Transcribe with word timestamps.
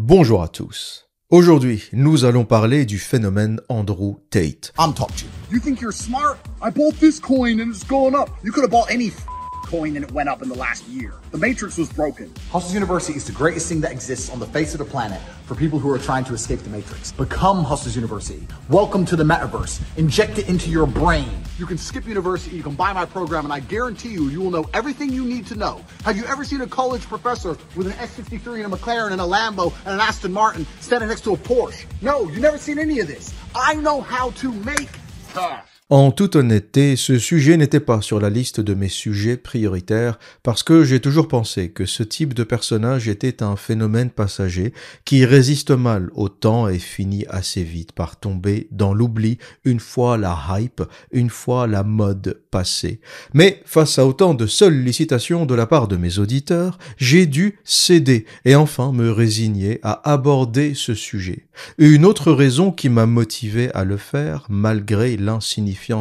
Bonjour 0.00 0.44
à 0.44 0.48
tous. 0.48 1.08
Aujourd'hui, 1.28 1.82
nous 1.92 2.24
allons 2.24 2.44
parler 2.44 2.86
du 2.86 3.00
phénomène 3.00 3.60
Andrew 3.68 4.14
Tate. 4.30 4.72
I'm 4.78 4.94
talking 4.94 5.16
to 5.16 5.24
you. 5.24 5.56
You 5.56 5.58
think 5.58 5.80
you're 5.80 5.90
smart? 5.90 6.38
I 6.62 6.70
bought 6.70 7.00
this 7.00 7.18
coin 7.18 7.58
and 7.58 7.74
it's 7.74 7.82
going 7.82 8.14
up. 8.14 8.28
You 8.44 8.52
could 8.52 8.62
have 8.62 8.70
bought 8.70 8.92
any 8.92 9.10
coin 9.68 9.96
and 9.96 10.04
it 10.04 10.10
went 10.12 10.30
up 10.30 10.40
in 10.40 10.48
the 10.48 10.54
last 10.54 10.88
year. 10.88 11.12
The 11.30 11.36
matrix 11.36 11.76
was 11.76 11.92
broken. 11.92 12.32
Hustlers 12.50 12.72
University 12.72 13.14
is 13.14 13.26
the 13.26 13.32
greatest 13.32 13.68
thing 13.68 13.82
that 13.82 13.92
exists 13.92 14.30
on 14.30 14.40
the 14.40 14.46
face 14.46 14.72
of 14.72 14.78
the 14.78 14.86
planet 14.86 15.20
for 15.44 15.54
people 15.54 15.78
who 15.78 15.90
are 15.90 15.98
trying 15.98 16.24
to 16.24 16.32
escape 16.32 16.60
the 16.60 16.70
matrix. 16.70 17.12
Become 17.12 17.64
Hustlers 17.64 17.94
University. 17.94 18.48
Welcome 18.70 19.04
to 19.04 19.14
the 19.14 19.24
metaverse. 19.24 19.82
Inject 19.98 20.38
it 20.38 20.48
into 20.48 20.70
your 20.70 20.86
brain. 20.86 21.30
You 21.58 21.66
can 21.66 21.76
skip 21.76 22.06
university, 22.06 22.56
you 22.56 22.62
can 22.62 22.76
buy 22.76 22.94
my 22.94 23.04
program, 23.04 23.44
and 23.44 23.52
I 23.52 23.60
guarantee 23.60 24.08
you, 24.08 24.30
you 24.30 24.40
will 24.40 24.50
know 24.50 24.64
everything 24.72 25.12
you 25.12 25.24
need 25.24 25.46
to 25.48 25.54
know. 25.54 25.84
Have 26.04 26.16
you 26.16 26.24
ever 26.24 26.44
seen 26.44 26.62
a 26.62 26.66
college 26.66 27.02
professor 27.02 27.58
with 27.76 27.88
an 27.88 27.92
S53 27.92 28.64
and 28.64 28.72
a 28.72 28.76
McLaren 28.76 29.12
and 29.12 29.20
a 29.20 29.24
Lambo 29.24 29.74
and 29.84 29.94
an 29.94 30.00
Aston 30.00 30.32
Martin 30.32 30.66
standing 30.80 31.10
next 31.10 31.24
to 31.24 31.34
a 31.34 31.36
Porsche? 31.36 31.84
No, 32.00 32.22
you've 32.22 32.38
never 32.38 32.56
seen 32.56 32.78
any 32.78 33.00
of 33.00 33.06
this. 33.06 33.34
I 33.54 33.74
know 33.74 34.00
how 34.00 34.30
to 34.30 34.50
make 34.50 34.88
cash. 35.34 35.67
En 35.90 36.10
toute 36.10 36.36
honnêteté, 36.36 36.96
ce 36.96 37.18
sujet 37.18 37.56
n'était 37.56 37.80
pas 37.80 38.02
sur 38.02 38.20
la 38.20 38.28
liste 38.28 38.60
de 38.60 38.74
mes 38.74 38.90
sujets 38.90 39.38
prioritaires 39.38 40.18
parce 40.42 40.62
que 40.62 40.84
j'ai 40.84 41.00
toujours 41.00 41.28
pensé 41.28 41.70
que 41.70 41.86
ce 41.86 42.02
type 42.02 42.34
de 42.34 42.44
personnage 42.44 43.08
était 43.08 43.42
un 43.42 43.56
phénomène 43.56 44.10
passager 44.10 44.74
qui 45.06 45.24
résiste 45.24 45.70
mal 45.70 46.10
au 46.12 46.28
temps 46.28 46.68
et 46.68 46.78
finit 46.78 47.24
assez 47.30 47.62
vite 47.62 47.92
par 47.92 48.20
tomber 48.20 48.68
dans 48.70 48.92
l'oubli 48.92 49.38
une 49.64 49.80
fois 49.80 50.18
la 50.18 50.38
hype, 50.50 50.82
une 51.10 51.30
fois 51.30 51.66
la 51.66 51.84
mode 51.84 52.38
passée. 52.50 53.00
Mais 53.32 53.62
face 53.64 53.98
à 53.98 54.06
autant 54.06 54.34
de 54.34 54.46
sollicitations 54.46 55.46
de 55.46 55.54
la 55.54 55.64
part 55.64 55.88
de 55.88 55.96
mes 55.96 56.18
auditeurs, 56.18 56.76
j'ai 56.98 57.24
dû 57.24 57.60
céder 57.64 58.26
et 58.44 58.56
enfin 58.56 58.92
me 58.92 59.10
résigner 59.10 59.80
à 59.82 60.10
aborder 60.10 60.74
ce 60.74 60.92
sujet. 60.92 61.46
Une 61.78 62.04
autre 62.04 62.30
raison 62.30 62.72
qui 62.72 62.90
m'a 62.90 63.06
motivé 63.06 63.72
à 63.72 63.84
le 63.84 63.96
faire, 63.96 64.44
malgré 64.50 65.16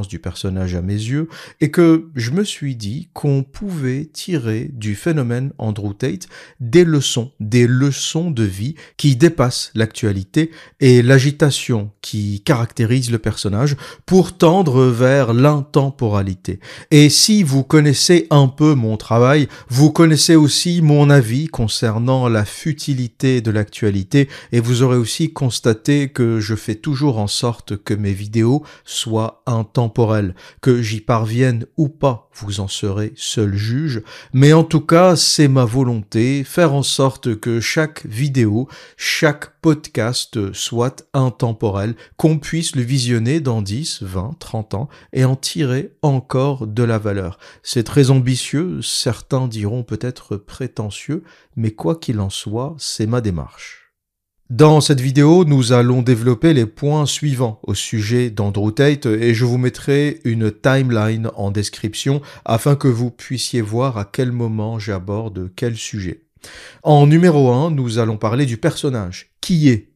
du 0.09 0.19
personnage 0.19 0.75
à 0.75 0.81
mes 0.81 0.93
yeux, 0.93 1.29
est 1.61 1.69
que 1.69 2.09
je 2.15 2.31
me 2.31 2.43
suis 2.43 2.75
dit 2.75 3.09
qu'on 3.13 3.43
pouvait 3.43 4.05
tirer 4.05 4.69
du 4.73 4.95
phénomène 4.95 5.53
Andrew 5.57 5.93
Tate 5.93 6.27
des 6.59 6.83
leçons, 6.83 7.31
des 7.39 7.67
leçons 7.67 8.31
de 8.31 8.43
vie 8.43 8.75
qui 8.97 9.15
dépassent 9.15 9.71
l'actualité 9.75 10.51
et 10.79 11.01
l'agitation 11.01 11.91
qui 12.01 12.41
caractérise 12.43 13.11
le 13.11 13.19
personnage 13.19 13.77
pour 14.05 14.37
tendre 14.37 14.85
vers 14.85 15.33
l'intemporalité. 15.33 16.59
Et 16.91 17.09
si 17.09 17.43
vous 17.43 17.63
connaissez 17.63 18.27
un 18.29 18.47
peu 18.47 18.73
mon 18.73 18.97
travail, 18.97 19.47
vous 19.69 19.91
connaissez 19.91 20.35
aussi 20.35 20.81
mon 20.81 21.09
avis 21.09 21.47
concernant 21.47 22.27
la 22.27 22.45
futilité 22.45 23.41
de 23.41 23.51
l'actualité 23.51 24.27
et 24.51 24.59
vous 24.59 24.81
aurez 24.81 24.97
aussi 24.97 25.31
constaté 25.31 26.09
que 26.09 26.39
je 26.39 26.55
fais 26.55 26.75
toujours 26.75 27.19
en 27.19 27.27
sorte 27.27 27.77
que 27.77 27.93
mes 27.93 28.13
vidéos 28.13 28.63
soient 28.83 29.43
intemporelles, 29.67 30.35
que 30.61 30.81
j'y 30.81 31.01
parvienne 31.01 31.65
ou 31.77 31.89
pas, 31.89 32.29
vous 32.33 32.59
en 32.59 32.67
serez 32.67 33.13
seul 33.15 33.55
juge, 33.55 34.01
mais 34.33 34.53
en 34.53 34.63
tout 34.63 34.81
cas 34.81 35.15
c'est 35.15 35.47
ma 35.47 35.65
volonté, 35.65 36.43
faire 36.43 36.73
en 36.73 36.83
sorte 36.83 37.35
que 37.39 37.59
chaque 37.59 38.05
vidéo, 38.05 38.67
chaque 38.95 39.59
podcast 39.61 40.53
soit 40.53 41.07
intemporel, 41.13 41.95
qu'on 42.15 42.39
puisse 42.39 42.75
le 42.75 42.81
visionner 42.81 43.39
dans 43.39 43.61
10, 43.61 44.03
20, 44.03 44.37
30 44.39 44.73
ans 44.73 44.89
et 45.13 45.25
en 45.25 45.35
tirer 45.35 45.91
encore 46.01 46.67
de 46.67 46.83
la 46.83 46.97
valeur. 46.97 47.37
C'est 47.63 47.83
très 47.83 48.09
ambitieux, 48.09 48.81
certains 48.81 49.47
diront 49.47 49.83
peut-être 49.83 50.37
prétentieux, 50.37 51.23
mais 51.55 51.71
quoi 51.71 51.95
qu'il 51.95 52.19
en 52.19 52.29
soit, 52.29 52.75
c'est 52.77 53.07
ma 53.07 53.21
démarche. 53.21 53.86
Dans 54.49 54.79
cette 54.79 55.01
vidéo, 55.01 55.43
nous 55.43 55.73
allons 55.73 56.01
développer 56.01 56.53
les 56.53 56.65
points 56.65 57.05
suivants 57.05 57.59
au 57.63 57.73
sujet 57.73 58.29
d'Andrew 58.29 58.71
Tate 58.71 59.05
et 59.05 59.33
je 59.33 59.43
vous 59.43 59.57
mettrai 59.57 60.21
une 60.23 60.53
timeline 60.53 61.29
en 61.35 61.51
description 61.51 62.21
afin 62.45 62.77
que 62.77 62.87
vous 62.87 63.11
puissiez 63.11 63.59
voir 63.59 63.97
à 63.97 64.05
quel 64.05 64.31
moment 64.31 64.79
j'aborde 64.79 65.51
quel 65.57 65.75
sujet. 65.75 66.21
En 66.81 67.07
numéro 67.07 67.51
1, 67.51 67.71
nous 67.71 67.99
allons 67.99 68.15
parler 68.15 68.45
du 68.45 68.55
personnage. 68.55 69.31
Qui 69.41 69.67
est 69.67 69.89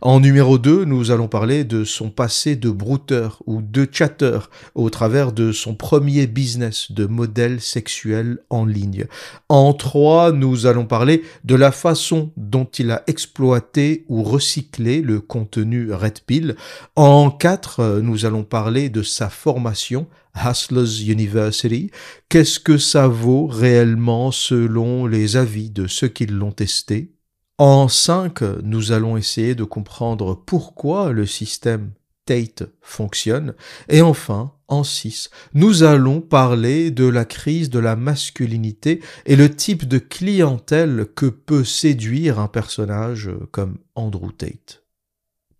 En 0.00 0.20
numéro 0.20 0.58
2, 0.58 0.84
nous 0.84 1.10
allons 1.10 1.28
parler 1.28 1.64
de 1.64 1.84
son 1.84 2.10
passé 2.10 2.56
de 2.56 2.70
brouteur 2.70 3.42
ou 3.46 3.62
de 3.62 3.86
chatter 3.90 4.38
au 4.74 4.90
travers 4.90 5.32
de 5.32 5.52
son 5.52 5.74
premier 5.74 6.26
business 6.26 6.90
de 6.92 7.06
modèle 7.06 7.60
sexuel 7.60 8.38
en 8.50 8.64
ligne. 8.64 9.06
En 9.48 9.72
3, 9.72 10.32
nous 10.32 10.66
allons 10.66 10.86
parler 10.86 11.22
de 11.44 11.54
la 11.54 11.72
façon 11.72 12.32
dont 12.36 12.64
il 12.78 12.90
a 12.90 13.02
exploité 13.06 14.04
ou 14.08 14.22
recyclé 14.22 15.02
le 15.02 15.20
contenu 15.20 15.92
Red 15.92 16.20
Pill. 16.26 16.56
En 16.96 17.30
4, 17.30 18.00
nous 18.02 18.24
allons 18.24 18.44
parler 18.44 18.88
de 18.88 19.02
sa 19.02 19.28
formation 19.28 20.06
Hustlers 20.36 21.08
University. 21.08 21.90
Qu'est-ce 22.28 22.60
que 22.60 22.78
ça 22.78 23.08
vaut 23.08 23.46
réellement 23.46 24.30
selon 24.30 25.06
les 25.06 25.36
avis 25.36 25.70
de 25.70 25.86
ceux 25.86 26.08
qui 26.08 26.26
l'ont 26.26 26.52
testé? 26.52 27.15
En 27.58 27.88
5, 27.88 28.42
nous 28.62 28.92
allons 28.92 29.16
essayer 29.16 29.54
de 29.54 29.64
comprendre 29.64 30.34
pourquoi 30.34 31.12
le 31.12 31.26
système 31.26 31.92
Tate 32.26 32.64
fonctionne. 32.82 33.54
Et 33.88 34.02
enfin, 34.02 34.52
en 34.68 34.84
6, 34.84 35.30
nous 35.54 35.84
allons 35.84 36.20
parler 36.20 36.90
de 36.90 37.06
la 37.06 37.24
crise 37.24 37.70
de 37.70 37.78
la 37.78 37.96
masculinité 37.96 39.00
et 39.24 39.36
le 39.36 39.54
type 39.54 39.86
de 39.86 39.98
clientèle 39.98 41.06
que 41.14 41.26
peut 41.26 41.64
séduire 41.64 42.40
un 42.40 42.48
personnage 42.48 43.30
comme 43.52 43.78
Andrew 43.94 44.32
Tate. 44.32 44.82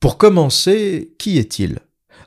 Pour 0.00 0.18
commencer, 0.18 1.14
qui 1.18 1.38
est-il? 1.38 1.78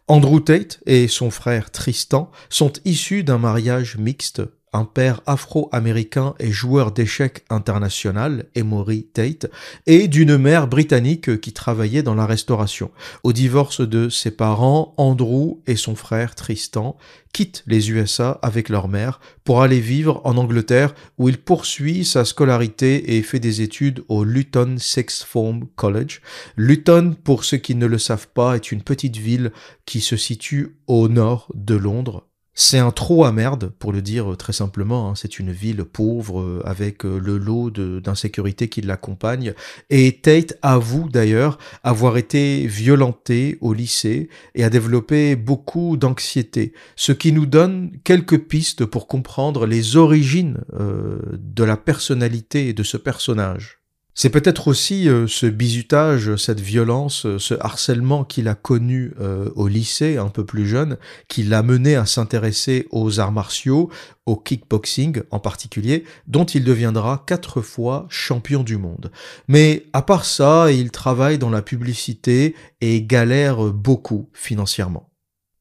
Andrew 0.07 0.39
Tate 0.39 0.79
et 0.87 1.07
son 1.07 1.29
frère 1.29 1.69
Tristan 1.69 2.31
sont 2.49 2.73
issus 2.85 3.23
d'un 3.23 3.37
mariage 3.37 3.97
mixte 3.97 4.41
un 4.73 4.85
père 4.85 5.21
afro-américain 5.25 6.35
et 6.39 6.51
joueur 6.51 6.91
d'échecs 6.91 7.45
international, 7.49 8.45
Emory 8.55 9.03
Tate, 9.03 9.47
et 9.87 10.07
d'une 10.07 10.37
mère 10.37 10.67
britannique 10.67 11.39
qui 11.41 11.53
travaillait 11.53 12.03
dans 12.03 12.15
la 12.15 12.25
restauration. 12.25 12.91
Au 13.23 13.33
divorce 13.33 13.81
de 13.81 14.09
ses 14.09 14.31
parents, 14.31 14.93
Andrew 14.97 15.59
et 15.67 15.75
son 15.75 15.95
frère 15.95 16.35
Tristan 16.35 16.97
quittent 17.33 17.63
les 17.67 17.91
USA 17.91 18.39
avec 18.41 18.69
leur 18.69 18.87
mère 18.87 19.19
pour 19.43 19.61
aller 19.61 19.79
vivre 19.79 20.21
en 20.23 20.37
Angleterre 20.37 20.93
où 21.17 21.29
il 21.29 21.37
poursuit 21.37 22.05
sa 22.05 22.25
scolarité 22.25 23.17
et 23.17 23.21
fait 23.21 23.39
des 23.39 23.61
études 23.61 24.03
au 24.07 24.23
Luton 24.23 24.75
Sixth 24.77 25.23
Form 25.23 25.67
College. 25.75 26.21
Luton, 26.55 27.15
pour 27.23 27.43
ceux 27.43 27.57
qui 27.57 27.75
ne 27.75 27.85
le 27.85 27.97
savent 27.97 28.29
pas, 28.29 28.55
est 28.55 28.71
une 28.71 28.81
petite 28.81 29.17
ville 29.17 29.51
qui 29.85 30.01
se 30.01 30.17
situe 30.17 30.77
au 30.87 31.07
nord 31.07 31.51
de 31.53 31.75
Londres, 31.75 32.28
c'est 32.59 32.77
un 32.77 32.91
trou 32.91 33.23
à 33.23 33.31
merde, 33.31 33.71
pour 33.79 33.93
le 33.93 34.01
dire 34.01 34.35
très 34.37 34.51
simplement. 34.51 35.09
Hein. 35.09 35.13
C'est 35.15 35.39
une 35.39 35.51
ville 35.51 35.85
pauvre 35.85 36.41
euh, 36.41 36.61
avec 36.65 37.05
euh, 37.05 37.17
le 37.17 37.37
lot 37.37 37.69
d'insécurité 37.71 38.67
qui 38.67 38.81
l'accompagne. 38.81 39.53
Et 39.89 40.19
Tate 40.19 40.57
avoue 40.61 41.07
d'ailleurs 41.09 41.57
avoir 41.83 42.17
été 42.17 42.67
violenté 42.67 43.57
au 43.61 43.73
lycée 43.73 44.27
et 44.55 44.65
a 44.65 44.69
développé 44.69 45.37
beaucoup 45.37 45.95
d'anxiété, 45.95 46.73
ce 46.97 47.13
qui 47.13 47.31
nous 47.31 47.45
donne 47.45 47.91
quelques 48.03 48.39
pistes 48.39 48.83
pour 48.83 49.07
comprendre 49.07 49.65
les 49.65 49.95
origines 49.95 50.59
euh, 50.77 51.19
de 51.31 51.63
la 51.63 51.77
personnalité 51.77 52.73
de 52.73 52.83
ce 52.83 52.97
personnage. 52.97 53.78
C'est 54.21 54.29
peut-être 54.29 54.67
aussi 54.67 55.07
euh, 55.07 55.27
ce 55.27 55.45
bizutage, 55.45 56.35
cette 56.35 56.59
violence, 56.59 57.25
euh, 57.25 57.39
ce 57.39 57.53
harcèlement 57.61 58.25
qu'il 58.25 58.49
a 58.49 58.53
connu 58.53 59.13
euh, 59.21 59.49
au 59.55 59.69
lycée 59.69 60.17
un 60.17 60.27
peu 60.27 60.45
plus 60.45 60.67
jeune, 60.67 60.97
qui 61.29 61.43
l'a 61.43 61.63
mené 61.63 61.95
à 61.95 62.05
s'intéresser 62.05 62.85
aux 62.91 63.21
arts 63.21 63.31
martiaux, 63.31 63.89
au 64.25 64.35
kickboxing 64.35 65.21
en 65.31 65.39
particulier, 65.39 66.03
dont 66.27 66.43
il 66.43 66.65
deviendra 66.65 67.23
quatre 67.27 67.61
fois 67.61 68.07
champion 68.09 68.61
du 68.61 68.75
monde. 68.75 69.09
Mais 69.47 69.85
à 69.93 70.01
part 70.01 70.25
ça, 70.25 70.69
il 70.69 70.91
travaille 70.91 71.37
dans 71.37 71.49
la 71.49 71.61
publicité 71.61 72.55
et 72.81 73.01
galère 73.01 73.71
beaucoup 73.71 74.27
financièrement. 74.33 75.09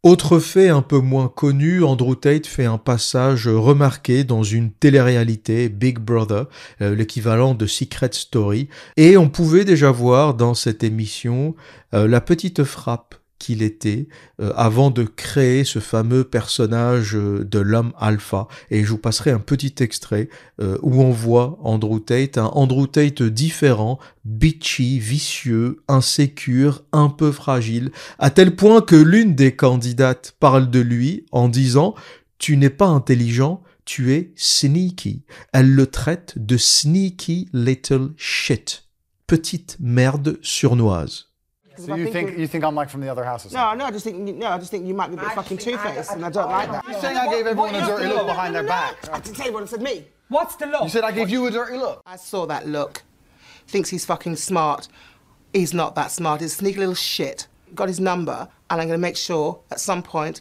Autre 0.04 0.38
fait 0.38 0.68
un 0.68 0.80
peu 0.80 1.00
moins 1.00 1.26
connu, 1.26 1.82
Andrew 1.82 2.14
Tate 2.14 2.46
fait 2.46 2.66
un 2.66 2.78
passage 2.78 3.48
remarqué 3.48 4.22
dans 4.22 4.44
une 4.44 4.70
télé-réalité 4.70 5.68
Big 5.68 5.98
Brother, 5.98 6.46
euh, 6.80 6.94
l'équivalent 6.94 7.54
de 7.54 7.66
Secret 7.66 8.10
Story, 8.12 8.68
et 8.96 9.16
on 9.16 9.28
pouvait 9.28 9.64
déjà 9.64 9.90
voir 9.90 10.34
dans 10.34 10.54
cette 10.54 10.84
émission 10.84 11.56
euh, 11.94 12.06
la 12.06 12.20
petite 12.20 12.62
frappe 12.62 13.16
qu'il 13.38 13.62
était 13.62 14.08
euh, 14.40 14.52
avant 14.56 14.90
de 14.90 15.04
créer 15.04 15.64
ce 15.64 15.78
fameux 15.78 16.24
personnage 16.24 17.14
euh, 17.14 17.44
de 17.44 17.58
l'homme 17.58 17.92
alpha. 17.98 18.48
Et 18.70 18.84
je 18.84 18.90
vous 18.90 18.98
passerai 18.98 19.30
un 19.30 19.38
petit 19.38 19.74
extrait 19.80 20.28
euh, 20.60 20.78
où 20.82 21.02
on 21.02 21.10
voit 21.10 21.58
Andrew 21.62 22.00
Tate, 22.00 22.38
un 22.38 22.46
Andrew 22.46 22.86
Tate 22.86 23.22
différent, 23.22 23.98
bitchy, 24.24 24.98
vicieux, 24.98 25.82
insécure, 25.88 26.82
un 26.92 27.08
peu 27.08 27.32
fragile, 27.32 27.90
à 28.18 28.30
tel 28.30 28.56
point 28.56 28.80
que 28.80 28.96
l'une 28.96 29.34
des 29.34 29.54
candidates 29.54 30.34
parle 30.40 30.70
de 30.70 30.80
lui 30.80 31.26
en 31.32 31.48
disant 31.48 31.94
Tu 32.38 32.56
n'es 32.56 32.70
pas 32.70 32.86
intelligent, 32.86 33.62
tu 33.84 34.12
es 34.12 34.32
sneaky. 34.36 35.22
Elle 35.52 35.70
le 35.70 35.86
traite 35.86 36.34
de 36.36 36.56
sneaky 36.56 37.48
little 37.52 38.10
shit. 38.16 38.84
petite 39.26 39.76
merde 39.78 40.38
surnoise. 40.42 41.27
So 41.78 41.94
you 41.94 42.10
think 42.10 42.36
you 42.36 42.46
think 42.46 42.64
I'm 42.64 42.74
like 42.74 42.90
from 42.90 43.00
the 43.00 43.08
other 43.08 43.24
house 43.24 43.46
or 43.46 43.54
No, 43.54 43.74
no, 43.74 43.84
I 43.86 43.90
just 43.90 44.04
think 44.04 44.18
no, 44.36 44.48
I 44.48 44.58
just 44.58 44.70
think 44.70 44.86
you 44.86 44.94
might 44.94 45.08
be 45.08 45.14
a 45.14 45.20
bit 45.20 45.32
fucking 45.32 45.58
two-faced, 45.58 46.12
and 46.12 46.24
I 46.24 46.30
don't 46.30 46.50
like 46.50 46.70
that. 46.72 46.84
You're 46.88 47.00
saying 47.00 47.16
I 47.16 47.28
gave 47.30 47.46
everyone 47.46 47.74
a 47.74 47.86
dirty 47.86 48.06
look 48.06 48.26
behind 48.26 48.54
their 48.54 48.64
back. 48.64 48.96
I 49.12 49.20
didn't 49.20 49.36
tell 49.36 49.46
you 49.46 49.52
what 49.52 49.62
it 49.62 49.68
said 49.68 49.82
me. 49.82 50.06
What's 50.28 50.56
the 50.56 50.66
look? 50.66 50.82
You 50.82 50.88
said 50.88 51.04
I 51.04 51.12
gave 51.12 51.30
you 51.30 51.46
a 51.46 51.50
dirty 51.50 51.78
look. 51.78 52.02
I 52.04 52.16
saw 52.16 52.46
that 52.46 52.66
look. 52.66 53.02
Thinks 53.66 53.90
he's 53.90 54.04
fucking 54.04 54.36
smart. 54.36 54.88
He's 55.52 55.72
not 55.72 55.94
that 55.94 56.10
smart. 56.10 56.40
He's 56.40 56.52
a 56.52 56.56
sneaky 56.56 56.78
little 56.78 56.94
shit. 56.94 57.46
Got 57.74 57.88
his 57.88 58.00
number, 58.00 58.48
and 58.70 58.80
I'm 58.80 58.88
going 58.88 58.98
to 58.98 59.02
make 59.02 59.16
sure 59.16 59.60
at 59.70 59.80
some 59.80 60.02
point 60.02 60.40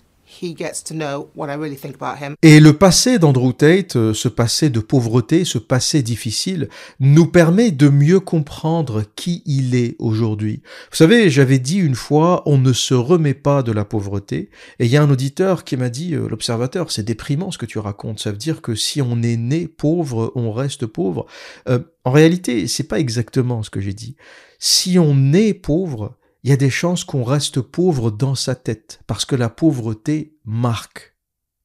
Et 2.41 2.59
le 2.59 2.73
passé 2.73 3.17
d'Andrew 3.17 3.53
Tate, 3.53 3.95
euh, 3.95 4.13
ce 4.13 4.27
passé 4.27 4.69
de 4.69 4.81
pauvreté, 4.81 5.45
ce 5.45 5.57
passé 5.57 6.03
difficile, 6.03 6.67
nous 6.99 7.25
permet 7.25 7.71
de 7.71 7.87
mieux 7.87 8.19
comprendre 8.19 9.03
qui 9.15 9.41
il 9.45 9.73
est 9.73 9.95
aujourd'hui. 9.99 10.61
Vous 10.91 10.97
savez, 10.97 11.29
j'avais 11.29 11.59
dit 11.59 11.77
une 11.77 11.95
fois, 11.95 12.43
on 12.45 12.57
ne 12.57 12.73
se 12.73 12.93
remet 12.93 13.33
pas 13.33 13.63
de 13.63 13.71
la 13.71 13.85
pauvreté, 13.85 14.49
et 14.79 14.85
il 14.85 14.91
y 14.91 14.97
a 14.97 15.01
un 15.01 15.09
auditeur 15.09 15.63
qui 15.63 15.77
m'a 15.77 15.89
dit, 15.89 16.13
euh, 16.13 16.27
l'observateur, 16.27 16.91
c'est 16.91 17.03
déprimant 17.03 17.49
ce 17.49 17.57
que 17.57 17.65
tu 17.65 17.79
racontes, 17.79 18.19
ça 18.19 18.31
veut 18.31 18.37
dire 18.37 18.61
que 18.61 18.75
si 18.75 19.01
on 19.01 19.23
est 19.23 19.37
né 19.37 19.67
pauvre, 19.67 20.33
on 20.35 20.51
reste 20.51 20.85
pauvre. 20.85 21.25
Euh, 21.69 21.79
en 22.03 22.11
réalité, 22.11 22.67
c'est 22.67 22.83
pas 22.83 22.99
exactement 22.99 23.63
ce 23.63 23.69
que 23.69 23.79
j'ai 23.79 23.93
dit. 23.93 24.17
Si 24.59 24.99
on 24.99 25.33
est 25.33 25.53
pauvre, 25.53 26.17
il 26.47 26.49
y 26.49 26.53
a 26.53 26.55
des 26.55 26.69
chances 26.69 27.03
qu'on 27.03 27.25
reste 27.25 27.59
pauvre 27.59 28.09
dans 28.09 28.33
sa 28.33 28.55
tête, 28.55 29.01
parce 29.05 29.25
que 29.25 29.35
la 29.35 29.49
pauvreté 29.49 30.37
marque. 30.45 31.13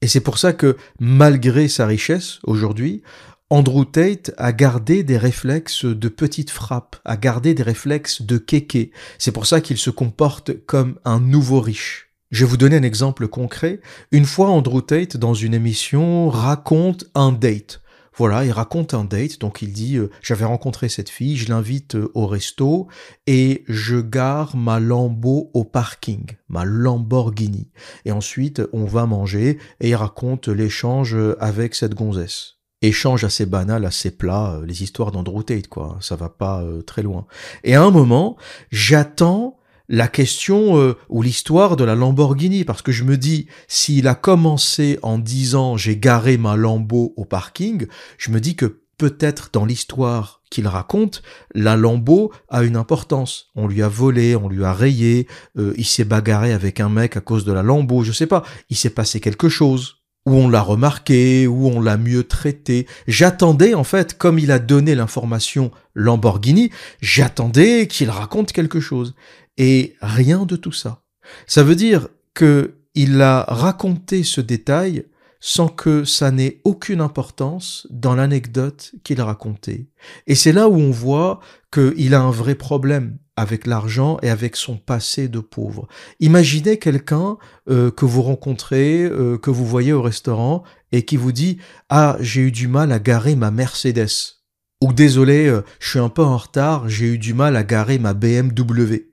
Et 0.01 0.09
c'est 0.09 0.19
pour 0.19 0.39
ça 0.39 0.55
que, 0.55 0.77
malgré 0.99 1.69
sa 1.69 1.87
richesse, 1.87 2.41
aujourd'hui, 2.43 3.05
Andrew 3.49 3.85
Tate 3.85 4.33
a 4.39 4.53
gardé 4.53 5.05
des 5.05 5.19
réflexes 5.19 5.85
de 5.85 6.09
petite 6.09 6.51
frappe, 6.51 6.97
a 7.05 7.17
gardé 7.17 7.55
des 7.55 7.63
réflexes 7.63 8.23
de 8.23 8.39
kéké. 8.39 8.91
C'est 9.19 9.31
pour 9.31 9.47
ça 9.47 9.61
qu'il 9.61 9.79
se 9.79 9.91
comporte 9.91 10.67
comme 10.67 10.99
un 11.05 11.21
nouveau 11.21 11.61
riche. 11.61 12.09
Je 12.33 12.45
vais 12.45 12.51
vous 12.51 12.57
donner 12.57 12.75
un 12.75 12.83
exemple 12.83 13.29
concret. 13.29 13.81
Une 14.11 14.25
fois, 14.25 14.49
Andrew 14.49 14.81
Tate, 14.81 15.17
dans 15.17 15.35
une 15.35 15.55
émission, 15.55 16.29
raconte 16.29 17.05
un 17.15 17.31
date. 17.31 17.83
Voilà, 18.17 18.45
il 18.45 18.53
raconte 18.53 18.95
un 18.95 19.05
date, 19.05 19.41
donc 19.41 19.63
il 19.63 19.73
dit 19.73 19.97
euh, 19.97 20.11
j'avais 20.23 20.45
rencontré 20.45 20.89
cette 20.89 21.09
fille, 21.09 21.37
je 21.37 21.49
l'invite 21.49 21.95
euh, 21.95 22.11
au 22.15 22.27
resto 22.27 22.89
et 23.27 23.65
je 23.69 23.97
gare 23.97 24.57
ma 24.57 24.81
Lambo 24.81 25.51
au 25.55 25.65
parking, 25.65 26.27
ma 26.49 26.65
Lamborghini. 26.65 27.71
Et 28.05 28.13
ensuite 28.13 28.63
on 28.73 28.85
va 28.85 29.07
manger 29.07 29.59
et 29.81 29.91
il 29.91 29.95
raconte 29.95 30.49
l'échange 30.49 31.17
avec 31.39 31.75
cette 31.75 31.95
gonzesse. 31.95 32.63
Échange 32.83 33.23
assez 33.23 33.47
banal, 33.47 33.85
assez 33.85 34.11
plat, 34.11 34.55
euh, 34.55 34.67
les 34.67 34.83
histoires 34.83 35.13
d'Andrew 35.13 35.45
Tate 35.45 35.69
quoi, 35.69 35.99
ça 36.01 36.17
va 36.17 36.29
pas 36.29 36.63
euh, 36.63 36.83
très 36.83 37.03
loin. 37.03 37.27
Et 37.63 37.77
à 37.77 37.83
un 37.83 37.93
moment, 37.93 38.37
j'attends 38.73 39.57
la 39.89 40.09
question 40.09 40.79
euh, 40.79 40.97
ou 41.09 41.23
l'histoire 41.23 41.77
de 41.77 41.85
la 41.85 41.95
Lamborghini 41.95 42.65
parce 42.65 42.83
que 42.83 42.93
je 42.93 43.05
me 43.05 43.17
dis 43.17 43.47
s'il 43.69 44.09
a 44.09 44.15
commencé 44.15 44.99
en 45.03 45.19
disant 45.19 45.77
j'ai 45.77 45.97
garé 45.97 46.37
ma 46.37 46.57
Lambo 46.57 47.13
au 47.17 47.25
parking, 47.25 47.87
je 48.19 48.31
me 48.31 48.41
dis 48.41 48.57
que 48.57 48.83
peut-être 48.99 49.51
dans 49.53 49.65
l'histoire 49.65 50.43
qu'il 50.51 50.69
raconte, 50.69 51.23
la 51.55 51.77
Lambo 51.77 52.33
a 52.49 52.63
une 52.63 52.77
importance. 52.77 53.51
On 53.57 53.67
lui 53.67 53.83
a 53.83 53.89
volé, 53.89 54.37
on 54.37 54.49
lui 54.49 54.65
a 54.65 54.73
rayé, 54.73 55.27
euh, 55.59 55.75
il 55.77 55.87
s'est 55.87 56.05
bagarré 56.05 56.53
avec 56.53 56.79
un 56.79 56.89
mec 56.89 57.17
à 57.17 57.21
cause 57.21 57.45
de 57.45 57.53
la 57.53 57.63
Lambo, 57.63 58.05
je 58.05 58.13
sais 58.13 58.27
pas, 58.27 58.45
il 58.71 58.77
s'est 58.77 58.91
passé 58.91 59.19
quelque 59.19 59.49
chose 59.49 60.03
où 60.25 60.35
on 60.35 60.49
l'a 60.49 60.63
remarqué, 60.63 61.47
où 61.47 61.67
on 61.67 61.81
l'a 61.81 61.97
mieux 61.97 62.25
traité. 62.25 62.87
J'attendais 63.09 63.75
en 63.75 63.85
fait, 63.85 64.17
comme 64.17 64.39
il 64.39 64.53
a 64.53 64.59
donné 64.59 64.95
l'information 64.95 65.73
Lamborghini, 65.95 66.71
j'attendais 67.01 67.89
qu'il 67.89 68.11
raconte 68.11 68.53
quelque 68.53 68.81
chose. 68.81 69.15
Et 69.59 69.97
rien 70.01 70.47
de 70.47 70.57
tout 70.57 70.73
ça. 70.73 71.03
Ça 71.47 71.63
veut 71.63 71.77
dire 71.77 72.09
que 72.35 72.75
il 72.95 73.21
a 73.23 73.45
raconté 73.49 74.23
ce 74.23 74.41
détail 74.41 75.05
sans 75.45 75.69
que 75.69 76.05
ça 76.05 76.31
n'ait 76.31 76.61
aucune 76.63 77.01
importance 77.01 77.89
dans 77.91 78.15
l'anecdote 78.15 78.93
qu'il 79.03 79.21
a 79.21 79.25
racontée. 79.25 79.89
Et 80.29 80.37
c'est 80.37 80.53
là 80.53 80.69
où 80.69 80.77
on 80.77 80.93
voit 80.93 81.41
qu'il 81.73 82.15
a 82.15 82.21
un 82.21 82.31
vrai 82.31 82.55
problème 82.55 83.19
avec 83.35 83.67
l'argent 83.67 84.19
et 84.23 84.31
avec 84.31 84.55
son 84.55 84.77
passé 84.77 85.27
de 85.27 85.41
pauvre. 85.41 85.89
Imaginez 86.21 86.79
quelqu'un 86.79 87.39
euh, 87.69 87.91
que 87.91 88.05
vous 88.05 88.23
rencontrez, 88.23 89.03
euh, 89.03 89.37
que 89.37 89.51
vous 89.51 89.67
voyez 89.67 89.93
au 89.93 90.03
restaurant 90.03 90.63
et 90.93 91.05
qui 91.05 91.17
vous 91.17 91.33
dit⁇ 91.33 91.55
Ah, 91.89 92.17
j'ai 92.21 92.43
eu 92.43 92.53
du 92.53 92.69
mal 92.69 92.93
à 92.93 93.01
garer 93.01 93.35
ma 93.35 93.51
Mercedes⁇ 93.51 94.07
ou⁇ 94.81 94.91
Désolé, 94.95 95.49
euh, 95.49 95.63
je 95.81 95.91
suis 95.91 95.99
un 95.99 96.09
peu 96.09 96.23
en 96.23 96.37
retard, 96.37 96.89
j'ai 96.89 97.07
eu 97.07 97.19
du 97.19 97.35
mal 97.35 97.57
à 97.57 97.65
garer 97.65 97.99
ma 97.99 98.15
BMW⁇ 98.15 98.95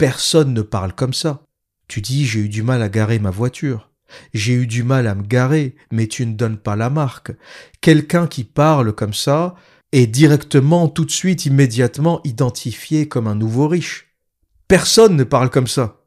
Personne 0.00 0.54
ne 0.54 0.62
parle 0.62 0.94
comme 0.94 1.12
ça. 1.12 1.42
Tu 1.86 2.00
dis 2.00 2.24
j'ai 2.24 2.40
eu 2.40 2.48
du 2.48 2.62
mal 2.62 2.80
à 2.80 2.88
garer 2.88 3.18
ma 3.18 3.28
voiture. 3.28 3.90
J'ai 4.32 4.54
eu 4.54 4.66
du 4.66 4.82
mal 4.82 5.06
à 5.06 5.14
me 5.14 5.22
garer, 5.22 5.76
mais 5.92 6.06
tu 6.06 6.24
ne 6.24 6.32
donnes 6.32 6.56
pas 6.56 6.74
la 6.74 6.88
marque. 6.88 7.32
Quelqu'un 7.82 8.26
qui 8.26 8.44
parle 8.44 8.94
comme 8.94 9.12
ça 9.12 9.56
est 9.92 10.06
directement, 10.06 10.88
tout 10.88 11.04
de 11.04 11.10
suite, 11.10 11.44
immédiatement 11.44 12.22
identifié 12.24 13.08
comme 13.08 13.26
un 13.26 13.34
nouveau 13.34 13.68
riche. 13.68 14.16
Personne 14.68 15.16
ne 15.16 15.24
parle 15.24 15.50
comme 15.50 15.66
ça. 15.66 16.06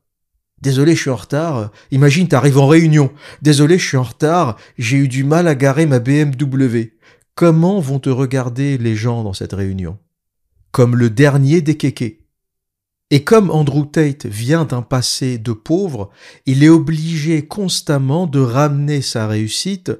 Désolé, 0.59 0.95
je 0.95 1.01
suis 1.01 1.11
en 1.11 1.15
retard. 1.15 1.69
Imagine, 1.91 2.27
t'arrives 2.27 2.57
en 2.57 2.65
réunion. 2.65 3.13
Désolé, 3.43 3.77
je 3.77 3.87
suis 3.89 3.97
en 3.97 4.01
retard. 4.01 4.57
J'ai 4.79 4.97
eu 4.97 5.07
du 5.07 5.23
mal 5.23 5.47
à 5.47 5.53
garer 5.53 5.85
ma 5.85 5.99
BMW. 5.99 6.93
Comment 7.35 7.79
vont 7.79 7.99
te 7.99 8.09
regarder 8.09 8.79
les 8.79 8.95
gens 8.95 9.23
dans 9.23 9.33
cette 9.33 9.53
réunion? 9.53 9.99
Comme 10.71 10.95
le 10.95 11.11
dernier 11.11 11.61
des 11.61 11.77
kékés. 11.77 12.22
Et 13.13 13.23
comme 13.23 13.51
Andrew 13.51 13.85
Tate 13.85 14.25
vient 14.25 14.65
d'un 14.65 14.81
passé 14.81 15.37
de 15.37 15.51
pauvre, 15.51 16.09
il 16.47 16.63
est 16.63 16.69
obligé 16.69 17.45
constamment 17.45 18.25
de 18.25 18.39
ramener 18.39 19.03
sa 19.03 19.27
réussite, 19.27 19.91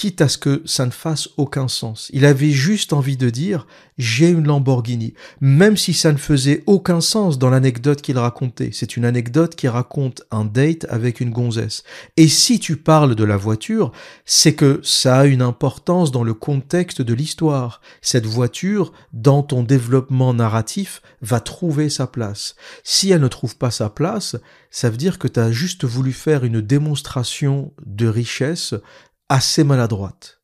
quitte 0.00 0.22
à 0.22 0.28
ce 0.30 0.38
que 0.38 0.62
ça 0.64 0.86
ne 0.86 0.90
fasse 0.90 1.28
aucun 1.36 1.68
sens. 1.68 2.08
Il 2.14 2.24
avait 2.24 2.52
juste 2.52 2.94
envie 2.94 3.18
de 3.18 3.28
dire 3.28 3.66
j'ai 3.98 4.30
une 4.30 4.46
Lamborghini, 4.46 5.12
même 5.42 5.76
si 5.76 5.92
ça 5.92 6.10
ne 6.10 6.16
faisait 6.16 6.62
aucun 6.64 7.02
sens 7.02 7.38
dans 7.38 7.50
l'anecdote 7.50 8.00
qu'il 8.00 8.16
racontait. 8.16 8.70
C'est 8.72 8.96
une 8.96 9.04
anecdote 9.04 9.56
qui 9.56 9.68
raconte 9.68 10.22
un 10.30 10.46
date 10.46 10.86
avec 10.88 11.20
une 11.20 11.32
gonzesse. 11.32 11.84
Et 12.16 12.28
si 12.28 12.58
tu 12.60 12.78
parles 12.78 13.14
de 13.14 13.24
la 13.24 13.36
voiture, 13.36 13.92
c'est 14.24 14.54
que 14.54 14.80
ça 14.82 15.18
a 15.18 15.26
une 15.26 15.42
importance 15.42 16.12
dans 16.12 16.24
le 16.24 16.32
contexte 16.32 17.02
de 17.02 17.12
l'histoire. 17.12 17.82
Cette 18.00 18.24
voiture, 18.24 18.92
dans 19.12 19.42
ton 19.42 19.62
développement 19.62 20.32
narratif, 20.32 21.02
va 21.20 21.40
trouver 21.40 21.90
sa 21.90 22.06
place. 22.06 22.56
Si 22.84 23.10
elle 23.10 23.20
ne 23.20 23.28
trouve 23.28 23.58
pas 23.58 23.70
sa 23.70 23.90
place, 23.90 24.36
ça 24.70 24.88
veut 24.88 24.96
dire 24.96 25.18
que 25.18 25.28
tu 25.28 25.40
as 25.40 25.52
juste 25.52 25.84
voulu 25.84 26.12
faire 26.12 26.44
une 26.44 26.62
démonstration 26.62 27.72
de 27.84 28.06
richesse 28.06 28.74
assez 29.30 29.62
maladroite. 29.62 30.42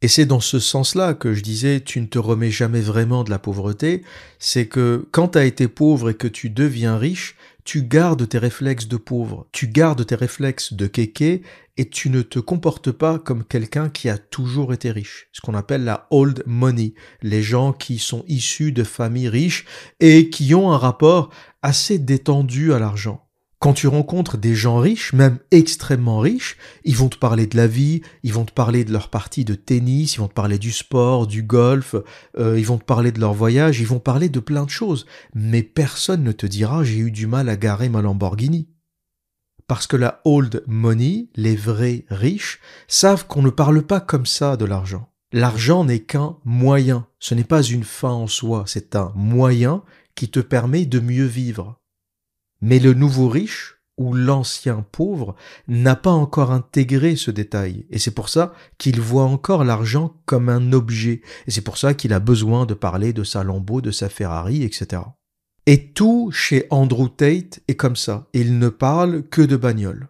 Et 0.00 0.08
c'est 0.08 0.26
dans 0.26 0.40
ce 0.40 0.58
sens-là 0.58 1.14
que 1.14 1.34
je 1.34 1.42
disais, 1.42 1.80
tu 1.80 2.00
ne 2.00 2.06
te 2.06 2.18
remets 2.18 2.50
jamais 2.50 2.80
vraiment 2.80 3.24
de 3.24 3.30
la 3.30 3.38
pauvreté, 3.38 4.02
c'est 4.38 4.66
que 4.66 5.06
quand 5.10 5.28
tu 5.28 5.38
as 5.38 5.44
été 5.44 5.68
pauvre 5.68 6.10
et 6.10 6.14
que 6.14 6.28
tu 6.28 6.48
deviens 6.48 6.96
riche, 6.96 7.36
tu 7.64 7.82
gardes 7.82 8.28
tes 8.28 8.38
réflexes 8.38 8.88
de 8.88 8.96
pauvre, 8.96 9.46
tu 9.52 9.68
gardes 9.68 10.04
tes 10.06 10.14
réflexes 10.14 10.72
de 10.72 10.86
kéké 10.86 11.42
et 11.76 11.88
tu 11.88 12.10
ne 12.10 12.22
te 12.22 12.38
comportes 12.38 12.92
pas 12.92 13.18
comme 13.18 13.44
quelqu'un 13.44 13.88
qui 13.88 14.08
a 14.08 14.18
toujours 14.18 14.72
été 14.72 14.90
riche. 14.90 15.28
Ce 15.32 15.40
qu'on 15.40 15.54
appelle 15.54 15.84
la 15.84 16.06
old 16.10 16.42
money, 16.46 16.94
les 17.22 17.42
gens 17.42 17.72
qui 17.72 17.98
sont 17.98 18.24
issus 18.28 18.72
de 18.72 18.84
familles 18.84 19.28
riches 19.28 19.64
et 20.00 20.30
qui 20.30 20.54
ont 20.54 20.72
un 20.72 20.78
rapport 20.78 21.30
assez 21.62 21.98
détendu 21.98 22.72
à 22.72 22.78
l'argent. 22.78 23.28
Quand 23.62 23.74
tu 23.74 23.86
rencontres 23.86 24.38
des 24.38 24.56
gens 24.56 24.78
riches, 24.78 25.12
même 25.12 25.38
extrêmement 25.52 26.18
riches, 26.18 26.56
ils 26.82 26.96
vont 26.96 27.08
te 27.08 27.16
parler 27.16 27.46
de 27.46 27.56
la 27.56 27.68
vie, 27.68 28.02
ils 28.24 28.32
vont 28.32 28.44
te 28.44 28.50
parler 28.50 28.84
de 28.84 28.92
leur 28.92 29.08
partie 29.08 29.44
de 29.44 29.54
tennis, 29.54 30.16
ils 30.16 30.18
vont 30.18 30.26
te 30.26 30.34
parler 30.34 30.58
du 30.58 30.72
sport, 30.72 31.28
du 31.28 31.44
golf, 31.44 31.94
euh, 32.36 32.58
ils 32.58 32.66
vont 32.66 32.78
te 32.78 32.84
parler 32.84 33.12
de 33.12 33.20
leur 33.20 33.34
voyage, 33.34 33.78
ils 33.78 33.86
vont 33.86 34.00
parler 34.00 34.28
de 34.28 34.40
plein 34.40 34.64
de 34.64 34.68
choses. 34.68 35.06
Mais 35.36 35.62
personne 35.62 36.24
ne 36.24 36.32
te 36.32 36.44
dira 36.44 36.82
j'ai 36.82 36.98
eu 36.98 37.12
du 37.12 37.28
mal 37.28 37.48
à 37.48 37.54
garer 37.56 37.88
ma 37.88 38.02
Lamborghini. 38.02 38.68
Parce 39.68 39.86
que 39.86 39.96
la 39.96 40.22
old 40.24 40.64
money, 40.66 41.28
les 41.36 41.54
vrais 41.54 42.04
riches, 42.08 42.58
savent 42.88 43.28
qu'on 43.28 43.42
ne 43.42 43.50
parle 43.50 43.82
pas 43.82 44.00
comme 44.00 44.26
ça 44.26 44.56
de 44.56 44.64
l'argent. 44.64 45.08
L'argent 45.32 45.84
n'est 45.84 46.02
qu'un 46.02 46.36
moyen, 46.44 47.06
ce 47.20 47.36
n'est 47.36 47.44
pas 47.44 47.62
une 47.62 47.84
fin 47.84 48.10
en 48.10 48.26
soi, 48.26 48.64
c'est 48.66 48.96
un 48.96 49.12
moyen 49.14 49.84
qui 50.16 50.28
te 50.30 50.40
permet 50.40 50.84
de 50.84 50.98
mieux 50.98 51.26
vivre. 51.26 51.78
Mais 52.62 52.78
le 52.78 52.94
nouveau 52.94 53.28
riche 53.28 53.76
ou 53.98 54.14
l'ancien 54.14 54.84
pauvre 54.90 55.34
n'a 55.68 55.96
pas 55.96 56.10
encore 56.10 56.50
intégré 56.50 57.16
ce 57.16 57.30
détail, 57.30 57.86
et 57.90 57.98
c'est 57.98 58.12
pour 58.12 58.28
ça 58.28 58.54
qu'il 58.78 59.00
voit 59.00 59.24
encore 59.24 59.64
l'argent 59.64 60.14
comme 60.24 60.48
un 60.48 60.72
objet, 60.72 61.20
et 61.46 61.50
c'est 61.50 61.60
pour 61.60 61.76
ça 61.76 61.92
qu'il 61.92 62.12
a 62.12 62.20
besoin 62.20 62.64
de 62.64 62.74
parler 62.74 63.12
de 63.12 63.24
sa 63.24 63.44
Lambo, 63.44 63.80
de 63.80 63.90
sa 63.90 64.08
Ferrari, 64.08 64.62
etc. 64.62 65.02
Et 65.66 65.92
tout 65.92 66.30
chez 66.32 66.66
Andrew 66.70 67.08
Tate 67.08 67.60
est 67.68 67.76
comme 67.76 67.96
ça, 67.96 68.28
il 68.32 68.58
ne 68.58 68.68
parle 68.68 69.24
que 69.24 69.42
de 69.42 69.56
bagnole. 69.56 70.08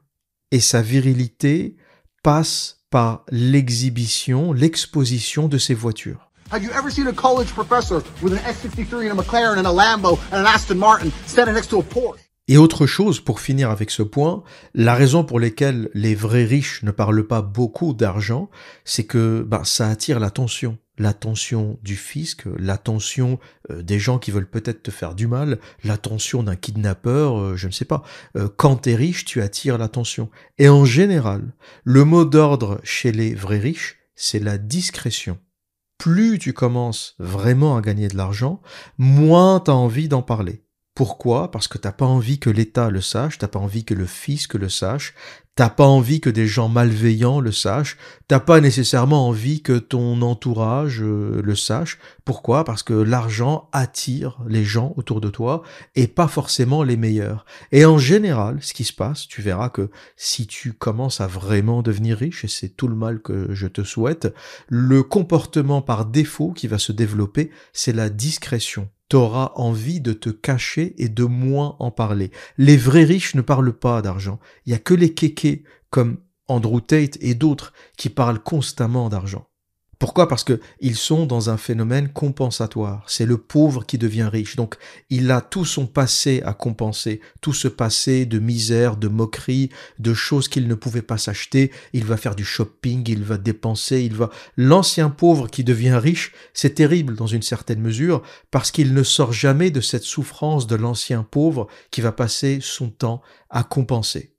Et 0.50 0.60
sa 0.60 0.80
virilité 0.80 1.76
passe 2.22 2.84
par 2.90 3.24
l'exhibition, 3.30 4.52
l'exposition 4.52 5.48
de 5.48 5.58
ses 5.58 5.74
voitures. 5.74 6.30
Have 6.52 6.62
you 6.62 6.70
ever 6.72 6.90
seen 6.90 7.08
a 7.08 7.12
college 7.12 7.48
professor 7.54 8.02
with 8.22 8.34
an 8.34 8.38
S63 8.44 9.10
and 9.10 9.18
a 9.18 9.22
McLaren 9.22 9.58
and 9.58 9.66
a 9.66 9.72
Lambo 9.72 10.18
and 10.30 10.40
an 10.40 10.46
Aston 10.46 10.78
Martin 10.78 11.10
standing 11.26 11.54
next 11.54 11.70
to 11.70 11.78
a 11.78 11.82
Porsche? 11.82 12.31
Et 12.52 12.58
autre 12.58 12.84
chose, 12.84 13.18
pour 13.18 13.40
finir 13.40 13.70
avec 13.70 13.90
ce 13.90 14.02
point, 14.02 14.42
la 14.74 14.94
raison 14.94 15.24
pour 15.24 15.40
laquelle 15.40 15.88
les 15.94 16.14
vrais 16.14 16.44
riches 16.44 16.82
ne 16.82 16.90
parlent 16.90 17.26
pas 17.26 17.40
beaucoup 17.40 17.94
d'argent, 17.94 18.50
c'est 18.84 19.04
que 19.04 19.40
ben, 19.40 19.64
ça 19.64 19.88
attire 19.88 20.20
l'attention. 20.20 20.76
L'attention 20.98 21.78
du 21.82 21.96
fisc, 21.96 22.42
l'attention 22.58 23.38
euh, 23.70 23.80
des 23.80 23.98
gens 23.98 24.18
qui 24.18 24.32
veulent 24.32 24.50
peut-être 24.50 24.82
te 24.82 24.90
faire 24.90 25.14
du 25.14 25.26
mal, 25.26 25.60
l'attention 25.82 26.42
d'un 26.42 26.54
kidnappeur, 26.54 27.40
euh, 27.40 27.56
je 27.56 27.68
ne 27.68 27.72
sais 27.72 27.86
pas. 27.86 28.02
Euh, 28.36 28.50
quand 28.54 28.76
t'es 28.76 28.96
riche, 28.96 29.24
tu 29.24 29.40
attires 29.40 29.78
l'attention. 29.78 30.28
Et 30.58 30.68
en 30.68 30.84
général, 30.84 31.54
le 31.84 32.04
mot 32.04 32.26
d'ordre 32.26 32.82
chez 32.84 33.12
les 33.12 33.34
vrais 33.34 33.60
riches, 33.60 33.96
c'est 34.14 34.40
la 34.40 34.58
discrétion. 34.58 35.38
Plus 35.96 36.38
tu 36.38 36.52
commences 36.52 37.14
vraiment 37.18 37.78
à 37.78 37.80
gagner 37.80 38.08
de 38.08 38.16
l'argent, 38.18 38.60
moins 38.98 39.58
t'as 39.58 39.72
envie 39.72 40.08
d'en 40.08 40.20
parler. 40.20 40.61
Pourquoi? 40.94 41.50
Parce 41.50 41.68
que 41.68 41.78
t'as 41.78 41.92
pas 41.92 42.04
envie 42.04 42.38
que 42.38 42.50
l'État 42.50 42.90
le 42.90 43.00
sache, 43.00 43.38
t'as 43.38 43.48
pas 43.48 43.58
envie 43.58 43.84
que 43.84 43.94
le 43.94 44.04
fisc 44.04 44.54
le 44.54 44.68
sache, 44.68 45.14
t'as 45.54 45.70
pas 45.70 45.86
envie 45.86 46.20
que 46.20 46.28
des 46.28 46.46
gens 46.46 46.68
malveillants 46.68 47.40
le 47.40 47.50
sachent, 47.50 47.96
t'as 48.28 48.40
pas 48.40 48.60
nécessairement 48.60 49.26
envie 49.26 49.62
que 49.62 49.78
ton 49.78 50.20
entourage 50.20 51.02
euh, 51.02 51.40
le 51.42 51.56
sache. 51.56 51.98
Pourquoi? 52.26 52.64
Parce 52.64 52.82
que 52.82 52.92
l'argent 52.92 53.70
attire 53.72 54.38
les 54.46 54.64
gens 54.64 54.92
autour 54.96 55.22
de 55.22 55.30
toi 55.30 55.62
et 55.94 56.08
pas 56.08 56.28
forcément 56.28 56.82
les 56.82 56.98
meilleurs. 56.98 57.46
Et 57.70 57.86
en 57.86 57.96
général, 57.96 58.58
ce 58.60 58.74
qui 58.74 58.84
se 58.84 58.92
passe, 58.92 59.26
tu 59.26 59.40
verras 59.40 59.70
que 59.70 59.90
si 60.16 60.46
tu 60.46 60.74
commences 60.74 61.22
à 61.22 61.26
vraiment 61.26 61.82
devenir 61.82 62.18
riche, 62.18 62.44
et 62.44 62.48
c'est 62.48 62.70
tout 62.70 62.88
le 62.88 62.96
mal 62.96 63.20
que 63.22 63.54
je 63.54 63.66
te 63.66 63.82
souhaite, 63.82 64.34
le 64.68 65.02
comportement 65.02 65.80
par 65.80 66.04
défaut 66.04 66.52
qui 66.52 66.66
va 66.66 66.78
se 66.78 66.92
développer, 66.92 67.50
c'est 67.72 67.92
la 67.92 68.08
discrétion 68.10 68.90
t'auras 69.12 69.52
envie 69.56 70.00
de 70.00 70.14
te 70.14 70.30
cacher 70.30 70.94
et 70.96 71.10
de 71.10 71.24
moins 71.24 71.76
en 71.80 71.90
parler. 71.90 72.30
Les 72.56 72.78
vrais 72.78 73.04
riches 73.04 73.34
ne 73.34 73.42
parlent 73.42 73.78
pas 73.78 74.00
d'argent. 74.00 74.40
Il 74.64 74.72
y 74.72 74.74
a 74.74 74.78
que 74.78 74.94
les 74.94 75.12
kékés 75.12 75.64
comme 75.90 76.16
Andrew 76.48 76.80
Tate 76.80 77.18
et 77.20 77.34
d'autres 77.34 77.74
qui 77.98 78.08
parlent 78.08 78.42
constamment 78.42 79.10
d'argent. 79.10 79.51
Pourquoi? 80.02 80.26
Parce 80.26 80.42
que 80.42 80.58
ils 80.80 80.96
sont 80.96 81.26
dans 81.26 81.48
un 81.48 81.56
phénomène 81.56 82.08
compensatoire. 82.08 83.04
C'est 83.06 83.24
le 83.24 83.38
pauvre 83.38 83.86
qui 83.86 83.98
devient 83.98 84.28
riche. 84.28 84.56
Donc, 84.56 84.74
il 85.10 85.30
a 85.30 85.40
tout 85.40 85.64
son 85.64 85.86
passé 85.86 86.42
à 86.44 86.54
compenser, 86.54 87.20
tout 87.40 87.52
ce 87.52 87.68
passé 87.68 88.26
de 88.26 88.40
misère, 88.40 88.96
de 88.96 89.06
moquerie, 89.06 89.70
de 90.00 90.12
choses 90.12 90.48
qu'il 90.48 90.66
ne 90.66 90.74
pouvait 90.74 91.02
pas 91.02 91.18
s'acheter. 91.18 91.70
Il 91.92 92.04
va 92.04 92.16
faire 92.16 92.34
du 92.34 92.44
shopping, 92.44 93.08
il 93.08 93.22
va 93.22 93.38
dépenser, 93.38 94.00
il 94.00 94.16
va. 94.16 94.30
L'ancien 94.56 95.08
pauvre 95.08 95.46
qui 95.46 95.62
devient 95.62 96.00
riche, 96.02 96.32
c'est 96.52 96.74
terrible 96.74 97.14
dans 97.14 97.28
une 97.28 97.42
certaine 97.42 97.80
mesure 97.80 98.22
parce 98.50 98.72
qu'il 98.72 98.94
ne 98.94 99.04
sort 99.04 99.32
jamais 99.32 99.70
de 99.70 99.80
cette 99.80 100.02
souffrance 100.02 100.66
de 100.66 100.74
l'ancien 100.74 101.22
pauvre 101.22 101.68
qui 101.92 102.00
va 102.00 102.10
passer 102.10 102.58
son 102.60 102.90
temps 102.90 103.22
à 103.50 103.62
compenser. 103.62 104.32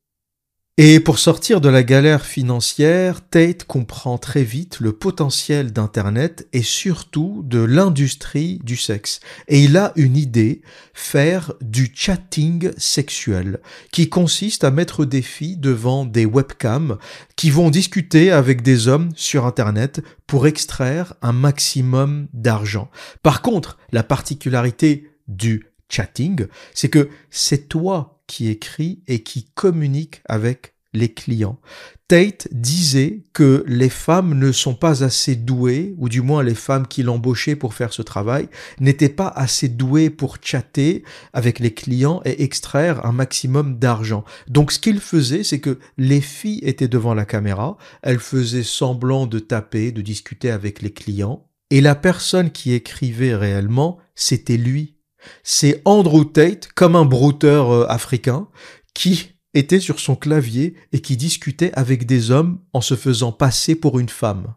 Et 0.80 1.00
pour 1.00 1.20
sortir 1.20 1.62
de 1.62 1.70
la 1.70 1.84
galère 1.84 2.26
financière, 2.26 3.22
Tate 3.30 3.64
comprend 3.64 4.18
très 4.18 4.42
vite 4.42 4.80
le 4.80 4.92
potentiel 4.92 5.72
d'Internet 5.72 6.48
et 6.52 6.64
surtout 6.64 7.44
de 7.46 7.60
l'industrie 7.60 8.60
du 8.64 8.76
sexe. 8.76 9.20
Et 9.48 9.64
il 9.64 9.78
a 9.78 9.92
une 9.96 10.18
idée, 10.18 10.64
faire 10.96 11.54
du 11.62 11.92
chatting 11.94 12.72
sexuel, 12.76 13.60
qui 13.92 14.10
consiste 14.10 14.64
à 14.64 14.72
mettre 14.72 15.06
des 15.06 15.22
filles 15.22 15.58
devant 15.58 16.06
des 16.06 16.26
webcams 16.26 16.98
qui 17.36 17.52
vont 17.52 17.70
discuter 17.70 18.32
avec 18.32 18.64
des 18.64 18.88
hommes 18.88 19.12
sur 19.16 19.46
Internet 19.46 20.02
pour 20.26 20.48
extraire 20.48 21.14
un 21.22 21.34
maximum 21.34 22.30
d'argent. 22.34 22.90
Par 23.22 23.44
contre, 23.44 23.78
la 23.92 24.02
particularité 24.02 25.12
du 25.28 25.68
chatting, 25.88 26.48
c'est 26.74 26.90
que 26.90 27.10
c'est 27.30 27.70
toi 27.70 28.13
qui 28.28 28.50
écrit 28.50 29.04
et 29.08 29.24
qui 29.24 29.46
communique 29.54 30.22
avec 30.26 30.74
les 30.94 31.10
clients. 31.10 31.60
Tate 32.08 32.48
disait 32.52 33.24
que 33.34 33.64
les 33.68 33.90
femmes 33.90 34.38
ne 34.38 34.52
sont 34.52 34.76
pas 34.76 35.04
assez 35.04 35.36
douées, 35.36 35.96
ou 35.98 36.10
du 36.10 36.22
moins 36.22 36.44
les 36.44 36.54
femmes 36.54 36.88
qui 36.88 37.02
l'embauchaient 37.02 37.56
pour 37.56 37.74
faire 37.74 37.94
ce 37.94 38.04
travail, 38.04 38.48
n'étaient 38.80 39.10
pas 39.10 39.28
assez 39.28 39.70
douées 39.70 40.12
pour 40.12 40.38
chatter 40.42 41.04
avec 41.34 41.60
les 41.60 41.74
clients 41.74 42.22
et 42.26 42.44
extraire 42.44 43.06
un 43.06 43.12
maximum 43.12 43.80
d'argent. 43.80 44.24
Donc 44.48 44.72
ce 44.72 44.80
qu'il 44.80 45.00
faisait, 45.00 45.44
c'est 45.44 45.60
que 45.60 45.80
les 45.98 46.22
filles 46.22 46.62
étaient 46.62 46.88
devant 46.88 47.16
la 47.16 47.26
caméra, 47.26 47.78
elles 48.04 48.20
faisaient 48.20 48.64
semblant 48.64 49.26
de 49.26 49.40
taper, 49.40 49.92
de 49.92 50.02
discuter 50.02 50.52
avec 50.52 50.82
les 50.82 50.94
clients, 50.94 51.48
et 51.72 51.82
la 51.82 51.96
personne 51.96 52.52
qui 52.52 52.74
écrivait 52.74 53.36
réellement, 53.36 53.98
c'était 54.14 54.58
lui 54.58 54.98
c'est 55.44 55.82
Andrew 55.86 56.24
Tate, 56.26 56.70
comme 56.74 56.96
un 56.96 57.06
brouteur 57.06 57.72
euh, 57.72 57.86
africain, 57.90 58.48
qui 58.94 59.34
était 59.54 59.80
sur 59.80 60.00
son 60.00 60.16
clavier 60.16 60.76
et 60.92 61.02
qui 61.02 61.18
discutait 61.18 61.72
avec 61.74 62.06
des 62.06 62.32
hommes 62.32 62.60
en 62.74 62.82
se 62.82 62.96
faisant 62.96 63.32
passer 63.32 63.76
pour 63.76 64.00
une 64.00 64.10
femme. 64.10 64.54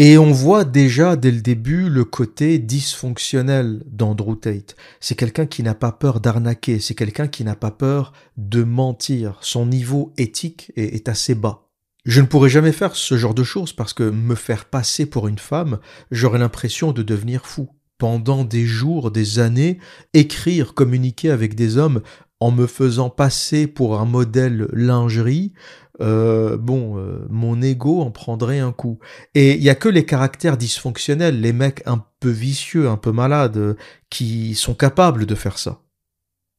Et 0.00 0.16
on 0.16 0.30
voit 0.30 0.64
déjà 0.64 1.16
dès 1.16 1.32
le 1.32 1.40
début 1.40 1.90
le 1.90 2.04
côté 2.04 2.60
dysfonctionnel 2.60 3.82
d'Andrew 3.86 4.36
Tate. 4.36 4.76
C'est 5.00 5.16
quelqu'un 5.16 5.46
qui 5.46 5.64
n'a 5.64 5.74
pas 5.74 5.90
peur 5.90 6.20
d'arnaquer, 6.20 6.78
c'est 6.78 6.94
quelqu'un 6.94 7.26
qui 7.26 7.42
n'a 7.42 7.56
pas 7.56 7.72
peur 7.72 8.12
de 8.36 8.62
mentir. 8.62 9.38
Son 9.40 9.66
niveau 9.66 10.12
éthique 10.16 10.70
est, 10.76 10.94
est, 10.94 11.08
assez 11.08 11.34
bas. 11.34 11.68
Je 12.04 12.20
ne 12.20 12.26
pourrais 12.26 12.48
jamais 12.48 12.70
faire 12.70 12.94
ce 12.94 13.16
genre 13.16 13.34
de 13.34 13.42
choses 13.42 13.72
parce 13.72 13.92
que 13.92 14.04
me 14.04 14.36
faire 14.36 14.66
passer 14.66 15.04
pour 15.04 15.26
une 15.26 15.40
femme, 15.40 15.80
j'aurais 16.12 16.38
l'impression 16.38 16.92
de 16.92 17.02
devenir 17.02 17.44
fou 17.44 17.68
pendant 17.98 18.44
des 18.44 18.64
jours, 18.64 19.10
des 19.10 19.38
années, 19.38 19.78
écrire, 20.14 20.74
communiquer 20.74 21.30
avec 21.30 21.54
des 21.54 21.76
hommes 21.76 22.00
en 22.40 22.52
me 22.52 22.66
faisant 22.66 23.10
passer 23.10 23.66
pour 23.66 23.98
un 23.98 24.04
modèle 24.04 24.68
lingerie, 24.72 25.52
euh, 26.00 26.56
bon, 26.56 26.96
euh, 26.98 27.26
mon 27.28 27.60
ego 27.60 28.00
en 28.00 28.12
prendrait 28.12 28.60
un 28.60 28.72
coup. 28.72 29.00
Et 29.34 29.54
il 29.54 29.62
y 29.62 29.70
a 29.70 29.74
que 29.74 29.88
les 29.88 30.06
caractères 30.06 30.56
dysfonctionnels, 30.56 31.40
les 31.40 31.52
mecs 31.52 31.82
un 31.86 32.04
peu 32.20 32.30
vicieux, 32.30 32.88
un 32.88 32.96
peu 32.96 33.10
malades, 33.10 33.76
qui 34.08 34.54
sont 34.54 34.74
capables 34.74 35.26
de 35.26 35.34
faire 35.34 35.58
ça. 35.58 35.80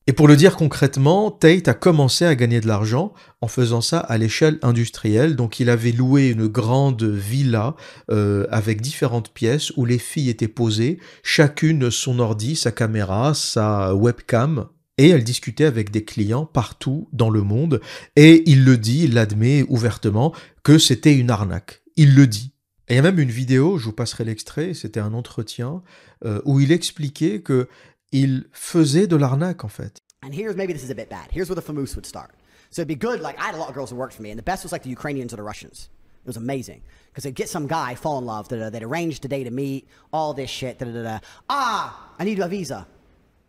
Et 0.09 0.11
pour 0.11 0.27
le 0.27 0.35
dire 0.35 0.55
concrètement, 0.55 1.29
Tate 1.29 1.67
a 1.67 1.75
commencé 1.75 2.25
à 2.25 2.33
gagner 2.33 2.61
de 2.61 2.67
l'argent 2.67 3.13
en 3.41 3.47
faisant 3.47 3.81
ça 3.81 3.99
à 3.99 4.17
l'échelle 4.17 4.57
industrielle. 4.63 5.35
Donc 5.35 5.59
il 5.59 5.69
avait 5.69 5.91
loué 5.91 6.29
une 6.29 6.47
grande 6.47 7.03
villa 7.03 7.75
euh, 8.09 8.47
avec 8.49 8.81
différentes 8.81 9.31
pièces 9.31 9.71
où 9.77 9.85
les 9.85 9.99
filles 9.99 10.29
étaient 10.29 10.47
posées, 10.47 10.97
chacune 11.21 11.91
son 11.91 12.17
ordi, 12.17 12.55
sa 12.55 12.71
caméra, 12.71 13.35
sa 13.35 13.93
webcam. 13.93 14.65
Et 14.97 15.09
elle 15.09 15.23
discutait 15.23 15.65
avec 15.65 15.91
des 15.91 16.03
clients 16.03 16.47
partout 16.47 17.07
dans 17.13 17.29
le 17.29 17.43
monde. 17.43 17.79
Et 18.15 18.41
il 18.49 18.65
le 18.65 18.79
dit, 18.79 19.03
il 19.03 19.13
l'admet 19.13 19.63
ouvertement 19.69 20.33
que 20.63 20.79
c'était 20.79 21.15
une 21.15 21.29
arnaque. 21.29 21.83
Il 21.97 22.15
le 22.15 22.25
dit. 22.25 22.55
Et 22.87 22.93
il 22.93 22.95
y 22.95 22.99
a 22.99 23.03
même 23.03 23.19
une 23.19 23.29
vidéo, 23.29 23.77
je 23.77 23.85
vous 23.85 23.93
passerai 23.93 24.23
l'extrait, 24.23 24.73
c'était 24.73 24.99
un 24.99 25.13
entretien, 25.13 25.83
euh, 26.25 26.41
où 26.45 26.59
il 26.59 26.71
expliquait 26.71 27.41
que 27.41 27.67
il 28.11 28.45
faisait 28.51 29.07
de 29.07 29.15
l'arnaque 29.15 29.63
en 29.63 29.69
fait. 29.69 29.97
And 30.21 30.33
here's 30.33 30.55
maybe 30.55 30.73
this 30.73 30.83
is 30.83 30.89
a 30.89 30.95
bit 30.95 31.09
bad. 31.09 31.31
Here's 31.31 31.49
where 31.49 31.55
the 31.55 31.61
famous 31.61 31.95
would 31.95 32.05
start. 32.05 32.31
So 32.71 32.81
it'd 32.81 32.87
be 32.87 32.95
good. 32.95 33.21
Like 33.21 33.39
I 33.39 33.45
had 33.45 33.55
a 33.55 33.57
lot 33.57 33.69
of 33.69 33.75
girls 33.75 33.89
who 33.89 33.95
worked 33.95 34.13
for 34.13 34.21
me, 34.21 34.31
and 34.31 34.37
the 34.37 34.43
best 34.43 34.63
was 34.63 34.71
like 34.71 34.83
the 34.83 34.89
Ukrainians 34.89 35.33
or 35.33 35.37
the 35.37 35.43
Russians. 35.43 35.89
It 36.23 36.27
was 36.27 36.37
amazing 36.37 36.81
because 37.09 37.23
they'd 37.23 37.33
get 37.33 37.49
some 37.49 37.65
guy, 37.67 37.95
fall 37.95 38.19
in 38.19 38.25
love, 38.25 38.49
they'd 38.49 38.83
arrange 38.83 39.21
the 39.21 39.27
day 39.27 39.43
to 39.43 39.51
meet, 39.51 39.87
all 40.11 40.33
this 40.33 40.49
shit. 40.49 40.77
Da, 40.77 40.85
da, 40.85 41.03
da, 41.03 41.19
Ah, 41.49 42.11
I 42.19 42.23
need 42.25 42.39
a 42.39 42.47
visa. 42.47 42.85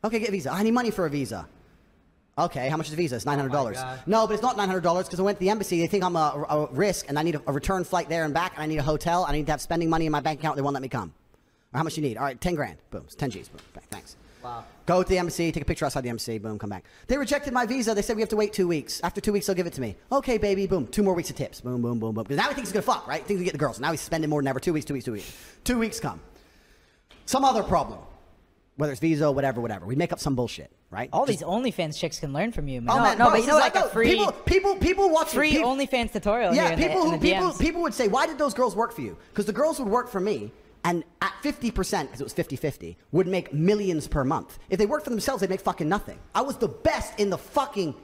Okay, 0.05 0.19
get 0.19 0.29
a 0.29 0.33
visa. 0.33 0.51
I 0.51 0.63
need 0.63 0.71
money 0.71 0.91
for 0.91 1.05
a 1.05 1.11
visa. 1.11 1.47
Okay, 2.39 2.69
how 2.71 2.77
much 2.77 2.87
is 2.87 2.93
a 2.95 2.97
visa? 2.97 3.17
It's 3.17 3.27
nine 3.27 3.39
hundred 3.39 3.53
dollars. 3.53 3.77
Oh 3.81 3.99
no, 4.07 4.27
but 4.27 4.35
it's 4.35 4.43
not 4.43 4.57
nine 4.57 4.69
hundred 4.69 4.83
dollars 4.83 5.07
because 5.07 5.21
I 5.21 5.23
went 5.25 5.39
to 5.39 5.41
the 5.41 5.51
embassy. 5.51 5.81
They 5.81 5.89
think 5.89 6.05
I'm 6.05 6.17
a, 6.17 6.47
a 6.49 6.67
risk, 6.73 7.07
and 7.09 7.19
I 7.19 7.23
need 7.23 7.35
a, 7.35 7.43
a, 7.47 7.53
return 7.53 7.85
flight 7.85 8.09
there 8.09 8.25
and 8.25 8.33
back, 8.33 8.53
and 8.55 8.63
I 8.63 8.67
need 8.67 8.79
a 8.79 8.83
hotel. 8.83 9.27
I 9.29 9.33
need 9.33 9.47
to 9.47 9.53
have 9.53 9.61
spending 9.61 9.91
money 9.91 10.07
in 10.07 10.13
my 10.13 10.21
bank 10.21 10.41
account. 10.41 10.57
They 10.57 10.63
won't 10.63 10.75
let 10.75 10.83
me 10.83 10.89
come. 10.89 11.13
Or 11.75 11.79
how 11.79 11.83
much 11.83 11.97
you 11.97 12.03
need? 12.03 12.17
All 12.17 12.25
right, 12.25 12.41
ten 12.41 12.55
grand. 12.55 12.79
Boom, 12.91 13.03
it's 13.05 13.15
ten 13.15 13.31
G's. 13.31 13.49
Boom. 13.49 13.61
Thanks. 13.91 14.17
Wow. 14.43 14.65
Go 14.87 15.03
to 15.03 15.09
the 15.09 15.19
embassy, 15.19 15.53
take 15.53 15.63
a 15.63 15.67
picture 15.67 15.85
outside 15.85 16.01
the 16.03 16.09
embassy, 16.09 16.39
boom, 16.39 16.59
come 16.59 16.71
back. 16.71 16.85
They 17.07 17.17
rejected 17.17 17.53
my 17.53 17.67
visa. 17.67 17.95
They 17.95 18.03
said 18.03 18.17
we 18.17 18.23
have 18.23 18.29
to 18.31 18.37
wait 18.37 18.53
two 18.53 18.67
weeks. 18.67 19.01
After 19.05 19.21
two 19.21 19.33
weeks, 19.33 19.47
they'll 19.47 19.55
give 19.55 19.67
it 19.67 19.73
to 19.75 19.81
me. 19.81 19.97
Okay, 20.11 20.39
baby, 20.39 20.67
boom. 20.67 20.87
Two 20.87 21.03
more 21.03 21.15
weeks 21.15 21.31
of 21.31 21.37
tips. 21.37 21.61
Boom, 21.61 21.83
boom, 21.83 21.99
boom, 21.99 22.15
boom. 22.15 22.25
Because 22.25 22.39
now 22.39 22.49
he 22.49 22.55
thinks 22.55 22.71
he's 22.71 22.73
gonna 22.73 22.83
fuck, 22.83 23.07
right? 23.07 23.21
He 23.23 23.29
thinks 23.29 23.41
he 23.41 23.45
get 23.45 23.53
the 23.53 23.59
girls. 23.59 23.79
Now 23.79 23.91
he's 23.91 24.01
spending 24.01 24.31
more 24.31 24.41
than 24.41 24.49
ever. 24.49 24.59
Two 24.61 24.73
weeks, 24.73 24.87
two 24.87 24.95
weeks, 24.95 25.05
two 25.05 25.13
weeks. 25.13 25.33
Two 25.65 25.79
weeks 25.79 26.01
come. 26.01 26.21
Some 27.27 27.45
other 27.45 27.63
problem. 27.63 28.01
Whether 28.77 28.93
it's 28.93 29.01
visa, 29.01 29.31
whatever, 29.31 29.61
whatever. 29.61 29.85
We 29.85 29.95
make 29.95 30.13
up 30.13 30.21
some 30.21 30.35
bullshit, 30.35 30.73
right? 30.91 31.11
All 31.13 31.27
Just, 31.27 31.41
these 31.41 31.47
OnlyFans 31.47 31.99
chicks 31.99 32.19
can 32.19 32.33
learn 32.33 32.51
from 32.51 32.67
you, 32.67 32.81
man. 32.81 32.93
Oh, 32.93 32.97
no, 32.97 33.03
man, 33.03 33.19
no, 33.19 33.25
bro, 33.27 33.35
but 33.35 33.41
you 33.43 33.47
know, 33.47 33.59
like 33.59 33.75
like 33.75 33.85
a 33.85 33.89
free 33.91 34.09
people, 34.09 34.33
people, 34.33 34.75
people 34.77 35.11
watch 35.11 35.29
free 35.29 35.51
people, 35.51 35.77
OnlyFans 35.77 36.13
tutorial. 36.13 36.55
Yeah, 36.55 36.75
people 36.77 37.05
the, 37.05 37.11
who 37.11 37.19
people 37.19 37.51
DMs. 37.51 37.61
people 37.61 37.83
would 37.83 37.93
say, 37.93 38.09
why 38.09 38.27
did 38.27 38.39
those 38.39 38.55
girls 38.55 38.75
work 38.75 38.93
for 38.93 39.03
you? 39.03 39.19
Because 39.29 39.45
the 39.45 39.53
girls 39.53 39.79
would 39.79 39.89
work 39.89 40.09
for 40.09 40.19
me, 40.19 40.51
and 40.85 41.05
at 41.21 41.33
50%, 41.43 41.73
because 42.03 42.21
it 42.21 42.25
was 42.25 42.33
50 42.33 42.57
50, 42.57 42.97
would 43.13 43.27
make 43.27 43.53
millions 43.53 44.09
per 44.09 44.25
month. 44.25 44.59
If 44.71 44.79
they 44.79 44.87
worked 44.87 45.05
for 45.05 45.11
themselves, 45.11 45.41
they'd 45.41 45.51
make 45.51 45.61
fucking 45.61 45.89
nothing. 45.89 46.19
I 46.35 46.41
was 46.43 46.57
the 46.57 46.69
best 46.69 47.19
in 47.19 47.31
the 47.31 47.39
fucking. 47.39 47.95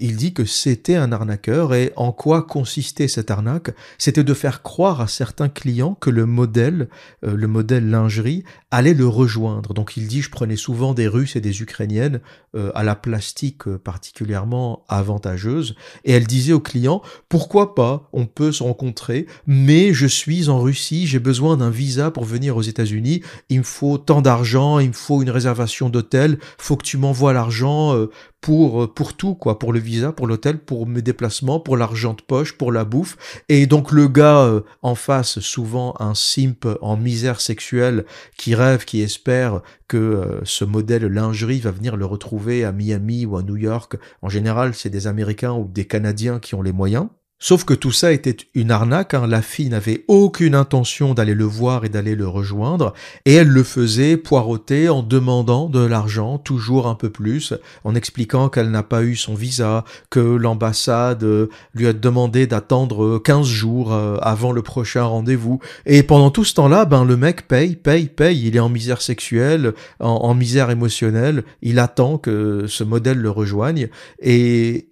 Il 0.00 0.16
dit 0.16 0.32
que 0.34 0.44
c'était 0.44 0.96
un 0.96 1.12
arnaqueur 1.12 1.74
et 1.74 1.92
en 1.96 2.12
quoi 2.12 2.42
consistait 2.42 3.08
cette 3.08 3.30
arnaque? 3.30 3.70
C'était 3.98 4.24
de 4.24 4.34
faire 4.34 4.62
croire 4.62 5.00
à 5.00 5.08
certains 5.08 5.48
clients 5.48 5.94
que 5.94 6.10
le 6.10 6.26
modèle, 6.26 6.88
euh, 7.24 7.34
le 7.36 7.46
modèle 7.46 7.88
lingerie, 7.88 8.44
allait 8.70 8.94
le 8.94 9.06
rejoindre. 9.06 9.74
Donc 9.74 9.96
il 9.96 10.08
dit 10.08 10.22
je 10.22 10.30
prenais 10.30 10.56
souvent 10.56 10.94
des 10.94 11.08
Russes 11.08 11.36
et 11.36 11.40
des 11.40 11.62
Ukrainiennes 11.62 12.20
euh, 12.54 12.70
à 12.74 12.82
la 12.82 12.96
plastique 12.96 13.66
euh, 13.68 13.78
particulièrement 13.78 14.84
avantageuse. 14.88 15.76
Et 16.04 16.12
elle 16.12 16.26
disait 16.26 16.52
aux 16.52 16.60
clients 16.60 17.02
pourquoi 17.28 17.74
pas 17.74 18.08
on 18.12 18.26
peut 18.26 18.52
se 18.52 18.62
rencontrer 18.62 19.26
mais 19.46 19.92
je 19.92 20.06
suis 20.06 20.48
en 20.48 20.60
Russie, 20.60 21.06
j'ai 21.06 21.18
besoin 21.18 21.56
d'un 21.56 21.70
visa 21.70 22.10
pour 22.10 22.24
venir 22.24 22.56
aux 22.56 22.62
États-Unis, 22.62 23.22
il 23.48 23.58
me 23.58 23.64
faut 23.64 23.98
tant 23.98 24.22
d'argent, 24.22 24.78
il 24.78 24.88
me 24.88 24.92
faut 24.92 25.22
une 25.22 25.30
réservation 25.30 25.88
d'hôtel, 25.88 26.38
faut 26.58 26.76
que 26.76 26.84
tu 26.84 26.96
m'envoies 26.96 27.32
l'argent 27.32 27.94
pour, 28.42 28.82
euh, 28.82 28.86
pour 28.86 29.16
tout, 29.16 29.34
quoi, 29.34 29.58
pour 29.58 29.72
le 29.72 29.78
visa, 29.78 30.12
pour 30.12 30.26
l'hôtel, 30.26 30.58
pour 30.58 30.86
mes 30.86 31.00
déplacements, 31.00 31.60
pour 31.60 31.78
l'argent 31.78 32.12
de 32.12 32.20
poche, 32.20 32.58
pour 32.58 32.72
la 32.72 32.84
bouffe. 32.84 33.16
Et 33.48 33.66
donc 33.66 33.92
le 33.92 34.08
gars 34.08 34.42
euh, 34.42 34.60
en 34.82 34.94
face, 34.94 35.38
souvent 35.40 35.94
un 36.00 36.14
simp 36.14 36.66
en 36.82 36.98
misère 36.98 37.40
sexuelle, 37.40 38.04
qui 38.36 38.54
rêve, 38.54 38.84
qui 38.84 39.00
espère 39.00 39.62
que 39.88 39.96
euh, 39.96 40.40
ce 40.44 40.64
modèle 40.64 41.06
lingerie 41.06 41.60
va 41.60 41.70
venir 41.70 41.96
le 41.96 42.04
retrouver 42.04 42.64
à 42.64 42.72
Miami 42.72 43.24
ou 43.24 43.36
à 43.36 43.42
New 43.42 43.56
York. 43.56 43.96
En 44.20 44.28
général, 44.28 44.74
c'est 44.74 44.90
des 44.90 45.06
Américains 45.06 45.52
ou 45.52 45.68
des 45.68 45.86
Canadiens 45.86 46.40
qui 46.40 46.54
ont 46.54 46.62
les 46.62 46.72
moyens. 46.72 47.06
Sauf 47.44 47.64
que 47.64 47.74
tout 47.74 47.90
ça 47.90 48.12
était 48.12 48.36
une 48.54 48.70
arnaque, 48.70 49.14
hein. 49.14 49.26
la 49.26 49.42
fille 49.42 49.68
n'avait 49.68 50.04
aucune 50.06 50.54
intention 50.54 51.12
d'aller 51.12 51.34
le 51.34 51.42
voir 51.42 51.84
et 51.84 51.88
d'aller 51.88 52.14
le 52.14 52.28
rejoindre, 52.28 52.94
et 53.24 53.34
elle 53.34 53.48
le 53.48 53.64
faisait 53.64 54.16
poireauter 54.16 54.88
en 54.88 55.02
demandant 55.02 55.68
de 55.68 55.84
l'argent, 55.84 56.38
toujours 56.38 56.86
un 56.86 56.94
peu 56.94 57.10
plus, 57.10 57.52
en 57.82 57.96
expliquant 57.96 58.48
qu'elle 58.48 58.70
n'a 58.70 58.84
pas 58.84 59.02
eu 59.02 59.16
son 59.16 59.34
visa, 59.34 59.84
que 60.08 60.20
l'ambassade 60.20 61.24
euh, 61.24 61.48
lui 61.74 61.88
a 61.88 61.92
demandé 61.92 62.46
d'attendre 62.46 63.18
15 63.18 63.44
jours 63.44 63.92
euh, 63.92 64.18
avant 64.22 64.52
le 64.52 64.62
prochain 64.62 65.02
rendez-vous. 65.02 65.58
Et 65.84 66.04
pendant 66.04 66.30
tout 66.30 66.44
ce 66.44 66.54
temps-là, 66.54 66.84
ben 66.84 67.04
le 67.04 67.16
mec 67.16 67.48
paye, 67.48 67.74
paye, 67.74 68.06
paye, 68.06 68.46
il 68.46 68.54
est 68.54 68.60
en 68.60 68.68
misère 68.68 69.02
sexuelle, 69.02 69.72
en, 69.98 70.10
en 70.10 70.34
misère 70.36 70.70
émotionnelle, 70.70 71.42
il 71.60 71.80
attend 71.80 72.18
que 72.18 72.66
ce 72.68 72.84
modèle 72.84 73.18
le 73.18 73.30
rejoigne, 73.30 73.88
et 74.20 74.86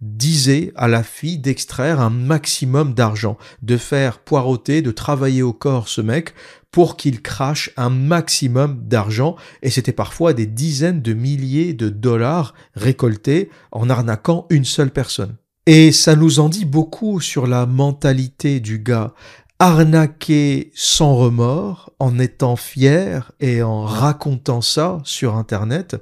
Disait 0.00 0.72
à 0.76 0.88
la 0.88 1.02
fille 1.02 1.38
d'extraire 1.38 2.00
un 2.00 2.10
maximum 2.10 2.94
d'argent, 2.94 3.36
de 3.62 3.76
faire 3.76 4.20
poireauter, 4.20 4.82
de 4.82 4.90
travailler 4.90 5.42
au 5.42 5.52
corps 5.52 5.88
ce 5.88 6.00
mec 6.00 6.34
pour 6.70 6.96
qu'il 6.96 7.20
crache 7.20 7.70
un 7.76 7.90
maximum 7.90 8.80
d'argent, 8.86 9.36
et 9.62 9.70
c'était 9.70 9.92
parfois 9.92 10.32
des 10.32 10.46
dizaines 10.46 11.02
de 11.02 11.12
milliers 11.12 11.74
de 11.74 11.88
dollars 11.88 12.54
récoltés 12.74 13.50
en 13.72 13.90
arnaquant 13.90 14.46
une 14.48 14.64
seule 14.64 14.90
personne. 14.90 15.36
Et 15.66 15.92
ça 15.92 16.16
nous 16.16 16.40
en 16.40 16.48
dit 16.48 16.64
beaucoup 16.64 17.20
sur 17.20 17.46
la 17.46 17.66
mentalité 17.66 18.58
du 18.58 18.78
gars. 18.78 19.12
Arnaquer 19.58 20.72
sans 20.74 21.14
remords, 21.14 21.92
en 22.00 22.18
étant 22.18 22.56
fier 22.56 23.30
et 23.38 23.62
en 23.62 23.84
racontant 23.84 24.60
ça 24.60 24.98
sur 25.04 25.36
Internet, 25.36 25.96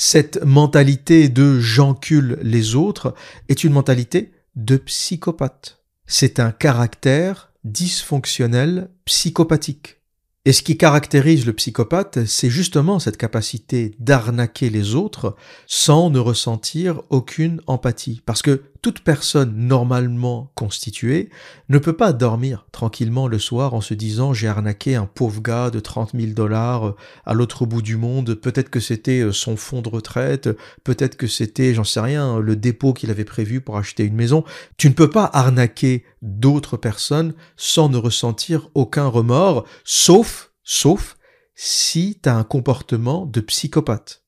cette 0.00 0.44
mentalité 0.44 1.28
de 1.28 1.58
j'encule 1.58 2.38
les 2.40 2.76
autres 2.76 3.16
est 3.48 3.64
une 3.64 3.72
mentalité 3.72 4.30
de 4.54 4.76
psychopathe. 4.76 5.82
C'est 6.06 6.38
un 6.38 6.52
caractère 6.52 7.50
dysfonctionnel 7.64 8.90
psychopathique. 9.06 9.96
Et 10.44 10.52
ce 10.52 10.62
qui 10.62 10.78
caractérise 10.78 11.46
le 11.46 11.52
psychopathe, 11.52 12.26
c'est 12.26 12.48
justement 12.48 13.00
cette 13.00 13.16
capacité 13.16 13.96
d'arnaquer 13.98 14.70
les 14.70 14.94
autres 14.94 15.34
sans 15.66 16.10
ne 16.10 16.20
ressentir 16.20 17.02
aucune 17.10 17.60
empathie. 17.66 18.22
Parce 18.24 18.42
que 18.42 18.62
toute 18.82 19.00
personne 19.00 19.54
normalement 19.56 20.52
constituée 20.54 21.30
ne 21.68 21.78
peut 21.78 21.96
pas 21.96 22.12
dormir 22.12 22.66
tranquillement 22.72 23.28
le 23.28 23.38
soir 23.38 23.74
en 23.74 23.80
se 23.80 23.94
disant 23.94 24.32
j'ai 24.32 24.48
arnaqué 24.48 24.94
un 24.94 25.06
pauvre 25.06 25.42
gars 25.42 25.70
de 25.70 25.80
30 25.80 26.12
000 26.14 26.32
dollars 26.32 26.94
à 27.24 27.34
l'autre 27.34 27.66
bout 27.66 27.82
du 27.82 27.96
monde, 27.96 28.34
peut-être 28.34 28.70
que 28.70 28.80
c'était 28.80 29.26
son 29.32 29.56
fonds 29.56 29.82
de 29.82 29.88
retraite, 29.88 30.48
peut-être 30.84 31.16
que 31.16 31.26
c'était, 31.26 31.74
j'en 31.74 31.84
sais 31.84 32.00
rien, 32.00 32.38
le 32.38 32.56
dépôt 32.56 32.92
qu'il 32.92 33.10
avait 33.10 33.24
prévu 33.24 33.60
pour 33.60 33.76
acheter 33.76 34.04
une 34.04 34.14
maison. 34.14 34.44
Tu 34.76 34.88
ne 34.88 34.94
peux 34.94 35.10
pas 35.10 35.28
arnaquer 35.32 36.04
d'autres 36.22 36.76
personnes 36.76 37.34
sans 37.56 37.88
ne 37.88 37.96
ressentir 37.96 38.70
aucun 38.74 39.06
remords, 39.06 39.66
sauf, 39.84 40.52
sauf 40.62 41.16
si 41.54 42.20
tu 42.22 42.28
as 42.28 42.36
un 42.36 42.44
comportement 42.44 43.26
de 43.26 43.40
psychopathe. 43.40 44.22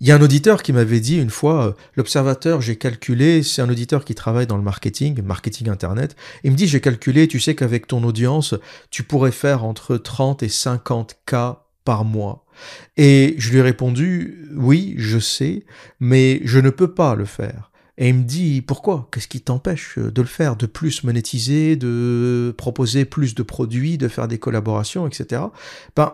Il 0.00 0.06
y 0.06 0.12
a 0.12 0.14
un 0.14 0.22
auditeur 0.22 0.62
qui 0.62 0.72
m'avait 0.72 1.00
dit 1.00 1.18
une 1.18 1.30
fois, 1.30 1.66
euh, 1.66 1.72
l'observateur, 1.96 2.60
j'ai 2.60 2.76
calculé, 2.76 3.42
c'est 3.42 3.62
un 3.62 3.68
auditeur 3.68 4.04
qui 4.04 4.14
travaille 4.14 4.46
dans 4.46 4.56
le 4.56 4.62
marketing, 4.62 5.20
marketing 5.22 5.68
internet, 5.68 6.14
il 6.44 6.52
me 6.52 6.56
dit, 6.56 6.68
j'ai 6.68 6.80
calculé, 6.80 7.26
tu 7.26 7.40
sais 7.40 7.56
qu'avec 7.56 7.88
ton 7.88 8.04
audience, 8.04 8.54
tu 8.90 9.02
pourrais 9.02 9.32
faire 9.32 9.64
entre 9.64 9.96
30 9.96 10.44
et 10.44 10.48
50 10.48 11.16
cas 11.26 11.64
par 11.84 12.04
mois. 12.04 12.44
Et 12.96 13.34
je 13.38 13.50
lui 13.50 13.58
ai 13.58 13.62
répondu, 13.62 14.48
oui, 14.54 14.94
je 14.98 15.18
sais, 15.18 15.64
mais 15.98 16.40
je 16.44 16.60
ne 16.60 16.70
peux 16.70 16.94
pas 16.94 17.16
le 17.16 17.24
faire. 17.24 17.72
Et 17.96 18.10
il 18.10 18.14
me 18.14 18.22
dit 18.22 18.62
pourquoi? 18.62 19.08
Qu'est-ce 19.10 19.26
qui 19.26 19.40
t'empêche 19.40 19.98
de 19.98 20.22
le 20.22 20.28
faire? 20.28 20.54
De 20.54 20.66
plus 20.66 21.02
monétiser, 21.02 21.74
de 21.74 22.54
proposer 22.56 23.04
plus 23.04 23.34
de 23.34 23.42
produits, 23.42 23.98
de 23.98 24.06
faire 24.06 24.28
des 24.28 24.38
collaborations, 24.38 25.08
etc. 25.08 25.42
Ben, 25.96 26.12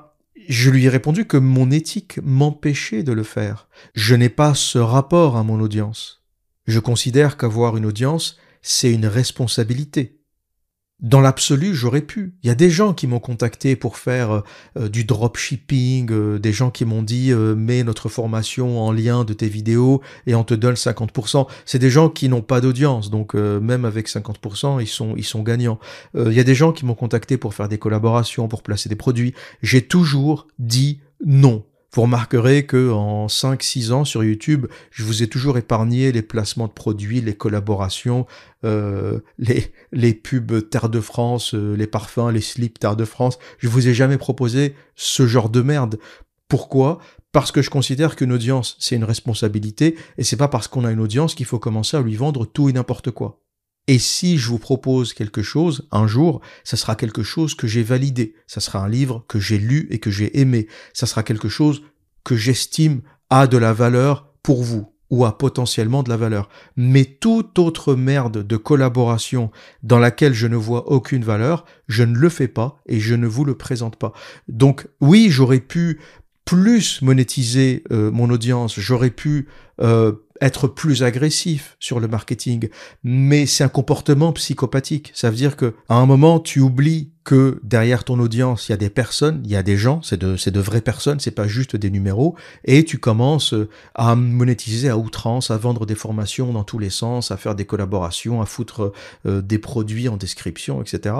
je 0.48 0.70
lui 0.70 0.84
ai 0.84 0.88
répondu 0.88 1.26
que 1.26 1.36
mon 1.36 1.70
éthique 1.70 2.18
m'empêchait 2.22 3.02
de 3.02 3.12
le 3.12 3.22
faire. 3.22 3.68
Je 3.94 4.14
n'ai 4.14 4.28
pas 4.28 4.54
ce 4.54 4.78
rapport 4.78 5.36
à 5.36 5.42
mon 5.42 5.60
audience. 5.60 6.24
Je 6.66 6.80
considère 6.80 7.36
qu'avoir 7.36 7.76
une 7.76 7.86
audience, 7.86 8.38
c'est 8.62 8.92
une 8.92 9.06
responsabilité. 9.06 10.20
Dans 11.04 11.20
l'absolu, 11.20 11.74
j'aurais 11.74 12.00
pu. 12.00 12.32
Il 12.42 12.46
y 12.46 12.50
a 12.50 12.54
des 12.54 12.70
gens 12.70 12.94
qui 12.94 13.06
m'ont 13.06 13.20
contacté 13.20 13.76
pour 13.76 13.98
faire 13.98 14.42
euh, 14.78 14.88
du 14.88 15.04
dropshipping, 15.04 16.10
euh, 16.10 16.38
des 16.38 16.50
gens 16.54 16.70
qui 16.70 16.86
m'ont 16.86 17.02
dit 17.02 17.30
euh, 17.30 17.54
mets 17.54 17.84
notre 17.84 18.08
formation 18.08 18.80
en 18.80 18.90
lien 18.90 19.24
de 19.24 19.34
tes 19.34 19.48
vidéos 19.48 20.00
et 20.26 20.34
on 20.34 20.44
te 20.44 20.54
donne 20.54 20.76
50%. 20.76 21.46
C'est 21.66 21.78
des 21.78 21.90
gens 21.90 22.08
qui 22.08 22.30
n'ont 22.30 22.40
pas 22.40 22.62
d'audience, 22.62 23.10
donc 23.10 23.34
même 23.34 23.84
avec 23.84 24.08
50%, 24.08 24.80
ils 24.80 24.86
sont 24.86 25.14
ils 25.14 25.24
sont 25.24 25.42
gagnants. 25.42 25.78
Il 26.16 26.32
y 26.32 26.40
a 26.40 26.44
des 26.44 26.54
gens 26.54 26.72
qui 26.72 26.86
m'ont 26.86 26.94
contacté 26.94 27.36
pour 27.36 27.52
faire 27.52 27.68
des 27.68 27.76
collaborations, 27.76 28.48
pour 28.48 28.62
placer 28.62 28.88
des 28.88 28.96
produits. 28.96 29.34
J'ai 29.62 29.82
toujours 29.82 30.46
dit 30.58 31.00
non. 31.26 31.64
Vous 31.94 32.02
remarquerez 32.02 32.66
que 32.66 32.90
en 32.90 33.28
5-6 33.28 33.92
ans 33.92 34.04
sur 34.04 34.24
YouTube, 34.24 34.66
je 34.90 35.04
vous 35.04 35.22
ai 35.22 35.28
toujours 35.28 35.58
épargné 35.58 36.10
les 36.10 36.22
placements 36.22 36.66
de 36.66 36.72
produits, 36.72 37.20
les 37.20 37.36
collaborations, 37.36 38.26
euh, 38.64 39.20
les, 39.38 39.72
les 39.92 40.12
pubs 40.12 40.68
Terre 40.68 40.88
de 40.88 41.00
France, 41.00 41.54
euh, 41.54 41.76
les 41.76 41.86
parfums, 41.86 42.30
les 42.32 42.40
slips 42.40 42.80
Terre 42.80 42.96
de 42.96 43.04
France. 43.04 43.38
Je 43.58 43.68
vous 43.68 43.86
ai 43.86 43.94
jamais 43.94 44.18
proposé 44.18 44.74
ce 44.96 45.28
genre 45.28 45.48
de 45.48 45.62
merde. 45.62 46.00
Pourquoi? 46.48 46.98
Parce 47.30 47.52
que 47.52 47.62
je 47.62 47.70
considère 47.70 48.16
qu'une 48.16 48.32
audience, 48.32 48.76
c'est 48.80 48.96
une 48.96 49.04
responsabilité, 49.04 49.96
et 50.18 50.24
c'est 50.24 50.36
pas 50.36 50.48
parce 50.48 50.66
qu'on 50.66 50.84
a 50.84 50.90
une 50.90 51.00
audience 51.00 51.36
qu'il 51.36 51.46
faut 51.46 51.60
commencer 51.60 51.96
à 51.96 52.02
lui 52.02 52.16
vendre 52.16 52.44
tout 52.44 52.68
et 52.68 52.72
n'importe 52.72 53.12
quoi. 53.12 53.43
Et 53.86 53.98
si 53.98 54.38
je 54.38 54.48
vous 54.48 54.58
propose 54.58 55.12
quelque 55.12 55.42
chose, 55.42 55.86
un 55.92 56.06
jour, 56.06 56.40
ça 56.64 56.76
sera 56.76 56.96
quelque 56.96 57.22
chose 57.22 57.54
que 57.54 57.66
j'ai 57.66 57.82
validé, 57.82 58.34
ça 58.46 58.60
sera 58.60 58.78
un 58.78 58.88
livre 58.88 59.24
que 59.28 59.38
j'ai 59.38 59.58
lu 59.58 59.86
et 59.90 59.98
que 59.98 60.10
j'ai 60.10 60.40
aimé, 60.40 60.68
ça 60.94 61.06
sera 61.06 61.22
quelque 61.22 61.48
chose 61.48 61.82
que 62.24 62.36
j'estime 62.36 63.02
a 63.28 63.46
de 63.46 63.58
la 63.58 63.72
valeur 63.72 64.32
pour 64.42 64.62
vous 64.62 64.94
ou 65.10 65.24
a 65.24 65.36
potentiellement 65.36 66.02
de 66.02 66.08
la 66.08 66.16
valeur. 66.16 66.48
Mais 66.76 67.04
toute 67.04 67.58
autre 67.58 67.94
merde 67.94 68.46
de 68.46 68.56
collaboration 68.56 69.50
dans 69.82 69.98
laquelle 69.98 70.34
je 70.34 70.46
ne 70.46 70.56
vois 70.56 70.90
aucune 70.90 71.24
valeur, 71.24 71.66
je 71.86 72.02
ne 72.04 72.16
le 72.16 72.28
fais 72.30 72.48
pas 72.48 72.80
et 72.86 73.00
je 73.00 73.14
ne 73.14 73.26
vous 73.26 73.44
le 73.44 73.54
présente 73.54 73.96
pas. 73.96 74.12
Donc 74.48 74.88
oui, 75.00 75.28
j'aurais 75.30 75.60
pu 75.60 76.00
plus 76.44 77.00
monétiser 77.02 77.84
euh, 77.90 78.10
mon 78.10 78.30
audience, 78.30 78.78
j'aurais 78.78 79.10
pu 79.10 79.48
euh, 79.80 80.12
être 80.40 80.68
plus 80.68 81.02
agressif 81.02 81.76
sur 81.78 82.00
le 82.00 82.08
marketing, 82.08 82.68
mais 83.02 83.46
c'est 83.46 83.64
un 83.64 83.68
comportement 83.68 84.32
psychopathique. 84.32 85.12
Ça 85.14 85.30
veut 85.30 85.36
dire 85.36 85.56
que 85.56 85.74
à 85.88 85.96
un 85.96 86.06
moment, 86.06 86.40
tu 86.40 86.60
oublies 86.60 87.13
que 87.24 87.58
derrière 87.62 88.04
ton 88.04 88.20
audience, 88.20 88.68
il 88.68 88.72
y 88.72 88.74
a 88.74 88.78
des 88.78 88.90
personnes, 88.90 89.40
il 89.44 89.50
y 89.50 89.56
a 89.56 89.62
des 89.62 89.76
gens, 89.76 90.02
c'est 90.02 90.18
de, 90.18 90.36
c'est 90.36 90.50
de 90.50 90.60
vraies 90.60 90.82
personnes, 90.82 91.20
c'est 91.20 91.30
pas 91.30 91.48
juste 91.48 91.74
des 91.74 91.90
numéros, 91.90 92.36
et 92.64 92.84
tu 92.84 92.98
commences 92.98 93.54
à 93.94 94.14
monétiser 94.14 94.90
à 94.90 94.98
outrance, 94.98 95.50
à 95.50 95.56
vendre 95.56 95.86
des 95.86 95.94
formations 95.94 96.52
dans 96.52 96.64
tous 96.64 96.78
les 96.78 96.90
sens, 96.90 97.30
à 97.30 97.36
faire 97.36 97.54
des 97.54 97.64
collaborations, 97.64 98.42
à 98.42 98.46
foutre 98.46 98.92
euh, 99.26 99.40
des 99.40 99.58
produits 99.58 100.08
en 100.08 100.16
description, 100.16 100.82
etc. 100.82 101.14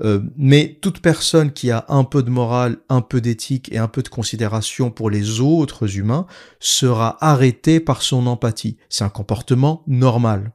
Euh, 0.00 0.20
mais 0.36 0.78
toute 0.80 1.00
personne 1.00 1.52
qui 1.52 1.70
a 1.70 1.84
un 1.88 2.04
peu 2.04 2.22
de 2.22 2.30
morale, 2.30 2.78
un 2.88 3.02
peu 3.02 3.20
d'éthique 3.20 3.70
et 3.72 3.78
un 3.78 3.88
peu 3.88 4.02
de 4.02 4.08
considération 4.08 4.90
pour 4.90 5.10
les 5.10 5.40
autres 5.40 5.96
humains 5.98 6.26
sera 6.58 7.18
arrêtée 7.24 7.80
par 7.80 8.02
son 8.02 8.26
empathie. 8.26 8.78
C'est 8.88 9.04
un 9.04 9.08
comportement 9.10 9.82
normal. 9.86 10.52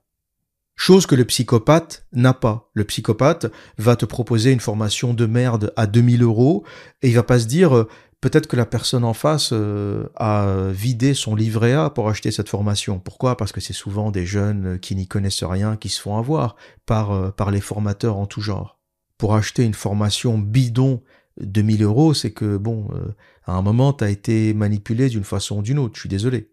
Chose 0.76 1.06
que 1.06 1.16
le 1.16 1.26
psychopathe 1.26 2.06
n'a 2.12 2.34
pas. 2.34 2.70
Le 2.74 2.84
psychopathe 2.84 3.48
va 3.78 3.96
te 3.96 4.06
proposer 4.06 4.52
une 4.52 4.60
formation 4.60 5.14
de 5.14 5.26
merde 5.26 5.74
à 5.76 5.88
2000 5.88 6.22
euros 6.24 6.66
et 7.02 7.10
il 7.10 7.16
va 7.16 7.24
pas 7.24 7.40
se 7.40 7.46
dire 7.46 7.76
euh, 7.76 7.88
peut-être 8.26 8.48
que 8.48 8.56
la 8.56 8.66
personne 8.66 9.04
en 9.04 9.14
face 9.14 9.52
euh, 9.54 10.08
a 10.16 10.72
vidé 10.72 11.14
son 11.14 11.36
livret 11.36 11.74
A 11.74 11.92
pour 11.92 12.10
acheter 12.10 12.32
cette 12.32 12.50
formation. 12.50 13.00
Pourquoi? 13.00 13.38
Parce 13.38 13.52
que 13.52 13.62
c'est 13.62 13.72
souvent 13.72 14.10
des 14.10 14.26
jeunes 14.26 14.80
qui 14.80 14.96
n'y 14.96 15.08
connaissent 15.08 15.44
rien 15.44 15.78
qui 15.78 15.90
se 15.90 16.02
font 16.02 16.18
avoir 16.18 16.56
par, 16.86 17.12
euh, 17.12 17.30
par 17.30 17.52
les 17.52 17.62
formateurs 17.62 18.18
en 18.18 18.26
tout 18.26 18.42
genre. 18.42 18.80
Pour 19.18 19.36
acheter 19.36 19.64
une 19.64 19.76
formation 19.76 20.38
bidon 20.40 21.04
de 21.40 21.62
1000 21.62 21.84
euros, 21.84 22.14
c'est 22.14 22.32
que, 22.32 22.58
bon, 22.58 22.88
euh, 22.96 23.14
à 23.46 23.54
un 23.54 23.62
moment, 23.62 23.94
tu 23.94 24.04
as 24.04 24.10
été 24.10 24.54
manipulé 24.54 25.10
d'une 25.10 25.24
façon 25.24 25.60
ou 25.60 25.62
d'une 25.62 25.80
autre. 25.80 25.96
Je 25.96 26.02
suis 26.02 26.10
désolé. 26.10 26.52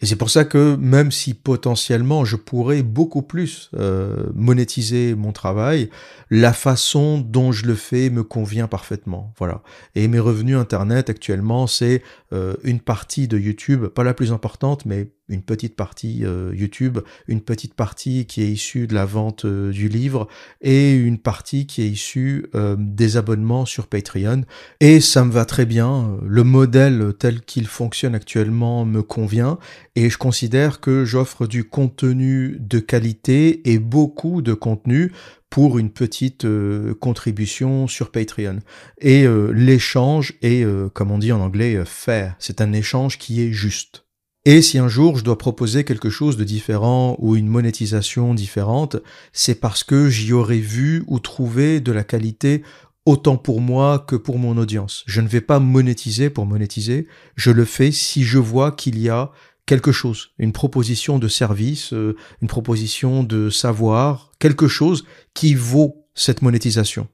Et 0.00 0.06
c'est 0.06 0.16
pour 0.16 0.28
ça 0.28 0.44
que 0.44 0.76
même 0.76 1.10
si 1.10 1.32
potentiellement 1.32 2.24
je 2.24 2.36
pourrais 2.36 2.82
beaucoup 2.82 3.22
plus 3.22 3.70
euh, 3.76 4.26
monétiser 4.34 5.14
mon 5.14 5.32
travail, 5.32 5.88
la 6.30 6.52
façon 6.52 7.18
dont 7.18 7.50
je 7.50 7.66
le 7.66 7.74
fais 7.74 8.10
me 8.10 8.22
convient 8.22 8.68
parfaitement. 8.68 9.32
Voilà. 9.38 9.62
Et 9.94 10.06
mes 10.08 10.18
revenus 10.18 10.56
internet 10.56 11.08
actuellement, 11.08 11.66
c'est 11.66 12.02
euh, 12.32 12.54
une 12.62 12.80
partie 12.80 13.26
de 13.26 13.38
YouTube, 13.38 13.86
pas 13.86 14.04
la 14.04 14.12
plus 14.12 14.32
importante, 14.32 14.84
mais 14.84 15.12
une 15.28 15.42
petite 15.42 15.74
partie 15.74 16.24
euh, 16.24 16.52
YouTube, 16.54 16.98
une 17.26 17.40
petite 17.40 17.74
partie 17.74 18.26
qui 18.26 18.42
est 18.42 18.50
issue 18.50 18.86
de 18.86 18.94
la 18.94 19.04
vente 19.04 19.44
euh, 19.44 19.72
du 19.72 19.88
livre 19.88 20.28
et 20.60 20.94
une 20.94 21.18
partie 21.18 21.66
qui 21.66 21.82
est 21.82 21.88
issue 21.88 22.46
euh, 22.54 22.76
des 22.78 23.16
abonnements 23.16 23.66
sur 23.66 23.88
Patreon. 23.88 24.42
Et 24.80 25.00
ça 25.00 25.24
me 25.24 25.32
va 25.32 25.44
très 25.44 25.66
bien. 25.66 26.16
Le 26.24 26.44
modèle 26.44 27.12
tel 27.18 27.40
qu'il 27.40 27.66
fonctionne 27.66 28.14
actuellement 28.14 28.84
me 28.84 29.02
convient 29.02 29.58
et 29.96 30.10
je 30.10 30.18
considère 30.18 30.80
que 30.80 31.04
j'offre 31.04 31.46
du 31.46 31.64
contenu 31.64 32.56
de 32.60 32.78
qualité 32.78 33.68
et 33.70 33.78
beaucoup 33.78 34.42
de 34.42 34.54
contenu 34.54 35.12
pour 35.50 35.78
une 35.78 35.90
petite 35.90 36.46
contribution 37.00 37.86
sur 37.86 38.10
Patreon. 38.10 38.58
Et 38.98 39.26
l'échange 39.52 40.34
est, 40.42 40.66
comme 40.92 41.10
on 41.10 41.18
dit 41.18 41.32
en 41.32 41.40
anglais, 41.40 41.82
fair. 41.86 42.34
C'est 42.38 42.60
un 42.60 42.72
échange 42.72 43.16
qui 43.16 43.42
est 43.42 43.52
juste. 43.52 44.05
Et 44.48 44.62
si 44.62 44.78
un 44.78 44.86
jour 44.86 45.18
je 45.18 45.24
dois 45.24 45.38
proposer 45.38 45.82
quelque 45.82 46.08
chose 46.08 46.36
de 46.36 46.44
différent 46.44 47.16
ou 47.18 47.34
une 47.34 47.48
monétisation 47.48 48.32
différente, 48.32 48.94
c'est 49.32 49.56
parce 49.56 49.82
que 49.82 50.08
j'y 50.08 50.32
aurais 50.32 50.60
vu 50.60 51.02
ou 51.08 51.18
trouvé 51.18 51.80
de 51.80 51.90
la 51.90 52.04
qualité 52.04 52.62
autant 53.06 53.38
pour 53.38 53.60
moi 53.60 53.98
que 53.98 54.14
pour 54.14 54.38
mon 54.38 54.56
audience. 54.56 55.02
Je 55.08 55.20
ne 55.20 55.26
vais 55.26 55.40
pas 55.40 55.58
monétiser 55.58 56.30
pour 56.30 56.46
monétiser, 56.46 57.08
je 57.34 57.50
le 57.50 57.64
fais 57.64 57.90
si 57.90 58.22
je 58.22 58.38
vois 58.38 58.70
qu'il 58.70 59.00
y 59.00 59.08
a 59.08 59.32
quelque 59.66 59.90
chose, 59.90 60.28
une 60.38 60.52
proposition 60.52 61.18
de 61.18 61.26
service, 61.26 61.92
euh, 61.92 62.14
une 62.40 62.46
proposition 62.46 63.24
de 63.24 63.50
savoir, 63.50 64.30
quelque 64.38 64.68
chose 64.68 65.04
qui 65.34 65.54
vaut 65.54 66.06
cette 66.14 66.42
monétisation. 66.42 67.08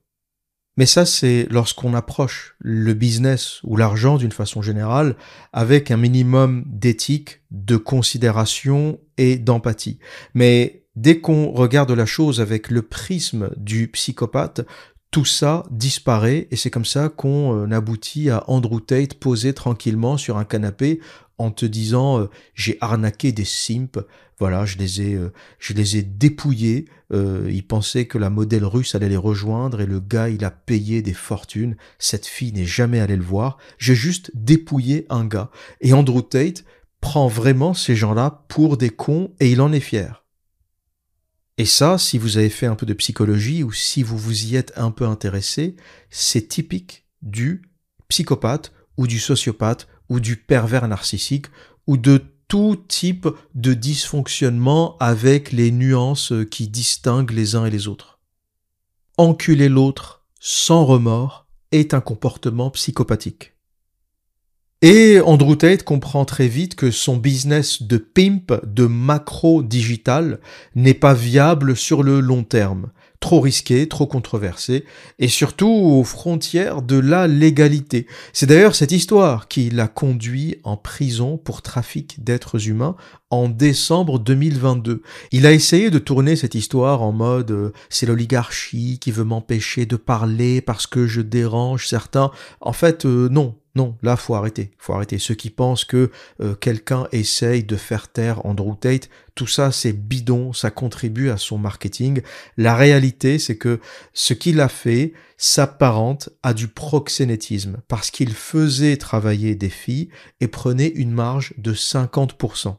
Mais 0.76 0.86
ça, 0.86 1.04
c'est 1.04 1.46
lorsqu'on 1.50 1.94
approche 1.94 2.56
le 2.58 2.94
business 2.94 3.60
ou 3.62 3.76
l'argent 3.76 4.16
d'une 4.16 4.32
façon 4.32 4.62
générale 4.62 5.16
avec 5.52 5.90
un 5.90 5.98
minimum 5.98 6.64
d'éthique, 6.66 7.42
de 7.50 7.76
considération 7.76 8.98
et 9.18 9.36
d'empathie. 9.36 9.98
Mais 10.34 10.84
dès 10.96 11.20
qu'on 11.20 11.50
regarde 11.50 11.90
la 11.90 12.06
chose 12.06 12.40
avec 12.40 12.70
le 12.70 12.82
prisme 12.82 13.50
du 13.56 13.88
psychopathe, 13.88 14.62
tout 15.10 15.26
ça 15.26 15.64
disparaît 15.70 16.48
et 16.50 16.56
c'est 16.56 16.70
comme 16.70 16.86
ça 16.86 17.10
qu'on 17.10 17.66
euh, 17.66 17.70
aboutit 17.70 18.30
à 18.30 18.44
Andrew 18.48 18.80
Tate 18.80 19.14
posé 19.14 19.52
tranquillement 19.52 20.16
sur 20.16 20.38
un 20.38 20.44
canapé 20.44 21.00
en 21.36 21.50
te 21.50 21.66
disant 21.66 22.18
euh, 22.18 22.30
j'ai 22.54 22.78
arnaqué 22.80 23.30
des 23.30 23.44
simps, 23.44 23.98
voilà, 24.38 24.64
je 24.64 24.78
les 24.78 25.02
ai, 25.02 25.14
euh, 25.14 25.30
je 25.58 25.74
les 25.74 25.98
ai 25.98 26.02
dépouillés. 26.02 26.86
Euh, 27.12 27.48
ils 27.50 27.66
pensaient 27.66 28.06
que 28.06 28.18
la 28.18 28.30
modèle 28.30 28.64
russe 28.64 28.94
allait 28.94 29.08
les 29.08 29.16
rejoindre 29.16 29.80
et 29.80 29.86
le 29.86 30.00
gars 30.00 30.28
il 30.28 30.44
a 30.44 30.50
payé 30.50 31.02
des 31.02 31.12
fortunes. 31.12 31.76
Cette 31.98 32.26
fille 32.26 32.52
n'est 32.52 32.64
jamais 32.64 33.00
allée 33.00 33.16
le 33.16 33.22
voir. 33.22 33.58
J'ai 33.78 33.94
juste 33.94 34.30
dépouillé 34.34 35.06
un 35.10 35.26
gars. 35.26 35.50
Et 35.80 35.92
Andrew 35.92 36.22
Tate 36.22 36.64
prend 37.00 37.28
vraiment 37.28 37.74
ces 37.74 37.96
gens-là 37.96 38.44
pour 38.48 38.76
des 38.76 38.90
cons 38.90 39.34
et 39.40 39.50
il 39.50 39.60
en 39.60 39.72
est 39.72 39.80
fier. 39.80 40.24
Et 41.58 41.66
ça, 41.66 41.98
si 41.98 42.16
vous 42.16 42.38
avez 42.38 42.48
fait 42.48 42.66
un 42.66 42.76
peu 42.76 42.86
de 42.86 42.94
psychologie 42.94 43.62
ou 43.62 43.72
si 43.72 44.02
vous 44.02 44.16
vous 44.16 44.46
y 44.46 44.56
êtes 44.56 44.72
un 44.76 44.90
peu 44.90 45.06
intéressé, 45.06 45.76
c'est 46.08 46.48
typique 46.48 47.06
du 47.20 47.62
psychopathe 48.08 48.72
ou 48.96 49.06
du 49.06 49.18
sociopathe 49.18 49.86
ou 50.08 50.18
du 50.18 50.36
pervers 50.36 50.88
narcissique 50.88 51.46
ou 51.86 51.96
de 51.96 52.22
type 52.88 53.28
de 53.54 53.74
dysfonctionnement 53.74 54.96
avec 54.98 55.52
les 55.52 55.70
nuances 55.70 56.32
qui 56.50 56.68
distinguent 56.68 57.32
les 57.32 57.54
uns 57.54 57.64
et 57.66 57.70
les 57.70 57.88
autres. 57.88 58.18
Enculer 59.16 59.68
l'autre 59.68 60.24
sans 60.38 60.84
remords 60.84 61.46
est 61.70 61.94
un 61.94 62.00
comportement 62.00 62.70
psychopathique. 62.70 63.54
Et 64.82 65.20
Andrew 65.20 65.54
Tate 65.54 65.84
comprend 65.84 66.24
très 66.24 66.48
vite 66.48 66.74
que 66.74 66.90
son 66.90 67.16
business 67.16 67.82
de 67.82 67.96
pimp, 67.98 68.52
de 68.66 68.86
macro 68.86 69.62
digital, 69.62 70.40
n'est 70.74 70.92
pas 70.92 71.14
viable 71.14 71.76
sur 71.76 72.02
le 72.02 72.20
long 72.20 72.42
terme 72.42 72.90
trop 73.22 73.40
risqué, 73.40 73.88
trop 73.88 74.06
controversé, 74.06 74.84
et 75.18 75.28
surtout 75.28 75.70
aux 75.70 76.04
frontières 76.04 76.82
de 76.82 76.98
la 76.98 77.26
légalité. 77.26 78.06
C'est 78.34 78.46
d'ailleurs 78.46 78.74
cette 78.74 78.92
histoire 78.92 79.48
qui 79.48 79.70
l'a 79.70 79.88
conduit 79.88 80.56
en 80.64 80.76
prison 80.76 81.38
pour 81.38 81.62
trafic 81.62 82.22
d'êtres 82.22 82.68
humains 82.68 82.96
en 83.30 83.48
décembre 83.48 84.18
2022. 84.18 85.02
Il 85.30 85.46
a 85.46 85.52
essayé 85.52 85.88
de 85.88 85.98
tourner 85.98 86.36
cette 86.36 86.54
histoire 86.54 87.00
en 87.00 87.12
mode 87.12 87.52
euh, 87.52 87.72
c'est 87.88 88.04
l'oligarchie 88.04 88.98
qui 88.98 89.10
veut 89.10 89.24
m'empêcher 89.24 89.86
de 89.86 89.96
parler 89.96 90.60
parce 90.60 90.86
que 90.86 91.06
je 91.06 91.22
dérange 91.22 91.86
certains. 91.86 92.30
En 92.60 92.72
fait, 92.72 93.06
euh, 93.06 93.28
non, 93.30 93.54
non, 93.74 93.96
là, 94.02 94.16
faut 94.16 94.34
arrêter. 94.34 94.70
Faut 94.76 94.92
arrêter. 94.92 95.18
Ceux 95.18 95.34
qui 95.34 95.48
pensent 95.48 95.86
que 95.86 96.10
euh, 96.40 96.54
quelqu'un 96.54 97.06
essaye 97.10 97.64
de 97.64 97.76
faire 97.76 98.08
taire 98.08 98.44
Andrew 98.44 98.74
Tate, 98.78 99.08
tout 99.34 99.46
ça, 99.46 99.72
c'est 99.72 99.94
bidon, 99.94 100.52
ça 100.52 100.70
contribue 100.70 101.30
à 101.30 101.38
son 101.38 101.56
marketing. 101.56 102.20
La 102.58 102.76
réalité, 102.76 103.38
c'est 103.38 103.56
que 103.56 103.80
ce 104.12 104.34
qu'il 104.34 104.60
a 104.60 104.68
fait 104.68 105.14
s'apparente 105.38 106.28
à 106.42 106.52
du 106.52 106.68
proxénétisme, 106.68 107.78
parce 107.88 108.10
qu'il 108.10 108.34
faisait 108.34 108.98
travailler 108.98 109.54
des 109.54 109.70
filles 109.70 110.10
et 110.40 110.48
prenait 110.48 110.88
une 110.88 111.12
marge 111.12 111.54
de 111.56 111.72
50%. 111.72 112.76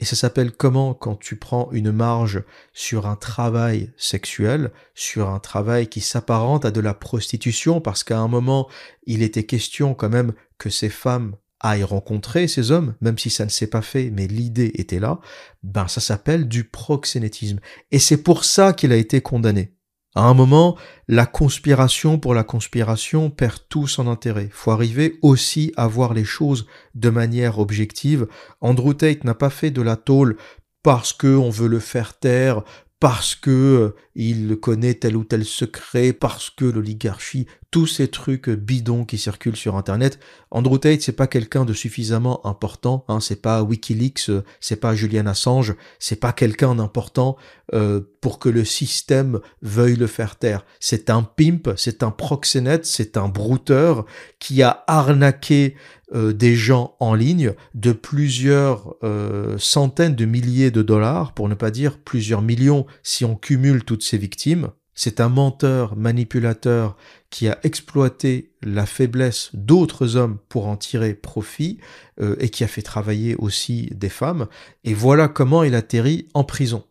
Et 0.00 0.04
ça 0.04 0.14
s'appelle 0.14 0.52
comment 0.52 0.94
quand 0.94 1.16
tu 1.16 1.36
prends 1.36 1.70
une 1.72 1.90
marge 1.90 2.44
sur 2.72 3.06
un 3.06 3.16
travail 3.16 3.92
sexuel, 3.96 4.70
sur 4.94 5.28
un 5.28 5.40
travail 5.40 5.88
qui 5.88 6.00
s'apparente 6.00 6.64
à 6.64 6.70
de 6.70 6.80
la 6.80 6.94
prostitution, 6.94 7.80
parce 7.80 8.04
qu'à 8.04 8.18
un 8.18 8.28
moment, 8.28 8.68
il 9.06 9.22
était 9.22 9.44
question 9.44 9.94
quand 9.94 10.08
même 10.08 10.34
que 10.56 10.70
ces 10.70 10.88
femmes 10.88 11.34
aillent 11.60 11.82
rencontrer 11.82 12.46
ces 12.46 12.70
hommes, 12.70 12.94
même 13.00 13.18
si 13.18 13.30
ça 13.30 13.44
ne 13.44 13.50
s'est 13.50 13.66
pas 13.66 13.82
fait, 13.82 14.10
mais 14.10 14.28
l'idée 14.28 14.70
était 14.74 15.00
là, 15.00 15.18
ben 15.64 15.88
ça 15.88 16.00
s'appelle 16.00 16.46
du 16.46 16.62
proxénétisme. 16.62 17.58
Et 17.90 17.98
c'est 17.98 18.22
pour 18.22 18.44
ça 18.44 18.72
qu'il 18.72 18.92
a 18.92 18.96
été 18.96 19.20
condamné. 19.20 19.74
À 20.14 20.22
un 20.22 20.34
moment, 20.34 20.76
la 21.06 21.26
conspiration 21.26 22.18
pour 22.18 22.34
la 22.34 22.42
conspiration 22.42 23.30
perd 23.30 23.60
tout 23.68 23.86
son 23.86 24.08
intérêt. 24.08 24.48
Faut 24.50 24.70
arriver 24.70 25.18
aussi 25.22 25.72
à 25.76 25.86
voir 25.86 26.14
les 26.14 26.24
choses 26.24 26.66
de 26.94 27.10
manière 27.10 27.58
objective. 27.58 28.26
Andrew 28.60 28.94
Tate 28.94 29.24
n'a 29.24 29.34
pas 29.34 29.50
fait 29.50 29.70
de 29.70 29.82
la 29.82 29.96
tôle 29.96 30.36
parce 30.82 31.12
qu'on 31.12 31.50
veut 31.50 31.68
le 31.68 31.80
faire 31.80 32.18
taire, 32.18 32.62
parce 33.00 33.34
que 33.34 33.50
euh, 33.50 33.96
il 34.14 34.56
connaît 34.56 34.94
tel 34.94 35.16
ou 35.16 35.24
tel 35.24 35.44
secret, 35.44 36.12
parce 36.12 36.50
que 36.50 36.64
l'oligarchie, 36.64 37.46
tous 37.70 37.86
ces 37.86 38.08
trucs 38.08 38.48
bidons 38.48 39.04
qui 39.04 39.18
circulent 39.18 39.56
sur 39.56 39.76
Internet. 39.76 40.18
Andrew 40.50 40.78
Tate, 40.78 41.02
c'est 41.02 41.12
pas 41.12 41.26
quelqu'un 41.26 41.64
de 41.64 41.72
suffisamment 41.72 42.44
important, 42.46 43.04
hein, 43.08 43.20
c'est 43.20 43.40
pas 43.40 43.62
WikiLeaks, 43.62 44.30
euh, 44.30 44.42
c'est 44.60 44.80
pas 44.80 44.94
Julian 44.94 45.26
Assange, 45.26 45.76
c'est 45.98 46.18
pas 46.18 46.32
quelqu'un 46.32 46.74
d'important 46.74 47.36
euh, 47.74 48.00
pour 48.20 48.38
que 48.38 48.48
le 48.48 48.64
système 48.64 49.40
veuille 49.62 49.96
le 49.96 50.06
faire 50.06 50.36
taire. 50.36 50.64
C'est 50.80 51.10
un 51.10 51.22
pimp, 51.22 51.70
c'est 51.76 52.02
un 52.02 52.10
proxénète, 52.10 52.86
c'est 52.86 53.16
un 53.16 53.28
brouteur 53.28 54.06
qui 54.38 54.62
a 54.62 54.82
arnaqué 54.86 55.76
euh, 56.14 56.32
des 56.32 56.54
gens 56.54 56.96
en 57.00 57.14
ligne 57.14 57.52
de 57.74 57.92
plusieurs 57.92 58.94
euh, 59.02 59.58
centaines 59.58 60.14
de 60.14 60.24
milliers 60.24 60.70
de 60.70 60.80
dollars, 60.80 61.34
pour 61.34 61.50
ne 61.50 61.54
pas 61.54 61.70
dire 61.70 61.98
plusieurs 61.98 62.40
millions 62.40 62.86
si 63.02 63.26
on 63.26 63.36
cumule 63.36 63.84
toutes 63.84 64.02
ces 64.02 64.16
victimes. 64.16 64.70
C'est 64.94 65.20
un 65.20 65.28
menteur, 65.28 65.96
manipulateur 65.96 66.96
qui 67.28 67.46
a 67.46 67.58
exploité 67.62 68.52
la 68.62 68.86
faiblesse 68.86 69.50
d'autres 69.52 70.16
hommes 70.16 70.38
pour 70.48 70.66
en 70.66 70.76
tirer 70.76 71.12
profit 71.12 71.78
euh, 72.20 72.36
et 72.40 72.48
qui 72.48 72.64
a 72.64 72.68
fait 72.68 72.82
travailler 72.82 73.36
aussi 73.36 73.90
des 73.94 74.08
femmes. 74.08 74.48
Et 74.84 74.94
voilà 74.94 75.28
comment 75.28 75.62
il 75.62 75.74
atterrit 75.74 76.26
en 76.32 76.42
prison. 76.42 76.84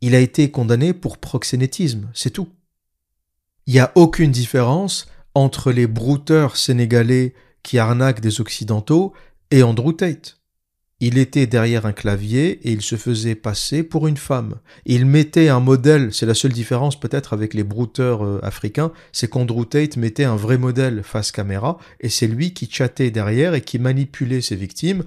Il 0.00 0.14
a 0.14 0.20
été 0.20 0.50
condamné 0.50 0.94
pour 0.94 1.18
proxénétisme, 1.18 2.08
c'est 2.14 2.30
tout. 2.30 2.48
Il 3.66 3.74
n'y 3.74 3.80
a 3.80 3.92
aucune 3.96 4.30
différence 4.30 5.08
entre 5.34 5.72
les 5.72 5.86
brouteurs 5.86 6.56
sénégalais 6.56 7.34
qui 7.66 7.80
arnaque 7.80 8.20
des 8.20 8.40
Occidentaux 8.40 9.12
et 9.50 9.64
Andrew 9.64 9.92
Tate. 9.92 10.38
Il 11.00 11.18
était 11.18 11.48
derrière 11.48 11.84
un 11.84 11.92
clavier 11.92 12.60
et 12.62 12.70
il 12.70 12.80
se 12.80 12.94
faisait 12.94 13.34
passer 13.34 13.82
pour 13.82 14.06
une 14.06 14.16
femme. 14.16 14.54
Il 14.86 15.04
mettait 15.04 15.48
un 15.48 15.58
modèle, 15.58 16.14
c'est 16.14 16.26
la 16.26 16.34
seule 16.34 16.52
différence 16.52 16.98
peut-être 16.98 17.32
avec 17.32 17.54
les 17.54 17.64
brouteurs 17.64 18.24
euh, 18.24 18.38
africains, 18.44 18.92
c'est 19.10 19.28
qu'Andrew 19.28 19.64
Tate 19.64 19.96
mettait 19.96 20.22
un 20.22 20.36
vrai 20.36 20.58
modèle 20.58 21.02
face 21.02 21.32
caméra 21.32 21.76
et 21.98 22.08
c'est 22.08 22.28
lui 22.28 22.54
qui 22.54 22.70
chattait 22.70 23.10
derrière 23.10 23.54
et 23.54 23.62
qui 23.62 23.80
manipulait 23.80 24.42
ses 24.42 24.56
victimes 24.56 25.02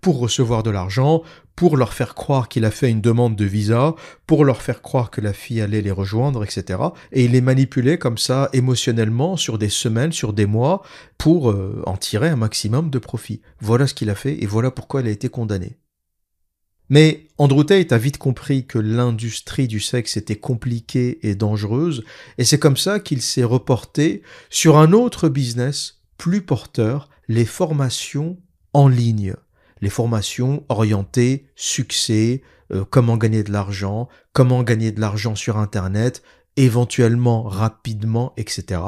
pour 0.00 0.18
recevoir 0.18 0.64
de 0.64 0.70
l'argent, 0.70 1.22
pour 1.60 1.76
leur 1.76 1.92
faire 1.92 2.14
croire 2.14 2.48
qu'il 2.48 2.64
a 2.64 2.70
fait 2.70 2.88
une 2.88 3.02
demande 3.02 3.36
de 3.36 3.44
visa, 3.44 3.94
pour 4.26 4.46
leur 4.46 4.62
faire 4.62 4.80
croire 4.80 5.10
que 5.10 5.20
la 5.20 5.34
fille 5.34 5.60
allait 5.60 5.82
les 5.82 5.90
rejoindre, 5.90 6.42
etc. 6.42 6.78
Et 7.12 7.26
il 7.26 7.32
les 7.32 7.42
manipulait 7.42 7.98
comme 7.98 8.16
ça 8.16 8.48
émotionnellement 8.54 9.36
sur 9.36 9.58
des 9.58 9.68
semaines, 9.68 10.10
sur 10.10 10.32
des 10.32 10.46
mois, 10.46 10.82
pour 11.18 11.50
euh, 11.50 11.82
en 11.84 11.98
tirer 11.98 12.30
un 12.30 12.36
maximum 12.36 12.88
de 12.88 12.98
profit. 12.98 13.42
Voilà 13.60 13.86
ce 13.86 13.92
qu'il 13.92 14.08
a 14.08 14.14
fait 14.14 14.42
et 14.42 14.46
voilà 14.46 14.70
pourquoi 14.70 15.02
il 15.02 15.08
a 15.08 15.10
été 15.10 15.28
condamné. 15.28 15.76
Mais 16.88 17.26
Andrew 17.36 17.62
Tate 17.62 17.92
a 17.92 17.98
vite 17.98 18.16
compris 18.16 18.64
que 18.64 18.78
l'industrie 18.78 19.68
du 19.68 19.80
sexe 19.80 20.16
était 20.16 20.36
compliquée 20.36 21.18
et 21.28 21.34
dangereuse, 21.34 22.04
et 22.38 22.44
c'est 22.44 22.58
comme 22.58 22.78
ça 22.78 23.00
qu'il 23.00 23.20
s'est 23.20 23.44
reporté 23.44 24.22
sur 24.48 24.78
un 24.78 24.94
autre 24.94 25.28
business 25.28 26.00
plus 26.16 26.40
porteur, 26.40 27.10
les 27.28 27.44
formations 27.44 28.38
en 28.72 28.88
ligne 28.88 29.34
les 29.80 29.90
formations 29.90 30.64
orientées 30.68 31.46
succès, 31.56 32.42
euh, 32.72 32.84
comment 32.88 33.16
gagner 33.16 33.42
de 33.42 33.52
l'argent, 33.52 34.08
comment 34.32 34.62
gagner 34.62 34.92
de 34.92 35.00
l'argent 35.00 35.34
sur 35.34 35.58
Internet, 35.58 36.22
éventuellement 36.56 37.42
rapidement, 37.42 38.32
etc. 38.36 38.80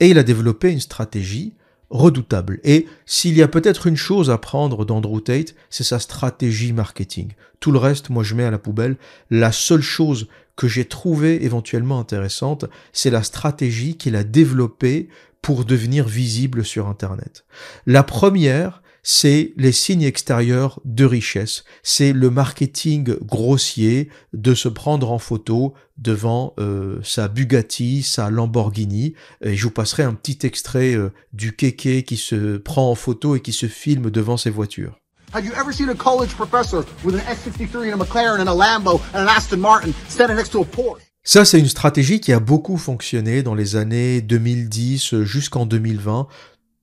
Et 0.00 0.08
il 0.08 0.18
a 0.18 0.22
développé 0.22 0.70
une 0.70 0.80
stratégie 0.80 1.54
redoutable. 1.90 2.58
Et 2.64 2.86
s'il 3.04 3.36
y 3.36 3.42
a 3.42 3.48
peut-être 3.48 3.86
une 3.86 3.96
chose 3.96 4.30
à 4.30 4.38
prendre 4.38 4.84
d'Andrew 4.84 5.20
Tate, 5.20 5.54
c'est 5.70 5.84
sa 5.84 5.98
stratégie 5.98 6.72
marketing. 6.72 7.32
Tout 7.60 7.70
le 7.70 7.78
reste, 7.78 8.10
moi 8.10 8.22
je 8.22 8.34
mets 8.34 8.44
à 8.44 8.50
la 8.50 8.58
poubelle. 8.58 8.96
La 9.30 9.52
seule 9.52 9.82
chose 9.82 10.28
que 10.56 10.68
j'ai 10.68 10.86
trouvée 10.86 11.44
éventuellement 11.44 12.00
intéressante, 12.00 12.64
c'est 12.92 13.10
la 13.10 13.22
stratégie 13.22 13.96
qu'il 13.96 14.16
a 14.16 14.24
développée 14.24 15.08
pour 15.42 15.64
devenir 15.64 16.08
visible 16.08 16.64
sur 16.64 16.88
Internet. 16.88 17.44
La 17.86 18.02
première, 18.02 18.82
c'est 19.08 19.52
les 19.56 19.70
signes 19.70 20.02
extérieurs 20.02 20.80
de 20.84 21.04
richesse, 21.04 21.62
c'est 21.84 22.12
le 22.12 22.28
marketing 22.28 23.14
grossier 23.20 24.08
de 24.32 24.52
se 24.52 24.68
prendre 24.68 25.12
en 25.12 25.20
photo 25.20 25.74
devant 25.96 26.54
euh, 26.58 26.98
sa 27.04 27.28
Bugatti, 27.28 28.02
sa 28.02 28.30
Lamborghini. 28.30 29.14
Et 29.44 29.54
je 29.54 29.62
vous 29.62 29.70
passerai 29.70 30.02
un 30.02 30.12
petit 30.12 30.44
extrait 30.44 30.94
euh, 30.94 31.12
du 31.32 31.54
kéké 31.54 32.02
qui 32.02 32.16
se 32.16 32.56
prend 32.56 32.90
en 32.90 32.96
photo 32.96 33.36
et 33.36 33.40
qui 33.40 33.52
se 33.52 33.66
filme 33.66 34.10
devant 34.10 34.36
ses 34.36 34.50
voitures. 34.50 34.98
Have 35.32 35.44
you 35.44 35.52
ever 35.52 35.72
seen 35.72 35.88
a 35.88 35.94
college 35.94 36.34
professor 36.34 36.84
with 37.04 37.14
an 37.14 37.20
S63 37.32 37.92
and 37.92 38.00
a 38.00 38.04
McLaren 38.04 38.40
and 38.40 38.48
a 38.48 38.56
Lambo 38.56 39.00
and 39.14 39.20
an 39.20 39.28
Aston 39.28 39.60
Martin 39.60 39.92
standing 40.08 40.34
next 40.34 40.50
to 40.50 40.62
a 40.62 40.64
Porsche? 40.64 41.04
Ça, 41.22 41.44
c'est 41.44 41.60
une 41.60 41.68
stratégie 41.68 42.18
qui 42.18 42.32
a 42.32 42.40
beaucoup 42.40 42.76
fonctionné 42.76 43.44
dans 43.44 43.54
les 43.54 43.76
années 43.76 44.20
2010 44.20 45.22
jusqu'en 45.22 45.64
2020. 45.64 46.26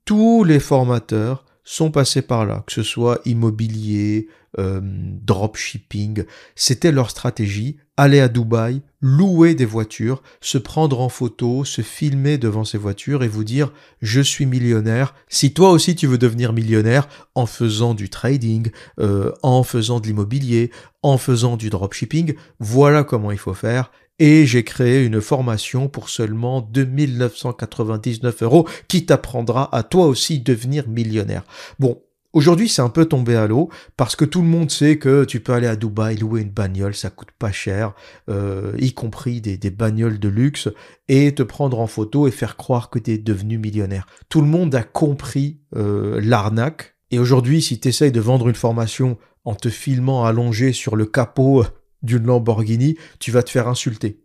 Tous 0.05 0.45
les 0.45 0.61
formateurs 0.61 1.43
sont 1.63 1.91
passés 1.91 2.21
par 2.21 2.45
là, 2.45 2.63
que 2.67 2.73
ce 2.73 2.83
soit 2.83 3.21
immobilier, 3.25 4.27
euh, 4.59 4.81
dropshipping, 4.83 6.25
c'était 6.55 6.91
leur 6.91 7.09
stratégie, 7.09 7.77
aller 7.97 8.19
à 8.19 8.27
Dubaï, 8.27 8.83
louer 9.01 9.55
des 9.55 9.65
voitures, 9.65 10.21
se 10.41 10.59
prendre 10.59 10.99
en 11.01 11.09
photo, 11.09 11.63
se 11.63 11.81
filmer 11.81 12.37
devant 12.37 12.63
ces 12.63 12.77
voitures 12.77 13.23
et 13.23 13.27
vous 13.27 13.43
dire 13.43 13.71
je 14.01 14.21
suis 14.21 14.45
millionnaire. 14.45 15.15
Si 15.27 15.53
toi 15.53 15.71
aussi 15.71 15.95
tu 15.95 16.05
veux 16.05 16.19
devenir 16.19 16.53
millionnaire 16.53 17.07
en 17.33 17.47
faisant 17.47 17.95
du 17.95 18.09
trading, 18.09 18.69
euh, 18.99 19.31
en 19.41 19.63
faisant 19.63 19.99
de 19.99 20.05
l'immobilier, 20.05 20.69
en 21.01 21.17
faisant 21.17 21.57
du 21.57 21.71
dropshipping, 21.71 22.35
voilà 22.59 23.03
comment 23.03 23.31
il 23.31 23.39
faut 23.39 23.55
faire 23.55 23.91
et 24.23 24.45
j'ai 24.45 24.63
créé 24.63 25.03
une 25.03 25.19
formation 25.19 25.89
pour 25.89 26.07
seulement 26.07 26.61
2999 26.61 28.43
euros 28.43 28.65
qui 28.87 29.05
t'apprendra 29.05 29.67
à 29.75 29.83
toi 29.83 30.07
aussi 30.07 30.39
devenir 30.39 30.87
millionnaire. 30.87 31.43
Bon, 31.77 32.01
Aujourd'hui, 32.31 32.67
c'est 32.67 32.81
un 32.81 32.89
peu 32.89 33.05
tombé 33.05 33.35
à 33.35 33.45
l'eau 33.45 33.69
parce 33.95 34.15
que 34.15 34.25
tout 34.25 34.41
le 34.41 34.47
monde 34.47 34.71
sait 34.71 34.97
que 34.97 35.23
tu 35.23 35.39
peux 35.39 35.53
aller 35.53 35.67
à 35.67 35.75
Dubaï, 35.75 36.17
louer 36.17 36.41
une 36.41 36.49
bagnole, 36.49 36.95
ça 36.95 37.11
coûte 37.11 37.29
pas 37.37 37.51
cher, 37.51 37.93
euh, 38.27 38.71
y 38.79 38.91
compris 38.91 39.39
des, 39.39 39.55
des, 39.55 39.69
bagnoles 39.69 40.17
de 40.17 40.29
luxe, 40.29 40.67
et 41.07 41.35
te 41.35 41.43
prendre 41.43 41.79
en 41.79 41.85
photo 41.85 42.27
et 42.27 42.31
faire 42.31 42.57
croire 42.57 42.89
que 42.89 42.97
tu 42.97 43.11
es 43.11 43.17
devenu 43.19 43.59
millionnaire. 43.59 44.07
Tout 44.29 44.41
le 44.41 44.47
monde 44.47 44.73
a 44.73 44.81
compris 44.81 45.59
euh, 45.75 46.19
l'arnaque. 46.23 46.95
Et 47.11 47.19
aujourd'hui, 47.19 47.61
si 47.61 47.79
tu 47.79 47.89
essayes 47.89 48.11
de 48.11 48.19
vendre 48.19 48.49
une 48.49 48.55
formation 48.55 49.19
en 49.45 49.53
te 49.53 49.69
filmant 49.69 50.25
allongé 50.25 50.73
sur 50.73 50.95
le 50.95 51.05
capot 51.05 51.65
d'une 52.03 52.25
Lamborghini, 52.25 52.97
tu 53.19 53.31
vas 53.31 53.43
te 53.43 53.49
faire 53.49 53.67
insulter. 53.67 54.19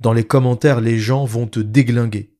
Dans 0.00 0.12
les 0.12 0.24
commentaires, 0.24 0.80
les 0.80 0.98
gens 0.98 1.24
vont 1.24 1.46
te 1.46 1.60
déglinguer. 1.60 2.31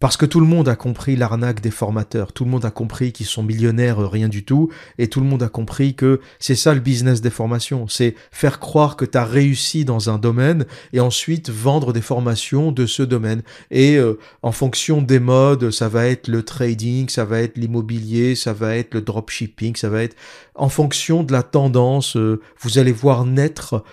Parce 0.00 0.16
que 0.16 0.24
tout 0.24 0.40
le 0.40 0.46
monde 0.46 0.66
a 0.66 0.76
compris 0.76 1.14
l'arnaque 1.14 1.60
des 1.60 1.70
formateurs, 1.70 2.32
tout 2.32 2.46
le 2.46 2.50
monde 2.50 2.64
a 2.64 2.70
compris 2.70 3.12
qu'ils 3.12 3.26
sont 3.26 3.42
millionnaires 3.42 4.00
euh, 4.00 4.06
rien 4.06 4.30
du 4.30 4.46
tout, 4.46 4.70
et 4.96 5.08
tout 5.08 5.20
le 5.20 5.26
monde 5.26 5.42
a 5.42 5.50
compris 5.50 5.94
que 5.94 6.20
c'est 6.38 6.54
ça 6.54 6.72
le 6.72 6.80
business 6.80 7.20
des 7.20 7.28
formations, 7.28 7.86
c'est 7.86 8.14
faire 8.32 8.60
croire 8.60 8.96
que 8.96 9.04
tu 9.04 9.18
as 9.18 9.26
réussi 9.26 9.84
dans 9.84 10.08
un 10.08 10.16
domaine 10.16 10.64
et 10.94 11.00
ensuite 11.00 11.50
vendre 11.50 11.92
des 11.92 12.00
formations 12.00 12.72
de 12.72 12.86
ce 12.86 13.02
domaine. 13.02 13.42
Et 13.70 13.96
euh, 13.96 14.18
en 14.40 14.52
fonction 14.52 15.02
des 15.02 15.20
modes, 15.20 15.70
ça 15.70 15.90
va 15.90 16.06
être 16.06 16.28
le 16.28 16.44
trading, 16.44 17.10
ça 17.10 17.26
va 17.26 17.42
être 17.42 17.58
l'immobilier, 17.58 18.36
ça 18.36 18.54
va 18.54 18.76
être 18.76 18.94
le 18.94 19.02
dropshipping, 19.02 19.76
ça 19.76 19.90
va 19.90 20.02
être 20.02 20.16
en 20.54 20.70
fonction 20.70 21.22
de 21.24 21.32
la 21.32 21.42
tendance, 21.42 22.16
euh, 22.16 22.40
vous 22.62 22.78
allez 22.78 22.92
voir 22.92 23.26
naître 23.26 23.84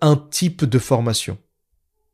un 0.00 0.16
type 0.16 0.64
de 0.64 0.78
formation. 0.78 1.36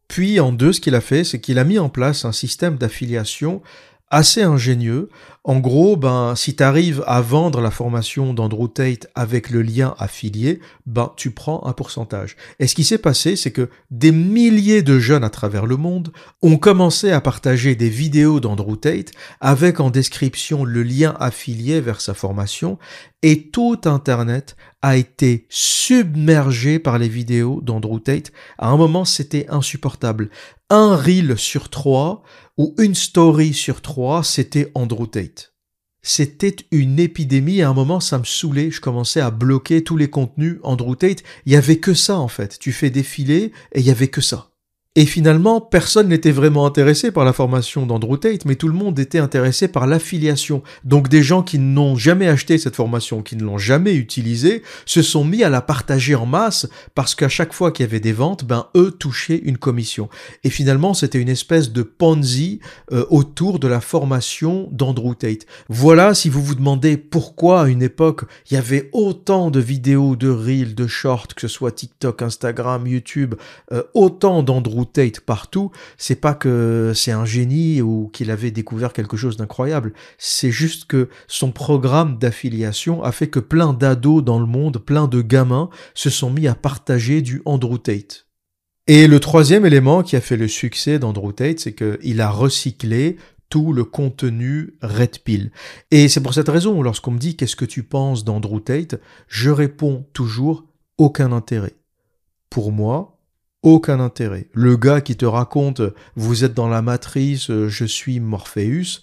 Puis 0.09 0.38
en 0.40 0.53
deux, 0.53 0.73
ce 0.73 0.81
qu'il 0.81 0.95
a 0.95 1.01
fait, 1.01 1.25
c'est 1.25 1.40
qu'il 1.40 1.59
a 1.59 1.64
mis 1.64 1.79
en 1.79 1.88
place 1.88 2.25
un 2.25 2.33
système 2.33 2.77
d'affiliation 2.77 3.62
assez 4.11 4.43
ingénieux. 4.43 5.09
En 5.47 5.59
gros, 5.59 5.97
ben, 5.97 6.35
si 6.37 6.57
tu 6.57 6.62
arrives 6.62 7.05
à 7.07 7.21
vendre 7.21 7.61
la 7.61 7.71
formation 7.71 8.33
d'Andrew 8.33 8.69
Tate 8.69 9.09
avec 9.14 9.51
le 9.51 9.61
lien 9.61 9.95
affilié, 9.99 10.61
ben, 10.87 11.12
tu 11.17 11.33
prends 11.33 11.67
un 11.67 11.73
pourcentage. 11.73 12.37
Et 12.61 12.67
ce 12.67 12.75
qui 12.75 12.85
s'est 12.85 12.99
passé, 12.99 13.37
c'est 13.37 13.51
que 13.51 13.69
des 13.90 14.12
milliers 14.12 14.83
de 14.83 14.99
jeunes 14.99 15.25
à 15.25 15.31
travers 15.31 15.67
le 15.67 15.77
monde 15.77 16.12
ont 16.40 16.57
commencé 16.57 17.11
à 17.11 17.21
partager 17.21 17.75
des 17.75 17.90
vidéos 17.90 18.40
d'Andrew 18.40 18.77
Tate 18.77 19.12
avec 19.40 19.81
en 19.81 19.90
description 19.90 20.64
le 20.64 20.83
lien 20.83 21.14
affilié 21.19 21.81
vers 21.81 22.01
sa 22.01 22.14
formation 22.14 22.79
et 23.25 23.49
tout 23.49 23.81
Internet 23.87 24.55
a 24.83 24.99
été 24.99 25.47
submergé 25.49 26.79
par 26.79 26.99
les 26.99 27.09
vidéos 27.09 27.62
d'Andrew 27.62 27.99
Tate. 27.99 28.33
À 28.59 28.69
un 28.69 28.77
moment, 28.77 29.07
c'était 29.07 29.47
insupportable. 29.49 30.29
Un 30.69 30.95
reel 30.95 31.38
sur 31.38 31.71
trois 31.71 32.23
ou 32.57 32.75
une 32.79 32.95
story 32.95 33.53
sur 33.53 33.81
trois, 33.83 34.23
c'était 34.23 34.71
Andrew 34.75 35.07
Tate. 35.07 35.55
C'était 36.03 36.57
une 36.71 37.01
épidémie. 37.01 37.62
À 37.62 37.71
un 37.71 37.75
moment, 37.75 37.99
ça 37.99 38.19
me 38.19 38.25
saoulait. 38.25 38.71
Je 38.71 38.81
commençais 38.81 39.21
à 39.21 39.31
bloquer 39.31 39.83
tous 39.83 39.97
les 39.97 40.11
contenus 40.11 40.59
Andrew 40.62 40.95
Tate. 40.95 41.23
Il 41.47 41.53
y 41.53 41.57
avait 41.57 41.79
que 41.79 41.95
ça, 41.95 42.19
en 42.19 42.29
fait. 42.29 42.59
Tu 42.59 42.73
fais 42.73 42.90
défiler 42.90 43.53
et 43.73 43.81
il 43.81 43.87
y 43.87 43.90
avait 43.90 44.09
que 44.09 44.21
ça. 44.21 44.54
Et 44.96 45.07
finalement, 45.07 45.61
personne 45.61 46.07
n'était 46.07 46.30
vraiment 46.30 46.66
intéressé 46.66 47.11
par 47.11 47.24
la 47.24 47.33
formation 47.33 47.85
d'Andrew 47.85 48.16
Tate, 48.16 48.44
mais 48.44 48.54
tout 48.54 48.68
le 48.68 48.74
monde 48.74 48.96
était 49.00 49.18
intéressé 49.18 49.66
par 49.66 49.88
l'affiliation. 49.88 50.62
Donc 50.85 51.09
des 51.09 51.24
gens 51.24 51.42
qui 51.42 51.59
n'ont 51.59 51.96
jamais 51.96 52.28
acheté 52.28 52.59
cette 52.59 52.76
formation, 52.76 53.20
qui 53.20 53.35
ne 53.35 53.42
l'ont 53.42 53.59
jamais 53.59 53.96
utilisée, 53.96 54.62
se 54.87 55.02
sont 55.02 55.24
mis 55.24 55.42
à 55.42 55.50
la 55.50 55.62
partager 55.62 56.14
en 56.14 56.26
masse 56.26 56.68
parce 56.94 57.16
qu'à 57.16 57.28
chaque 57.28 57.52
fois 57.52 57.72
qu'il 57.72 57.85
y 57.85 57.88
avait 57.88 57.98
des 57.98 58.12
ventes, 58.12 58.44
ben 58.44 58.68
eux 58.76 58.92
touchaient 58.92 59.42
une 59.44 59.59
commission. 59.59 60.09
Et 60.44 60.50
finalement, 60.50 60.94
c'était 60.94 61.20
une 61.20 61.28
espèce 61.28 61.72
de 61.72 61.83
Ponzi 61.83 62.61
euh, 62.92 63.04
autour 63.11 63.59
de 63.59 63.66
la 63.66 63.80
formation 63.80 64.68
d'Andrew 64.70 65.16
Tate. 65.16 65.44
Voilà, 65.68 66.14
si 66.14 66.28
vous 66.28 66.40
vous 66.40 66.54
demandez 66.54 66.98
pourquoi 66.98 67.62
à 67.62 67.66
une 67.66 67.83
époque 67.83 68.26
il 68.48 68.54
y 68.54 68.59
avait 68.59 68.90
autant 68.92 69.50
de 69.50 69.59
vidéos, 69.59 70.14
de 70.14 70.28
reels, 70.30 70.76
de 70.76 70.87
shorts, 70.87 71.35
que 71.35 71.40
ce 71.40 71.48
soit 71.48 71.72
TikTok, 71.72 72.22
Instagram, 72.22 72.87
YouTube, 72.87 73.35
euh, 73.72 73.83
autant 73.94 74.44
d'Andrew 74.44 74.84
Tate 74.85 75.20
partout, 75.20 75.70
c'est 75.99 76.20
pas 76.20 76.35
que 76.35 76.92
c'est 76.94 77.12
un 77.12 77.25
génie 77.25 77.83
ou 77.83 78.11
qu'il 78.12 78.31
avait 78.31 78.51
découvert 78.51 78.92
quelque 78.92 79.16
chose 79.16 79.37
d'incroyable. 79.37 79.92
C'est 80.18 80.51
juste 80.51 80.87
que 80.87 81.09
son 81.27 81.53
programme 81.53 82.18
d'affiliation 82.18 83.03
a 83.03 83.12
fait 83.12 83.29
que 83.29 83.40
plein 83.40 83.73
d'ados 83.73 84.23
dans 84.23 84.38
le 84.38 84.47
monde, 84.47 84.79
plein 84.79 85.09
de 85.09 85.23
gamins 85.23 85.70
se 85.94 86.11
sont 86.11 86.31
mis 86.31 86.47
à 86.49 86.55
partager 86.55 87.23
du 87.23 87.42
Andrew 87.44 87.79
Tate. 87.79 88.27
Et 88.87 89.07
le 89.07 89.18
troisième 89.18 89.64
élément 89.64 90.03
qui 90.03 90.14
a 90.14 90.20
fait 90.20 90.37
le 90.37 90.47
succès 90.47 90.99
d'Andrew 90.99 91.33
Tate, 91.33 91.61
c'est 91.61 91.75
qu'il 91.75 92.20
a 92.20 92.31
recyclé 92.31 93.16
tout 93.49 93.73
le 93.73 93.85
contenu 93.85 94.75
Red 94.83 95.20
Pill. 95.20 95.53
Et 95.90 96.09
c'est 96.09 96.23
pour 96.23 96.35
cette 96.35 96.49
raison, 96.49 96.83
lorsqu'on 96.83 97.12
me 97.12 97.18
dit 97.18 97.35
qu'est-ce 97.35 97.57
que 97.57 97.64
tu 97.64 97.83
penses 97.83 98.25
d'Andrew 98.25 98.61
Tate, 98.61 99.01
je 99.27 99.49
réponds 99.49 100.07
toujours 100.12 100.66
aucun 100.99 101.33
intérêt. 101.33 101.75
Pour 102.51 102.73
moi, 102.73 103.13
aucun 103.64 103.98
intérêt. 103.98 104.48
Le 104.53 104.77
gars 104.77 105.00
qui 105.00 105.16
te 105.16 105.24
raconte 105.24 105.83
vous 106.14 106.44
êtes 106.44 106.55
dans 106.55 106.68
la 106.68 106.83
matrice, 106.83 107.50
euh, 107.50 107.68
je 107.68 107.85
suis 107.85 108.20
Morpheus, 108.20 109.00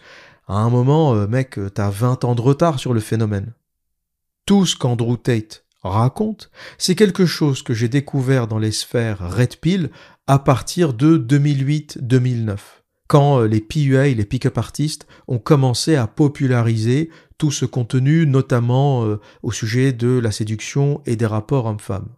à 0.48 0.60
un 0.60 0.70
moment, 0.70 1.14
euh, 1.16 1.28
mec, 1.28 1.60
t'as 1.74 1.90
20 1.90 2.24
ans 2.24 2.36
de 2.36 2.42
retard 2.42 2.80
sur 2.80 2.94
le 2.94 3.00
phénomène. 3.00 3.54
Tout 4.46 4.66
ce 4.66 4.76
qu'Andrew 4.76 5.18
Tate 5.18 5.66
raconte, 5.84 6.52
c'est 6.78 6.96
quelque 6.96 7.26
chose 7.26 7.64
que 7.64 7.74
j'ai 7.74 7.90
découvert 7.90 8.48
dans 8.48 8.60
les 8.60 8.72
sphères 8.72 9.20
Red 9.20 9.58
Pill 9.58 9.90
à 10.28 10.40
partir 10.40 10.94
de 10.94 11.18
2008-2009, 11.18 12.58
quand 13.08 13.42
euh, 13.42 13.48
les 13.48 13.62
PUA, 13.62 14.10
les 14.10 14.26
pick-up 14.26 14.58
artistes, 14.58 15.08
ont 15.28 15.40
commencé 15.40 15.96
à 15.96 16.08
populariser 16.08 17.10
tout 17.38 17.52
ce 17.52 17.66
contenu, 17.66 18.28
notamment 18.28 19.06
euh, 19.06 19.20
au 19.44 19.52
sujet 19.52 19.94
de 19.94 20.20
la 20.20 20.32
séduction 20.32 21.02
et 21.06 21.16
des 21.16 21.26
rapports 21.26 21.66
hommes-femmes. 21.66 22.10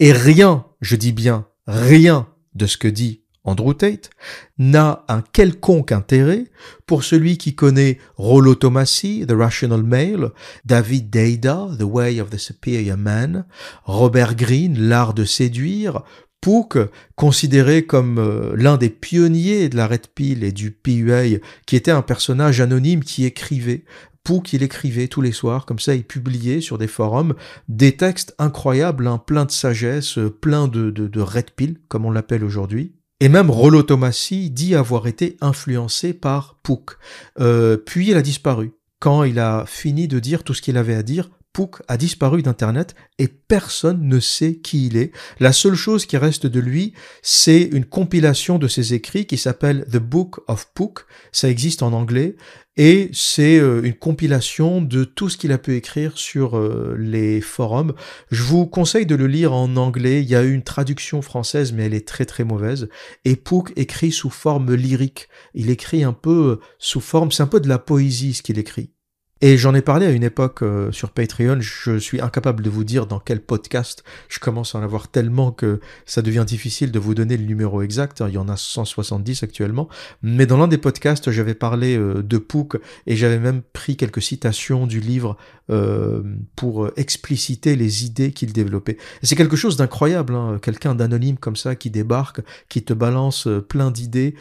Et 0.00 0.12
rien, 0.12 0.66
je 0.80 0.96
dis 0.96 1.12
bien 1.12 1.46
rien 1.66 2.28
de 2.54 2.66
ce 2.66 2.76
que 2.76 2.88
dit 2.88 3.22
Andrew 3.44 3.74
Tate 3.74 4.10
n'a 4.56 5.04
un 5.08 5.20
quelconque 5.20 5.92
intérêt 5.92 6.44
pour 6.86 7.04
celui 7.04 7.36
qui 7.36 7.54
connaît 7.54 7.98
Rollo 8.16 8.54
Tomassi, 8.54 9.26
The 9.28 9.32
Rational 9.32 9.82
Male, 9.82 10.30
David 10.64 11.10
Deida, 11.10 11.68
The 11.78 11.82
Way 11.82 12.22
of 12.22 12.30
the 12.30 12.38
Superior 12.38 12.96
Man, 12.96 13.44
Robert 13.84 14.34
Greene, 14.34 14.88
L'Art 14.88 15.12
de 15.12 15.24
séduire, 15.24 16.02
Pook, 16.40 16.78
considéré 17.16 17.86
comme 17.86 18.18
euh, 18.18 18.54
l'un 18.56 18.76
des 18.76 18.90
pionniers 18.90 19.70
de 19.70 19.76
la 19.76 19.86
Red 19.86 20.08
Pill 20.14 20.44
et 20.44 20.52
du 20.52 20.72
PUA, 20.72 21.38
qui 21.66 21.76
était 21.76 21.90
un 21.90 22.02
personnage 22.02 22.60
anonyme 22.60 23.02
qui 23.02 23.24
écrivait. 23.24 23.84
Pook, 24.24 24.54
il 24.54 24.62
écrivait 24.62 25.08
tous 25.08 25.20
les 25.20 25.32
soirs, 25.32 25.66
comme 25.66 25.78
ça, 25.78 25.94
il 25.94 26.04
publiait 26.04 26.62
sur 26.62 26.78
des 26.78 26.86
forums 26.86 27.34
des 27.68 27.96
textes 27.96 28.34
incroyables, 28.38 29.06
hein, 29.06 29.18
plein 29.18 29.44
de 29.44 29.50
sagesse, 29.50 30.18
plein 30.40 30.66
de, 30.66 30.90
de, 30.90 31.20
Red 31.20 31.50
Pill, 31.50 31.78
comme 31.88 32.06
on 32.06 32.10
l'appelle 32.10 32.42
aujourd'hui. 32.42 32.94
Et 33.20 33.28
même 33.28 33.50
Rollo 33.50 33.82
Tomassi 33.82 34.50
dit 34.50 34.74
avoir 34.74 35.06
été 35.06 35.36
influencé 35.40 36.14
par 36.14 36.58
Pook. 36.62 36.96
Euh, 37.38 37.76
puis 37.76 38.08
il 38.08 38.16
a 38.16 38.22
disparu. 38.22 38.72
Quand 38.98 39.24
il 39.24 39.38
a 39.38 39.64
fini 39.66 40.08
de 40.08 40.18
dire 40.18 40.42
tout 40.42 40.54
ce 40.54 40.62
qu'il 40.62 40.78
avait 40.78 40.94
à 40.94 41.02
dire, 41.02 41.28
Pook 41.54 41.82
a 41.86 41.96
disparu 41.96 42.42
d'Internet 42.42 42.96
et 43.18 43.28
personne 43.28 44.08
ne 44.08 44.18
sait 44.18 44.56
qui 44.56 44.88
il 44.88 44.96
est. 44.96 45.12
La 45.38 45.52
seule 45.52 45.76
chose 45.76 46.04
qui 46.04 46.16
reste 46.16 46.46
de 46.46 46.58
lui, 46.58 46.94
c'est 47.22 47.62
une 47.62 47.84
compilation 47.84 48.58
de 48.58 48.66
ses 48.66 48.92
écrits 48.92 49.24
qui 49.24 49.38
s'appelle 49.38 49.86
The 49.90 49.98
Book 49.98 50.40
of 50.48 50.66
Pook. 50.74 51.06
Ça 51.30 51.48
existe 51.48 51.84
en 51.84 51.92
anglais 51.92 52.34
et 52.76 53.08
c'est 53.12 53.56
euh, 53.58 53.82
une 53.84 53.94
compilation 53.94 54.82
de 54.82 55.04
tout 55.04 55.28
ce 55.28 55.36
qu'il 55.36 55.52
a 55.52 55.58
pu 55.58 55.76
écrire 55.76 56.18
sur 56.18 56.58
euh, 56.58 56.96
les 56.98 57.40
forums. 57.40 57.94
Je 58.32 58.42
vous 58.42 58.66
conseille 58.66 59.06
de 59.06 59.14
le 59.14 59.28
lire 59.28 59.52
en 59.52 59.76
anglais. 59.76 60.22
Il 60.22 60.28
y 60.28 60.34
a 60.34 60.42
eu 60.42 60.52
une 60.52 60.64
traduction 60.64 61.22
française, 61.22 61.72
mais 61.72 61.84
elle 61.84 61.94
est 61.94 62.08
très 62.08 62.24
très 62.24 62.42
mauvaise. 62.42 62.88
Et 63.24 63.36
Pook 63.36 63.72
écrit 63.76 64.10
sous 64.10 64.30
forme 64.30 64.74
lyrique. 64.74 65.28
Il 65.54 65.70
écrit 65.70 66.02
un 66.02 66.12
peu 66.12 66.58
euh, 66.60 66.66
sous 66.80 67.00
forme, 67.00 67.30
c'est 67.30 67.44
un 67.44 67.46
peu 67.46 67.60
de 67.60 67.68
la 67.68 67.78
poésie 67.78 68.34
ce 68.34 68.42
qu'il 68.42 68.58
écrit. 68.58 68.93
Et 69.40 69.58
j'en 69.58 69.74
ai 69.74 69.82
parlé 69.82 70.06
à 70.06 70.10
une 70.10 70.22
époque 70.22 70.62
euh, 70.62 70.92
sur 70.92 71.10
Patreon, 71.10 71.60
je 71.60 71.98
suis 71.98 72.20
incapable 72.20 72.62
de 72.62 72.70
vous 72.70 72.84
dire 72.84 73.06
dans 73.06 73.18
quel 73.18 73.40
podcast, 73.40 74.04
je 74.28 74.38
commence 74.38 74.74
à 74.74 74.78
en 74.78 74.82
avoir 74.82 75.08
tellement 75.08 75.50
que 75.50 75.80
ça 76.06 76.22
devient 76.22 76.44
difficile 76.46 76.92
de 76.92 76.98
vous 77.00 77.14
donner 77.14 77.36
le 77.36 77.44
numéro 77.44 77.82
exact, 77.82 78.22
il 78.26 78.34
y 78.34 78.38
en 78.38 78.48
a 78.48 78.56
170 78.56 79.42
actuellement, 79.42 79.88
mais 80.22 80.46
dans 80.46 80.56
l'un 80.56 80.68
des 80.68 80.78
podcasts 80.78 81.32
j'avais 81.32 81.54
parlé 81.54 81.96
euh, 81.96 82.22
de 82.22 82.38
Pook 82.38 82.78
et 83.06 83.16
j'avais 83.16 83.40
même 83.40 83.62
pris 83.72 83.96
quelques 83.96 84.22
citations 84.22 84.86
du 84.86 85.00
livre 85.00 85.36
euh, 85.70 86.22
pour 86.56 86.90
expliciter 86.96 87.76
les 87.76 88.04
idées 88.04 88.32
qu'il 88.32 88.52
développait. 88.52 88.96
C'est 89.22 89.36
quelque 89.36 89.56
chose 89.56 89.76
d'incroyable, 89.76 90.34
hein, 90.34 90.58
quelqu'un 90.60 90.94
d'anonyme 90.94 91.38
comme 91.38 91.56
ça 91.56 91.74
qui 91.74 91.90
débarque, 91.90 92.40
qui 92.68 92.82
te 92.82 92.92
balance 92.92 93.48
plein 93.68 93.90
d'idées, 93.90 94.34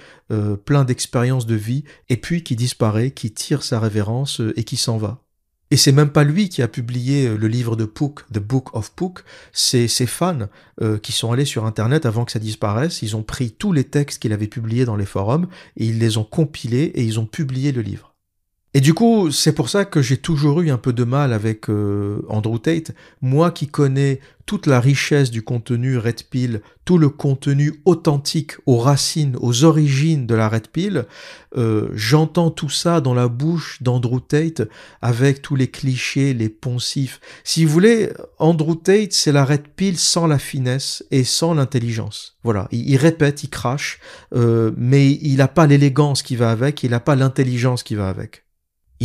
plein 0.66 0.84
d'expériences 0.84 1.46
de 1.46 1.56
vie, 1.56 1.84
et 2.10 2.18
puis 2.18 2.44
qui 2.44 2.56
disparaît, 2.56 3.12
qui 3.12 3.32
tire 3.32 3.64
sa 3.64 3.80
révérence 3.80 4.42
et 4.56 4.64
qui 4.64 4.78
s'en 4.78 4.98
va. 4.98 5.24
Et 5.74 5.76
c'est 5.76 5.92
même 5.92 6.12
pas 6.12 6.24
lui 6.24 6.50
qui 6.50 6.62
a 6.62 6.68
publié 6.68 7.26
euh, 7.26 7.36
le 7.36 7.48
livre 7.48 7.76
de 7.76 7.86
Pook, 7.86 8.28
The 8.32 8.38
Book 8.38 8.76
of 8.76 8.92
Pook, 8.92 9.24
c'est 9.54 9.88
ses 9.88 10.06
fans 10.06 10.48
euh, 10.84 11.00
qui 11.00 11.12
sont 11.12 11.32
allés 11.32 11.46
sur 11.46 11.66
Internet 11.66 12.06
avant 12.06 12.26
que 12.26 12.32
ça 12.32 12.38
disparaisse, 12.38 13.02
ils 13.02 13.16
ont 13.16 13.24
pris 13.24 13.52
tous 13.52 13.72
les 13.72 13.84
textes 13.84 14.22
qu'il 14.22 14.34
avait 14.34 14.46
publiés 14.46 14.86
dans 14.86 14.96
les 14.96 15.08
forums, 15.08 15.48
et 15.76 15.88
ils 15.88 15.98
les 15.98 16.18
ont 16.18 16.26
compilés 16.26 16.92
et 16.94 17.04
ils 17.04 17.20
ont 17.20 17.26
publié 17.26 17.72
le 17.72 17.82
livre. 17.82 18.13
Et 18.76 18.82
du 18.82 18.96
coup, 18.96 19.30
c'est 19.30 19.54
pour 19.54 19.70
ça 19.70 19.86
que 19.86 20.02
j'ai 20.02 20.18
toujours 20.18 20.62
eu 20.62 20.72
un 20.72 20.80
peu 20.80 20.94
de 20.94 21.04
mal 21.04 21.32
avec 21.32 21.70
euh, 21.70 22.26
Andrew 22.28 22.58
Tate. 22.58 22.92
Moi 23.22 23.52
qui 23.52 23.68
connais 23.68 24.20
toute 24.48 24.66
la 24.66 24.80
richesse 24.80 25.30
du 25.30 25.44
contenu 25.44 25.96
Red 26.00 26.24
Pill, 26.24 26.62
tout 26.84 26.98
le 26.98 27.10
contenu 27.10 27.82
authentique 27.86 28.54
aux 28.66 28.80
racines, 28.80 29.38
aux 29.40 29.64
origines 29.64 30.26
de 30.26 30.34
la 30.34 30.50
Red 30.50 30.70
Pill, 30.70 31.06
euh, 31.56 31.90
j'entends 31.94 32.50
tout 32.50 32.70
ça 32.70 33.00
dans 33.00 33.14
la 33.14 33.28
bouche 33.28 33.82
d'Andrew 33.84 34.20
Tate 34.20 34.64
avec 35.04 35.44
tous 35.44 35.56
les 35.56 35.68
clichés, 35.68 36.34
les 36.34 36.50
poncifs. 36.50 37.22
Si 37.44 37.66
vous 37.66 37.72
voulez, 37.72 38.10
Andrew 38.40 38.76
Tate, 38.76 39.14
c'est 39.14 39.32
la 39.32 39.46
Red 39.46 39.68
Pill 39.76 40.00
sans 40.00 40.26
la 40.26 40.40
finesse 40.40 41.06
et 41.12 41.24
sans 41.24 41.54
l'intelligence. 41.54 42.38
Voilà, 42.44 42.68
il, 42.72 42.98
répète, 42.98 43.44
il 43.44 43.50
crache, 43.50 44.00
euh, 44.34 44.72
mais 44.76 45.12
il 45.12 45.38
n'a 45.38 45.48
pas 45.48 45.68
l'élégance 45.68 46.24
qui 46.24 46.36
va 46.36 46.50
avec, 46.50 46.82
il 46.82 46.90
n'a 46.90 47.00
pas 47.00 47.16
l'intelligence 47.16 47.84
qui 47.84 47.94
va 47.94 48.10
avec. 48.10 48.44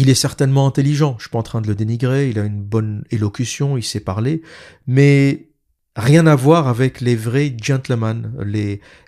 Il 0.00 0.08
est 0.08 0.14
certainement 0.14 0.68
intelligent, 0.68 1.16
je 1.18 1.24
suis 1.24 1.30
pas 1.30 1.40
en 1.40 1.42
train 1.42 1.60
de 1.60 1.66
le 1.66 1.74
dénigrer, 1.74 2.30
il 2.30 2.38
a 2.38 2.44
une 2.44 2.62
bonne 2.62 3.02
élocution, 3.10 3.76
il 3.76 3.82
sait 3.82 3.98
parler, 3.98 4.42
mais 4.86 5.48
rien 5.96 6.28
à 6.28 6.36
voir 6.36 6.68
avec 6.68 7.00
les 7.00 7.16
vrais 7.16 7.52
gentlemen, 7.60 8.32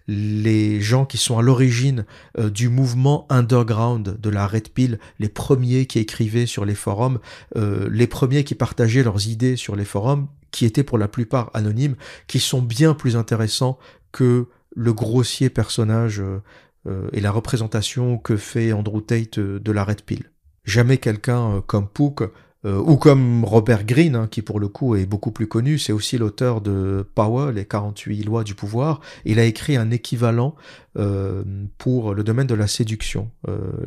les, 0.08 0.80
gens 0.80 1.04
qui 1.04 1.16
sont 1.16 1.38
à 1.38 1.42
l'origine 1.42 2.06
euh, 2.40 2.50
du 2.50 2.68
mouvement 2.68 3.24
underground 3.30 4.18
de 4.20 4.30
la 4.30 4.48
Red 4.48 4.70
Pill, 4.70 4.98
les 5.20 5.28
premiers 5.28 5.86
qui 5.86 6.00
écrivaient 6.00 6.46
sur 6.46 6.64
les 6.64 6.74
forums, 6.74 7.20
euh, 7.54 7.88
les 7.88 8.08
premiers 8.08 8.42
qui 8.42 8.56
partageaient 8.56 9.04
leurs 9.04 9.28
idées 9.28 9.54
sur 9.54 9.76
les 9.76 9.84
forums, 9.84 10.26
qui 10.50 10.64
étaient 10.64 10.82
pour 10.82 10.98
la 10.98 11.06
plupart 11.06 11.52
anonymes, 11.54 11.94
qui 12.26 12.40
sont 12.40 12.62
bien 12.62 12.94
plus 12.94 13.14
intéressants 13.14 13.78
que 14.10 14.48
le 14.74 14.92
grossier 14.92 15.50
personnage 15.50 16.20
euh, 16.20 17.08
et 17.12 17.20
la 17.20 17.30
représentation 17.30 18.18
que 18.18 18.36
fait 18.36 18.72
Andrew 18.72 19.00
Tate 19.00 19.38
de 19.38 19.70
la 19.70 19.84
Red 19.84 20.02
Pill. 20.02 20.24
Jamais 20.64 20.98
quelqu'un 20.98 21.56
euh, 21.56 21.60
comme 21.60 21.88
Pook 21.88 22.22
euh, 22.66 22.78
ou 22.78 22.96
comme 22.96 23.44
Robert 23.44 23.84
Greene, 23.84 24.16
hein, 24.16 24.28
qui 24.30 24.42
pour 24.42 24.60
le 24.60 24.68
coup 24.68 24.94
est 24.94 25.06
beaucoup 25.06 25.30
plus 25.30 25.46
connu, 25.46 25.78
c'est 25.78 25.92
aussi 25.92 26.18
l'auteur 26.18 26.60
de 26.60 27.06
Power, 27.14 27.52
les 27.52 27.64
48 27.64 28.22
lois 28.24 28.44
du 28.44 28.54
pouvoir. 28.54 29.00
Il 29.24 29.38
a 29.38 29.44
écrit 29.44 29.76
un 29.76 29.90
équivalent 29.90 30.54
euh, 30.98 31.42
pour 31.78 32.14
le 32.14 32.22
domaine 32.22 32.46
de 32.46 32.54
la 32.54 32.66
séduction, 32.66 33.30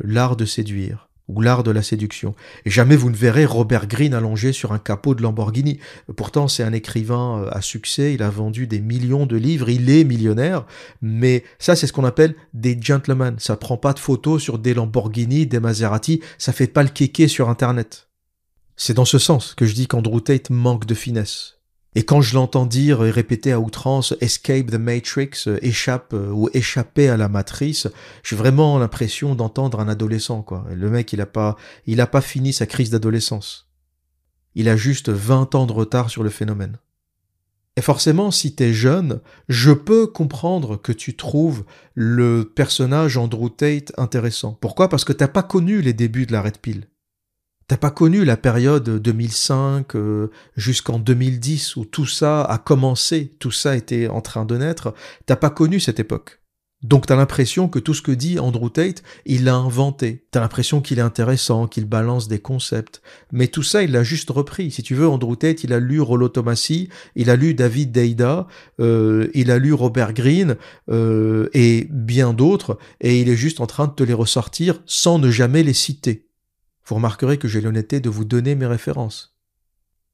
l'art 0.02 0.36
de 0.36 0.44
séduire 0.44 1.08
ou 1.28 1.40
l'art 1.40 1.62
de 1.62 1.70
la 1.70 1.82
séduction. 1.82 2.34
Et 2.64 2.70
jamais 2.70 2.96
vous 2.96 3.10
ne 3.10 3.16
verrez 3.16 3.46
Robert 3.46 3.86
Greene 3.86 4.14
allongé 4.14 4.52
sur 4.52 4.72
un 4.72 4.78
capot 4.78 5.14
de 5.14 5.22
Lamborghini. 5.22 5.78
Pourtant, 6.16 6.48
c'est 6.48 6.62
un 6.62 6.72
écrivain 6.72 7.42
euh, 7.42 7.50
à 7.50 7.62
succès, 7.62 8.14
il 8.14 8.22
a 8.22 8.30
vendu 8.30 8.66
des 8.66 8.80
millions 8.80 9.26
de 9.26 9.36
livres, 9.36 9.70
il 9.70 9.88
est 9.88 10.04
millionnaire, 10.04 10.66
mais 11.00 11.44
ça, 11.58 11.76
c'est 11.76 11.86
ce 11.86 11.92
qu'on 11.92 12.04
appelle 12.04 12.34
des 12.52 12.78
gentlemen. 12.80 13.36
Ça 13.38 13.56
prend 13.56 13.76
pas 13.76 13.92
de 13.92 13.98
photos 13.98 14.42
sur 14.42 14.58
des 14.58 14.74
Lamborghini, 14.74 15.46
des 15.46 15.60
Maserati, 15.60 16.20
ça 16.38 16.52
fait 16.52 16.66
pas 16.66 16.82
le 16.82 16.90
kéké 16.90 17.28
sur 17.28 17.48
Internet. 17.48 18.08
C'est 18.76 18.94
dans 18.94 19.04
ce 19.04 19.18
sens 19.18 19.54
que 19.54 19.66
je 19.66 19.74
dis 19.74 19.86
qu'Andrew 19.86 20.20
Tate 20.20 20.50
manque 20.50 20.84
de 20.86 20.94
finesse. 20.94 21.58
Et 21.96 22.04
quand 22.04 22.20
je 22.20 22.34
l'entends 22.34 22.66
dire 22.66 23.04
et 23.04 23.10
répéter 23.10 23.52
à 23.52 23.60
outrance 23.60 24.14
Escape 24.20 24.70
the 24.70 24.74
Matrix, 24.74 25.44
euh, 25.46 25.58
échappe 25.62 26.12
euh, 26.12 26.30
ou 26.30 26.48
échapper 26.52 27.08
à 27.08 27.16
la 27.16 27.28
matrice, 27.28 27.86
j'ai 28.24 28.34
vraiment 28.34 28.78
l'impression 28.78 29.34
d'entendre 29.34 29.78
un 29.78 29.88
adolescent, 29.88 30.42
quoi. 30.42 30.64
Le 30.74 30.90
mec, 30.90 31.12
il 31.12 31.20
a 31.20 31.26
pas, 31.26 31.56
il 31.86 32.00
a 32.00 32.06
pas 32.06 32.20
fini 32.20 32.52
sa 32.52 32.66
crise 32.66 32.90
d'adolescence. 32.90 33.70
Il 34.56 34.68
a 34.68 34.76
juste 34.76 35.08
20 35.08 35.54
ans 35.54 35.66
de 35.66 35.72
retard 35.72 36.10
sur 36.10 36.24
le 36.24 36.30
phénomène. 36.30 36.78
Et 37.76 37.80
forcément, 37.80 38.30
si 38.30 38.54
t'es 38.54 38.72
jeune, 38.72 39.20
je 39.48 39.72
peux 39.72 40.06
comprendre 40.06 40.76
que 40.76 40.92
tu 40.92 41.16
trouves 41.16 41.64
le 41.94 42.44
personnage 42.54 43.16
Andrew 43.16 43.48
Tate 43.48 43.92
intéressant. 43.96 44.56
Pourquoi? 44.60 44.88
Parce 44.88 45.04
que 45.04 45.12
t'as 45.12 45.28
pas 45.28 45.42
connu 45.42 45.80
les 45.80 45.92
débuts 45.92 46.26
de 46.26 46.32
la 46.32 46.42
Red 46.42 46.58
Pill. 46.58 46.86
T'as 47.66 47.78
pas 47.78 47.90
connu 47.90 48.24
la 48.24 48.36
période 48.36 49.00
2005 49.00 49.96
euh, 49.96 50.30
jusqu'en 50.56 50.98
2010 50.98 51.76
où 51.76 51.84
tout 51.86 52.06
ça 52.06 52.42
a 52.42 52.58
commencé, 52.58 53.34
tout 53.38 53.50
ça 53.50 53.74
était 53.76 54.06
en 54.08 54.20
train 54.20 54.44
de 54.44 54.58
naître? 54.58 54.94
T'as 55.24 55.36
pas 55.36 55.50
connu 55.50 55.80
cette 55.80 55.98
époque? 55.98 56.40
Donc 56.84 57.06
t'as 57.06 57.16
l'impression 57.16 57.66
que 57.68 57.78
tout 57.78 57.94
ce 57.94 58.02
que 58.02 58.12
dit 58.12 58.38
Andrew 58.38 58.68
Tate, 58.68 59.02
il 59.24 59.44
l'a 59.44 59.54
inventé. 59.54 60.26
T'as 60.30 60.40
l'impression 60.40 60.82
qu'il 60.82 60.98
est 60.98 61.02
intéressant, 61.02 61.66
qu'il 61.66 61.86
balance 61.86 62.28
des 62.28 62.38
concepts. 62.38 63.00
Mais 63.32 63.48
tout 63.48 63.62
ça, 63.62 63.82
il 63.82 63.92
l'a 63.92 64.02
juste 64.02 64.28
repris. 64.28 64.70
Si 64.70 64.82
tu 64.82 64.94
veux, 64.94 65.08
Andrew 65.08 65.34
Tate, 65.34 65.64
il 65.64 65.72
a 65.72 65.80
lu 65.80 66.02
Rollo 66.02 66.30
il 67.16 67.30
a 67.30 67.36
lu 67.36 67.54
David 67.54 67.90
Deida, 67.90 68.46
euh, 68.80 69.28
il 69.32 69.50
a 69.50 69.58
lu 69.58 69.72
Robert 69.72 70.12
Greene 70.12 70.56
euh, 70.90 71.48
et 71.54 71.88
bien 71.90 72.34
d'autres, 72.34 72.76
et 73.00 73.18
il 73.18 73.30
est 73.30 73.36
juste 73.36 73.60
en 73.60 73.66
train 73.66 73.86
de 73.86 73.92
te 73.92 74.02
les 74.02 74.12
ressortir 74.12 74.82
sans 74.84 75.18
ne 75.18 75.30
jamais 75.30 75.62
les 75.62 75.72
citer. 75.72 76.23
Vous 76.86 76.96
remarquerez 76.96 77.38
que 77.38 77.48
j'ai 77.48 77.60
l'honnêteté 77.60 78.00
de 78.00 78.10
vous 78.10 78.24
donner 78.24 78.54
mes 78.54 78.66
références. 78.66 79.34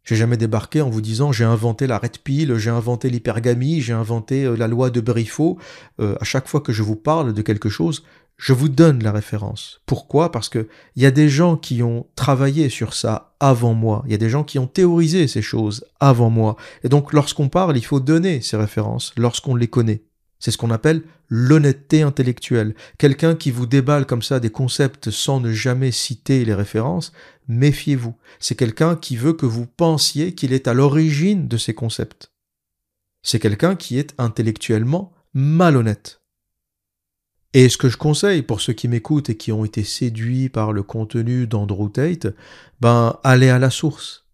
J'ai 0.05 0.17
jamais 0.17 0.37
débarqué 0.37 0.81
en 0.81 0.89
vous 0.89 1.01
disant 1.01 1.31
j'ai 1.33 1.45
inventé 1.45 1.87
la 1.87 1.99
red 1.99 2.19
pill, 2.19 2.57
j'ai 2.57 2.71
inventé 2.71 3.11
l'hypergamie, 3.11 3.81
j'ai 3.81 3.93
inventé 3.93 4.45
euh, 4.45 4.57
la 4.57 4.67
loi 4.67 4.91
de 4.91 5.01
Briffaut. 5.01 5.59
Euh, 6.01 6.17
à 6.21 6.25
chaque 6.25 6.49
fois 6.49 6.61
que 6.61 6.73
je 6.73 6.83
vous 6.83 6.97
parle 6.97 7.35
de 7.35 7.43
quelque 7.43 7.69
chose, 7.69 8.03
je 8.37 8.55
vous 8.55 8.71
donne 8.71 9.03
la 9.03 9.13
référence. 9.13 9.83
Pourquoi? 9.85 10.33
Parce 10.33 10.49
que 10.49 10.69
il 10.97 11.03
y 11.03 11.07
a 11.07 11.11
des 11.11 11.29
gens 11.29 11.57
qui 11.57 11.83
ont 11.83 12.07
travaillé 12.15 12.71
sur 12.71 12.95
ça 12.95 13.35
avant 13.39 13.75
moi. 13.75 14.03
Il 14.07 14.13
y 14.13 14.15
a 14.15 14.19
des 14.19 14.31
gens 14.31 14.45
qui 14.45 14.59
ont 14.59 14.67
théorisé 14.67 15.29
ces 15.29 15.43
choses 15.43 15.85
avant 16.01 16.31
moi. 16.31 16.57
Et 16.83 16.89
donc, 16.89 17.13
lorsqu'on 17.13 17.51
parle, 17.51 17.77
il 17.77 17.85
faut 17.85 18.01
donner 18.01 18.41
ces 18.41 18.57
références 18.57 19.13
lorsqu'on 19.19 19.55
les 19.55 19.69
connaît. 19.69 20.03
C'est 20.41 20.51
ce 20.51 20.59
qu'on 20.59 20.71
appelle 20.71 21.03
l'honnêteté 21.29 22.03
intellectuelle. 22.03 22.75
Quelqu'un 22.99 23.37
qui 23.37 23.51
vous 23.51 23.67
déballe 23.67 24.07
comme 24.07 24.23
ça 24.23 24.41
des 24.41 24.51
concepts 24.51 25.11
sans 25.11 25.39
ne 25.39 25.53
jamais 25.53 25.93
citer 25.93 26.45
les 26.45 26.55
références, 26.55 27.13
méfiez-vous. 27.47 28.17
C'est 28.41 28.57
quelqu'un 28.57 28.97
qui 28.97 29.17
veut 29.17 29.35
que 29.35 29.47
vous 29.47 29.67
pensiez 29.67 30.35
qu'il 30.35 30.53
est 30.53 30.67
à 30.67 30.75
l'origine 30.75 31.47
de 31.47 31.57
ces 31.59 31.75
concepts. 31.75 32.33
C'est 33.23 33.39
quelqu'un 33.39 33.77
qui 33.77 33.99
est 33.99 34.15
intellectuellement 34.19 35.13
malhonnête. 35.35 36.21
Et 37.53 37.69
ce 37.69 37.77
que 37.77 37.89
je 37.89 37.97
conseille 37.97 38.43
pour 38.43 38.61
ceux 38.61 38.73
qui 38.73 38.89
m'écoutent 38.89 39.29
et 39.29 39.37
qui 39.37 39.53
ont 39.53 39.65
été 39.65 39.85
séduits 39.85 40.49
par 40.49 40.73
le 40.73 40.83
contenu 40.83 41.47
d'Andrew 41.47 41.91
Tate, 41.91 42.29
ben, 42.81 43.19
allez 43.25 43.51
à 43.51 43.59
la 43.59 43.71
source. 43.71 44.27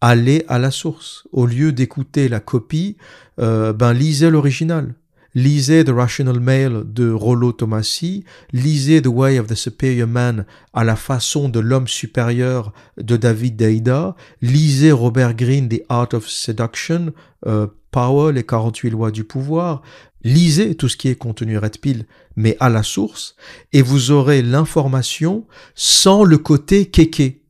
Allez 0.00 0.44
à 0.48 0.58
la 0.58 0.70
source. 0.70 1.26
Au 1.32 1.46
lieu 1.46 1.72
d'écouter 1.72 2.28
la 2.28 2.40
copie, 2.40 2.96
euh, 3.40 3.72
ben, 3.72 3.92
lisez 3.92 4.30
l'original. 4.30 4.94
Lisez 5.34 5.84
The 5.84 5.90
Rational 5.90 6.38
Male 6.38 6.84
de 6.86 7.10
Rollo 7.10 7.50
Tomassi, 7.50 8.24
lisez 8.52 9.02
The 9.02 9.08
Way 9.08 9.40
of 9.40 9.48
the 9.48 9.56
Superior 9.56 10.06
Man 10.06 10.46
à 10.72 10.84
la 10.84 10.94
façon 10.94 11.48
de 11.48 11.58
l'homme 11.58 11.88
supérieur 11.88 12.72
de 12.98 13.16
David 13.16 13.56
Deida, 13.56 14.14
lisez 14.42 14.92
Robert 14.92 15.34
Greene 15.34 15.68
The 15.68 15.82
Art 15.88 16.10
of 16.12 16.28
Seduction, 16.28 17.12
euh, 17.46 17.66
Power, 17.90 18.32
les 18.32 18.44
48 18.44 18.90
lois 18.90 19.10
du 19.10 19.24
pouvoir, 19.24 19.82
lisez 20.22 20.76
tout 20.76 20.88
ce 20.88 20.96
qui 20.96 21.08
est 21.08 21.16
contenu 21.16 21.58
Red 21.58 21.78
Pill, 21.78 22.06
mais 22.36 22.56
à 22.60 22.68
la 22.68 22.84
source, 22.84 23.34
et 23.72 23.82
vous 23.82 24.12
aurez 24.12 24.40
l'information 24.40 25.46
sans 25.74 26.22
le 26.22 26.38
côté 26.38 26.86
kéké. 26.86 27.42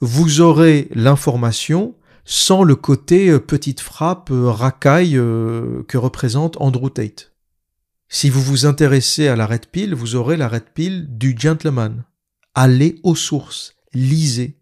Vous 0.00 0.40
aurez 0.40 0.88
l'information 0.94 1.96
sans 2.30 2.62
le 2.62 2.76
côté 2.76 3.30
euh, 3.30 3.40
petite 3.40 3.80
frappe, 3.80 4.30
euh, 4.30 4.50
racaille 4.50 5.16
euh, 5.16 5.82
que 5.88 5.96
représente 5.96 6.60
Andrew 6.60 6.90
Tate. 6.90 7.32
Si 8.10 8.28
vous 8.28 8.42
vous 8.42 8.66
intéressez 8.66 9.28
à 9.28 9.36
la 9.36 9.46
red 9.46 9.66
pill, 9.66 9.94
vous 9.94 10.14
aurez 10.14 10.36
la 10.36 10.46
red 10.46 10.64
pill 10.74 11.06
du 11.08 11.34
gentleman. 11.38 12.04
Allez 12.54 13.00
aux 13.02 13.14
sources, 13.14 13.76
lisez. 13.94 14.58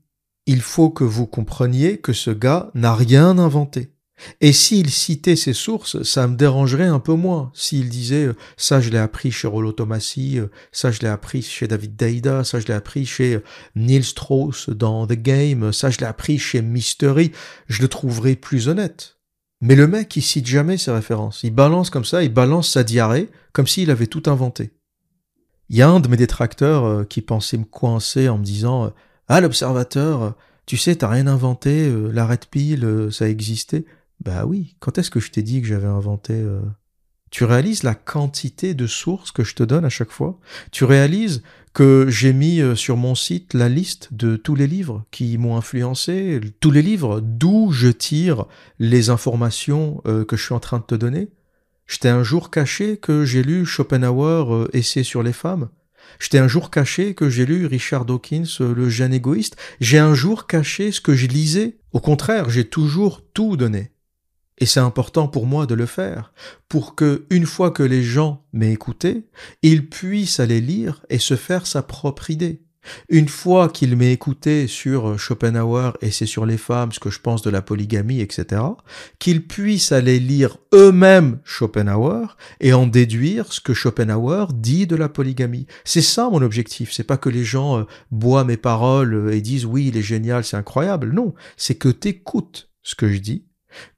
Il 0.47 0.61
faut 0.61 0.91
que 0.91 1.03
vous 1.03 1.27
compreniez 1.27 1.99
que 1.99 2.13
ce 2.13 2.31
gars 2.31 2.71
n'a 2.75 2.95
rien 2.95 3.37
inventé. 3.37 3.91
Et 4.41 4.53
s'il 4.53 4.91
citait 4.91 5.37
ses 5.37 5.53
sources, 5.53 6.03
ça 6.03 6.27
me 6.27 6.37
dérangerait 6.37 6.87
un 6.87 7.01
peu 7.01 7.15
moins. 7.15 7.51
S'il 7.55 7.89
disait 7.89 8.27
euh, 8.27 8.37
ça 8.57 8.81
je 8.81 8.91
l'ai 8.91 8.99
appris 8.99 9.31
chez 9.31 9.47
Rollo 9.47 9.73
Tomassi, 9.73 10.39
euh, 10.39 10.47
ça 10.73 10.91
je 10.91 11.01
l'ai 11.01 11.09
appris 11.09 11.43
chez 11.43 11.69
David 11.69 11.97
Deida, 11.97 12.45
ça 12.45 12.59
je 12.59 12.67
l'ai 12.67 12.75
appris 12.75 13.05
chez 13.05 13.35
euh, 13.35 13.43
Neil 13.75 14.05
Strauss 14.05 14.71
dans 14.71 15.07
The 15.07 15.13
Game, 15.13 15.73
ça 15.73 15.91
je 15.91 15.99
l'ai 15.99 16.07
appris 16.07 16.39
chez 16.39 16.63
Mystery, 16.63 17.33
je 17.69 17.83
le 17.83 17.89
trouverais 17.89 18.37
plus 18.37 18.69
honnête. 18.69 19.19
Mais 19.61 19.75
le 19.75 19.87
mec, 19.87 20.15
il 20.17 20.23
cite 20.23 20.47
jamais 20.47 20.77
ses 20.77 20.91
références. 20.91 21.43
Il 21.43 21.55
balance 21.55 21.91
comme 21.91 22.05
ça, 22.05 22.23
il 22.23 22.33
balance 22.33 22.71
sa 22.71 22.85
diarrhée, 22.85 23.31
comme 23.53 23.67
s'il 23.67 23.91
avait 23.91 24.07
tout 24.07 24.25
inventé. 24.27 24.73
Il 25.71 25.77
y 25.77 25.83
a 25.83 25.89
un 25.89 26.01
de 26.01 26.09
mes 26.09 26.19
détracteurs 26.19 27.09
qui 27.09 27.23
pensait 27.23 27.57
me 27.57 27.65
coincer 27.65 28.29
en 28.29 28.39
me 28.39 28.45
disant 28.45 28.93
Ah, 29.29 29.41
l'observateur, 29.41 30.37
tu 30.67 30.77
sais, 30.77 30.97
t'as 30.97 31.09
rien 31.09 31.27
inventé, 31.27 31.91
la 32.13 32.27
red 32.27 32.45
pill, 32.51 33.09
ça 33.11 33.29
existait. 33.29 33.87
Bah 34.25 34.45
oui, 34.47 34.77
quand 34.81 34.99
est-ce 34.99 35.11
que 35.11 35.21
je 35.21 35.31
t'ai 35.31 35.43
dit 35.43 35.61
que 35.61 35.69
j'avais 35.69 35.87
inventé... 35.87 36.35
Euh, 36.35 36.61
tu 37.31 37.45
réalises 37.45 37.83
la 37.83 37.95
quantité 37.95 38.75
de 38.75 38.87
sources 38.87 39.33
que 39.33 39.45
je 39.45 39.55
te 39.55 39.63
donne 39.63 39.85
à 39.85 39.91
chaque 39.91 40.13
fois? 40.13 40.39
Tu 40.71 40.85
réalises 40.85 41.43
que 41.75 42.07
j'ai 42.09 42.33
mis 42.33 42.61
euh, 42.61 42.75
sur 42.75 42.97
mon 42.97 43.15
site 43.15 43.53
la 43.53 43.69
liste 43.69 44.15
de 44.15 44.37
tous 44.37 44.55
les 44.55 44.67
livres 44.67 45.05
qui 45.11 45.37
m'ont 45.37 45.57
influencé, 45.57 46.41
tous 46.61 46.71
les 46.71 46.83
livres 46.83 47.21
d'où 47.21 47.73
je 47.73 47.89
tire 47.89 48.47
les 48.79 49.11
informations 49.11 50.01
euh, 50.07 50.25
que 50.25 50.37
je 50.37 50.45
suis 50.45 50.55
en 50.55 50.61
train 50.61 50.79
de 50.79 50.85
te 50.85 50.95
donner? 50.95 51.29
Je 51.87 51.99
t'ai 51.99 52.09
un 52.09 52.23
jour 52.23 52.51
caché 52.51 52.97
que 52.97 53.25
j'ai 53.25 53.43
lu 53.43 53.67
Schopenhauer, 53.67 54.69
Essai 54.73 55.03
sur 55.03 55.23
les 55.23 55.33
femmes? 55.33 55.69
Je 56.19 56.29
t'ai 56.29 56.39
un 56.39 56.49
jour 56.49 56.71
caché 56.71 57.15
que 57.15 57.29
j'ai 57.29 57.45
lu 57.45 57.67
Richard 57.67 58.05
Dawkins, 58.05 58.47
Le 58.61 58.89
gène 58.89 59.13
égoïste? 59.13 59.57
J'ai 59.81 59.99
un 59.99 60.15
jour 60.15 60.47
caché 60.47 60.91
ce 60.91 61.01
que 61.01 61.15
je 61.15 61.27
lisais? 61.27 61.77
Au 61.93 62.01
contraire, 62.01 62.51
j'ai 62.51 62.65
toujours 62.65 63.23
tout 63.35 63.57
donné. 63.57 63.91
Et 64.59 64.67
c'est 64.67 64.81
important 64.81 65.29
pour 65.29 65.47
moi 65.47 65.67
de 65.67 65.75
le 65.75 65.87
faire, 65.87 66.33
pour 66.69 66.95
que, 66.95 67.27
une 67.31 67.47
fois 67.47 67.71
que 67.71 67.83
les 67.83 68.03
gens 68.03 68.45
m'aient 68.53 68.73
écouté, 68.73 69.27
ils 69.63 69.89
puissent 69.89 70.41
aller 70.41 70.61
lire 70.61 71.05
et 71.11 71.19
se 71.19 71.37
faire 71.37 71.67
sa 71.67 71.83
propre 71.83 72.31
idée. 72.31 72.63
Une 73.09 73.29
fois 73.29 73.69
qu'ils 73.69 73.97
m'aient 73.97 74.13
écouté 74.13 74.67
sur 74.67 75.19
Schopenhauer 75.19 75.93
et 76.01 76.11
c'est 76.11 76.27
sur 76.27 76.47
les 76.47 76.57
femmes, 76.57 76.93
ce 76.93 77.01
que 77.01 77.11
je 77.11 77.21
pense 77.21 77.43
de 77.43 77.51
la 77.51 77.63
polygamie, 77.63 78.21
etc., 78.21 78.63
qu'ils 79.19 79.47
puissent 79.47 79.93
aller 79.93 80.19
lire 80.19 80.59
eux-mêmes 80.73 81.41
Schopenhauer 81.45 82.37
et 82.61 82.73
en 82.73 82.87
déduire 82.87 83.53
ce 83.53 83.61
que 83.61 83.75
Schopenhauer 83.75 84.47
dit 84.55 84.87
de 84.87 84.97
la 84.97 85.09
polygamie. 85.09 85.67
C'est 85.85 86.03
ça 86.03 86.31
mon 86.31 86.43
objectif. 86.43 86.93
C'est 86.93 87.05
pas 87.05 87.17
que 87.17 87.29
les 87.29 87.45
gens 87.45 87.81
euh, 87.81 87.85
boivent 88.11 88.47
mes 88.47 88.57
paroles 88.57 89.33
et 89.33 89.41
disent 89.41 89.67
oui, 89.67 89.89
il 89.89 89.97
est 89.97 90.03
génial, 90.03 90.45
c'est 90.45 90.57
incroyable. 90.57 91.13
Non. 91.13 91.35
C'est 91.57 91.77
que 91.77 91.89
t'écoutes 91.89 92.71
ce 92.83 92.95
que 92.95 93.09
je 93.09 93.19
dis 93.19 93.46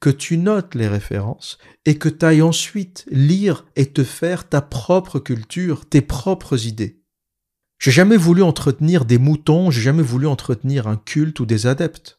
que 0.01 0.11
tu 0.11 0.39
notes 0.39 0.75
les 0.75 0.89
références 0.89 1.59
et 1.87 1.99
que 1.99 2.09
tu 2.09 2.25
ailles 2.25 2.43
ensuite 2.43 3.07
lire 3.11 3.67
et 3.77 3.87
te 3.87 4.05
faire 4.05 4.49
ta 4.49 4.61
propre 4.61 5.19
culture, 5.19 5.87
tes 5.87 6.01
propres 6.01 6.67
idées. 6.67 7.03
J'ai 7.79 7.93
jamais 7.93 8.17
voulu 8.17 8.43
entretenir 8.43 9.05
des 9.05 9.19
moutons, 9.19 9.71
j'ai 9.71 9.83
jamais 9.83 10.03
voulu 10.03 10.27
entretenir 10.27 10.89
un 10.89 10.97
culte 10.97 11.41
ou 11.41 11.47
des 11.47 11.67
adeptes. 11.67 12.19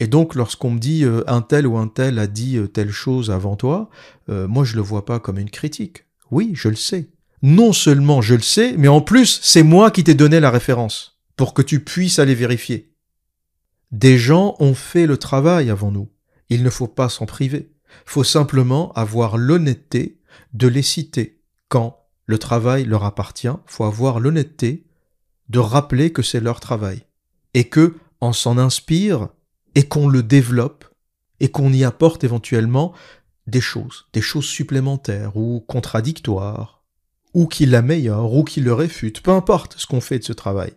Et 0.00 0.06
donc, 0.06 0.34
lorsqu'on 0.34 0.70
me 0.70 0.78
dit 0.78 1.04
euh, 1.04 1.22
un 1.26 1.42
tel 1.42 1.66
ou 1.66 1.76
un 1.76 1.86
tel 1.88 2.18
a 2.18 2.26
dit 2.26 2.56
euh, 2.56 2.66
telle 2.66 2.90
chose 2.90 3.30
avant 3.30 3.56
toi, 3.56 3.90
euh, 4.30 4.48
moi 4.48 4.64
je 4.64 4.76
le 4.76 4.80
vois 4.80 5.04
pas 5.04 5.20
comme 5.20 5.38
une 5.38 5.50
critique. 5.50 6.06
Oui, 6.30 6.52
je 6.54 6.68
le 6.70 6.76
sais. 6.76 7.10
Non 7.42 7.74
seulement 7.74 8.22
je 8.22 8.34
le 8.34 8.40
sais, 8.40 8.74
mais 8.78 8.88
en 8.88 9.02
plus, 9.02 9.40
c'est 9.42 9.62
moi 9.62 9.90
qui 9.90 10.02
t'ai 10.02 10.14
donné 10.14 10.40
la 10.40 10.50
référence, 10.50 11.20
pour 11.36 11.52
que 11.52 11.62
tu 11.62 11.80
puisses 11.84 12.18
aller 12.18 12.34
vérifier. 12.34 12.94
Des 13.92 14.18
gens 14.18 14.56
ont 14.58 14.74
fait 14.74 15.06
le 15.06 15.18
travail 15.18 15.68
avant 15.68 15.90
nous. 15.90 16.08
Il 16.50 16.62
ne 16.62 16.70
faut 16.70 16.88
pas 16.88 17.08
s'en 17.08 17.26
priver. 17.26 17.72
Faut 18.04 18.24
simplement 18.24 18.92
avoir 18.92 19.38
l'honnêteté 19.38 20.20
de 20.52 20.68
les 20.68 20.82
citer. 20.82 21.40
Quand 21.68 22.06
le 22.26 22.38
travail 22.38 22.84
leur 22.84 23.04
appartient, 23.04 23.48
faut 23.66 23.84
avoir 23.84 24.20
l'honnêteté 24.20 24.86
de 25.48 25.58
rappeler 25.58 26.12
que 26.12 26.22
c'est 26.22 26.40
leur 26.40 26.60
travail. 26.60 27.04
Et 27.54 27.68
que, 27.68 27.96
on 28.20 28.32
s'en 28.32 28.58
inspire, 28.58 29.28
et 29.74 29.84
qu'on 29.84 30.08
le 30.08 30.22
développe, 30.22 30.84
et 31.40 31.50
qu'on 31.50 31.72
y 31.72 31.84
apporte 31.84 32.22
éventuellement 32.22 32.92
des 33.46 33.60
choses, 33.60 34.06
des 34.12 34.20
choses 34.20 34.44
supplémentaires 34.44 35.36
ou 35.36 35.60
contradictoires, 35.60 36.84
ou 37.34 37.46
qui 37.46 37.66
l'améliorent, 37.66 38.34
ou 38.34 38.44
qui 38.44 38.60
le 38.60 38.72
réfutent, 38.72 39.22
peu 39.22 39.30
importe 39.30 39.76
ce 39.78 39.86
qu'on 39.86 40.00
fait 40.00 40.18
de 40.18 40.24
ce 40.24 40.32
travail. 40.32 40.72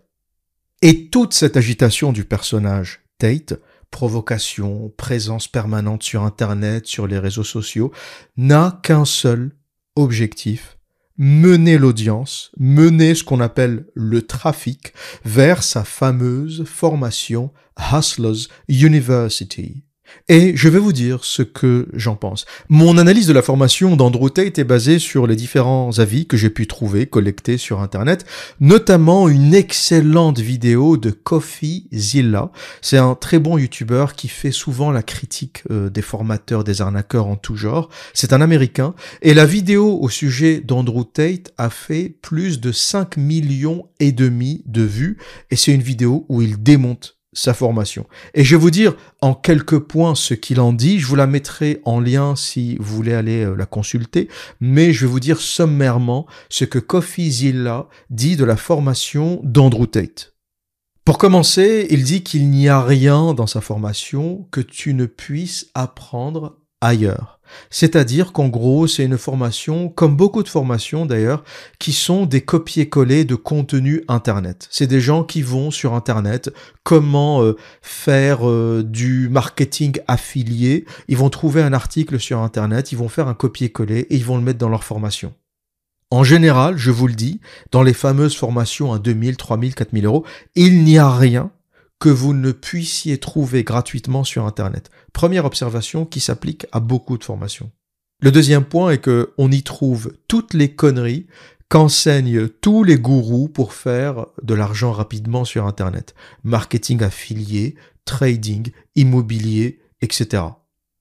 Et 0.82 1.10
toute 1.10 1.34
cette 1.34 1.58
agitation 1.58 2.12
du 2.12 2.26
personnage, 2.26 3.02
Tate, 3.18 3.60
provocation, 3.94 4.92
présence 4.98 5.48
permanente 5.48 6.02
sur 6.02 6.24
Internet, 6.24 6.88
sur 6.88 7.06
les 7.06 7.20
réseaux 7.20 7.44
sociaux, 7.44 7.92
n'a 8.36 8.80
qu'un 8.82 9.06
seul 9.06 9.56
objectif, 9.96 10.80
mener 11.18 11.78
l'audience, 11.78 12.52
mener 12.58 13.14
ce 13.14 13.24
qu'on 13.24 13.40
appelle 13.40 13.86
le 13.94 14.24
trafic 14.24 14.94
vers 15.24 15.62
sa 15.62 15.84
fameuse 15.84 16.64
formation 16.66 17.54
Hustlers 17.94 18.48
University. 18.68 19.84
Et 20.30 20.56
je 20.56 20.70
vais 20.70 20.80
vous 20.80 20.94
dire 20.94 21.24
ce 21.24 21.42
que 21.42 21.88
j'en 21.94 22.16
pense. 22.16 22.46
Mon 22.70 22.98
analyse 22.98 23.28
de 23.28 23.34
la 23.34 23.42
formation 23.42 23.96
d'Andrew 23.96 24.30
Tate 24.30 24.58
est 24.58 24.64
basée 24.64 25.00
sur 25.00 25.28
les 25.28 25.36
différents 25.36 26.00
avis 26.00 26.26
que 26.26 26.38
j'ai 26.38 26.50
pu 26.50 26.68
trouver 26.68 27.08
collectés 27.08 27.58
sur 27.58 27.82
Internet, 27.82 28.26
notamment 28.60 29.28
une 29.28 29.54
excellente 29.54 30.40
vidéo 30.40 30.98
de 30.98 31.12
Kofi 31.12 31.88
Zilla. 31.94 32.52
C'est 32.82 32.98
un 32.98 33.16
très 33.16 33.40
bon 33.40 33.58
YouTuber 33.58 34.06
qui 34.16 34.28
fait 34.28 34.52
souvent 34.52 34.92
la 34.92 35.04
critique 35.04 35.64
euh, 35.72 35.90
des 35.90 36.02
formateurs, 36.02 36.64
des 36.64 36.82
arnaqueurs 36.82 37.28
en 37.28 37.36
tout 37.36 37.56
genre. 37.56 37.90
C'est 38.14 38.34
un 38.34 38.42
Américain. 38.42 38.94
Et 39.22 39.34
la 39.34 39.46
vidéo 39.46 40.00
au 40.00 40.10
sujet 40.10 40.62
d'Andrew 40.62 41.04
Tate 41.04 41.54
a 41.58 41.70
fait 41.70 42.16
plus 42.22 42.60
de 42.60 42.72
5 42.72 43.18
millions 43.18 43.88
et 44.00 44.12
demi 44.12 44.64
de 44.66 44.84
vues. 44.84 45.18
Et 45.52 45.56
c'est 45.56 45.74
une 45.74 45.82
vidéo 45.82 46.26
où 46.30 46.42
il 46.42 46.62
démonte 46.62 47.18
sa 47.34 47.54
formation. 47.54 48.06
Et 48.34 48.44
je 48.44 48.56
vais 48.56 48.62
vous 48.62 48.72
dire 48.72 48.96
en 49.22 49.34
quelques 49.34 49.80
points 49.80 50.16
ce 50.16 50.34
qu'il 50.34 50.60
en 50.60 50.74
dit. 50.74 51.00
Je 51.00 51.08
vous 51.08 51.16
la 51.16 51.28
mettrai 51.28 51.82
en 51.86 52.00
lien 52.00 52.36
si 52.36 52.78
vous 52.80 52.96
voulez 52.96 53.14
aller 53.14 53.44
euh, 53.44 53.56
la 53.56 53.66
consulter. 53.66 54.30
Mais 54.60 54.94
je 54.94 55.06
vais 55.06 55.12
vous 55.12 55.20
dire 55.20 55.40
sommairement 55.40 56.26
ce 56.50 56.66
que 56.66 56.80
Kofi 56.80 57.32
Zilla 57.32 57.88
dit 58.10 58.36
de 58.36 58.46
la 58.46 58.58
formation 58.58 59.40
d'Andrew 59.44 59.88
Tate. 59.88 60.34
Pour 61.06 61.18
commencer, 61.18 61.88
il 61.90 62.04
dit 62.04 62.24
qu'il 62.24 62.50
n'y 62.50 62.70
a 62.70 62.82
rien 62.82 63.34
dans 63.34 63.48
sa 63.48 63.60
formation 63.60 64.48
que 64.52 64.62
tu 64.62 64.94
ne 64.94 65.06
puisses 65.06 65.70
apprendre 65.74 66.63
ailleurs. 66.84 67.40
C'est-à-dire 67.70 68.32
qu'en 68.34 68.48
gros, 68.48 68.88
c'est 68.88 69.04
une 69.04 69.18
formation, 69.18 69.90
comme 69.90 70.16
beaucoup 70.16 70.44
de 70.44 70.50
formations 70.50 71.06
d'ailleurs, 71.06 71.44
qui 71.80 71.94
sont 71.94 72.26
des 72.26 72.42
copier-coller 72.42 73.26
de 73.26 73.36
contenu 73.36 74.04
Internet. 74.08 74.68
C'est 74.72 74.88
des 74.88 75.02
gens 75.02 75.24
qui 75.24 75.42
vont 75.42 75.72
sur 75.72 75.94
Internet, 75.94 76.52
comment 76.84 77.44
euh, 77.44 77.56
faire 77.82 78.48
euh, 78.50 78.84
du 78.84 79.30
marketing 79.30 80.00
affilié, 80.08 80.86
ils 81.08 81.18
vont 81.18 81.30
trouver 81.30 81.62
un 81.62 81.74
article 81.74 82.20
sur 82.20 82.40
Internet, 82.40 82.92
ils 82.92 82.98
vont 82.98 83.10
faire 83.10 83.28
un 83.28 83.34
copier-coller 83.34 84.08
et 84.10 84.16
ils 84.16 84.26
vont 84.26 84.38
le 84.38 84.44
mettre 84.44 84.60
dans 84.60 84.70
leur 84.70 84.84
formation. 84.84 85.34
En 86.12 86.24
général, 86.24 86.78
je 86.78 86.92
vous 86.92 87.08
le 87.08 87.16
dis, 87.16 87.40
dans 87.72 87.82
les 87.82 87.94
fameuses 87.94 88.36
formations 88.36 88.94
à 88.94 89.00
2000, 89.00 89.36
3000, 89.36 89.74
4000 89.74 90.06
euros, 90.06 90.26
il 90.56 90.84
n'y 90.84 91.00
a 91.00 91.10
rien 91.10 91.50
que 92.00 92.10
vous 92.10 92.34
ne 92.34 92.52
puissiez 92.52 93.18
trouver 93.18 93.64
gratuitement 93.64 94.24
sur 94.24 94.46
Internet. 94.46 94.90
Première 95.14 95.46
observation 95.46 96.06
qui 96.06 96.20
s'applique 96.20 96.66
à 96.72 96.80
beaucoup 96.80 97.18
de 97.18 97.24
formations. 97.24 97.72
Le 98.22 98.32
deuxième 98.32 98.66
point 98.66 98.92
est 98.92 99.00
que 99.00 99.34
on 99.38 99.52
y 99.52 99.64
trouve 99.64 100.14
toutes 100.28 100.54
les 100.54 100.74
conneries 100.74 101.28
qu'enseignent 101.70 102.48
tous 102.48 102.84
les 102.84 102.98
gourous 102.98 103.48
pour 103.48 103.74
faire 103.74 104.28
de 104.42 104.54
l'argent 104.54 104.92
rapidement 104.92 105.44
sur 105.44 105.66
Internet. 105.66 106.14
Marketing 106.44 107.02
affilié, 107.04 107.76
trading, 108.06 108.72
immobilier, 108.96 109.80
etc. 110.02 110.44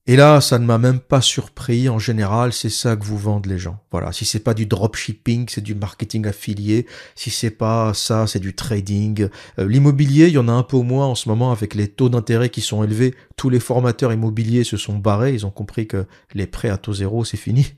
Et 0.08 0.16
là, 0.16 0.40
ça 0.40 0.58
ne 0.58 0.64
m'a 0.64 0.78
même 0.78 0.98
pas 0.98 1.20
surpris. 1.20 1.88
En 1.88 2.00
général, 2.00 2.52
c'est 2.52 2.70
ça 2.70 2.96
que 2.96 3.04
vous 3.04 3.16
vendent 3.16 3.46
les 3.46 3.58
gens. 3.58 3.78
Voilà. 3.92 4.12
Si 4.12 4.24
c'est 4.24 4.40
pas 4.40 4.52
du 4.52 4.66
dropshipping, 4.66 5.46
c'est 5.48 5.60
du 5.60 5.76
marketing 5.76 6.26
affilié. 6.26 6.86
Si 7.14 7.30
c'est 7.30 7.52
pas 7.52 7.94
ça, 7.94 8.26
c'est 8.26 8.40
du 8.40 8.52
trading. 8.54 9.28
Euh, 9.60 9.68
l'immobilier, 9.68 10.26
il 10.26 10.32
y 10.32 10.38
en 10.38 10.48
a 10.48 10.52
un 10.52 10.64
peu 10.64 10.78
moins 10.78 11.06
en 11.06 11.14
ce 11.14 11.28
moment 11.28 11.52
avec 11.52 11.74
les 11.74 11.86
taux 11.86 12.08
d'intérêt 12.08 12.48
qui 12.48 12.62
sont 12.62 12.82
élevés. 12.82 13.14
Tous 13.36 13.48
les 13.48 13.60
formateurs 13.60 14.12
immobiliers 14.12 14.64
se 14.64 14.76
sont 14.76 14.98
barrés. 14.98 15.34
Ils 15.34 15.46
ont 15.46 15.50
compris 15.50 15.86
que 15.86 16.04
les 16.34 16.48
prêts 16.48 16.70
à 16.70 16.78
taux 16.78 16.94
zéro, 16.94 17.24
c'est 17.24 17.36
fini. 17.36 17.74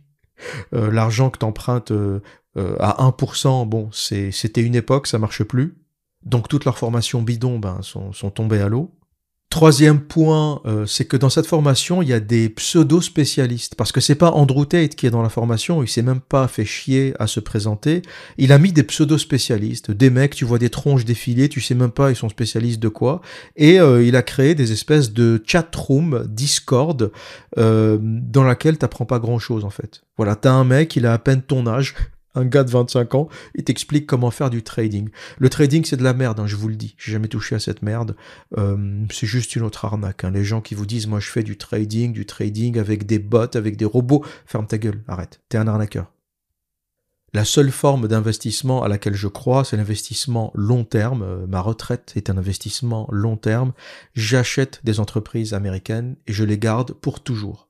Euh, 0.75 0.91
l'argent 0.91 1.31
que 1.31 1.39
t'empruntes 1.39 1.93
euh, 1.93 2.21
à 2.57 3.05
1%, 3.09 3.69
bon, 3.69 3.89
c'était 3.93 4.63
une 4.63 4.75
époque, 4.75 5.07
ça 5.07 5.19
marche 5.19 5.45
plus. 5.45 5.77
Donc 6.25 6.49
toutes 6.49 6.65
leurs 6.65 6.77
formations 6.77 7.23
bidons 7.23 7.61
ben, 7.61 7.81
sont 7.83 8.31
tombées 8.31 8.61
à 8.61 8.69
l'eau. 8.69 8.91
Troisième 9.55 10.01
point, 10.01 10.61
euh, 10.67 10.85
c'est 10.85 11.05
que 11.05 11.17
dans 11.17 11.31
cette 11.31 11.47
formation, 11.47 12.03
il 12.03 12.09
y 12.09 12.13
a 12.13 12.19
des 12.19 12.49
pseudo-spécialistes. 12.49 13.77
Parce 13.77 13.93
que 13.93 14.01
c'est 14.01 14.17
pas 14.17 14.33
Andrew 14.33 14.65
Tate 14.65 14.97
qui 14.97 15.07
est 15.07 15.11
dans 15.11 15.23
la 15.23 15.29
formation, 15.29 15.81
il 15.85 15.89
s'est 15.89 16.03
même 16.03 16.19
pas 16.19 16.49
fait 16.49 16.65
chier 16.65 17.15
à 17.21 17.29
se 17.29 17.39
présenter. 17.39 18.03
Il 18.37 18.51
a 18.51 18.59
mis 18.59 18.73
des 18.73 18.83
pseudo-spécialistes, 18.83 19.93
des 19.93 20.11
mecs, 20.11 20.35
tu 20.35 20.45
vois 20.45 20.59
des 20.59 20.71
tronches 20.71 21.05
défiler, 21.05 21.49
tu 21.49 21.61
sais 21.61 21.77
même 21.77 21.93
pas 21.93 22.11
ils 22.11 22.17
sont 22.17 22.29
spécialistes 22.29 22.81
de 22.81 22.89
quoi. 22.89 23.21
Et 23.55 23.79
euh, 23.79 24.05
il 24.05 24.17
a 24.17 24.23
créé 24.23 24.57
des 24.57 24.73
espèces 24.73 25.13
de 25.13 25.41
chat 25.47 25.73
room, 25.77 26.27
Discord, 26.29 27.13
euh, 27.57 27.97
dans 28.03 28.43
laquelle 28.43 28.77
t'apprends 28.77 29.07
pas 29.07 29.21
grand 29.21 29.39
chose 29.39 29.65
en 29.65 29.71
fait. 29.71 30.03
Voilà, 30.17 30.35
t'as 30.35 30.51
un 30.51 30.65
mec, 30.65 30.97
il 30.97 31.07
a 31.07 31.13
à 31.13 31.19
peine 31.19 31.43
ton 31.43 31.69
âge, 31.69 31.95
un 32.35 32.45
gars 32.45 32.65
de 32.65 32.71
25 32.71 33.15
ans, 33.15 33.29
il 33.55 33.65
t'explique 33.65 34.07
comment 34.07 34.31
faire 34.31 34.51
du 34.51 34.63
trading. 34.63 35.09
Le 35.39 35.49
trading, 35.49 35.85
c'est 35.85 35.97
de 35.97 36.03
la 36.03 36.15
merde, 36.15 36.41
hein, 36.41 36.47
je 36.47 36.57
vous 36.57 36.69
le 36.69 36.77
dis. 36.77 36.95
J'ai 36.99 37.13
jamais 37.13 37.29
touché 37.29 37.55
à 37.55 37.61
cette 37.61 37.83
merde. 37.83 38.17
Euh, 38.59 39.05
c'est 39.11 39.27
juste 39.27 39.57
une 39.57 39.63
autre 39.63 39.85
arnaque. 39.85 40.25
Hein. 40.25 40.31
Les 40.31 40.45
gens 40.45 40.61
qui 40.61 40.75
vous 40.75 40.87
disent, 40.87 41.07
moi, 41.07 41.21
je 41.21 41.31
fais 41.31 41.43
du 41.43 41.57
trading, 41.57 42.13
du 42.13 42.27
trading 42.27 42.79
avec 42.79 43.07
des 43.07 43.19
bots, 43.19 43.57
avec 43.57 43.77
des 43.77 43.85
robots. 43.85 44.25
Ferme 44.47 44.67
ta 44.67 44.79
gueule, 44.79 45.03
arrête. 45.09 45.41
T'es 45.49 45.59
un 45.59 45.69
arnaqueur. 45.69 46.11
La 47.35 47.45
seule 47.45 47.73
forme 47.73 48.07
d'investissement 48.07 48.85
à 48.85 48.89
laquelle 48.89 49.15
je 49.15 49.27
crois, 49.27 49.65
c'est 49.65 49.77
l'investissement 49.77 50.53
long 50.55 50.85
terme. 50.85 51.23
Euh, 51.25 51.47
ma 51.49 51.61
retraite 51.61 52.13
est 52.15 52.31
un 52.31 52.39
investissement 52.39 53.09
long 53.11 53.37
terme. 53.37 53.73
J'achète 54.15 54.81
des 54.85 55.01
entreprises 55.01 55.53
américaines 55.53 56.15
et 56.29 56.33
je 56.33 56.45
les 56.45 56.59
garde 56.59 56.93
pour 56.93 57.25
toujours 57.25 57.64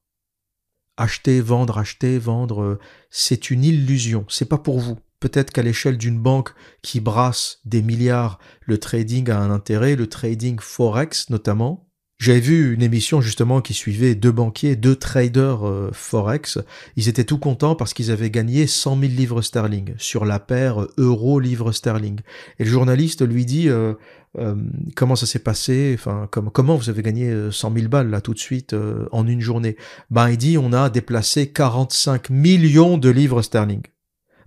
acheter, 0.97 1.41
vendre, 1.41 1.79
acheter, 1.79 2.19
vendre, 2.19 2.63
euh, 2.63 2.79
c'est 3.11 3.51
une 3.51 3.65
illusion, 3.65 4.25
c'est 4.29 4.49
pas 4.49 4.59
pour 4.59 4.81
vous. 4.81 4.99
Peut-être 5.21 5.53
qu'à 5.53 5.63
l'échelle 5.63 5.97
d'une 5.97 6.21
banque 6.21 6.55
qui 6.83 7.01
brasse 7.01 7.61
des 7.65 7.83
milliards, 7.83 8.39
le 8.61 8.79
trading 8.79 9.31
a 9.31 9.39
un 9.39 9.51
intérêt, 9.51 9.97
le 9.97 10.07
trading 10.07 10.59
forex 10.61 11.31
notamment. 11.31 11.84
J'avais 12.19 12.41
vu 12.41 12.73
une 12.75 12.83
émission 12.83 13.21
justement 13.21 13.61
qui 13.61 13.75
suivait 13.75 14.15
deux 14.15 14.31
banquiers, 14.31 14.77
deux 14.77 14.97
traders 14.97 15.67
euh, 15.67 15.91
forex. 15.93 16.59
Ils 16.97 17.09
étaient 17.09 17.25
tout 17.25 17.39
contents 17.39 17.75
parce 17.75 17.93
qu'ils 17.93 18.11
avaient 18.11 18.31
gagné 18.31 18.67
100 18.67 18.99
000 19.01 19.13
livres 19.13 19.43
sterling 19.43 19.95
sur 19.99 20.25
la 20.25 20.39
paire 20.39 20.87
euro-livre 20.97 21.73
sterling. 21.73 22.21
Et 22.59 22.65
le 22.65 22.71
journaliste 22.71 23.27
lui 23.27 23.45
dit 23.45 23.69
euh, 23.69 23.95
euh, 24.39 24.55
comment 24.97 25.17
ça 25.17 25.27
s'est 25.27 25.41
passé, 25.41 25.97
enfin 25.99 26.29
comment 26.31 26.77
vous 26.77 26.89
avez 26.89 27.03
gagné 27.03 27.31
100 27.51 27.71
euh, 27.71 27.75
000 27.79 27.89
balles 27.89 28.11
là 28.11 28.21
tout 28.21 28.33
de 28.33 28.39
suite 28.39 28.75
en 29.11 29.27
une 29.27 29.41
journée? 29.41 29.77
Ben 30.11 30.31
il 30.31 30.39
dit 30.39 30.57
on 30.57 30.73
a 30.73 30.91
déplacé 30.91 31.51
45 31.53 32.31
millions 32.31 32.97
de 32.97 33.11
livres 33.11 33.43
sterling. 33.43 33.83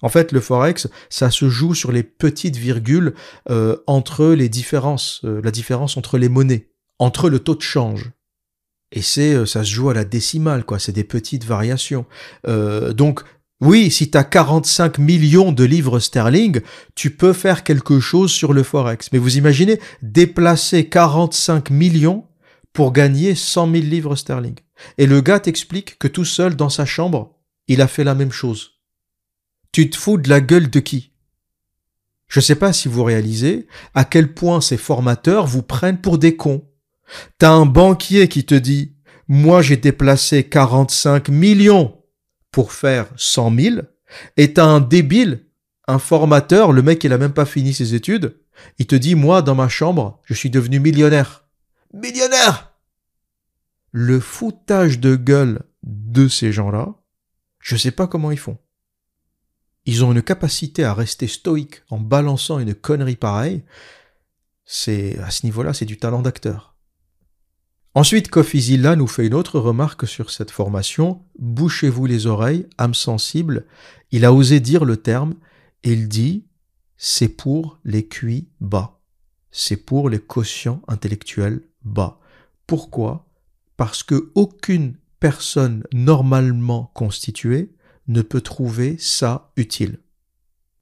En 0.04 0.10
fait, 0.10 0.32
le 0.32 0.40
forex, 0.40 0.88
ça 1.10 1.32
se 1.32 1.50
joue 1.50 1.74
sur 1.74 1.92
les 1.92 2.04
petites 2.04 2.56
virgules 2.56 3.16
entre 3.88 4.28
les 4.28 4.48
différences, 4.48 5.22
la 5.24 5.50
différence 5.50 5.98
entre 5.98 6.20
les 6.20 6.30
monnaies, 6.30 6.70
entre 7.00 7.30
le 7.30 7.40
taux 7.40 7.56
de 7.56 7.62
change. 7.62 8.12
Et 8.92 9.02
c'est, 9.02 9.46
ça 9.46 9.64
se 9.64 9.70
joue 9.70 9.90
à 9.90 9.94
la 9.94 10.06
décimale, 10.06 10.64
quoi. 10.64 10.80
C'est 10.80 10.94
des 10.94 11.04
petites 11.04 11.44
variations. 11.44 12.06
donc, 12.46 13.22
oui, 13.60 13.90
si 13.90 14.12
tu 14.12 14.18
as 14.18 14.24
45 14.24 15.00
millions 15.00 15.52
de 15.52 15.64
livres 15.64 16.00
sterling, 16.00 16.62
tu 16.94 17.16
peux 17.16 17.34
faire 17.34 17.64
quelque 17.64 18.00
chose 18.00 18.32
sur 18.32 18.54
le 18.54 18.62
Forex. 18.62 19.12
Mais 19.12 19.18
vous 19.18 19.38
imaginez 19.38 19.80
déplacer 20.04 20.88
45 20.88 21.72
millions 21.72 22.26
pour 22.72 22.94
gagner 22.94 23.34
100 23.34 23.72
000 23.72 23.84
livres 23.86 24.16
sterling. 24.16 24.56
Et 25.00 25.08
le 25.08 25.22
gars 25.22 25.40
t'explique 25.40 25.98
que 25.98 26.08
tout 26.08 26.26
seul 26.26 26.56
dans 26.56 26.70
sa 26.70 26.86
chambre, 26.86 27.36
il 27.68 27.82
a 27.82 27.88
fait 27.88 28.04
la 28.04 28.14
même 28.14 28.32
chose. 28.32 28.74
Tu 29.72 29.90
te 29.90 29.98
fous 29.98 30.20
de 30.20 30.30
la 30.30 30.40
gueule 30.40 30.70
de 30.70 30.80
qui? 30.80 31.12
Je 32.28 32.40
ne 32.40 32.44
sais 32.44 32.56
pas 32.56 32.74
si 32.74 32.88
vous 32.88 33.04
réalisez 33.04 33.68
à 33.96 34.06
quel 34.06 34.34
point 34.34 34.62
ces 34.62 34.78
formateurs 34.78 35.48
vous 35.48 35.64
prennent 35.64 36.02
pour 36.02 36.20
des 36.20 36.36
cons. 36.36 36.67
T'as 37.38 37.52
un 37.52 37.66
banquier 37.66 38.28
qui 38.28 38.46
te 38.46 38.56
dit, 38.56 38.96
moi 39.28 39.62
j'ai 39.62 39.78
déplacé 39.78 40.44
45 40.44 41.30
millions 41.30 42.02
pour 42.52 42.74
faire 42.74 43.08
100 43.18 43.56
000, 43.56 43.78
est 44.38 44.60
un 44.60 44.80
débile, 44.80 45.46
un 45.88 46.00
formateur, 46.00 46.72
le 46.72 46.82
mec 46.82 47.04
il 47.04 47.14
a 47.14 47.18
même 47.18 47.34
pas 47.34 47.46
fini 47.46 47.74
ses 47.74 47.94
études, 47.94 48.38
il 48.80 48.88
te 48.88 48.96
dit 48.96 49.16
moi 49.16 49.42
dans 49.42 49.56
ma 49.56 49.70
chambre, 49.70 50.22
je 50.24 50.34
suis 50.34 50.50
devenu 50.50 50.80
millionnaire. 50.80 51.46
Millionnaire 51.94 52.74
Le 53.92 54.20
foutage 54.20 55.00
de 55.00 55.16
gueule 55.16 55.64
de 55.84 56.28
ces 56.28 56.52
gens-là, 56.52 56.96
je 57.60 57.76
sais 57.76 57.92
pas 57.92 58.08
comment 58.08 58.32
ils 58.32 58.40
font. 58.40 58.58
Ils 59.86 60.04
ont 60.04 60.12
une 60.12 60.22
capacité 60.22 60.84
à 60.84 60.94
rester 60.94 61.28
stoïque 61.28 61.82
en 61.90 61.98
balançant 61.98 62.60
une 62.60 62.76
connerie 62.76 63.16
pareille. 63.16 63.64
C'est 64.66 65.18
à 65.20 65.32
ce 65.32 65.46
niveau-là, 65.46 65.74
c'est 65.74 65.86
du 65.86 65.98
talent 65.98 66.22
d'acteur. 66.22 66.77
Ensuite, 67.98 68.30
Kofizilla 68.30 68.96
nous 68.96 69.08
fait 69.08 69.26
une 69.26 69.34
autre 69.34 69.60
remarque 69.60 70.08
sur 70.08 70.30
cette 70.30 70.52
formation. 70.52 71.24
Bouchez-vous 71.40 72.06
les 72.06 72.28
oreilles, 72.28 72.68
âme 72.78 72.94
sensible. 72.94 73.66
Il 74.12 74.24
a 74.24 74.34
osé 74.34 74.60
dire 74.60 74.86
le 74.86 74.98
terme 74.98 75.34
et 75.84 75.94
il 75.94 76.08
dit 76.08 76.46
c'est 76.96 77.28
pour 77.28 77.80
les 77.84 78.06
QI 78.06 78.50
bas. 78.62 79.00
C'est 79.50 79.78
pour 79.78 80.12
les 80.12 80.20
quotients 80.20 80.84
intellectuels 80.88 81.64
bas. 81.84 82.20
Pourquoi? 82.68 83.26
Parce 83.78 84.04
que 84.04 84.32
aucune 84.36 84.94
personne 85.20 85.82
normalement 85.92 86.92
constituée 86.94 87.74
ne 88.08 88.22
peut 88.22 88.42
trouver 88.42 88.98
ça 89.00 89.52
utile. 89.58 89.98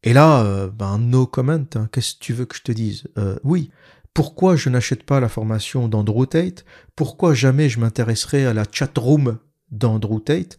Et 0.03 0.11
là, 0.11 0.43
euh, 0.43 0.67
ben 0.67 0.97
no 0.97 1.25
comment, 1.27 1.63
hein. 1.75 1.89
qu'est-ce 1.93 2.15
que 2.15 2.19
tu 2.19 2.33
veux 2.33 2.45
que 2.45 2.57
je 2.57 2.61
te 2.61 2.73
dise? 2.73 3.05
Euh, 3.17 3.37
Oui, 3.45 3.71
pourquoi 4.15 4.55
je 4.55 4.69
n'achète 4.69 5.03
pas 5.03 5.19
la 5.19 5.27
formation 5.27 5.89
d'Andrew 5.89 6.25
Tate? 6.25 6.63
Pourquoi 6.95 7.33
jamais 7.33 7.67
je 7.67 7.81
m'intéresserai 7.81 8.45
à 8.45 8.53
la 8.53 8.63
chatroom 8.71 9.39
d'Andrew 9.71 10.21
Tate? 10.21 10.57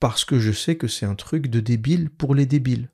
Parce 0.00 0.24
que 0.24 0.40
je 0.40 0.50
sais 0.50 0.74
que 0.74 0.88
c'est 0.88 1.06
un 1.06 1.14
truc 1.14 1.46
de 1.46 1.60
débile 1.60 2.10
pour 2.10 2.34
les 2.34 2.46
débiles. 2.46 2.90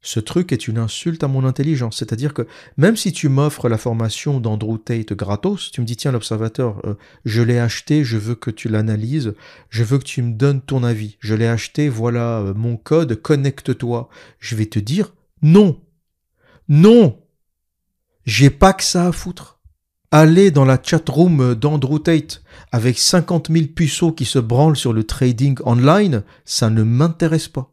Ce 0.00 0.20
truc 0.20 0.52
est 0.52 0.68
une 0.68 0.78
insulte 0.78 1.24
à 1.24 1.28
mon 1.28 1.44
intelligence, 1.44 1.96
c'est-à-dire 1.96 2.34
que 2.34 2.46
même 2.76 2.96
si 2.96 3.12
tu 3.12 3.28
m'offres 3.28 3.68
la 3.68 3.78
formation 3.78 4.38
d'Andrew 4.38 4.78
Tate 4.78 5.12
gratos, 5.14 5.72
tu 5.72 5.80
me 5.80 5.86
dis 5.86 5.96
tiens 5.96 6.12
l'observateur, 6.12 6.80
euh, 6.86 6.94
je 7.24 7.42
l'ai 7.42 7.58
acheté, 7.58 8.04
je 8.04 8.18
veux 8.18 8.36
que 8.36 8.52
tu 8.52 8.68
l'analyses, 8.68 9.34
je 9.70 9.82
veux 9.82 9.98
que 9.98 10.04
tu 10.04 10.22
me 10.22 10.34
donnes 10.34 10.60
ton 10.60 10.84
avis, 10.84 11.16
je 11.18 11.34
l'ai 11.34 11.48
acheté, 11.48 11.88
voilà 11.88 12.38
euh, 12.38 12.54
mon 12.54 12.76
code, 12.76 13.20
connecte-toi. 13.20 14.08
Je 14.38 14.54
vais 14.54 14.66
te 14.66 14.78
dire 14.78 15.14
non, 15.42 15.80
non, 16.68 17.25
j'ai 18.26 18.50
pas 18.50 18.72
que 18.72 18.82
ça 18.82 19.06
à 19.06 19.12
foutre. 19.12 19.60
Aller 20.10 20.50
dans 20.50 20.64
la 20.64 20.80
chatroom 20.82 21.54
d'Andrew 21.54 21.98
Tate 21.98 22.42
avec 22.72 22.98
50 22.98 23.50
000 23.50 23.66
puceaux 23.74 24.12
qui 24.12 24.24
se 24.24 24.38
branlent 24.38 24.76
sur 24.76 24.92
le 24.92 25.04
trading 25.04 25.58
online, 25.64 26.22
ça 26.44 26.68
ne 26.70 26.82
m'intéresse 26.82 27.48
pas. 27.48 27.72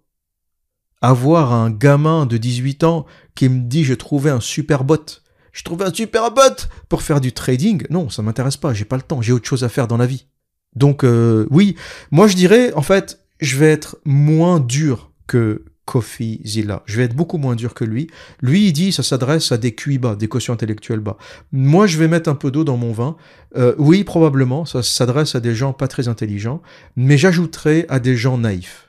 Avoir 1.02 1.54
un 1.54 1.70
gamin 1.70 2.26
de 2.26 2.38
18 2.38 2.84
ans 2.86 3.06
qui 3.36 3.50
me 3.50 3.62
dit 3.62 3.84
j'ai 3.84 3.98
trouvé 3.98 4.30
un 4.30 4.40
super 4.40 4.84
bot, 4.84 5.22
je 5.52 5.64
trouve 5.64 5.84
un 5.84 5.94
super 5.94 6.32
bot 6.32 6.68
pour 6.90 7.02
faire 7.02 7.22
du 7.22 7.34
trading. 7.34 7.86
Non, 7.90 8.10
ça 8.10 8.22
m'intéresse 8.22 8.58
pas, 8.58 8.74
j'ai 8.74 8.86
pas 8.86 8.96
le 8.96 9.04
temps, 9.04 9.22
j'ai 9.22 9.34
autre 9.34 9.48
chose 9.48 9.64
à 9.64 9.70
faire 9.70 9.88
dans 9.88 9.98
la 9.98 10.06
vie. 10.06 10.28
Donc 10.76 11.04
euh, 11.04 11.46
oui, 11.52 11.76
moi 12.10 12.28
je 12.28 12.36
dirais 12.36 12.74
en 12.74 12.82
fait, 12.82 13.20
je 13.40 13.58
vais 13.58 13.72
être 13.72 13.98
moins 14.06 14.60
dur 14.60 15.12
que 15.28 15.66
Kofi 15.86 16.42
Zilla. 16.46 16.82
Je 16.86 16.98
vais 16.98 17.04
être 17.04 17.16
beaucoup 17.16 17.38
moins 17.38 17.56
dur 17.56 17.74
que 17.74 17.84
lui. 17.84 18.08
Lui, 18.42 18.68
il 18.68 18.74
dit, 18.74 18.92
ça 18.92 19.04
s'adresse 19.04 19.52
à 19.52 19.58
des 19.58 19.74
QI 19.74 19.98
bas, 19.98 20.16
des 20.16 20.28
quotients 20.28 20.54
intellectuels 20.54 21.00
bas. 21.00 21.18
Moi, 21.52 21.88
je 21.88 21.98
vais 21.98 22.08
mettre 22.08 22.30
un 22.30 22.36
peu 22.36 22.52
d'eau 22.52 22.64
dans 22.64 22.78
mon 22.78 22.92
vin. 22.92 23.16
Euh, 23.58 23.76
oui, 23.78 24.04
probablement, 24.04 24.66
ça 24.66 24.82
s'adresse 24.82 25.36
à 25.36 25.40
des 25.40 25.56
gens 25.56 25.74
pas 25.74 25.88
très 25.88 26.08
intelligents, 26.08 26.62
mais 26.96 27.18
j'ajouterai 27.18 27.86
à 27.90 28.00
des 28.00 28.16
gens 28.16 28.38
naïfs. 28.38 28.83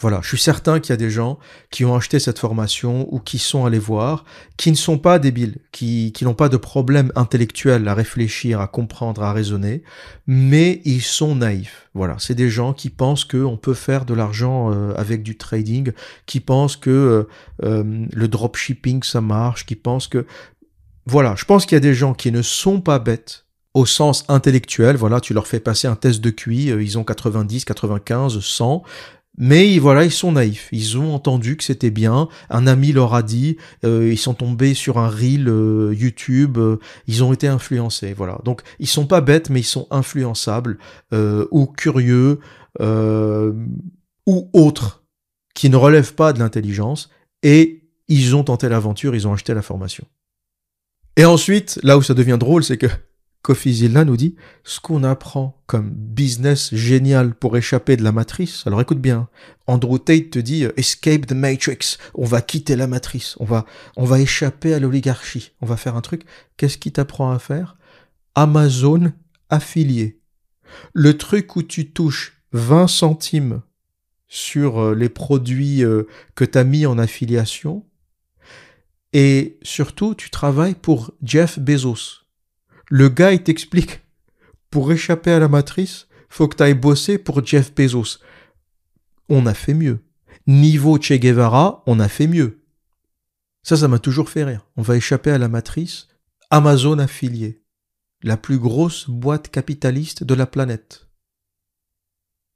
Voilà, 0.00 0.20
je 0.22 0.28
suis 0.28 0.38
certain 0.38 0.80
qu'il 0.80 0.90
y 0.90 0.94
a 0.94 0.96
des 0.96 1.10
gens 1.10 1.38
qui 1.70 1.84
ont 1.84 1.94
acheté 1.94 2.18
cette 2.18 2.40
formation 2.40 3.06
ou 3.14 3.20
qui 3.20 3.38
sont 3.38 3.64
allés 3.64 3.78
voir, 3.78 4.24
qui 4.56 4.72
ne 4.72 4.76
sont 4.76 4.98
pas 4.98 5.20
débiles, 5.20 5.58
qui, 5.70 6.12
n'ont 6.22 6.34
pas 6.34 6.48
de 6.48 6.56
problème 6.56 7.12
intellectuel 7.14 7.86
à 7.86 7.94
réfléchir, 7.94 8.60
à 8.60 8.66
comprendre, 8.66 9.22
à 9.22 9.32
raisonner, 9.32 9.84
mais 10.26 10.82
ils 10.84 11.00
sont 11.00 11.36
naïfs. 11.36 11.88
Voilà, 11.94 12.16
c'est 12.18 12.34
des 12.34 12.50
gens 12.50 12.72
qui 12.72 12.90
pensent 12.90 13.24
qu'on 13.24 13.56
peut 13.56 13.74
faire 13.74 14.04
de 14.04 14.14
l'argent 14.14 14.72
euh, 14.72 14.92
avec 14.96 15.22
du 15.22 15.38
trading, 15.38 15.92
qui 16.26 16.40
pensent 16.40 16.76
que 16.76 16.90
euh, 16.90 17.28
euh, 17.62 18.06
le 18.12 18.28
dropshipping 18.28 19.04
ça 19.04 19.20
marche, 19.20 19.64
qui 19.64 19.76
pensent 19.76 20.08
que... 20.08 20.26
Voilà, 21.06 21.34
je 21.36 21.44
pense 21.44 21.66
qu'il 21.66 21.76
y 21.76 21.78
a 21.78 21.80
des 21.80 21.94
gens 21.94 22.14
qui 22.14 22.32
ne 22.32 22.42
sont 22.42 22.80
pas 22.80 22.98
bêtes, 22.98 23.46
au 23.74 23.86
sens 23.86 24.24
intellectuel, 24.28 24.96
voilà, 24.96 25.20
tu 25.20 25.34
leur 25.34 25.46
fais 25.46 25.60
passer 25.60 25.88
un 25.88 25.96
test 25.96 26.20
de 26.20 26.30
QI, 26.30 26.66
ils 26.66 26.96
ont 26.96 27.02
90, 27.04 27.64
95, 27.64 28.38
100, 28.38 28.84
mais 29.36 29.78
voilà, 29.78 30.04
ils 30.04 30.12
sont 30.12 30.32
naïfs. 30.32 30.68
Ils 30.70 30.96
ont 30.96 31.12
entendu 31.14 31.56
que 31.56 31.64
c'était 31.64 31.90
bien. 31.90 32.28
Un 32.50 32.66
ami 32.66 32.92
leur 32.92 33.14
a 33.14 33.22
dit. 33.22 33.56
Euh, 33.84 34.10
ils 34.12 34.18
sont 34.18 34.34
tombés 34.34 34.74
sur 34.74 34.98
un 34.98 35.08
reel 35.08 35.48
euh, 35.48 35.92
YouTube. 35.94 36.56
euh, 36.58 36.78
ils 37.08 37.24
ont 37.24 37.32
été 37.32 37.48
influencés. 37.48 38.12
Voilà. 38.12 38.38
Donc 38.44 38.62
ils 38.78 38.86
sont 38.86 39.06
pas 39.06 39.20
bêtes, 39.20 39.50
mais 39.50 39.60
ils 39.60 39.64
sont 39.64 39.88
influençables 39.90 40.78
euh, 41.12 41.46
ou 41.50 41.66
curieux 41.66 42.38
euh, 42.80 43.52
ou 44.26 44.50
autres 44.52 45.04
qui 45.54 45.68
ne 45.68 45.76
relèvent 45.76 46.14
pas 46.14 46.32
de 46.32 46.38
l'intelligence. 46.38 47.10
Et 47.42 47.82
ils 48.08 48.36
ont 48.36 48.44
tenté 48.44 48.68
l'aventure. 48.68 49.16
Ils 49.16 49.26
ont 49.26 49.32
acheté 49.32 49.52
la 49.52 49.62
formation. 49.62 50.06
Et 51.16 51.24
ensuite, 51.24 51.80
là 51.82 51.98
où 51.98 52.02
ça 52.02 52.14
devient 52.14 52.38
drôle, 52.38 52.64
c'est 52.64 52.78
que 52.78 52.86
Kofi 53.44 53.74
Zilla 53.74 54.06
nous 54.06 54.16
dit 54.16 54.36
ce 54.64 54.80
qu'on 54.80 55.04
apprend 55.04 55.62
comme 55.66 55.90
business 55.90 56.74
génial 56.74 57.34
pour 57.34 57.58
échapper 57.58 57.94
de 57.94 58.02
la 58.02 58.10
matrice. 58.10 58.66
Alors 58.66 58.80
écoute 58.80 59.02
bien, 59.02 59.28
Andrew 59.66 59.98
Tate 59.98 60.30
te 60.30 60.38
dit 60.38 60.64
euh, 60.64 60.72
escape 60.78 61.26
the 61.26 61.32
matrix. 61.32 61.98
On 62.14 62.24
va 62.24 62.40
quitter 62.40 62.74
la 62.74 62.86
matrice. 62.86 63.36
On 63.40 63.44
va, 63.44 63.66
on 63.98 64.06
va 64.06 64.18
échapper 64.18 64.72
à 64.72 64.78
l'oligarchie. 64.78 65.52
On 65.60 65.66
va 65.66 65.76
faire 65.76 65.94
un 65.94 66.00
truc. 66.00 66.22
Qu'est-ce 66.56 66.78
qui 66.78 66.90
t'apprend 66.90 67.32
à 67.32 67.38
faire? 67.38 67.76
Amazon 68.34 69.12
affilié. 69.50 70.22
Le 70.94 71.18
truc 71.18 71.54
où 71.54 71.62
tu 71.62 71.90
touches 71.90 72.40
20 72.52 72.86
centimes 72.86 73.60
sur 74.26 74.82
euh, 74.82 74.94
les 74.94 75.10
produits 75.10 75.84
euh, 75.84 76.04
que 76.34 76.46
tu 76.46 76.56
as 76.56 76.64
mis 76.64 76.86
en 76.86 76.98
affiliation. 76.98 77.84
Et 79.12 79.58
surtout, 79.60 80.14
tu 80.14 80.30
travailles 80.30 80.76
pour 80.76 81.12
Jeff 81.22 81.58
Bezos. 81.58 82.23
Le 82.88 83.08
gars, 83.08 83.36
t'explique, 83.38 84.02
pour 84.70 84.92
échapper 84.92 85.30
à 85.30 85.38
la 85.38 85.48
matrice, 85.48 86.08
faut 86.28 86.48
que 86.48 86.56
tu 86.56 86.62
ailles 86.62 86.74
bosser 86.74 87.18
pour 87.18 87.44
Jeff 87.44 87.74
Bezos. 87.74 88.18
On 89.28 89.46
a 89.46 89.54
fait 89.54 89.74
mieux. 89.74 90.00
Niveau 90.46 91.00
Che 91.00 91.12
Guevara, 91.12 91.82
on 91.86 92.00
a 92.00 92.08
fait 92.08 92.26
mieux. 92.26 92.60
Ça, 93.62 93.76
ça 93.76 93.88
m'a 93.88 93.98
toujours 93.98 94.28
fait 94.28 94.44
rire. 94.44 94.66
On 94.76 94.82
va 94.82 94.96
échapper 94.96 95.30
à 95.30 95.38
la 95.38 95.48
matrice. 95.48 96.08
Amazon 96.50 96.98
affilié. 96.98 97.62
La 98.22 98.36
plus 98.36 98.58
grosse 98.58 99.08
boîte 99.08 99.48
capitaliste 99.48 100.24
de 100.24 100.34
la 100.34 100.46
planète. 100.46 101.06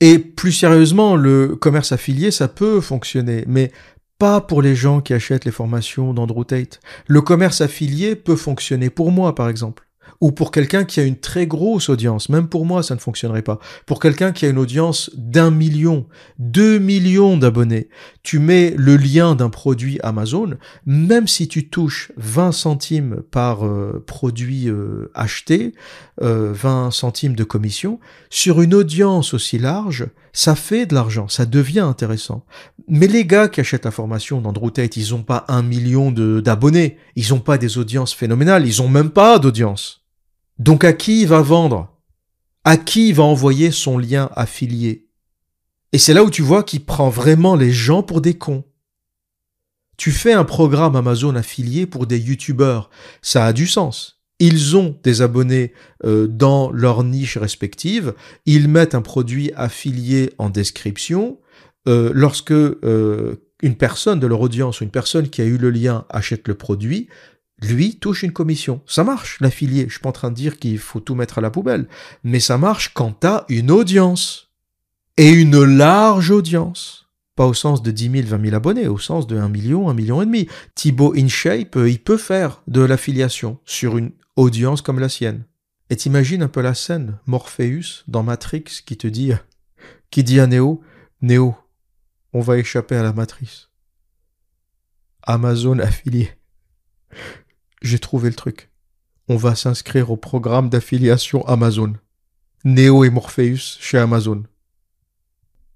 Et 0.00 0.18
plus 0.18 0.52
sérieusement, 0.52 1.16
le 1.16 1.56
commerce 1.56 1.92
affilié, 1.92 2.30
ça 2.30 2.48
peut 2.48 2.80
fonctionner, 2.80 3.44
mais 3.48 3.72
pas 4.18 4.40
pour 4.40 4.60
les 4.60 4.76
gens 4.76 5.00
qui 5.00 5.14
achètent 5.14 5.44
les 5.44 5.50
formations 5.50 6.12
d'Andrew 6.12 6.44
Tate. 6.44 6.80
Le 7.06 7.20
commerce 7.22 7.60
affilié 7.60 8.14
peut 8.16 8.36
fonctionner 8.36 8.90
pour 8.90 9.10
moi, 9.10 9.34
par 9.34 9.48
exemple 9.48 9.87
ou 10.20 10.32
pour 10.32 10.50
quelqu'un 10.50 10.84
qui 10.84 11.00
a 11.00 11.04
une 11.04 11.18
très 11.18 11.46
grosse 11.46 11.88
audience, 11.88 12.28
même 12.28 12.48
pour 12.48 12.66
moi 12.66 12.82
ça 12.82 12.94
ne 12.94 13.00
fonctionnerait 13.00 13.42
pas, 13.42 13.58
pour 13.86 14.00
quelqu'un 14.00 14.32
qui 14.32 14.46
a 14.46 14.48
une 14.48 14.58
audience 14.58 15.10
d'un 15.14 15.50
million, 15.50 16.06
deux 16.38 16.78
millions 16.78 17.36
d'abonnés, 17.36 17.88
tu 18.22 18.38
mets 18.38 18.74
le 18.76 18.96
lien 18.96 19.34
d'un 19.34 19.48
produit 19.48 19.98
Amazon, 20.02 20.56
même 20.86 21.28
si 21.28 21.48
tu 21.48 21.68
touches 21.68 22.12
20 22.16 22.52
centimes 22.52 23.22
par 23.30 23.64
euh, 23.64 24.04
produit 24.06 24.68
euh, 24.68 25.10
acheté, 25.14 25.74
euh, 26.22 26.52
20 26.52 26.90
centimes 26.90 27.34
de 27.34 27.44
commission, 27.44 28.00
sur 28.28 28.60
une 28.60 28.74
audience 28.74 29.34
aussi 29.34 29.58
large, 29.58 30.08
ça 30.32 30.54
fait 30.54 30.86
de 30.86 30.94
l'argent, 30.94 31.28
ça 31.28 31.46
devient 31.46 31.80
intéressant. 31.80 32.44
Mais 32.86 33.06
les 33.06 33.24
gars 33.24 33.48
qui 33.48 33.60
achètent 33.60 33.84
la 33.84 33.90
formation 33.90 34.40
d'Andrew 34.40 34.70
Tate, 34.70 34.96
ils 34.96 35.12
n'ont 35.12 35.22
pas 35.22 35.44
un 35.48 35.62
million 35.62 36.10
d'abonnés, 36.10 36.98
ils 37.16 37.30
n'ont 37.30 37.40
pas 37.40 37.58
des 37.58 37.78
audiences 37.78 38.14
phénoménales, 38.14 38.66
ils 38.66 38.82
n'ont 38.82 38.88
même 38.88 39.10
pas 39.10 39.38
d'audience. 39.38 40.04
Donc 40.58 40.84
à 40.84 40.92
qui 40.92 41.22
il 41.22 41.28
va 41.28 41.40
vendre? 41.40 41.94
À 42.64 42.76
qui 42.76 43.08
il 43.08 43.14
va 43.14 43.22
envoyer 43.22 43.70
son 43.70 43.98
lien 43.98 44.30
affilié? 44.34 45.08
Et 45.92 45.98
c'est 45.98 46.14
là 46.14 46.24
où 46.24 46.30
tu 46.30 46.42
vois 46.42 46.64
qu'il 46.64 46.84
prend 46.84 47.08
vraiment 47.08 47.54
les 47.54 47.72
gens 47.72 48.02
pour 48.02 48.20
des 48.20 48.34
cons. 48.34 48.64
Tu 49.96 50.10
fais 50.10 50.32
un 50.32 50.44
programme 50.44 50.96
Amazon 50.96 51.34
affilié 51.34 51.86
pour 51.86 52.06
des 52.06 52.18
youtubeurs, 52.18 52.90
ça 53.22 53.46
a 53.46 53.52
du 53.52 53.66
sens. 53.66 54.20
Ils 54.38 54.76
ont 54.76 54.96
des 55.02 55.22
abonnés 55.22 55.72
euh, 56.04 56.28
dans 56.28 56.70
leur 56.70 57.02
niche 57.02 57.36
respective, 57.36 58.14
ils 58.46 58.68
mettent 58.68 58.94
un 58.94 59.02
produit 59.02 59.50
affilié 59.56 60.32
en 60.38 60.50
description. 60.50 61.38
Euh, 61.88 62.12
lorsque 62.14 62.52
euh, 62.52 63.36
une 63.62 63.76
personne 63.76 64.20
de 64.20 64.26
leur 64.26 64.40
audience 64.40 64.80
ou 64.80 64.84
une 64.84 64.90
personne 64.90 65.30
qui 65.30 65.40
a 65.40 65.44
eu 65.44 65.56
le 65.56 65.70
lien 65.70 66.04
achète 66.10 66.46
le 66.46 66.54
produit, 66.54 67.08
lui 67.62 67.96
touche 67.96 68.22
une 68.22 68.32
commission. 68.32 68.82
Ça 68.86 69.04
marche, 69.04 69.40
l'affilié. 69.40 69.86
Je 69.88 69.92
suis 69.92 70.00
pas 70.00 70.10
en 70.10 70.12
train 70.12 70.30
de 70.30 70.36
dire 70.36 70.58
qu'il 70.58 70.78
faut 70.78 71.00
tout 71.00 71.14
mettre 71.14 71.38
à 71.38 71.40
la 71.40 71.50
poubelle, 71.50 71.88
mais 72.24 72.40
ça 72.40 72.58
marche 72.58 72.92
quand 72.94 73.12
t'as 73.12 73.44
une 73.48 73.70
audience. 73.70 74.50
Et 75.16 75.30
une 75.30 75.64
large 75.64 76.30
audience. 76.30 77.06
Pas 77.34 77.46
au 77.46 77.54
sens 77.54 77.82
de 77.82 77.90
10 77.90 78.10
000, 78.22 78.28
20 78.28 78.44
000 78.46 78.56
abonnés, 78.56 78.88
au 78.88 78.98
sens 78.98 79.26
de 79.26 79.36
1 79.36 79.48
million, 79.48 79.88
1 79.88 79.94
million 79.94 80.22
et 80.22 80.26
demi. 80.26 80.48
Thibaut 80.74 81.14
InShape, 81.16 81.76
euh, 81.76 81.90
il 81.90 82.00
peut 82.00 82.16
faire 82.16 82.62
de 82.66 82.80
l'affiliation 82.80 83.58
sur 83.64 83.96
une 83.96 84.12
audience 84.36 84.82
comme 84.82 85.00
la 85.00 85.08
sienne. 85.08 85.44
Et 85.90 85.96
t'imagines 85.96 86.42
un 86.42 86.48
peu 86.48 86.60
la 86.60 86.74
scène, 86.74 87.18
Morpheus 87.26 88.04
dans 88.06 88.22
Matrix 88.22 88.64
qui 88.84 88.96
te 88.96 89.06
dit, 89.06 89.32
qui 90.10 90.22
dit 90.22 90.38
à 90.40 90.46
Neo, 90.46 90.82
Neo, 91.22 91.56
on 92.32 92.40
va 92.40 92.58
échapper 92.58 92.96
à 92.96 93.02
la 93.02 93.12
matrice. 93.12 93.70
Amazon 95.22 95.78
affilié. 95.78 96.30
J'ai 97.82 97.98
trouvé 97.98 98.28
le 98.28 98.34
truc. 98.34 98.70
On 99.28 99.36
va 99.36 99.54
s'inscrire 99.54 100.10
au 100.10 100.16
programme 100.16 100.68
d'affiliation 100.68 101.46
Amazon. 101.46 101.94
Neo 102.64 103.04
et 103.04 103.10
Morpheus 103.10 103.78
chez 103.78 103.98
Amazon. 103.98 104.42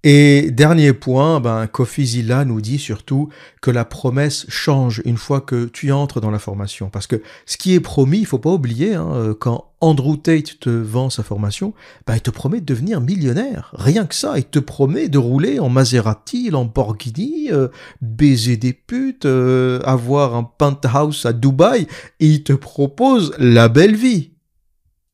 Et 0.05 0.51
dernier 0.51 0.91
point, 0.91 1.39
ben, 1.39 1.65
Kofi 1.67 2.25
nous 2.45 2.59
dit 2.59 2.77
surtout 2.77 3.29
que 3.61 3.71
la 3.71 3.85
promesse 3.85 4.45
change 4.49 5.01
une 5.05 5.15
fois 5.15 5.39
que 5.39 5.65
tu 5.65 5.93
entres 5.93 6.19
dans 6.19 6.31
la 6.31 6.39
formation. 6.39 6.89
Parce 6.89 7.07
que 7.07 7.21
ce 7.45 7.55
qui 7.55 7.73
est 7.73 7.79
promis, 7.79 8.19
il 8.19 8.25
faut 8.25 8.37
pas 8.37 8.49
oublier, 8.49 8.95
hein, 8.95 9.33
quand 9.39 9.71
Andrew 9.79 10.17
Tate 10.17 10.59
te 10.59 10.69
vend 10.69 11.09
sa 11.09 11.23
formation, 11.23 11.73
ben, 12.05 12.15
il 12.15 12.21
te 12.21 12.31
promet 12.31 12.59
de 12.59 12.65
devenir 12.65 12.99
millionnaire. 12.99 13.71
Rien 13.73 14.05
que 14.05 14.15
ça, 14.15 14.37
il 14.37 14.43
te 14.43 14.59
promet 14.59 15.07
de 15.07 15.17
rouler 15.17 15.59
en 15.59 15.69
Maserati, 15.69 16.49
Lamborghini, 16.49 17.49
euh, 17.51 17.69
baiser 18.01 18.57
des 18.57 18.73
putes, 18.73 19.25
euh, 19.25 19.79
avoir 19.83 20.35
un 20.35 20.43
penthouse 20.43 21.25
à 21.25 21.31
Dubaï, 21.31 21.87
et 22.19 22.27
il 22.27 22.43
te 22.43 22.53
propose 22.53 23.33
la 23.39 23.69
belle 23.69 23.95
vie. 23.95 24.31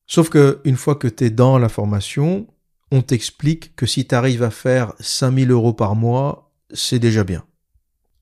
Sauf 0.07 0.29
que 0.29 0.61
une 0.63 0.77
fois 0.77 0.95
que 0.95 1.07
tu 1.07 1.25
es 1.25 1.29
dans 1.29 1.59
la 1.59 1.69
formation, 1.69 2.47
on 2.91 3.01
t'explique 3.01 3.75
que 3.75 3.85
si 3.85 4.07
tu 4.07 4.15
arrives 4.15 4.43
à 4.43 4.51
faire 4.51 4.93
5000 4.99 5.51
euros 5.51 5.73
par 5.73 5.95
mois, 5.95 6.51
c'est 6.73 6.99
déjà 6.99 7.23
bien. 7.23 7.43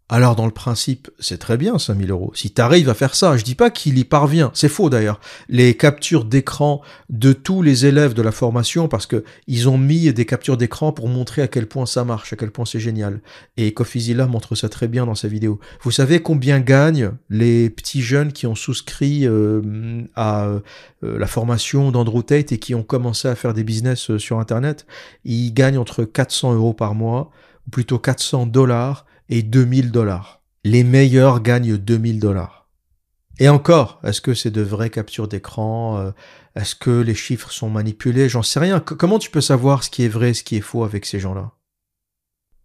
Alors 0.10 0.38
dans 0.38 0.46
le 0.46 0.52
principe, 0.52 1.10
c'est 1.20 1.38
très 1.38 1.58
bien 1.58 1.78
5000 1.78 2.12
euros. 2.12 2.32
Si 2.34 2.52
tu 2.52 2.62
arrives 2.62 2.90
à 2.90 2.94
faire 2.94 3.14
ça, 3.14 3.36
je 3.36 3.44
dis 3.44 3.56
pas 3.56 3.70
qu'il 3.70 3.98
y 3.98 4.06
parvient, 4.06 4.52
c'est 4.54 4.70
faux 4.70 4.90
d'ailleurs. 4.90 5.20
Les 5.50 5.76
captures 5.76 6.24
d'écran 6.24 6.82
de 7.10 7.34
tous 7.34 7.62
les 7.62 7.86
élèves 7.86 8.14
de 8.14 8.22
la 8.22 8.32
formation, 8.32 8.88
parce 8.88 9.06
que 9.06 9.26
ils 9.48 9.68
ont 9.68 9.78
mis 9.78 10.14
des 10.14 10.26
captures 10.26 10.56
d'écran 10.56 10.94
pour 10.94 11.10
montrer 11.10 11.42
à 11.42 11.50
quel 11.50 11.68
point 11.68 11.86
ça 11.86 12.06
marche, 12.06 12.32
à 12.32 12.38
quel 12.38 12.52
point 12.52 12.64
c'est 12.64 12.80
génial. 12.80 13.20
Et 13.58 13.74
Kofizilla 13.74 14.28
montre 14.28 14.56
ça 14.56 14.70
très 14.70 14.88
bien 14.88 15.06
dans 15.06 15.16
sa 15.16 15.28
vidéo. 15.28 15.60
Vous 15.82 15.92
savez 15.92 16.22
combien 16.22 16.62
gagnent 16.62 17.12
les 17.30 17.70
petits 17.70 18.02
jeunes 18.02 18.32
qui 18.32 18.48
ont 18.48 18.56
souscrit 18.56 19.28
euh, 19.28 19.62
à 20.16 20.46
euh, 20.46 20.60
la 21.04 21.28
formation 21.28 21.92
d'Andrew 21.92 22.24
Tate 22.24 22.54
et 22.54 22.60
qui 22.60 22.76
ont 22.76 22.84
commencé 22.84 23.28
à 23.28 23.36
faire 23.36 23.54
des 23.54 23.66
business 23.66 24.10
euh, 24.10 24.20
sur 24.20 24.40
Internet? 24.40 24.86
Ils 25.26 25.54
gagnent 25.54 25.80
entre 25.80 26.06
400 26.06 26.54
euros 26.54 26.74
par 26.74 26.96
mois, 26.96 27.30
ou 27.68 27.72
plutôt 27.72 28.00
400 28.00 28.46
dollars 28.46 29.06
et 29.30 29.44
2000 29.44 29.92
dollars. 29.92 30.42
Les 30.64 30.84
meilleurs 30.84 31.42
gagnent 31.42 31.78
2000 31.78 32.20
dollars. 32.20 32.68
Et 33.40 33.50
encore, 33.50 34.00
est-ce 34.04 34.22
que 34.22 34.34
c'est 34.34 34.52
de 34.52 34.62
vraies 34.62 34.90
captures 34.90 35.28
d'écran 35.28 36.00
euh, 36.00 36.12
Est-ce 36.56 36.76
que 36.76 37.02
les 37.02 37.14
chiffres 37.14 37.52
sont 37.52 37.70
manipulés? 37.70 38.30
J'en 38.30 38.44
sais 38.44 38.60
rien. 38.60 38.80
comment 38.80 39.20
tu 39.20 39.30
peux 39.30 39.42
savoir 39.42 39.84
ce 39.84 39.90
qui 39.90 40.04
est 40.04 40.10
vrai, 40.10 40.34
ce 40.34 40.44
qui 40.44 40.56
est 40.56 40.62
faux 40.62 40.84
avec 40.84 41.06
ces 41.06 41.20
gens-là? 41.20 41.52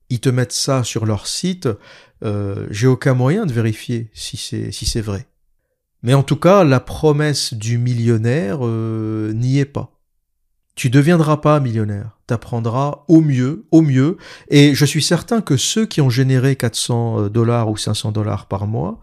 Ils 0.08 0.20
te 0.20 0.28
mettent 0.28 0.52
ça 0.52 0.82
sur 0.84 1.06
leur 1.06 1.26
site. 1.26 1.68
Euh, 2.24 2.66
j'ai 2.70 2.86
aucun 2.86 3.14
moyen 3.14 3.46
de 3.46 3.52
vérifier 3.52 4.10
si 4.14 4.36
c'est 4.36 5.00
vrai. 5.00 5.26
Mais 6.02 6.14
en 6.14 6.22
tout 6.22 6.36
cas, 6.36 6.64
la 6.64 6.80
promesse 6.80 7.54
du 7.54 7.78
millionnaire 7.78 8.58
euh, 8.62 9.32
n'y 9.32 9.58
est 9.58 9.64
pas. 9.64 10.00
Tu 10.74 10.90
deviendras 10.90 11.36
pas 11.36 11.60
millionnaire. 11.60 12.18
T'apprendras 12.32 13.04
au 13.08 13.20
mieux, 13.20 13.66
au 13.72 13.82
mieux. 13.82 14.16
Et 14.48 14.74
je 14.74 14.86
suis 14.86 15.02
certain 15.02 15.42
que 15.42 15.58
ceux 15.58 15.84
qui 15.84 16.00
ont 16.00 16.08
généré 16.08 16.56
400 16.56 17.28
dollars 17.28 17.68
ou 17.68 17.76
500 17.76 18.10
dollars 18.10 18.46
par 18.46 18.66
mois 18.66 19.00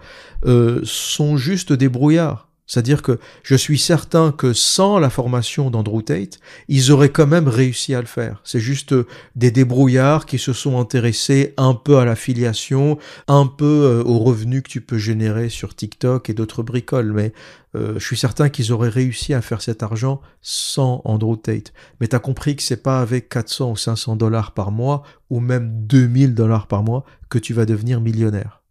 euh, 0.47 0.81
sont 0.83 1.37
juste 1.37 1.71
des 1.71 1.89
brouillards. 1.89 2.48
C'est-à-dire 2.69 3.01
que 3.01 3.19
je 3.41 3.55
suis 3.55 3.79
certain 3.79 4.31
que 4.31 4.53
sans 4.53 4.99
la 4.99 5.09
formation 5.09 5.71
d'Andrew 5.71 6.03
Tate, 6.03 6.39
ils 6.67 6.91
auraient 6.91 7.09
quand 7.09 7.25
même 7.25 7.47
réussi 7.47 7.95
à 7.95 7.99
le 7.99 8.05
faire. 8.05 8.41
C'est 8.43 8.59
juste 8.59 8.93
des 9.35 9.49
débrouillards 9.49 10.27
qui 10.27 10.37
se 10.37 10.53
sont 10.53 10.79
intéressés 10.79 11.55
un 11.57 11.73
peu 11.73 11.97
à 11.97 12.05
l'affiliation, 12.05 12.99
un 13.27 13.47
peu 13.47 13.65
euh, 13.65 14.03
aux 14.03 14.19
revenus 14.19 14.61
que 14.61 14.69
tu 14.69 14.81
peux 14.81 14.99
générer 14.99 15.49
sur 15.49 15.75
TikTok 15.75 16.29
et 16.29 16.35
d'autres 16.35 16.61
bricoles. 16.61 17.11
Mais 17.11 17.33
euh, 17.75 17.95
je 17.97 18.05
suis 18.05 18.17
certain 18.17 18.49
qu'ils 18.49 18.71
auraient 18.71 18.89
réussi 18.89 19.33
à 19.33 19.41
faire 19.41 19.63
cet 19.63 19.81
argent 19.81 20.21
sans 20.43 21.01
Andrew 21.05 21.37
Tate. 21.37 21.73
Mais 21.99 22.07
tu 22.07 22.15
as 22.15 22.19
compris 22.19 22.55
que 22.55 22.61
c'est 22.61 22.83
pas 22.83 23.01
avec 23.01 23.29
400 23.29 23.71
ou 23.71 23.77
500 23.77 24.15
dollars 24.15 24.53
par 24.53 24.69
mois 24.69 25.01
ou 25.31 25.39
même 25.39 25.87
2000 25.87 26.35
dollars 26.35 26.67
par 26.67 26.83
mois 26.83 27.03
que 27.29 27.39
tu 27.39 27.55
vas 27.55 27.65
devenir 27.65 27.99
millionnaire. 27.99 28.61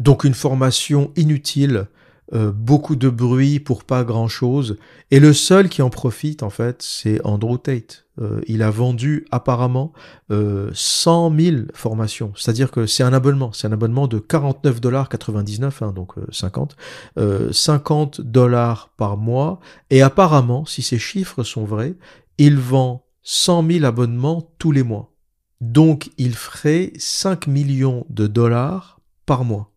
Donc 0.00 0.24
une 0.24 0.34
formation 0.34 1.12
inutile 1.14 1.86
euh, 2.34 2.50
beaucoup 2.52 2.96
de 2.96 3.08
bruit 3.08 3.60
pour 3.60 3.84
pas 3.84 4.04
grand 4.04 4.28
chose. 4.28 4.76
Et 5.10 5.20
le 5.20 5.32
seul 5.32 5.68
qui 5.68 5.82
en 5.82 5.90
profite, 5.90 6.42
en 6.42 6.50
fait, 6.50 6.82
c'est 6.82 7.20
Andrew 7.24 7.58
Tate. 7.58 8.02
Euh, 8.20 8.42
il 8.46 8.62
a 8.62 8.70
vendu 8.70 9.24
apparemment 9.30 9.92
euh, 10.30 10.70
100 10.74 11.34
000 11.34 11.56
formations. 11.72 12.32
C'est-à-dire 12.36 12.70
que 12.70 12.86
c'est 12.86 13.02
un 13.02 13.12
abonnement. 13.12 13.52
C'est 13.52 13.66
un 13.66 13.72
abonnement 13.72 14.06
de 14.06 14.18
49 14.18 14.80
dollars 14.80 15.08
99, 15.08 15.82
hein, 15.82 15.92
donc 15.92 16.14
50. 16.30 16.76
Euh, 17.18 17.52
50 17.52 18.20
dollars 18.20 18.90
par 18.96 19.16
mois. 19.16 19.60
Et 19.90 20.02
apparemment, 20.02 20.66
si 20.66 20.82
ces 20.82 20.98
chiffres 20.98 21.42
sont 21.42 21.64
vrais, 21.64 21.94
il 22.38 22.58
vend 22.58 23.06
100 23.22 23.70
000 23.70 23.84
abonnements 23.84 24.50
tous 24.58 24.72
les 24.72 24.82
mois. 24.82 25.12
Donc, 25.60 26.10
il 26.18 26.34
ferait 26.34 26.92
5 26.98 27.46
millions 27.46 28.04
de 28.10 28.26
dollars 28.26 29.00
par 29.26 29.44
mois. 29.44 29.71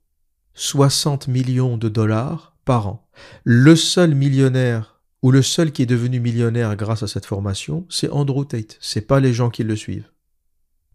60 0.55 1.27
millions 1.27 1.77
de 1.77 1.89
dollars 1.89 2.55
par 2.65 2.87
an. 2.87 3.07
Le 3.43 3.75
seul 3.75 4.15
millionnaire 4.15 4.99
ou 5.21 5.31
le 5.31 5.41
seul 5.41 5.71
qui 5.71 5.83
est 5.83 5.87
devenu 5.87 6.19
millionnaire 6.19 6.75
grâce 6.75 7.03
à 7.03 7.07
cette 7.07 7.25
formation, 7.25 7.85
c'est 7.89 8.09
Andrew 8.09 8.45
Tate. 8.45 8.77
C'est 8.79 9.01
pas 9.01 9.19
les 9.19 9.33
gens 9.33 9.49
qui 9.49 9.63
le 9.63 9.75
suivent. 9.75 10.09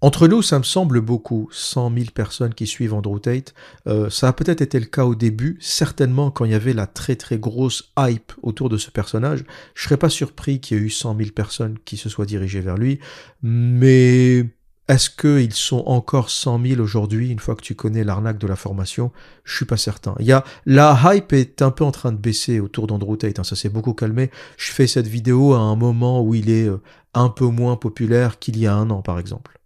Entre 0.03 0.29
nous, 0.29 0.41
ça 0.41 0.59
me 0.59 0.65
semble 0.65 1.03
beaucoup, 1.03 1.49
100 1.53 1.93
000 1.93 2.07
personnes 2.15 2.55
qui 2.55 2.67
suivent 2.67 2.95
Andrew 2.95 3.19
Tate. 3.19 3.53
Euh, 3.87 4.09
ça 4.09 4.29
a 4.29 4.33
peut-être 4.33 4.63
été 4.63 4.81
le 4.81 4.87
cas 4.87 5.05
au 5.05 5.15
début, 5.15 5.59
certainement 5.61 6.31
quand 6.31 6.47
il 6.47 6.53
y 6.53 6.55
avait 6.55 6.73
la 6.73 6.87
très 6.87 7.17
très 7.17 7.39
grosse 7.39 7.93
hype 7.99 8.33
autour 8.43 8.71
de 8.71 8.79
ce 8.79 8.91
personnage. 8.91 9.45
Je 9.75 9.83
serais 9.83 9.99
pas 9.99 10.09
surpris 10.09 10.61
qu'il 10.61 10.79
y 10.79 10.81
ait 10.81 10.85
eu 10.85 10.91
100 10.91 11.19
000 11.19 11.31
personnes 11.33 11.77
qui 11.85 11.99
se 11.99 12.09
soient 12.09 12.25
dirigées 12.25 12.61
vers 12.61 12.79
lui, 12.79 12.99
mais 13.43 14.47
est-ce 14.91 15.09
qu'ils 15.09 15.53
sont 15.53 15.85
encore 15.87 16.31
100 16.31 16.67
000 16.67 16.81
aujourd'hui, 16.81 17.31
une 17.31 17.39
fois 17.39 17.55
que 17.55 17.63
tu 17.63 17.77
connais 17.77 18.03
l'arnaque 18.03 18.39
de 18.39 18.49
la 18.49 18.57
formation? 18.57 19.13
Je 19.45 19.55
suis 19.55 19.65
pas 19.65 19.77
certain. 19.77 20.17
La 20.67 21.01
hype 21.05 21.33
est 21.33 21.63
un 21.63 21.71
peu 21.71 21.85
en 21.85 21.93
train 21.93 22.11
de 22.11 22.17
baisser 22.17 22.59
autour 22.59 22.89
d'Andrew 22.89 23.17
Tate, 23.17 23.39
hein, 23.39 23.45
ça 23.45 23.55
s'est 23.55 23.69
beaucoup 23.69 23.95
calmé. 23.95 24.33
Je 24.57 24.73
fais 24.73 24.89
cette 24.89 25.07
vidéo 25.07 25.55
à 25.55 25.61
un 25.61 25.77
moment 25.77 26.25
où 26.25 26.35
il 26.35 26.51
est 26.51 26.67
euh, 26.67 26.83
un 27.15 27.29
peu 27.29 27.47
moins 27.47 27.77
populaire 27.77 28.41
qu'il 28.41 28.59
y 28.59 28.67
a 28.67 28.75
un 28.75 28.91
an, 28.91 29.01
par 29.01 29.21
exemple. 29.21 29.61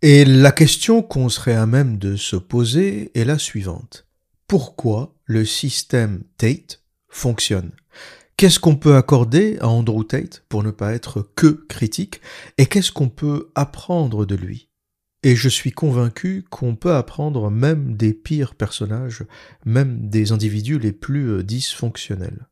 Et 0.00 0.24
la 0.24 0.52
question 0.52 1.02
qu'on 1.02 1.28
serait 1.28 1.56
à 1.56 1.66
même 1.66 1.98
de 1.98 2.14
se 2.14 2.36
poser 2.36 3.10
est 3.18 3.24
la 3.24 3.38
suivante. 3.38 4.06
Pourquoi 4.46 5.12
le 5.24 5.44
système 5.44 6.22
Tate 6.38 6.84
fonctionne? 7.08 7.72
Qu'est-ce 8.36 8.60
qu'on 8.60 8.76
peut 8.76 8.96
accorder 8.96 9.56
à 9.60 9.68
Andrew 9.68 10.04
Tate 10.04 10.44
pour 10.50 10.62
ne 10.62 10.70
pas 10.70 10.92
être 10.92 11.26
que 11.36 11.64
critique 11.68 12.20
et 12.58 12.66
qu'est-ce 12.66 12.92
qu'on 12.92 13.08
peut 13.08 13.50
apprendre 13.54 14.26
de 14.26 14.34
lui? 14.34 14.68
Et 15.22 15.34
je 15.34 15.48
suis 15.48 15.72
convaincu 15.72 16.44
qu'on 16.50 16.76
peut 16.76 16.92
apprendre 16.92 17.50
même 17.50 17.96
des 17.96 18.12
pires 18.12 18.54
personnages, 18.54 19.24
même 19.64 20.10
des 20.10 20.32
individus 20.32 20.78
les 20.78 20.92
plus 20.92 21.30
euh, 21.30 21.42
dysfonctionnels. 21.42 22.46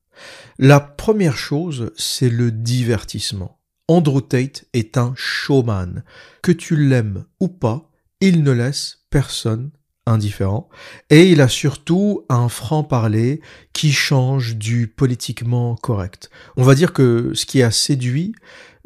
La 0.59 0.81
première 0.81 1.37
chose, 1.37 1.93
c'est 1.97 2.31
le 2.31 2.51
divertissement. 2.51 3.61
Andrew 3.87 4.23
Tate 4.23 4.65
est 4.73 4.97
un 4.97 5.13
showman. 5.15 6.03
Que 6.41 6.53
tu 6.53 6.77
l'aimes 6.77 7.27
ou 7.41 7.49
pas, 7.49 7.91
il 8.23 8.43
ne 8.43 8.53
laisse 8.53 9.05
personne 9.11 9.71
indifférent. 10.07 10.69
Et 11.11 11.31
il 11.31 11.41
a 11.41 11.49
surtout 11.49 12.25
un 12.29 12.49
franc-parler 12.49 13.41
qui 13.73 13.93
change 13.93 14.57
du 14.57 14.87
politiquement 14.87 15.77
correct. 15.77 16.31
On 16.57 16.63
va 16.63 16.75
dire 16.75 16.93
que 16.93 17.33
ce 17.35 17.47
qui 17.47 17.63
a 17.63 17.71
séduit 17.71 18.35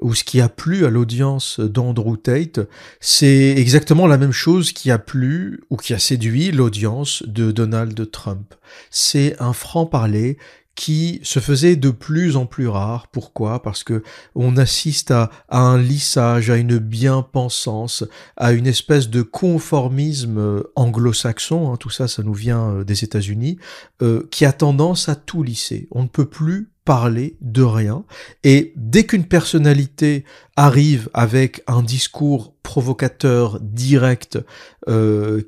ou 0.00 0.14
ce 0.14 0.22
qui 0.22 0.40
a 0.40 0.48
plu 0.48 0.84
à 0.84 0.90
l'audience 0.90 1.58
d'Andrew 1.58 2.16
Tate, 2.16 2.60
c'est 3.00 3.54
exactement 3.56 4.06
la 4.06 4.16
même 4.16 4.32
chose 4.32 4.72
qui 4.72 4.92
a 4.92 4.98
plu 4.98 5.60
ou 5.70 5.76
qui 5.76 5.92
a 5.92 5.98
séduit 5.98 6.52
l'audience 6.52 7.24
de 7.26 7.50
Donald 7.50 8.10
Trump. 8.10 8.54
C'est 8.90 9.34
un 9.40 9.52
franc-parler 9.52 10.38
qui 10.78 11.18
se 11.24 11.40
faisait 11.40 11.74
de 11.74 11.90
plus 11.90 12.36
en 12.36 12.46
plus 12.46 12.68
rare. 12.68 13.08
Pourquoi? 13.08 13.62
Parce 13.64 13.82
que 13.82 14.04
on 14.36 14.56
assiste 14.56 15.10
à, 15.10 15.28
un 15.48 15.76
lissage, 15.76 16.50
à 16.50 16.56
une 16.56 16.78
bien-pensance, 16.78 18.04
à 18.36 18.52
une 18.52 18.68
espèce 18.68 19.10
de 19.10 19.22
conformisme 19.22 20.38
euh, 20.38 20.62
anglo-saxon, 20.76 21.72
hein, 21.72 21.76
tout 21.78 21.90
ça, 21.90 22.06
ça 22.06 22.22
nous 22.22 22.32
vient 22.32 22.70
euh, 22.70 22.84
des 22.84 23.02
États-Unis, 23.02 23.58
euh, 24.02 24.28
qui 24.30 24.44
a 24.44 24.52
tendance 24.52 25.08
à 25.08 25.16
tout 25.16 25.42
lisser. 25.42 25.88
On 25.90 26.04
ne 26.04 26.08
peut 26.08 26.26
plus 26.26 26.70
parler 26.84 27.36
de 27.40 27.64
rien. 27.64 28.04
Et 28.44 28.72
dès 28.76 29.04
qu'une 29.04 29.26
personnalité 29.26 30.24
arrive 30.54 31.10
avec 31.12 31.64
un 31.66 31.82
discours 31.82 32.54
provocateur, 32.62 33.58
direct, 33.60 34.38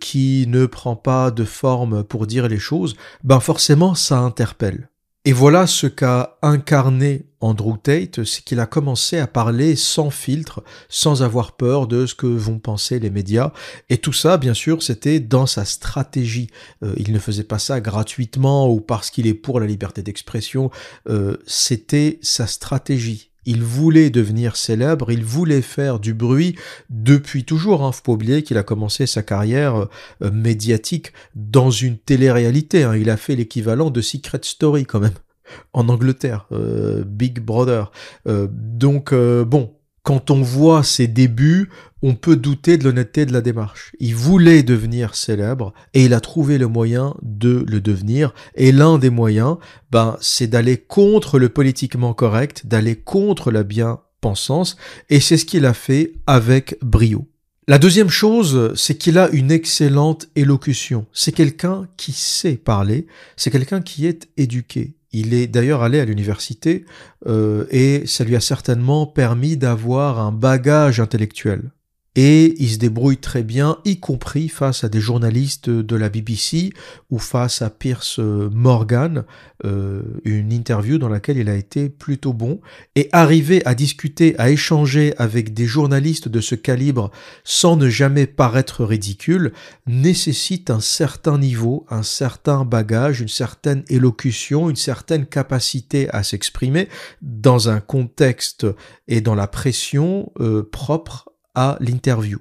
qui 0.01 0.45
ne 0.49 0.67
prend 0.67 0.97
pas 0.97 1.31
de 1.31 1.45
forme 1.45 2.05
pour 2.05 2.27
dire 2.27 2.47
les 2.47 2.59
choses, 2.59 2.95
ben 3.25 3.41
forcément 3.41 3.95
ça 3.95 4.19
interpelle. 4.19 4.91
Et 5.27 5.33
voilà 5.33 5.67
ce 5.67 5.87
qu'a 5.87 6.39
incarné 6.41 7.27
Andrew 7.41 7.77
Tate, 7.77 8.25
c'est 8.25 8.43
qu'il 8.43 8.59
a 8.59 8.65
commencé 8.65 9.19
à 9.19 9.27
parler 9.27 9.77
sans 9.77 10.09
filtre, 10.09 10.65
sans 10.89 11.23
avoir 11.23 11.57
peur 11.59 11.87
de 11.87 12.07
ce 12.07 12.15
que 12.15 12.27
vont 12.27 12.59
penser 12.59 12.99
les 12.99 13.11
médias. 13.11 13.53
Et 13.91 13.99
tout 13.99 14.15
ça, 14.15 14.39
bien 14.39 14.55
sûr, 14.55 14.83
c'était 14.83 15.21
dans 15.21 15.45
sa 15.45 15.67
stratégie. 15.67 16.49
Euh, 16.83 16.95
il 16.97 17.13
ne 17.13 17.19
faisait 17.19 17.45
pas 17.45 17.59
ça 17.59 17.83
gratuitement 17.83 18.71
ou 18.71 18.81
parce 18.81 19.11
qu'il 19.11 19.27
est 19.27 19.35
pour 19.35 19.61
la 19.61 19.67
liberté 19.67 20.03
d'expression. 20.03 20.71
Euh, 21.07 21.37
c'était 21.47 22.19
sa 22.23 22.47
stratégie. 22.47 23.30
Il 23.51 23.65
voulait 23.65 24.11
devenir 24.11 24.55
célèbre, 24.55 25.11
il 25.11 25.25
voulait 25.25 25.61
faire 25.61 25.99
du 25.99 26.15
bruit 26.15 26.55
depuis 26.89 27.43
toujours. 27.43 27.83
Hein. 27.83 27.91
Faut 27.91 28.03
pas 28.03 28.13
oublier 28.13 28.45
qu'il 28.45 28.57
a 28.59 28.63
commencé 28.63 29.07
sa 29.07 29.25
carrière 29.25 29.89
euh, 30.23 30.31
médiatique 30.31 31.13
dans 31.35 31.73
une 31.73 31.99
télé-réalité. 31.99 32.85
Hein. 32.85 32.95
Il 32.95 33.11
a 33.11 33.17
fait 33.17 33.35
l'équivalent 33.35 33.91
de 33.91 34.01
Secret 34.01 34.39
Story 34.45 34.87
quand 34.87 35.01
même 35.01 35.19
en 35.73 35.89
Angleterre, 35.89 36.47
euh, 36.53 37.03
Big 37.05 37.41
Brother. 37.41 37.91
Euh, 38.29 38.47
donc 38.53 39.13
bon, 39.13 39.75
quand 40.05 40.31
on 40.31 40.43
voit 40.43 40.85
ses 40.85 41.09
débuts, 41.09 41.71
on 42.03 42.15
peut 42.15 42.37
douter 42.37 42.79
de 42.79 42.85
l'honnêteté 42.85 43.27
de 43.27 43.33
la 43.33 43.41
démarche. 43.41 43.93
Il 44.01 44.15
voulait 44.15 44.63
devenir 44.63 45.15
célèbre 45.15 45.73
et 45.95 46.05
il 46.05 46.15
a 46.15 46.21
trouvé 46.21 46.59
le 46.59 46.67
moyen 46.67 47.15
de 47.23 47.65
le 47.69 47.81
devenir. 47.81 48.35
Et 48.55 48.73
l'un 48.73 48.99
des 48.99 49.11
moyens, 49.11 49.57
ben, 49.91 50.17
c'est 50.21 50.47
d'aller 50.47 50.79
contre 50.79 51.39
le 51.39 51.49
politiquement 51.49 52.15
correct, 52.15 52.67
d'aller 52.67 52.97
contre 52.97 53.51
la 53.51 53.63
bien-pensance. 53.63 54.77
Et 55.09 55.21
c'est 55.21 55.37
ce 55.37 55.45
qu'il 55.45 55.67
a 55.67 55.75
fait 55.75 56.13
avec 56.27 56.77
brio. 56.83 57.27
La 57.69 57.79
deuxième 57.79 58.09
chose, 58.09 58.73
c'est 58.75 58.97
qu'il 58.97 59.19
a 59.19 59.29
une 59.31 59.53
excellente 59.53 60.29
élocution. 60.35 61.07
C'est 61.13 61.33
quelqu'un 61.33 61.87
qui 61.97 62.13
sait 62.13 62.57
parler, 62.57 63.07
c'est 63.37 63.51
quelqu'un 63.51 63.81
qui 63.81 64.07
est 64.07 64.29
éduqué. 64.37 64.97
Il 65.13 65.35
est 65.35 65.47
d'ailleurs 65.47 65.83
allé 65.83 66.01
à 66.01 66.05
l'université 66.05 66.85
euh, 67.27 67.67
et 67.71 68.07
ça 68.07 68.25
lui 68.25 68.37
a 68.37 68.41
certainement 68.41 69.07
permis 69.07 69.57
d'avoir 69.57 70.19
un 70.21 70.33
bagage 70.33 71.01
intellectuel. 71.01 71.71
Et 72.17 72.55
il 72.59 72.71
se 72.71 72.79
débrouille 72.79 73.19
très 73.19 73.45
bien, 73.45 73.79
y 73.85 74.01
compris 74.01 74.49
face 74.49 74.83
à 74.83 74.89
des 74.89 75.01
journalistes 75.01 75.71
de 75.71 75.97
la 75.97 76.09
BBC 76.09 76.73
ou 77.09 77.19
face 77.19 77.63
à 77.63 77.71
Pierce 77.71 78.19
Morgan, 78.19 79.25
euh, 79.65 80.03
une 80.25 80.53
interview 80.53 80.99
dans 80.99 81.09
laquelle 81.09 81.39
il 81.39 81.49
a 81.49 81.55
été 81.55 81.89
plutôt 81.89 82.33
bon. 82.33 82.61
Et 82.97 83.09
arriver 83.13 83.65
à 83.65 83.75
discuter, 83.75 84.35
à 84.39 84.51
échanger 84.51 85.15
avec 85.19 85.55
des 85.55 85.67
journalistes 85.67 86.29
de 86.29 86.41
ce 86.41 86.57
calibre 86.57 87.13
sans 87.45 87.77
ne 87.77 87.89
jamais 87.89 88.27
paraître 88.27 88.85
ridicule 88.85 89.53
nécessite 89.87 90.71
un 90.71 90.81
certain 90.81 91.39
niveau, 91.39 91.87
un 91.91 92.03
certain 92.03 92.65
bagage, 92.65 93.21
une 93.21 93.29
certaine 93.29 93.85
élocution, 93.89 94.69
une 94.69 94.77
certaine 94.77 95.27
capacité 95.27 96.11
à 96.11 96.25
s'exprimer 96.25 96.89
dans 97.23 97.69
un 97.69 97.81
contexte 97.81 98.67
et 99.07 99.21
dans 99.21 99.35
la 99.37 99.47
pression 99.47 100.33
euh, 100.41 100.69
propre 100.71 101.30
à 101.55 101.77
l'interview. 101.81 102.39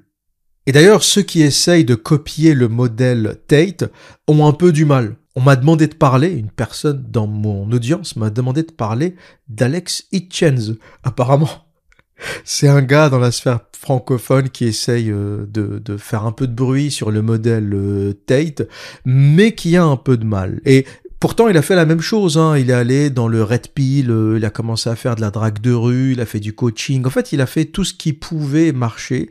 Et 0.66 0.72
d'ailleurs, 0.72 1.04
ceux 1.04 1.24
qui 1.24 1.42
essayent 1.42 1.86
de 1.86 1.96
copier 1.96 2.54
le 2.54 2.68
modèle 2.68 3.38
Tate 3.48 3.86
ont 4.28 4.46
un 4.46 4.54
peu 4.54 4.72
du 4.72 4.86
mal. 4.86 5.16
On 5.36 5.42
m'a 5.42 5.56
demandé 5.56 5.88
de 5.88 5.96
parler, 5.96 6.30
une 6.30 6.52
personne 6.52 7.06
dans 7.10 7.28
mon 7.28 7.72
audience 7.72 8.16
m'a 8.16 8.30
demandé 8.30 8.64
de 8.64 8.72
parler 8.72 9.16
d'Alex 9.48 10.06
Hitchens. 10.12 10.76
Apparemment, 11.04 11.50
c'est 12.44 12.68
un 12.68 12.82
gars 12.82 13.10
dans 13.10 13.20
la 13.20 13.32
sphère 13.32 13.62
francophone 13.76 14.50
qui 14.50 14.66
essaye 14.66 15.10
euh, 15.10 15.46
de, 15.48 15.80
de, 15.80 15.98
faire 15.98 16.26
un 16.26 16.34
peu 16.34 16.46
de 16.48 16.54
bruit 16.54 16.92
sur 16.92 17.12
le 17.12 17.22
modèle 17.22 17.72
euh, 17.74 18.14
Tate, 18.26 18.68
mais 19.06 19.56
qui 19.56 19.78
a 19.78 19.84
un 19.86 19.96
peu 19.96 20.18
de 20.18 20.26
mal. 20.26 20.60
Et 20.66 20.86
Pourtant, 21.20 21.50
il 21.50 21.58
a 21.58 21.62
fait 21.62 21.76
la 21.76 21.86
même 21.86 22.00
chose. 22.00 22.38
Hein. 22.38 22.58
Il 22.58 22.70
est 22.70 22.74
allé 22.74 23.10
dans 23.10 23.28
le 23.28 23.44
red 23.44 23.68
pill, 23.68 24.10
euh, 24.10 24.38
il 24.38 24.46
a 24.46 24.50
commencé 24.50 24.90
à 24.90 24.96
faire 24.96 25.16
de 25.16 25.22
la 25.22 25.32
drague 25.32 25.60
de 25.60 25.74
rue, 25.74 26.14
il 26.14 26.22
a 26.22 26.26
fait 26.26 26.40
du 26.40 26.54
coaching. 26.54 27.06
En 27.06 27.10
fait, 27.10 27.34
il 27.34 27.42
a 27.42 27.46
fait 27.46 27.66
tout 27.66 27.84
ce 27.84 27.94
qui 27.94 28.14
pouvait 28.14 28.72
marcher. 28.72 29.30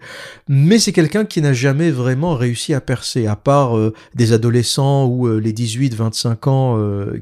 Mais 0.49 0.79
c'est 0.79 0.93
quelqu'un 0.93 1.25
qui 1.25 1.41
n'a 1.41 1.55
jamais 1.55 1.91
vraiment 1.91 2.35
réussi 2.35 2.75
à 2.75 2.83
percer, 2.83 3.27
à 3.27 3.37
part 3.37 3.79
euh, 3.79 3.95
des 4.15 4.35
adolescents 4.35 5.07
ou 5.07 5.29
euh, 5.29 5.39
les 5.39 5.55
18-25 5.55 6.49
ans 6.49 6.59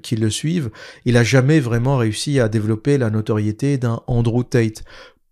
qui 0.03 0.17
le 0.17 0.31
suivent. 0.31 0.71
Il 1.05 1.17
a 1.17 1.23
jamais 1.23 1.61
vraiment 1.61 1.97
réussi 1.97 2.41
à 2.41 2.49
développer 2.49 2.99
la 2.99 3.11
notoriété 3.11 3.79
d'un 3.79 4.01
Andrew 4.09 4.43
Tate. 4.43 4.83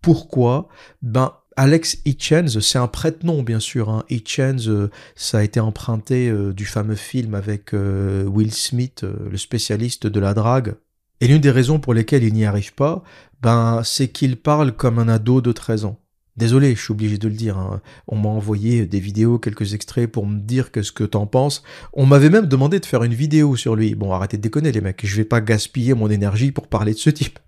Pourquoi? 0.01 0.69
Ben 1.01 1.33
Alex 1.57 1.99
Hitchens, 2.03 2.59
c'est 2.59 2.77
un 2.77 2.87
prête-nom 2.87 3.41
bien 3.41 3.61
sûr. 3.61 3.89
Hein. 3.89 4.03
Hitchens, 4.09 4.67
euh, 4.67 4.89
ça 5.15 5.37
a 5.37 5.43
été 5.43 5.61
emprunté 5.61 6.29
euh, 6.29 6.51
du 6.51 6.65
fameux 6.65 6.95
film 6.95 7.33
avec 7.33 7.73
euh, 7.73 8.25
Will 8.25 8.53
Smith, 8.53 9.05
le 9.05 9.37
spécialiste 9.37 10.05
de 10.05 10.19
la 10.19 10.33
drague. 10.33 10.75
Et 11.21 11.27
l'une 11.27 11.39
des 11.39 11.51
raisons 11.51 11.79
pour 11.79 11.93
lesquelles 11.93 12.25
il 12.25 12.33
n'y 12.33 12.43
arrive 12.43 12.73
pas, 12.73 13.03
ben, 13.41 13.81
c'est 13.85 14.09
qu'il 14.09 14.35
parle 14.35 14.73
comme 14.73 14.99
un 14.99 15.07
ado 15.07 15.39
de 15.39 15.53
13 15.53 15.85
ans. 15.85 15.97
Désolé, 16.35 16.75
je 16.75 16.81
suis 16.81 16.91
obligé 16.91 17.17
de 17.17 17.29
le 17.29 17.35
dire. 17.35 17.57
Hein. 17.57 17.81
On 18.09 18.17
m'a 18.17 18.27
envoyé 18.27 18.85
des 18.85 18.99
vidéos, 18.99 19.39
quelques 19.39 19.73
extraits 19.73 20.11
pour 20.11 20.27
me 20.27 20.37
dire 20.37 20.73
qu'est-ce 20.73 20.91
que 20.91 21.05
t'en 21.05 21.25
penses. 21.25 21.63
On 21.93 22.05
m'avait 22.05 22.29
même 22.29 22.47
demandé 22.47 22.81
de 22.81 22.85
faire 22.85 23.03
une 23.03 23.13
vidéo 23.13 23.55
sur 23.55 23.77
lui. 23.77 23.95
Bon, 23.95 24.11
arrêtez 24.11 24.35
de 24.35 24.41
déconner 24.41 24.73
les 24.73 24.81
mecs. 24.81 25.05
Je 25.05 25.15
vais 25.15 25.23
pas 25.23 25.39
gaspiller 25.39 25.93
mon 25.93 26.09
énergie 26.09 26.51
pour 26.51 26.67
parler 26.67 26.93
de 26.93 26.99
ce 26.99 27.09
type 27.09 27.39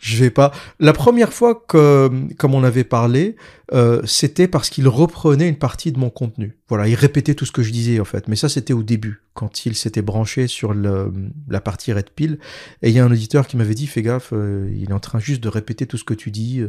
je 0.00 0.16
vais 0.16 0.30
pas. 0.30 0.52
La 0.80 0.92
première 0.92 1.32
fois 1.32 1.54
que, 1.54 2.10
comme 2.36 2.54
on 2.54 2.64
avait 2.64 2.84
parlé, 2.84 3.36
euh, 3.72 4.02
c'était 4.04 4.48
parce 4.48 4.68
qu'il 4.68 4.86
reprenait 4.88 5.48
une 5.48 5.56
partie 5.56 5.92
de 5.92 5.98
mon 5.98 6.10
contenu. 6.10 6.58
Voilà, 6.68 6.88
il 6.88 6.94
répétait 6.94 7.34
tout 7.34 7.46
ce 7.46 7.52
que 7.52 7.62
je 7.62 7.70
disais 7.70 8.00
en 8.00 8.04
fait. 8.04 8.28
Mais 8.28 8.36
ça, 8.36 8.48
c'était 8.48 8.72
au 8.72 8.82
début, 8.82 9.22
quand 9.34 9.64
il 9.64 9.74
s'était 9.74 10.02
branché 10.02 10.46
sur 10.46 10.74
le, 10.74 11.12
la 11.48 11.60
partie 11.60 11.92
Red 11.92 12.10
Pill. 12.10 12.38
Et 12.82 12.90
il 12.90 12.94
y 12.94 12.98
a 12.98 13.04
un 13.04 13.10
auditeur 13.10 13.46
qui 13.46 13.56
m'avait 13.56 13.74
dit, 13.74 13.86
fais 13.86 14.02
gaffe, 14.02 14.32
euh, 14.32 14.70
il 14.74 14.90
est 14.90 14.94
en 14.94 15.00
train 15.00 15.20
juste 15.20 15.42
de 15.42 15.48
répéter 15.48 15.86
tout 15.86 15.96
ce 15.96 16.04
que 16.04 16.14
tu 16.14 16.30
dis. 16.30 16.62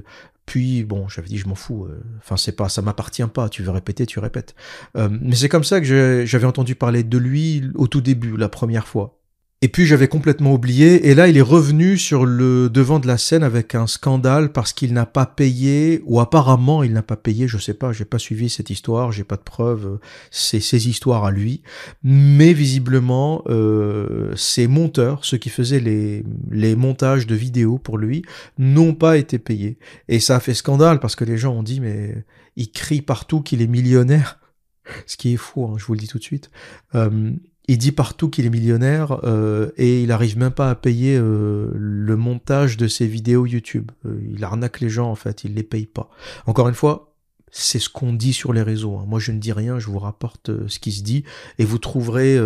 Puis 0.46 0.84
bon, 0.84 1.08
j'avais 1.10 1.28
dit, 1.28 1.38
je 1.38 1.48
m'en 1.48 1.56
fous. 1.56 1.86
Euh, 1.86 2.02
enfin, 2.20 2.38
c'est 2.38 2.56
pas, 2.56 2.70
ça 2.70 2.82
m'appartient 2.82 3.28
pas. 3.34 3.50
Tu 3.50 3.64
veux 3.64 3.72
répéter, 3.72 4.06
tu 4.06 4.20
répètes. 4.20 4.56
mais 4.96 5.36
c'est 5.36 5.50
comme 5.50 5.64
ça 5.64 5.82
que 5.82 6.26
j'avais 6.26 6.46
entendu 6.48 6.76
parler 6.76 7.04
de 7.04 7.18
lui 7.18 7.64
au 7.76 7.88
tout 7.88 8.02
début, 8.02 8.38
la 8.38 8.50
première 8.50 8.88
fois. 8.88 9.20
Et 9.64 9.70
puis 9.70 9.86
j'avais 9.86 10.10
complètement 10.10 10.52
oublié, 10.52 11.08
et 11.08 11.16
là 11.16 11.30
il 11.30 11.38
est 11.38 11.42
revenu 11.42 11.98
sur 11.98 12.26
le 12.26 12.70
devant 12.70 13.00
de 13.00 13.08
la 13.08 13.18
scène 13.18 13.44
avec 13.44 13.76
un 13.76 13.88
scandale 13.88 14.52
parce 14.52 14.74
qu'il 14.74 14.92
n'a 14.92 15.06
pas 15.06 15.26
payé, 15.26 16.04
ou 16.04 16.20
apparemment 16.20 16.84
il 16.84 16.92
n'a 16.92 17.02
pas 17.02 17.16
payé, 17.16 17.48
je 17.48 17.58
sais 17.58 17.74
pas, 17.74 17.94
j'ai 17.94 18.04
pas 18.04 18.20
suivi 18.20 18.50
cette 18.50 18.70
histoire, 18.70 19.14
j'ai 19.14 19.24
pas 19.24 19.38
de 19.38 19.42
preuves, 19.42 20.00
c'est 20.32 20.60
ses 20.60 20.90
histoires 20.90 21.24
à 21.24 21.32
lui, 21.32 21.62
mais 22.04 22.52
visiblement 22.52 23.42
euh, 23.48 24.36
ses 24.36 24.68
monteurs, 24.68 25.24
ceux 25.24 25.38
qui 25.38 25.48
faisaient 25.48 25.80
les, 25.80 26.26
les 26.52 26.76
montages 26.76 27.26
de 27.26 27.36
vidéos 27.36 27.78
pour 27.78 27.98
lui, 27.98 28.26
n'ont 28.58 28.94
pas 28.94 29.16
été 29.16 29.40
payés. 29.40 29.78
Et 30.10 30.20
ça 30.20 30.36
a 30.36 30.40
fait 30.42 30.56
scandale 30.56 31.00
parce 31.00 31.16
que 31.16 31.24
les 31.24 31.38
gens 31.38 31.54
ont 31.54 31.64
dit 31.64 31.80
mais 31.80 32.26
il 32.58 32.70
crie 32.70 33.02
partout 33.02 33.40
qu'il 33.40 33.62
est 33.62 33.68
millionnaire, 33.68 34.42
ce 35.06 35.16
qui 35.16 35.36
est 35.36 35.38
fou, 35.38 35.64
hein, 35.64 35.76
je 35.78 35.86
vous 35.86 35.94
le 35.94 36.00
dis 36.00 36.10
tout 36.10 36.20
de 36.20 36.24
suite. 36.24 36.52
Euh, 36.96 37.32
il 37.68 37.78
dit 37.78 37.92
partout 37.92 38.30
qu'il 38.30 38.46
est 38.46 38.50
millionnaire 38.50 39.20
euh, 39.24 39.72
et 39.78 40.04
il 40.04 40.12
arrive 40.12 40.38
même 40.38 40.52
pas 40.52 40.70
à 40.70 40.76
payer 40.76 41.18
euh, 41.18 41.72
le 41.74 42.16
montage 42.18 42.76
de 42.78 42.88
ses 42.88 43.08
vidéos 43.08 43.46
YouTube. 43.46 43.92
Euh, 44.06 44.20
il 44.34 44.44
arnaque 44.44 44.82
les 44.82 44.90
gens 44.90 45.10
en 45.10 45.16
fait, 45.16 45.44
il 45.44 45.54
les 45.54 45.64
paye 45.64 45.86
pas. 45.86 46.10
Encore 46.46 46.68
une 46.68 46.76
fois, 46.76 47.16
c'est 47.52 47.80
ce 47.80 47.90
qu'on 47.90 48.14
dit 48.14 48.34
sur 48.34 48.52
les 48.52 48.64
réseaux. 48.64 48.98
Hein. 48.98 49.06
Moi 49.08 49.20
je 49.20 49.32
ne 49.32 49.40
dis 49.40 49.54
rien, 49.54 49.80
je 49.80 49.88
vous 49.88 50.00
rapporte 50.00 50.68
ce 50.68 50.80
qui 50.80 50.92
se 50.92 51.04
dit 51.04 51.24
et 51.58 51.66
vous 51.66 51.78
trouverez 51.78 52.38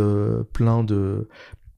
plein 0.54 0.84
de 0.84 1.28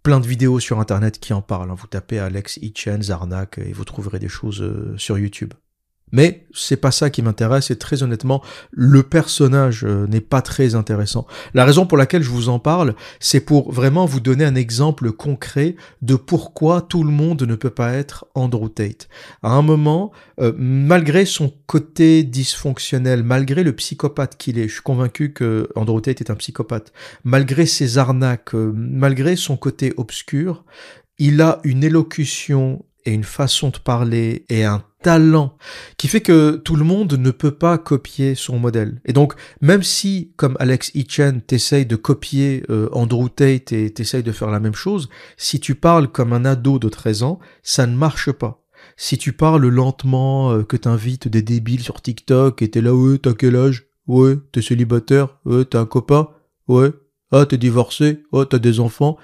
plein 0.04 0.20
de 0.20 0.28
vidéos 0.28 0.60
sur 0.60 0.80
internet 0.80 1.20
qui 1.20 1.34
en 1.34 1.42
parlent. 1.42 1.72
Hein. 1.72 1.76
Vous 1.78 1.88
tapez 1.88 2.20
Alex 2.20 2.58
Hitchens 2.58 3.10
arnaque 3.10 3.58
et 3.60 3.72
vous 3.72 3.86
trouverez 3.86 4.20
des 4.20 4.30
choses 4.30 4.66
sur 4.98 5.18
YouTube. 5.18 5.54
Mais 6.12 6.46
c'est 6.54 6.78
pas 6.78 6.92
ça 6.92 7.10
qui 7.10 7.22
m'intéresse 7.22 7.72
et 7.72 7.78
très 7.78 8.04
honnêtement, 8.04 8.42
le 8.72 9.04
personnage 9.04 9.84
euh, 9.86 10.08
n'est 10.08 10.22
pas 10.22 10.42
très 10.42 10.76
intéressant. 10.76 11.28
La 11.54 11.66
raison 11.66 11.86
pour 11.86 11.98
laquelle 11.98 12.24
je 12.24 12.30
vous 12.30 12.50
en 12.50 12.60
parle, 12.60 12.96
c'est 13.20 13.40
pour 13.40 13.72
vraiment 13.72 14.06
vous 14.06 14.20
donner 14.20 14.46
un 14.46 14.56
exemple 14.56 15.12
concret 15.12 15.76
de 16.02 16.16
pourquoi 16.16 16.82
tout 16.82 17.04
le 17.04 17.12
monde 17.12 17.44
ne 17.44 17.56
peut 17.56 17.70
pas 17.70 17.94
être 17.94 18.26
Andrew 18.36 18.70
Tate. 18.70 19.08
À 19.44 19.52
un 19.52 19.62
moment, 19.62 20.12
euh, 20.40 20.54
malgré 20.58 21.26
son 21.26 21.54
côté 21.68 22.24
dysfonctionnel, 22.24 23.24
malgré 23.24 23.64
le 23.64 23.74
psychopathe 23.74 24.38
qu'il 24.38 24.58
est, 24.58 24.68
je 24.68 24.74
suis 24.74 24.82
convaincu 24.82 25.34
que 25.34 25.70
Andrew 25.76 26.02
Tate 26.02 26.22
est 26.22 26.32
un 26.32 26.36
psychopathe, 26.36 26.92
malgré 27.24 27.66
ses 27.66 27.98
arnaques, 27.98 28.56
euh, 28.56 28.72
malgré 28.76 29.36
son 29.36 29.58
côté 29.58 29.94
obscur, 29.98 30.64
il 31.20 31.42
a 31.42 31.60
une 31.64 31.84
élocution 31.84 32.84
une 33.14 33.24
façon 33.24 33.70
de 33.70 33.78
parler 33.78 34.46
et 34.50 34.64
un 34.66 34.84
talent 35.02 35.58
qui 35.98 36.08
fait 36.08 36.22
que 36.22 36.58
tout 36.58 36.76
le 36.76 36.84
monde 36.84 37.14
ne 37.14 37.32
peut 37.32 37.52
pas 37.52 37.78
copier 37.78 38.36
son 38.36 38.60
modèle. 38.60 39.02
Et 39.06 39.14
donc, 39.14 39.34
même 39.62 39.84
si, 39.84 40.34
comme 40.36 40.58
Alex 40.60 40.92
Hitchen, 40.94 41.42
t'essayes 41.42 41.86
de 41.86 41.96
copier 41.96 42.64
euh, 42.70 42.90
Andrew 42.92 43.30
Tate 43.30 43.72
et 43.72 43.94
t'essayes 43.94 44.24
de 44.24 44.32
faire 44.32 44.52
la 44.52 44.60
même 44.60 44.76
chose, 44.76 45.10
si 45.38 45.60
tu 45.60 45.76
parles 45.76 46.10
comme 46.10 46.34
un 46.34 46.46
ado 46.46 46.80
de 46.80 46.90
13 46.90 47.24
ans, 47.24 47.40
ça 47.64 47.88
ne 47.88 47.96
marche 47.96 48.32
pas. 48.32 48.66
Si 48.98 49.18
tu 49.18 49.34
parles 49.34 49.68
lentement, 49.68 50.52
euh, 50.52 50.64
que 50.64 50.78
t'invites 50.78 51.28
des 51.28 51.42
débiles 51.42 51.84
sur 51.84 52.02
TikTok 52.02 52.62
et 52.62 52.70
t'es 52.70 52.82
là, 52.82 52.94
ouais, 52.94 53.18
t'as 53.18 53.34
quel 53.34 53.56
âge? 53.56 53.88
Ouais, 54.08 54.38
t'es 54.52 54.62
célibataire? 54.62 55.38
Ouais, 55.46 55.66
t'as 55.66 55.82
un 55.82 55.86
copain? 55.86 56.30
Ouais. 56.68 56.92
Ah, 57.32 57.46
t'es 57.46 57.58
divorcé? 57.58 58.24
Oh, 58.32 58.44
t'as 58.46 58.60
des 58.60 58.80
enfants? 58.80 59.18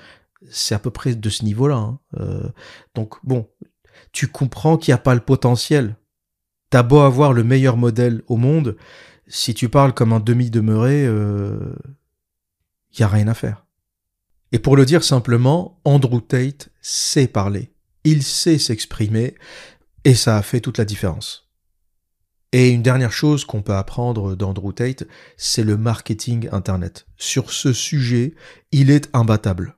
C'est 0.49 0.75
à 0.75 0.79
peu 0.79 0.91
près 0.91 1.15
de 1.15 1.29
ce 1.29 1.43
niveau-là. 1.43 1.75
Hein. 1.75 1.99
Euh, 2.19 2.49
donc, 2.93 3.15
bon, 3.23 3.47
tu 4.15 4.29
comprends 4.29 4.77
qu'il 4.77 4.93
n'y 4.93 4.95
a 4.95 4.99
pas 4.99 5.13
le 5.13 5.19
potentiel. 5.19 5.97
T'as 6.69 6.83
beau 6.83 7.01
avoir 7.01 7.33
le 7.33 7.43
meilleur 7.43 7.75
modèle 7.75 8.21
au 8.27 8.37
monde, 8.37 8.77
si 9.27 9.53
tu 9.53 9.67
parles 9.67 9.93
comme 9.93 10.13
un 10.13 10.21
demi-demeuré, 10.21 11.01
il 11.01 11.09
euh, 11.09 11.75
y 12.97 13.03
a 13.03 13.09
rien 13.09 13.27
à 13.27 13.33
faire. 13.33 13.65
Et 14.53 14.59
pour 14.59 14.77
le 14.77 14.85
dire 14.85 15.03
simplement, 15.03 15.81
Andrew 15.83 16.21
Tate 16.21 16.69
sait 16.81 17.27
parler, 17.27 17.73
il 18.05 18.23
sait 18.23 18.57
s'exprimer, 18.57 19.35
et 20.05 20.15
ça 20.15 20.37
a 20.37 20.41
fait 20.41 20.61
toute 20.61 20.77
la 20.77 20.85
différence. 20.85 21.49
Et 22.53 22.69
une 22.69 22.83
dernière 22.83 23.11
chose 23.11 23.43
qu'on 23.43 23.63
peut 23.63 23.75
apprendre 23.75 24.33
d'Andrew 24.35 24.71
Tate, 24.71 25.03
c'est 25.35 25.63
le 25.65 25.75
marketing 25.75 26.47
Internet. 26.53 27.05
Sur 27.17 27.51
ce 27.51 27.73
sujet, 27.73 28.33
il 28.71 28.91
est 28.91 29.09
imbattable 29.13 29.75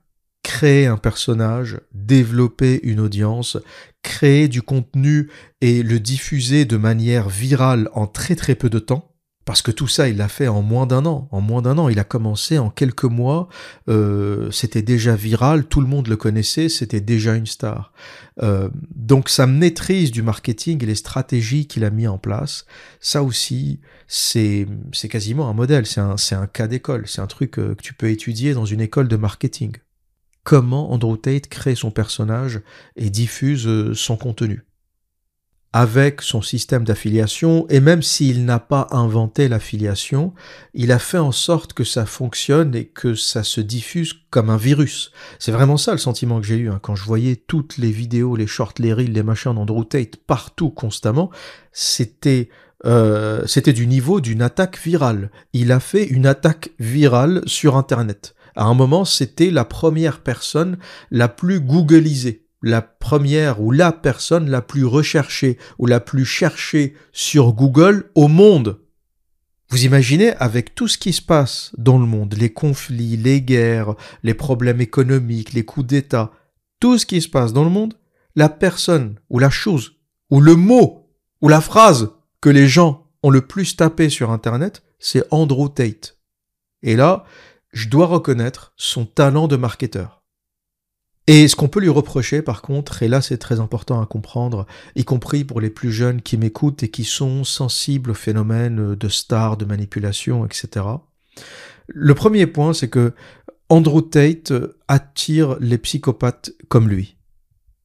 créer 0.48 0.86
un 0.86 0.96
personnage, 0.96 1.78
développer 1.92 2.80
une 2.82 3.00
audience, 3.00 3.58
créer 4.02 4.48
du 4.48 4.62
contenu 4.62 5.28
et 5.60 5.82
le 5.82 6.00
diffuser 6.00 6.64
de 6.64 6.78
manière 6.78 7.28
virale 7.28 7.90
en 7.92 8.06
très 8.06 8.34
très 8.34 8.54
peu 8.54 8.70
de 8.70 8.78
temps. 8.78 9.14
Parce 9.44 9.60
que 9.60 9.70
tout 9.70 9.88
ça, 9.88 10.08
il 10.08 10.16
l'a 10.16 10.28
fait 10.28 10.48
en 10.48 10.62
moins 10.62 10.86
d'un 10.86 11.04
an. 11.04 11.28
En 11.32 11.42
moins 11.42 11.60
d'un 11.60 11.76
an, 11.76 11.90
il 11.90 11.98
a 11.98 12.04
commencé 12.04 12.58
en 12.58 12.70
quelques 12.70 13.04
mois. 13.04 13.48
Euh, 13.90 14.50
c'était 14.50 14.80
déjà 14.80 15.16
viral, 15.16 15.66
tout 15.66 15.82
le 15.82 15.86
monde 15.86 16.08
le 16.08 16.16
connaissait, 16.16 16.70
c'était 16.70 17.02
déjà 17.02 17.34
une 17.34 17.46
star. 17.46 17.92
Euh, 18.42 18.70
donc 18.94 19.28
sa 19.28 19.46
maîtrise 19.46 20.10
du 20.10 20.22
marketing 20.22 20.82
et 20.82 20.86
les 20.86 20.94
stratégies 20.94 21.66
qu'il 21.66 21.84
a 21.84 21.90
mis 21.90 22.08
en 22.08 22.16
place, 22.16 22.64
ça 23.00 23.22
aussi, 23.22 23.80
c'est 24.06 24.66
quasiment 25.10 25.50
un 25.50 25.54
modèle. 25.54 25.84
C'est 25.84 26.00
un 26.00 26.16
un 26.32 26.46
cas 26.46 26.68
d'école. 26.68 27.06
C'est 27.06 27.20
un 27.20 27.26
truc 27.26 27.58
euh, 27.58 27.74
que 27.74 27.82
tu 27.82 27.92
peux 27.92 28.08
étudier 28.08 28.54
dans 28.54 28.64
une 28.64 28.80
école 28.80 29.08
de 29.08 29.16
marketing 29.16 29.76
comment 30.48 30.92
Andrew 30.94 31.18
Tate 31.18 31.48
crée 31.48 31.74
son 31.74 31.90
personnage 31.90 32.62
et 32.96 33.10
diffuse 33.10 33.66
euh, 33.66 33.92
son 33.92 34.16
contenu. 34.16 34.64
avec 35.74 36.22
son 36.22 36.40
système 36.40 36.84
d'affiliation, 36.84 37.66
et 37.68 37.80
même 37.80 38.02
s'il 38.02 38.46
n'a 38.46 38.58
pas 38.58 38.86
inventé 38.90 39.48
l'affiliation, 39.48 40.32
il 40.72 40.90
a 40.90 40.98
fait 40.98 41.18
en 41.18 41.32
sorte 41.32 41.74
que 41.74 41.84
ça 41.84 42.06
fonctionne 42.06 42.74
et 42.74 42.86
que 42.86 43.14
ça 43.14 43.42
se 43.42 43.60
diffuse 43.60 44.14
comme 44.30 44.48
un 44.48 44.56
virus. 44.56 45.12
C'est 45.38 45.52
vraiment 45.52 45.76
ça 45.76 45.92
le 45.92 45.98
sentiment 45.98 46.40
que 46.40 46.46
j'ai 46.46 46.56
eu 46.56 46.70
hein. 46.70 46.80
quand 46.80 46.94
je 46.94 47.04
voyais 47.04 47.36
toutes 47.36 47.76
les 47.76 47.90
vidéos, 47.90 48.34
les 48.34 48.46
shorts, 48.46 48.72
les 48.78 48.94
reels, 48.94 49.12
les 49.12 49.22
machins 49.22 49.54
d'Andrew 49.54 49.84
Tate 49.84 50.16
partout 50.16 50.70
constamment. 50.70 51.30
C'était 51.72 52.48
euh, 52.86 53.42
c'était 53.46 53.74
du 53.74 53.86
niveau 53.86 54.22
d'une 54.22 54.40
attaque 54.40 54.78
virale. 54.78 55.30
Il 55.52 55.72
a 55.72 55.80
fait 55.80 56.06
une 56.06 56.24
attaque 56.24 56.70
virale 56.78 57.42
sur 57.44 57.76
Internet. 57.76 58.34
À 58.58 58.64
un 58.64 58.74
moment, 58.74 59.06
c'était 59.06 59.50
la 59.50 59.64
première 59.64 60.20
personne 60.20 60.76
la 61.10 61.28
plus 61.28 61.60
googlisée 61.60 62.48
la 62.62 62.82
première 62.82 63.60
ou 63.60 63.70
la 63.70 63.92
personne 63.92 64.50
la 64.50 64.62
plus 64.62 64.84
recherchée 64.84 65.58
ou 65.78 65.86
la 65.86 66.00
plus 66.00 66.24
cherchée 66.24 66.94
sur 67.12 67.52
Google 67.52 68.10
au 68.14 68.28
monde. 68.28 68.80
Vous 69.70 69.84
imaginez 69.84 70.32
avec 70.32 70.74
tout 70.74 70.88
ce 70.88 70.98
qui 70.98 71.12
se 71.12 71.22
passe 71.22 71.72
dans 71.76 71.98
le 71.98 72.06
monde, 72.06 72.34
les 72.34 72.52
conflits, 72.52 73.16
les 73.16 73.42
guerres, 73.42 73.94
les 74.22 74.34
problèmes 74.34 74.80
économiques, 74.80 75.52
les 75.52 75.64
coups 75.64 75.86
d'État, 75.86 76.32
tout 76.80 76.98
ce 76.98 77.06
qui 77.06 77.20
se 77.20 77.28
passe 77.28 77.52
dans 77.52 77.64
le 77.64 77.70
monde, 77.70 77.94
la 78.34 78.48
personne 78.48 79.16
ou 79.28 79.38
la 79.38 79.50
chose 79.50 79.96
ou 80.30 80.40
le 80.40 80.56
mot 80.56 81.10
ou 81.42 81.48
la 81.48 81.60
phrase 81.60 82.10
que 82.40 82.48
les 82.48 82.66
gens 82.66 83.06
ont 83.22 83.30
le 83.30 83.42
plus 83.42 83.76
tapé 83.76 84.08
sur 84.08 84.30
Internet, 84.30 84.82
c'est 84.98 85.24
Andrew 85.30 85.68
Tate. 85.68 86.18
Et 86.82 86.96
là, 86.96 87.24
je 87.72 87.88
dois 87.88 88.06
reconnaître 88.06 88.72
son 88.76 89.04
talent 89.04 89.48
de 89.48 89.56
marketeur. 89.56 90.22
Et 91.26 91.46
ce 91.46 91.56
qu'on 91.56 91.68
peut 91.68 91.80
lui 91.80 91.90
reprocher, 91.90 92.40
par 92.40 92.62
contre, 92.62 93.02
et 93.02 93.08
là 93.08 93.20
c'est 93.20 93.36
très 93.36 93.60
important 93.60 94.00
à 94.00 94.06
comprendre, 94.06 94.66
y 94.96 95.04
compris 95.04 95.44
pour 95.44 95.60
les 95.60 95.68
plus 95.68 95.92
jeunes 95.92 96.22
qui 96.22 96.38
m'écoutent 96.38 96.82
et 96.82 96.90
qui 96.90 97.04
sont 97.04 97.44
sensibles 97.44 98.12
au 98.12 98.14
phénomène 98.14 98.94
de 98.94 99.08
stars, 99.08 99.58
de 99.58 99.66
manipulation, 99.66 100.46
etc. 100.46 100.86
Le 101.86 102.14
premier 102.14 102.46
point, 102.46 102.72
c'est 102.72 102.88
que 102.88 103.12
Andrew 103.68 104.00
Tate 104.00 104.54
attire 104.88 105.58
les 105.60 105.76
psychopathes 105.76 106.52
comme 106.68 106.88
lui. 106.88 107.18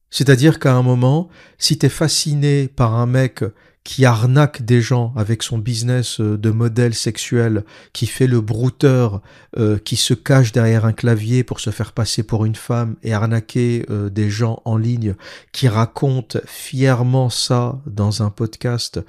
C'est-à-dire 0.08 0.58
qu'à 0.58 0.74
un 0.74 0.82
moment, 0.82 1.28
si 1.58 1.76
t'es 1.76 1.90
fasciné 1.90 2.68
par 2.68 2.94
un 2.94 3.06
mec 3.06 3.44
qui 3.84 4.06
arnaque 4.06 4.62
des 4.62 4.80
gens 4.80 5.12
avec 5.14 5.42
son 5.42 5.58
business 5.58 6.18
euh, 6.20 6.38
de 6.38 6.50
modèle 6.50 6.94
sexuel, 6.94 7.64
qui 7.92 8.06
fait 8.06 8.26
le 8.26 8.40
brouteur, 8.40 9.20
euh, 9.58 9.78
qui 9.78 9.96
se 9.96 10.14
cache 10.14 10.52
derrière 10.52 10.86
un 10.86 10.94
clavier 10.94 11.44
pour 11.44 11.60
se 11.60 11.70
faire 11.70 11.92
passer 11.92 12.22
pour 12.22 12.46
une 12.46 12.54
femme 12.54 12.96
et 13.02 13.12
arnaquer 13.12 13.84
euh, 13.90 14.08
des 14.08 14.30
gens 14.30 14.62
en 14.64 14.78
ligne, 14.78 15.14
qui 15.52 15.68
raconte 15.68 16.38
fièrement 16.46 17.28
ça 17.28 17.78
dans 17.86 18.22
un 18.22 18.30
podcast 18.30 19.00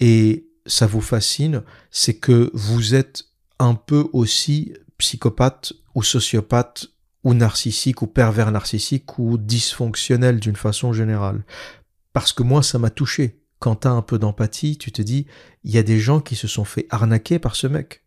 et 0.00 0.46
ça 0.66 0.86
vous 0.86 1.02
fascine, 1.02 1.62
c'est 1.90 2.14
que 2.14 2.50
vous 2.54 2.94
êtes 2.94 3.24
un 3.58 3.74
peu 3.74 4.08
aussi 4.14 4.72
psychopathe 4.96 5.74
ou 5.94 6.02
sociopathe 6.02 6.86
ou 7.24 7.34
narcissique 7.34 8.00
ou 8.00 8.06
pervers 8.06 8.50
narcissique 8.50 9.18
ou 9.18 9.36
dysfonctionnel 9.36 10.40
d'une 10.40 10.56
façon 10.56 10.94
générale. 10.94 11.44
Parce 12.14 12.32
que 12.32 12.42
moi, 12.42 12.62
ça 12.62 12.78
m'a 12.78 12.90
touché 12.90 13.43
quand 13.64 13.76
t'as 13.76 13.92
un 13.92 14.02
peu 14.02 14.18
d'empathie, 14.18 14.76
tu 14.76 14.92
te 14.92 15.00
dis, 15.00 15.26
il 15.62 15.70
y 15.70 15.78
a 15.78 15.82
des 15.82 15.98
gens 15.98 16.20
qui 16.20 16.36
se 16.36 16.46
sont 16.46 16.66
fait 16.66 16.86
arnaquer 16.90 17.38
par 17.38 17.56
ce 17.56 17.66
mec. 17.66 18.04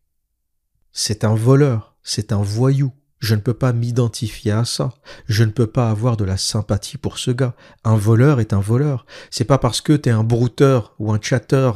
C'est 0.91 1.23
un 1.23 1.33
voleur, 1.33 1.95
c'est 2.03 2.31
un 2.31 2.43
voyou. 2.43 2.91
Je 3.17 3.33
ne 3.33 3.41
peux 3.41 3.55
pas 3.55 3.73
m'identifier 3.73 4.51
à 4.51 4.65
ça. 4.65 4.93
Je 5.25 5.43
ne 5.43 5.49
peux 5.49 5.65
pas 5.65 5.89
avoir 5.89 6.15
de 6.15 6.25
la 6.25 6.37
sympathie 6.37 6.97
pour 6.99 7.17
ce 7.17 7.31
gars. 7.31 7.55
Un 7.83 7.95
voleur 7.95 8.39
est 8.39 8.53
un 8.53 8.59
voleur. 8.59 9.07
C'est 9.31 9.45
pas 9.45 9.57
parce 9.57 9.81
que 9.81 9.93
t'es 9.93 10.11
un 10.11 10.23
brouteur 10.23 10.93
ou 10.99 11.11
un 11.11 11.19
chatter 11.19 11.71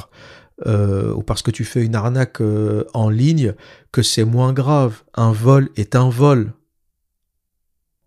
euh, 0.68 1.12
ou 1.16 1.24
parce 1.24 1.42
que 1.42 1.50
tu 1.50 1.66
fais 1.66 1.84
une 1.84 1.96
arnaque 1.96 2.40
euh, 2.40 2.84
en 2.94 3.10
ligne 3.10 3.56
que 3.92 4.04
c'est 4.04 4.26
moins 4.26 4.54
grave. 4.54 5.02
Un 5.16 5.32
vol 5.32 5.70
est 5.76 5.96
un 5.96 6.12
vol. 6.12 6.54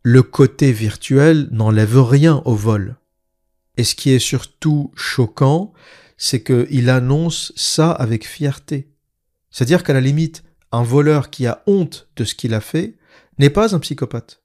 Le 0.04 0.22
côté 0.22 0.70
virtuel 0.70 1.48
n'enlève 1.50 2.00
rien 2.00 2.42
au 2.44 2.54
vol. 2.54 2.94
Et 3.76 3.84
ce 3.84 3.94
qui 3.94 4.10
est 4.10 4.18
surtout 4.18 4.92
choquant, 4.94 5.72
c'est 6.16 6.42
qu'il 6.42 6.90
annonce 6.90 7.52
ça 7.56 7.90
avec 7.90 8.26
fierté. 8.26 8.88
C'est-à-dire 9.50 9.82
qu'à 9.82 9.92
la 9.92 10.00
limite, 10.00 10.44
un 10.72 10.82
voleur 10.82 11.30
qui 11.30 11.46
a 11.46 11.62
honte 11.66 12.08
de 12.16 12.24
ce 12.24 12.34
qu'il 12.34 12.54
a 12.54 12.60
fait 12.60 12.96
n'est 13.38 13.50
pas 13.50 13.74
un 13.74 13.78
psychopathe. 13.78 14.42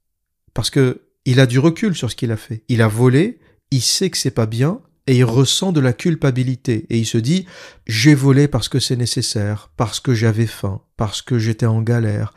Parce 0.54 0.70
que 0.70 1.02
il 1.26 1.40
a 1.40 1.46
du 1.46 1.60
recul 1.60 1.96
sur 1.96 2.10
ce 2.10 2.16
qu'il 2.16 2.32
a 2.32 2.38
fait. 2.38 2.64
Il 2.70 2.82
a 2.82 2.88
volé, 2.88 3.40
il 3.72 3.82
sait 3.82 4.10
que 4.10 4.18
c'est 4.18 4.32
pas 4.32 4.46
bien, 4.46 4.82
et 5.06 5.18
il 5.18 5.24
ressent 5.24 5.72
de 5.72 5.80
la 5.80 5.94
culpabilité. 5.94 6.86
Et 6.90 6.98
il 6.98 7.06
se 7.06 7.18
dit, 7.18 7.46
j'ai 7.88 8.16
volé 8.16 8.48
parce 8.48 8.70
que 8.70 8.80
c'est 8.80 8.96
nécessaire, 8.96 9.72
parce 9.76 10.00
que 10.00 10.14
j'avais 10.14 10.48
faim, 10.48 10.82
parce 10.98 11.22
que 11.22 11.40
j'étais 11.40 11.66
en 11.66 11.82
galère, 11.82 12.34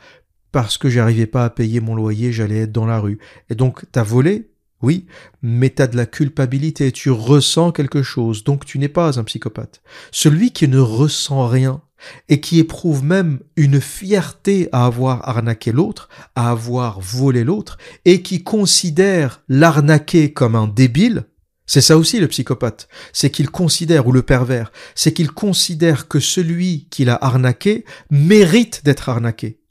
parce 0.51 0.77
que 0.77 0.89
j'arrivais 0.89 1.27
pas 1.27 1.45
à 1.45 1.49
payer 1.49 1.79
mon 1.81 1.95
loyer, 1.95 2.31
j'allais 2.31 2.61
être 2.61 2.71
dans 2.71 2.85
la 2.85 2.99
rue. 2.99 3.19
Et 3.49 3.55
donc, 3.55 3.85
t'as 3.91 4.03
volé 4.03 4.49
oui, 4.83 5.07
mais 5.41 5.69
tu 5.69 5.81
as 5.81 5.87
de 5.87 5.97
la 5.97 6.05
culpabilité, 6.05 6.91
tu 6.91 7.09
ressens 7.09 7.71
quelque 7.71 8.03
chose, 8.03 8.43
donc 8.43 8.65
tu 8.65 8.77
n'es 8.77 8.89
pas 8.89 9.17
un 9.17 9.23
psychopathe. 9.23 9.81
Celui 10.11 10.51
qui 10.51 10.67
ne 10.67 10.79
ressent 10.79 11.47
rien 11.47 11.81
et 12.27 12.41
qui 12.41 12.59
éprouve 12.59 13.01
même 13.03 13.39
une 13.55 13.79
fierté 13.79 14.67
à 14.73 14.85
avoir 14.85 15.27
arnaqué 15.27 15.71
l'autre, 15.71 16.09
à 16.35 16.51
avoir 16.51 16.99
volé 16.99 17.45
l'autre, 17.45 17.77
et 18.03 18.21
qui 18.21 18.43
considère 18.43 19.41
l'arnaqué 19.47 20.33
comme 20.33 20.55
un 20.55 20.67
débile, 20.67 21.23
c'est 21.65 21.79
ça 21.79 21.97
aussi 21.97 22.19
le 22.19 22.27
psychopathe, 22.27 22.89
c'est 23.13 23.29
qu'il 23.29 23.49
considère, 23.49 24.05
ou 24.05 24.11
le 24.11 24.21
pervers, 24.21 24.73
c'est 24.95 25.13
qu'il 25.13 25.31
considère 25.31 26.09
que 26.09 26.19
celui 26.19 26.87
qui 26.89 27.05
l'a 27.05 27.17
arnaqué 27.21 27.85
mérite 28.11 28.81
d'être 28.83 29.07
arnaqué. 29.07 29.61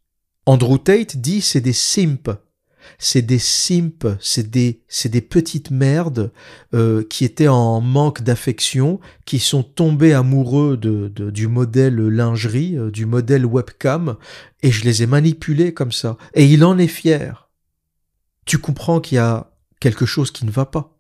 Andrew 0.47 0.79
Tate 0.79 1.19
dit 1.19 1.43
c'est 1.43 1.61
des 1.61 1.75
simps, 1.75 2.42
c'est 2.99 3.23
des 3.23 3.39
simps, 3.39 4.07
c'est 4.21 4.51
des, 4.51 4.83
c'est 4.89 5.09
des 5.09 5.21
petites 5.21 5.71
merdes 5.71 6.33
euh, 6.75 7.03
qui 7.09 7.25
étaient 7.25 7.49
en 7.49 7.81
manque 7.81 8.23
d'affection, 8.23 9.01
qui 9.25 9.39
sont 9.39 9.63
tombés 9.63 10.13
amoureux 10.13 10.77
de, 10.77 11.09
du 11.09 11.49
modèle 11.49 11.97
lingerie, 11.97 12.77
euh, 12.77 12.91
du 12.91 13.07
modèle 13.07 13.47
webcam, 13.47 14.17
et 14.63 14.71
je 14.71 14.85
les 14.85 15.03
ai 15.03 15.07
manipulés 15.07 15.75
comme 15.75 15.93
ça. 15.93 16.17
Et 16.35 16.47
il 16.47 16.65
en 16.65 16.79
est 16.79 16.87
fier. 16.87 17.51
Tu 18.45 18.59
comprends 18.59 19.01
qu'il 19.01 19.17
y 19.17 19.21
a 19.21 19.53
quelque 19.81 20.07
chose 20.07 20.31
qui 20.31 20.45
ne 20.45 20.51
va 20.51 20.67
pas. 20.67 20.99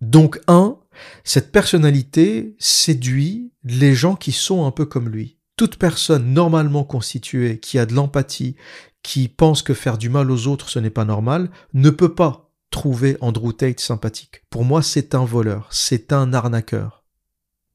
Donc, 0.00 0.40
un, 0.48 0.78
cette 1.24 1.52
personnalité 1.52 2.56
séduit 2.58 3.52
les 3.64 3.94
gens 3.94 4.16
qui 4.16 4.32
sont 4.32 4.66
un 4.66 4.70
peu 4.70 4.84
comme 4.84 5.08
lui 5.08 5.38
toute 5.56 5.76
personne 5.76 6.32
normalement 6.32 6.84
constituée, 6.84 7.60
qui 7.60 7.78
a 7.78 7.86
de 7.86 7.94
l'empathie, 7.94 8.56
qui 9.02 9.28
pense 9.28 9.62
que 9.62 9.74
faire 9.74 9.98
du 9.98 10.08
mal 10.08 10.30
aux 10.30 10.46
autres 10.46 10.68
ce 10.68 10.78
n'est 10.78 10.90
pas 10.90 11.04
normal, 11.04 11.50
ne 11.74 11.90
peut 11.90 12.14
pas 12.14 12.50
trouver 12.70 13.16
Andrew 13.20 13.52
Tate 13.52 13.80
sympathique. 13.80 14.42
Pour 14.50 14.64
moi, 14.64 14.82
c'est 14.82 15.14
un 15.14 15.24
voleur, 15.24 15.68
c'est 15.70 16.12
un 16.12 16.32
arnaqueur. 16.32 17.04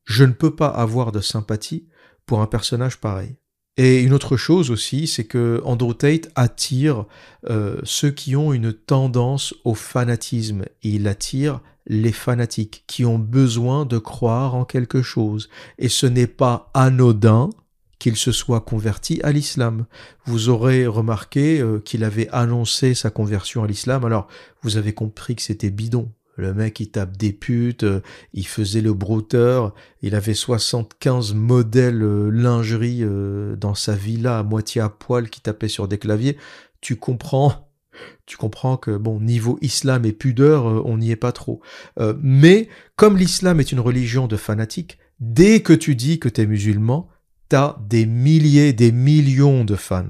Je 0.04 0.24
ne 0.24 0.32
peux 0.32 0.56
pas 0.56 0.68
avoir 0.68 1.12
de 1.12 1.22
sympathie 1.22 1.88
pour 2.26 2.42
un 2.42 2.48
personnage 2.48 3.00
pareil. 3.00 3.38
Et 3.78 4.02
une 4.02 4.14
autre 4.14 4.38
chose 4.38 4.72
aussi, 4.72 5.06
c'est 5.06 5.26
que 5.26 5.62
Andrew 5.64 5.94
Tate 5.94 6.30
attire 6.36 7.06
euh, 7.48 7.80
ceux 7.84 8.10
qui 8.10 8.36
ont 8.36 8.52
une 8.52 8.74
tendance 8.74 9.54
au 9.66 9.76
fanatisme. 9.76 10.66
Il 10.82 11.08
attire 11.08 11.62
les 11.86 12.12
fanatiques 12.12 12.84
qui 12.88 13.06
ont 13.06 13.20
besoin 13.20 13.86
de 13.86 14.00
croire 14.00 14.56
en 14.56 14.66
quelque 14.66 15.04
chose. 15.04 15.48
Et 15.78 15.90
ce 15.90 16.08
n'est 16.08 16.28
pas 16.28 16.72
anodin 16.74 17.52
qu'il 18.00 18.16
se 18.16 18.32
soit 18.32 18.62
converti 18.62 19.20
à 19.24 19.32
l'islam. 19.32 19.86
Vous 20.26 20.50
aurez 20.50 20.86
remarqué 20.86 21.60
euh, 21.60 21.80
qu'il 21.80 22.04
avait 22.04 22.30
annoncé 22.32 22.94
sa 22.94 23.10
conversion 23.10 23.64
à 23.64 23.68
l'islam. 23.68 24.06
Alors, 24.06 24.28
vous 24.62 24.78
avez 24.78 24.94
compris 24.94 25.36
que 25.36 25.42
c'était 25.42 25.72
bidon. 25.72 26.12
Le 26.36 26.54
mec, 26.54 26.80
il 26.80 26.92
tape 26.92 27.18
des 27.18 27.34
putes, 27.34 27.84
euh, 27.84 28.02
il 28.34 28.46
faisait 28.46 28.82
le 28.82 28.94
brouteur, 28.94 29.74
il 30.04 30.14
avait 30.14 30.36
75 30.36 31.34
modèles 31.34 32.04
euh, 32.04 32.30
lingerie 32.30 33.04
dans 33.58 33.74
sa 33.74 33.96
villa 33.96 34.40
à 34.40 34.44
moitié 34.44 34.82
à 34.82 34.90
poil 34.90 35.30
qui 35.30 35.42
tapait 35.42 35.68
sur 35.68 35.88
des 35.88 35.98
claviers. 35.98 36.38
Tu 36.80 36.96
comprends, 36.96 37.72
tu 38.28 38.38
comprends 38.38 38.78
que, 38.78 38.96
bon, 38.96 39.20
niveau 39.20 39.58
islam 39.62 40.06
et 40.06 40.14
pudeur, 40.14 40.66
on 40.86 41.00
n'y 41.00 41.10
est 41.10 41.16
pas 41.16 41.32
trop. 41.32 41.60
mais, 42.22 42.70
comme 42.96 43.18
l'islam 43.18 43.60
est 43.60 43.72
une 43.72 43.80
religion 43.80 44.28
de 44.28 44.38
fanatiques, 44.38 45.00
dès 45.20 45.62
que 45.62 45.74
tu 45.74 45.96
dis 45.96 46.20
que 46.20 46.30
tu 46.30 46.42
es 46.42 46.46
musulman, 46.46 47.10
t'as 47.50 47.78
des 47.88 48.06
milliers, 48.06 48.74
des 48.74 48.92
millions 48.92 49.64
de 49.64 49.76
fans. 49.76 50.06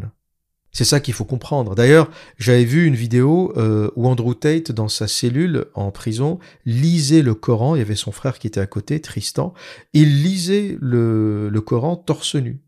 C'est 0.77 0.85
ça 0.85 0.99
qu'il 0.99 1.15
faut 1.15 1.25
comprendre. 1.25 1.73
D'ailleurs, 1.73 2.07
j'avais 2.37 2.63
vu 2.63 2.85
une 2.85 2.93
vidéo 2.93 3.51
euh, 3.57 3.89
où 3.95 4.07
Andrew 4.07 4.35
Tate, 4.35 4.71
dans 4.71 4.89
sa 4.89 5.07
cellule 5.07 5.65
en 5.73 5.89
prison, 5.89 6.37
lisait 6.65 7.23
le 7.23 7.33
Coran. 7.33 7.75
Il 7.75 7.79
y 7.79 7.81
avait 7.81 7.95
son 7.95 8.11
frère 8.11 8.37
qui 8.37 8.45
était 8.45 8.59
à 8.59 8.67
côté, 8.67 9.01
Tristan. 9.01 9.55
Il 9.93 10.21
lisait 10.21 10.77
le, 10.79 11.49
Coran 11.65 11.95
torse 11.95 12.35
nu. 12.35 12.61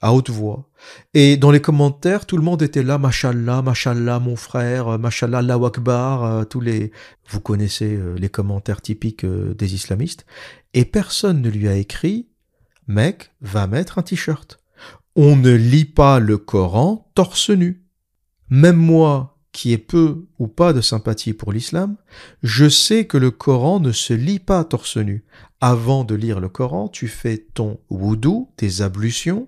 à 0.00 0.12
haute 0.12 0.30
voix. 0.30 0.68
Et 1.14 1.36
dans 1.36 1.52
les 1.52 1.60
commentaires, 1.60 2.26
tout 2.26 2.36
le 2.36 2.42
monde 2.42 2.60
était 2.60 2.82
là, 2.82 2.98
Mashallah, 2.98 3.62
Mashallah, 3.62 4.18
mon 4.18 4.34
frère, 4.34 4.88
euh, 4.88 4.98
Mashallah, 4.98 5.38
Allahu 5.38 5.66
Akbar, 5.66 6.24
euh, 6.24 6.44
tous 6.44 6.60
les, 6.60 6.90
vous 7.28 7.40
connaissez 7.40 7.94
euh, 7.94 8.16
les 8.18 8.30
commentaires 8.30 8.82
typiques 8.82 9.24
des 9.24 9.74
islamistes. 9.74 10.26
Et 10.74 10.84
personne 10.84 11.40
ne 11.40 11.50
lui 11.50 11.68
a 11.68 11.76
écrit, 11.76 12.26
mec, 12.86 13.32
va 13.40 13.66
mettre 13.66 13.98
un 13.98 14.02
t-shirt. 14.02 14.58
On 15.14 15.36
ne 15.36 15.52
lit 15.52 15.84
pas 15.84 16.20
le 16.20 16.38
Coran 16.38 17.10
torse 17.14 17.50
nu. 17.50 17.84
Même 18.48 18.76
moi, 18.76 19.32
qui 19.52 19.72
ai 19.72 19.78
peu 19.78 20.26
ou 20.38 20.48
pas 20.48 20.72
de 20.72 20.80
sympathie 20.80 21.34
pour 21.34 21.52
l'islam, 21.52 21.96
je 22.42 22.68
sais 22.68 23.06
que 23.06 23.18
le 23.18 23.30
Coran 23.30 23.80
ne 23.80 23.92
se 23.92 24.14
lit 24.14 24.38
pas 24.38 24.64
torse 24.64 24.96
nu. 24.96 25.24
Avant 25.60 26.04
de 26.04 26.14
lire 26.14 26.40
le 26.40 26.48
Coran, 26.48 26.88
tu 26.88 27.06
fais 27.06 27.46
ton 27.54 27.78
wudu, 27.90 28.46
tes 28.56 28.80
ablutions, 28.80 29.46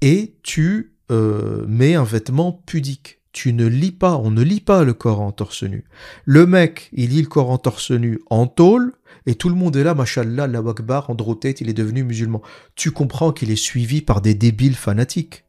et 0.00 0.36
tu 0.42 0.94
euh, 1.10 1.66
mets 1.66 1.94
un 1.94 2.04
vêtement 2.04 2.52
pudique. 2.52 3.20
Tu 3.32 3.52
ne 3.52 3.66
lis 3.66 3.92
pas, 3.92 4.16
on 4.16 4.30
ne 4.30 4.42
lit 4.42 4.60
pas 4.60 4.84
le 4.84 4.94
Coran 4.94 5.32
torse 5.32 5.62
nu. 5.62 5.84
Le 6.24 6.46
mec, 6.46 6.90
il 6.92 7.10
lit 7.10 7.22
le 7.22 7.28
Coran 7.28 7.58
torse 7.58 7.90
nu 7.90 8.20
en 8.30 8.46
tôle, 8.46 8.94
et 9.26 9.34
tout 9.34 9.48
le 9.48 9.54
monde 9.54 9.76
est 9.76 9.84
là, 9.84 9.94
mashallah, 9.94 10.46
la 10.46 10.60
wakbar, 10.60 11.10
Andrew 11.10 11.34
Tate, 11.34 11.60
il 11.60 11.68
est 11.68 11.74
devenu 11.74 12.02
musulman. 12.02 12.42
Tu 12.74 12.90
comprends 12.90 13.32
qu'il 13.32 13.50
est 13.50 13.56
suivi 13.56 14.02
par 14.02 14.20
des 14.20 14.34
débiles 14.34 14.74
fanatiques. 14.74 15.44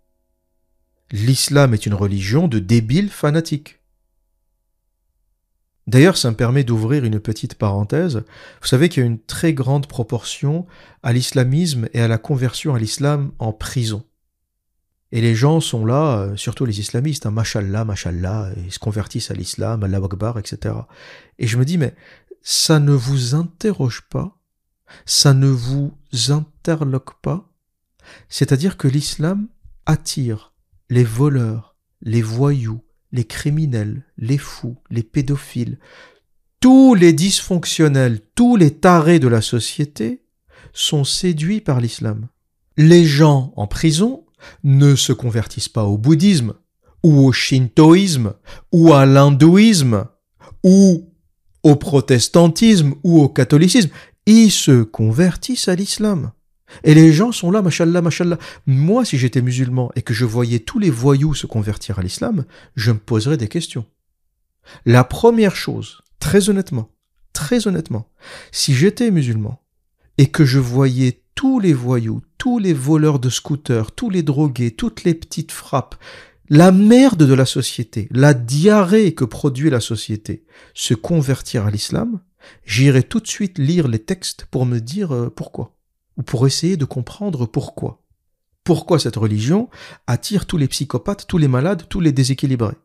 L'islam 1.11 1.73
est 1.73 1.85
une 1.85 1.93
religion 1.93 2.47
de 2.47 2.59
débiles 2.59 3.09
fanatiques. 3.09 3.79
D'ailleurs, 5.85 6.17
ça 6.17 6.31
me 6.31 6.35
permet 6.35 6.63
d'ouvrir 6.63 7.03
une 7.03 7.19
petite 7.19 7.55
parenthèse. 7.55 8.23
Vous 8.61 8.67
savez 8.67 8.87
qu'il 8.87 9.03
y 9.03 9.05
a 9.05 9.09
une 9.09 9.19
très 9.19 9.53
grande 9.53 9.87
proportion 9.87 10.65
à 11.01 11.11
l'islamisme 11.11 11.89
et 11.93 12.01
à 12.01 12.07
la 12.07 12.17
conversion 12.17 12.73
à 12.73 12.79
l'islam 12.79 13.31
en 13.37 13.51
prison. 13.51 14.03
Et 15.11 15.21
les 15.21 15.35
gens 15.35 15.59
sont 15.59 15.85
là, 15.85 16.17
euh, 16.17 16.35
surtout 16.37 16.65
les 16.65 16.79
islamistes, 16.79 17.27
hein, 17.27 17.31
mashallah, 17.31 17.85
mashallah, 17.85 18.49
ils 18.65 18.71
se 18.71 18.79
convertissent 18.79 19.29
à 19.29 19.35
l'islam, 19.35 19.83
Allah 19.83 19.99
Akbar, 20.03 20.39
etc. 20.39 20.73
Et 21.37 21.45
je 21.45 21.57
me 21.57 21.65
dis, 21.65 21.77
mais 21.77 21.93
ça 22.43 22.79
ne 22.79 22.91
vous 22.91 23.35
interroge 23.35 24.03
pas, 24.09 24.37
ça 25.05 25.33
ne 25.33 25.47
vous 25.47 25.97
interloque 26.29 27.19
pas, 27.21 27.49
c'est-à-dire 28.29 28.77
que 28.77 28.87
l'islam 28.87 29.47
attire 29.85 30.53
les 30.89 31.03
voleurs, 31.03 31.75
les 32.01 32.21
voyous, 32.21 32.83
les 33.11 33.23
criminels, 33.23 34.05
les 34.17 34.37
fous, 34.37 34.77
les 34.89 35.03
pédophiles, 35.03 35.79
tous 36.59 36.95
les 36.95 37.13
dysfonctionnels, 37.13 38.21
tous 38.35 38.55
les 38.55 38.71
tarés 38.71 39.19
de 39.19 39.27
la 39.27 39.41
société 39.41 40.23
sont 40.73 41.03
séduits 41.03 41.61
par 41.61 41.79
l'islam. 41.79 42.27
Les 42.77 43.05
gens 43.05 43.53
en 43.55 43.67
prison 43.67 44.25
ne 44.63 44.95
se 44.95 45.13
convertissent 45.13 45.69
pas 45.69 45.83
au 45.83 45.97
bouddhisme, 45.97 46.53
ou 47.03 47.25
au 47.25 47.31
shintoïsme, 47.31 48.33
ou 48.71 48.93
à 48.93 49.05
l'hindouisme, 49.05 50.05
ou 50.63 51.12
au 51.63 51.75
protestantisme, 51.75 52.93
ou 53.03 53.21
au 53.21 53.29
catholicisme. 53.29 53.89
Ils 54.25 54.51
se 54.51 54.83
convertissent 54.83 55.67
à 55.67 55.75
l'islam. 55.75 56.31
Et 56.83 56.93
les 56.93 57.13
gens 57.13 57.31
sont 57.31 57.51
là, 57.51 57.61
mashallah, 57.61 58.01
mashallah. 58.01 58.37
Moi, 58.65 59.05
si 59.05 59.17
j'étais 59.17 59.41
musulman 59.41 59.91
et 59.95 60.01
que 60.01 60.13
je 60.13 60.25
voyais 60.25 60.59
tous 60.59 60.79
les 60.79 60.89
voyous 60.89 61.33
se 61.33 61.45
convertir 61.45 61.99
à 61.99 62.01
l'islam, 62.01 62.45
je 62.75 62.91
me 62.91 62.97
poserais 62.97 63.37
des 63.37 63.47
questions. 63.47 63.85
La 64.85 65.03
première 65.03 65.55
chose, 65.55 66.01
très 66.19 66.49
honnêtement, 66.49 66.89
très 67.33 67.67
honnêtement, 67.67 68.09
si 68.51 68.73
j'étais 68.73 69.11
musulman 69.11 69.61
et 70.17 70.27
que 70.27 70.45
je 70.45 70.59
voyais 70.59 71.21
tous 71.35 71.59
les 71.59 71.73
voyous, 71.73 72.21
tous 72.37 72.59
les 72.59 72.73
voleurs 72.73 73.19
de 73.19 73.29
scooters, 73.29 73.91
tous 73.91 74.09
les 74.09 74.23
drogués, 74.23 74.71
toutes 74.71 75.03
les 75.03 75.13
petites 75.13 75.51
frappes, 75.51 75.95
la 76.49 76.71
merde 76.71 77.23
de 77.23 77.33
la 77.33 77.45
société, 77.45 78.07
la 78.11 78.33
diarrhée 78.33 79.13
que 79.13 79.25
produit 79.25 79.69
la 79.69 79.79
société, 79.79 80.45
se 80.73 80.93
convertir 80.93 81.65
à 81.65 81.71
l'islam, 81.71 82.21
j'irais 82.65 83.03
tout 83.03 83.19
de 83.19 83.27
suite 83.27 83.57
lire 83.57 83.87
les 83.87 83.99
textes 83.99 84.45
pour 84.45 84.65
me 84.65 84.79
dire 84.79 85.13
euh, 85.13 85.29
pourquoi 85.29 85.75
ou 86.17 86.23
pour 86.23 86.45
essayer 86.45 86.77
de 86.77 86.85
comprendre 86.85 87.45
pourquoi. 87.45 88.03
Pourquoi 88.63 88.99
cette 88.99 89.15
religion 89.15 89.69
attire 90.07 90.45
tous 90.45 90.57
les 90.57 90.67
psychopathes, 90.67 91.27
tous 91.27 91.37
les 91.37 91.47
malades, 91.47 91.83
tous 91.89 91.99
les 91.99 92.11
déséquilibrés. 92.11 92.77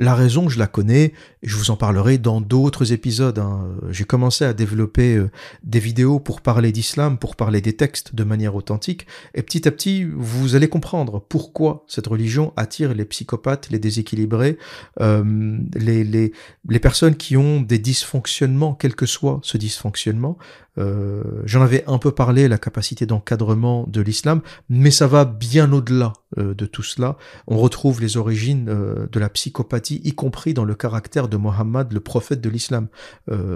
La 0.00 0.14
raison, 0.14 0.48
je 0.48 0.60
la 0.60 0.68
connais, 0.68 1.12
je 1.42 1.56
vous 1.56 1.72
en 1.72 1.76
parlerai 1.76 2.18
dans 2.18 2.40
d'autres 2.40 2.92
épisodes. 2.92 3.40
hein. 3.40 3.66
J'ai 3.90 4.04
commencé 4.04 4.44
à 4.44 4.52
développer 4.52 5.16
euh, 5.16 5.28
des 5.64 5.80
vidéos 5.80 6.20
pour 6.20 6.40
parler 6.40 6.70
d'islam, 6.70 7.18
pour 7.18 7.34
parler 7.34 7.60
des 7.60 7.72
textes 7.72 8.14
de 8.14 8.22
manière 8.22 8.54
authentique, 8.54 9.08
et 9.34 9.42
petit 9.42 9.66
à 9.66 9.72
petit, 9.72 10.04
vous 10.04 10.54
allez 10.54 10.68
comprendre 10.68 11.20
pourquoi 11.28 11.84
cette 11.88 12.06
religion 12.06 12.52
attire 12.56 12.94
les 12.94 13.04
psychopathes, 13.04 13.70
les 13.70 13.80
déséquilibrés, 13.80 14.56
euh, 15.00 15.58
les, 15.74 16.32
personnes 16.80 17.16
qui 17.16 17.36
ont 17.36 17.60
des 17.60 17.80
dysfonctionnements, 17.80 18.74
quel 18.74 18.94
que 18.94 19.06
soit 19.06 19.40
ce 19.42 19.58
dysfonctionnement. 19.58 20.38
Euh, 20.78 21.22
J'en 21.44 21.62
avais 21.62 21.84
un 21.86 21.98
peu 21.98 22.10
parlé, 22.12 22.48
la 22.48 22.58
capacité 22.58 23.06
d'encadrement 23.06 23.86
de 23.88 24.00
l'islam, 24.00 24.40
mais 24.68 24.90
ça 24.90 25.06
va 25.06 25.24
bien 25.24 25.72
au-delà 25.72 26.12
euh, 26.38 26.54
de 26.54 26.66
tout 26.66 26.82
cela. 26.82 27.16
On 27.46 27.58
retrouve 27.58 28.00
les 28.00 28.16
origines 28.16 28.68
euh, 28.68 29.06
de 29.10 29.18
la 29.20 29.28
psychopathie, 29.28 30.00
y 30.04 30.12
compris 30.12 30.54
dans 30.54 30.64
le 30.64 30.74
caractère 30.74 31.28
de 31.28 31.36
Mohammed, 31.36 31.92
le 31.92 32.00
prophète 32.00 32.40
de 32.40 32.48
l'islam, 32.48 32.88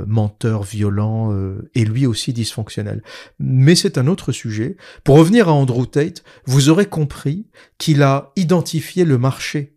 menteur, 0.06 0.62
violent, 0.62 1.34
et 1.74 1.84
lui 1.84 2.06
aussi 2.06 2.32
dysfonctionnel. 2.32 3.02
Mais 3.38 3.74
c'est 3.74 3.98
un 3.98 4.06
autre 4.06 4.32
sujet. 4.32 4.76
Pour 5.04 5.16
revenir 5.16 5.48
à 5.48 5.52
Andrew 5.52 5.86
Tate, 5.86 6.22
vous 6.46 6.68
aurez 6.68 6.86
compris 6.86 7.46
qu'il 7.78 8.02
a 8.02 8.32
identifié 8.36 9.04
le 9.04 9.18
marché 9.18 9.76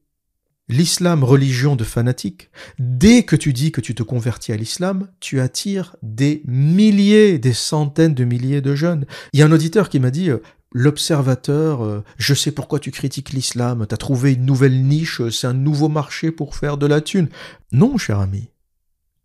l'islam 0.68 1.24
religion 1.24 1.76
de 1.76 1.84
fanatiques, 1.84 2.49
dès 2.80 3.24
que 3.24 3.36
tu 3.36 3.53
dis 3.53 3.72
que 3.72 3.82
tu 3.82 3.93
te 3.93 4.03
convertis 4.03 4.51
à 4.51 4.57
l'islam, 4.57 5.07
tu 5.20 5.39
attires 5.39 5.95
des 6.01 6.41
milliers, 6.45 7.38
des 7.38 7.53
centaines 7.53 8.16
de 8.16 8.24
milliers 8.24 8.61
de 8.61 8.76
jeunes. 8.76 9.05
Il 9.34 9.39
y 9.39 9.43
a 9.43 9.45
un 9.45 9.51
auditeur 9.51 9.89
qui 9.89 9.99
m'a 9.99 10.11
dit 10.11 10.30
euh, 10.30 10.41
L'observateur, 10.78 11.86
euh, 11.86 12.03
je 12.18 12.34
sais 12.34 12.51
pourquoi 12.51 12.80
tu 12.80 12.91
critiques 12.91 13.30
l'islam, 13.30 13.86
t'as 13.88 13.95
trouvé 13.95 14.34
une 14.34 14.45
nouvelle 14.45 14.84
niche, 14.84 15.22
euh, 15.22 15.32
c'est 15.32 15.47
un 15.47 15.53
nouveau 15.53 15.88
marché 15.88 16.32
pour 16.32 16.55
faire 16.55 16.78
de 16.78 16.86
la 16.86 16.99
thune. 16.99 17.30
Non, 17.72 17.97
cher 17.97 18.20
ami, 18.20 18.49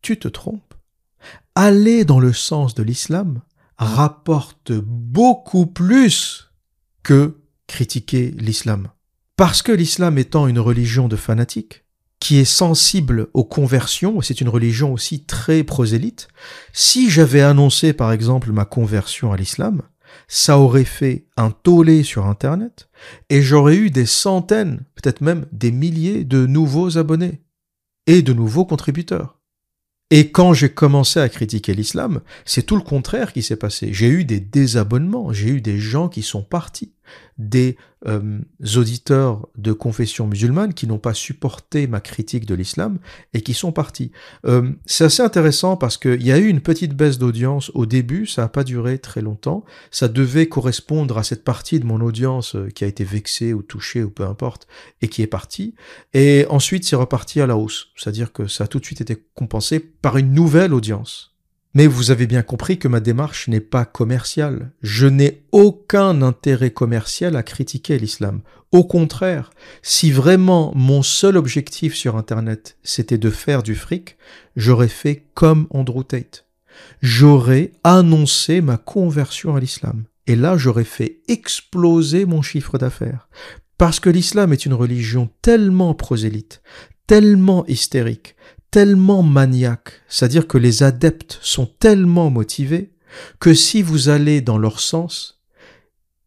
tu 0.01 0.17
te 0.19 0.29
trompes. 0.29 0.75
Aller 1.57 2.05
dans 2.05 2.21
le 2.21 2.33
sens 2.33 2.75
de 2.75 2.85
l'islam 2.85 3.41
rapporte 3.79 4.73
beaucoup 4.73 5.67
plus 5.67 6.53
que 7.03 7.39
critiquer 7.67 8.31
l'islam. 8.39 8.89
Parce 9.41 9.63
que 9.63 9.73
l'islam 9.73 10.19
étant 10.19 10.49
une 10.49 10.59
religion 10.59 11.09
de 11.09 11.17
fanatiques, 11.17 11.87
qui 12.19 12.37
est 12.37 12.45
sensible 12.45 13.29
aux 13.33 13.43
conversions, 13.43 14.21
c'est 14.21 14.43
une 14.43 14.51
religion 14.51 14.93
aussi 14.93 15.25
très 15.25 15.65
prosélyte, 15.65 16.29
si 16.75 17.09
j'avais 17.09 17.41
annoncé 17.41 17.95
par 17.95 18.13
exemple 18.13 18.53
ma 18.53 18.67
conversion 18.67 19.33
à 19.33 19.39
l'islam, 19.39 19.81
ça 20.29 20.59
aurait 20.59 20.85
fait 20.85 21.25
un 21.39 21.53
tollé 21.53 22.03
sur 22.03 22.27
Internet, 22.27 22.91
et 23.31 23.41
j'aurais 23.41 23.77
eu 23.77 23.89
des 23.89 24.05
centaines, 24.05 24.85
peut-être 24.95 25.23
même 25.23 25.47
des 25.53 25.71
milliers 25.71 26.25
de 26.25 26.45
nouveaux 26.45 26.99
abonnés, 26.99 27.41
et 28.07 28.21
de 28.21 28.35
nouveaux 28.35 28.67
contributeurs. 28.67 29.41
Et 30.11 30.33
quand 30.33 30.53
j'ai 30.53 30.69
commencé 30.69 31.19
à 31.19 31.31
critiquer 31.31 31.73
l'islam, 31.73 32.21
c'est 32.45 32.65
tout 32.65 32.77
le 32.77 32.83
contraire 32.83 33.33
qui 33.33 33.43
s'est 33.43 33.57
passé. 33.57 33.95
J'ai 33.95 34.09
eu 34.09 34.25
des 34.25 34.41
désabonnements, 34.41 35.33
j'ai 35.33 35.49
eu 35.49 35.61
des 35.63 35.79
gens 35.79 36.11
qui 36.11 36.23
sont 36.23 36.43
partis, 36.43 36.93
des 37.39 37.77
euh, 38.07 38.39
auditeurs 38.77 39.49
de 39.57 39.73
confession 39.73 40.27
musulmane 40.27 40.75
qui 40.75 40.87
n'ont 40.87 40.99
pas 40.99 41.15
supporté 41.15 41.87
ma 41.87 42.01
critique 42.01 42.47
de 42.47 42.55
l'islam 42.55 42.99
et 43.35 43.41
qui 43.41 43.55
sont 43.55 43.73
partis. 43.73 44.13
Euh, 44.47 44.73
c'est 44.87 45.05
assez 45.05 45.23
intéressant 45.23 45.77
parce 45.77 45.97
qu'il 45.97 46.23
y 46.23 46.33
a 46.33 46.39
eu 46.39 46.47
une 46.47 46.61
petite 46.61 46.95
baisse 46.95 47.19
d'audience 47.19 47.71
au 47.75 47.87
début, 47.87 48.27
ça 48.27 48.43
n'a 48.43 48.49
pas 48.49 48.65
duré 48.65 48.99
très 48.99 49.21
longtemps, 49.21 49.65
ça 49.91 50.09
devait 50.09 50.49
correspondre 50.49 51.19
à 51.19 51.23
cette 51.23 51.45
partie 51.45 51.81
de 51.81 51.87
mon 51.87 52.01
audience 52.01 52.57
euh, 52.57 52.69
qui 52.69 52.85
a 52.85 52.87
été 52.87 53.05
vexée 53.05 53.53
ou 53.53 53.63
touchée 53.63 54.03
ou 54.03 54.11
peu 54.11 54.25
importe 54.25 54.67
et 55.03 55.09
qui 55.09 55.23
est 55.23 55.27
partie. 55.27 55.75
Et 56.15 56.47
ensuite 56.49 56.85
c'est 56.85 56.97
reparti 56.97 57.41
à 57.41 57.47
la 57.47 57.57
hausse, 57.57 57.89
c'est-à-dire 57.97 58.33
que 58.33 58.47
ça 58.47 58.65
a 58.65 58.67
tout 58.67 58.81
de 58.81 58.85
suite 58.85 59.01
été 59.01 59.23
compensé 59.35 59.81
par 59.81 60.17
une 60.17 60.33
nouvelle 60.33 60.75
audience. 60.75 61.30
Mais 61.73 61.87
vous 61.87 62.11
avez 62.11 62.27
bien 62.27 62.43
compris 62.43 62.79
que 62.79 62.89
ma 62.89 62.99
démarche 62.99 63.47
n'est 63.47 63.61
pas 63.61 63.85
commerciale. 63.85 64.73
Je 64.83 65.07
n'ai 65.07 65.45
aucun 65.53 66.21
intérêt 66.23 66.73
commercial 66.73 67.37
à 67.37 67.45
critiquer 67.45 67.99
l'islam. 67.99 68.41
Au 68.73 68.85
contraire, 68.85 69.51
si 69.83 70.11
vraiment 70.11 70.73
mon 70.75 71.03
seul 71.03 71.37
objectif 71.37 71.95
sur 71.95 72.17
Internet 72.17 72.77
c'était 72.83 73.19
de 73.19 73.31
faire 73.31 73.63
du 73.63 73.75
fric, 73.75 74.17
j'aurais 74.57 74.89
fait 74.89 75.27
comme 75.35 75.69
Andrew 75.71 76.03
Tate. 76.03 76.47
J'aurais 77.03 77.73
annoncé 77.85 78.61
ma 78.61 78.77
conversion 78.77 79.55
à 79.55 79.61
l'islam. 79.61 80.05
Et 80.27 80.37
là, 80.37 80.57
j'aurais 80.57 80.85
fait 80.85 81.21
exploser 81.29 82.25
mon 82.25 82.43
chiffre 82.43 82.79
d'affaires. 82.79 83.29
Parce 83.79 84.01
que 84.01 84.11
l'islam 84.11 84.53
est 84.53 84.67
une 84.67 84.75
religion 84.75 85.31
tellement 85.43 85.95
prosélyte, 85.95 86.63
tellement 87.07 87.67
hystérique, 87.67 88.37
tellement 88.71 89.23
maniaque, 89.23 90.03
c'est-à-dire 90.09 90.47
que 90.47 90.59
les 90.59 90.83
adeptes 90.83 91.39
sont 91.43 91.67
tellement 91.67 92.31
motivés 92.31 92.93
que 93.41 93.55
si 93.55 93.83
vous 93.83 94.09
allez 94.09 94.41
dans 94.41 94.59
leur 94.59 94.81
sens, 94.81 95.41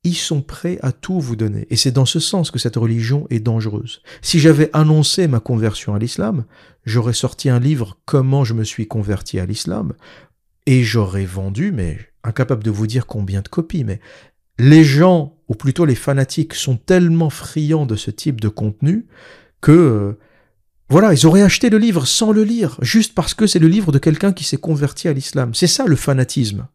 ils 0.03 0.15
sont 0.15 0.41
prêts 0.41 0.80
à 0.82 0.91
tout 0.91 1.20
vous 1.20 1.38
donner. 1.38 1.65
Et 1.70 1.78
c'est 1.78 1.91
dans 1.91 2.06
ce 2.06 2.20
sens 2.20 2.52
que 2.52 2.60
cette 2.60 2.76
religion 2.76 3.26
est 3.30 3.40
dangereuse. 3.40 4.02
Si 4.22 4.40
j'avais 4.40 4.70
annoncé 4.74 5.28
ma 5.28 5.40
conversion 5.40 5.95
à 5.95 5.99
l'islam, 5.99 6.45
j'aurais 6.86 7.14
sorti 7.14 7.49
un 7.49 7.60
livre 7.60 7.98
Comment 8.06 8.44
je 8.44 8.53
me 8.53 8.65
suis 8.65 8.88
converti 8.88 9.40
à 9.40 9.45
l'islam, 9.45 9.94
et 10.65 10.84
j'aurais 10.84 11.26
vendu, 11.26 11.72
mais 11.72 11.98
incapable 12.24 12.64
de 12.64 12.72
vous 12.72 12.88
dire 12.88 13.06
combien 13.06 13.41
de 13.41 13.48
copies, 13.48 13.84
mais 13.84 13.99
les 14.60 14.84
gens, 14.84 15.38
ou 15.48 15.56
plutôt 15.56 15.86
les 15.86 15.95
fanatiques, 15.95 16.53
sont 16.53 16.78
tellement 16.78 17.30
friands 17.30 17.86
de 17.86 17.95
ce 17.95 18.11
type 18.11 18.40
de 18.40 18.49
contenu 18.49 19.07
que, 19.61 19.72
euh, 19.72 20.20
voilà, 20.89 21.14
ils 21.14 21.26
auraient 21.26 21.41
acheté 21.41 21.69
le 21.69 21.77
livre 21.77 22.05
sans 22.05 22.31
le 22.31 22.43
lire, 22.43 22.77
juste 22.81 23.15
parce 23.15 23.34
que 23.34 23.47
c'est 23.47 23.60
le 23.60 23.68
livre 23.68 23.91
de 23.91 23.99
quelqu'un 23.99 24.34
qui 24.34 24.43
s'est 24.43 24.57
converti 24.57 25.07
à 25.07 25.14
l'islam. 25.14 25.53
C'est 25.53 25.68
ça 25.68 25.85
le 25.85 25.95
fanatisme. 25.95 26.68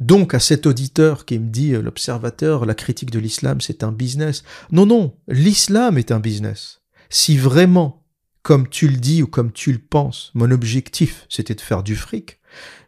Donc 0.00 0.34
à 0.34 0.40
cet 0.40 0.66
auditeur 0.66 1.24
qui 1.24 1.38
me 1.38 1.48
dit 1.48 1.72
euh, 1.72 1.82
l'observateur, 1.82 2.66
la 2.66 2.74
critique 2.74 3.10
de 3.10 3.18
l'islam, 3.18 3.60
c'est 3.60 3.84
un 3.84 3.92
business. 3.92 4.42
Non, 4.72 4.86
non, 4.86 5.16
l'islam 5.28 5.98
est 5.98 6.10
un 6.10 6.20
business. 6.20 6.82
Si 7.10 7.36
vraiment, 7.36 8.04
comme 8.42 8.68
tu 8.68 8.88
le 8.88 8.96
dis 8.96 9.22
ou 9.22 9.26
comme 9.26 9.52
tu 9.52 9.72
le 9.72 9.78
penses, 9.78 10.30
mon 10.34 10.50
objectif 10.50 11.26
c'était 11.28 11.54
de 11.54 11.60
faire 11.60 11.82
du 11.82 11.94
fric, 11.94 12.40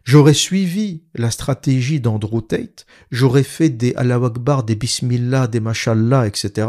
j'aurais 0.03 0.33
suivi 0.33 1.03
la 1.15 1.31
stratégie 1.31 2.01
d'Andrew 2.01 2.41
Tate, 2.41 2.85
j'aurais 3.09 3.43
fait 3.43 3.69
des 3.69 3.93
Allah 3.95 4.19
Akbar, 4.23 4.63
des 4.63 4.75
Bismillah, 4.75 5.47
des 5.47 5.61
Mashallah, 5.61 6.27
etc. 6.27 6.67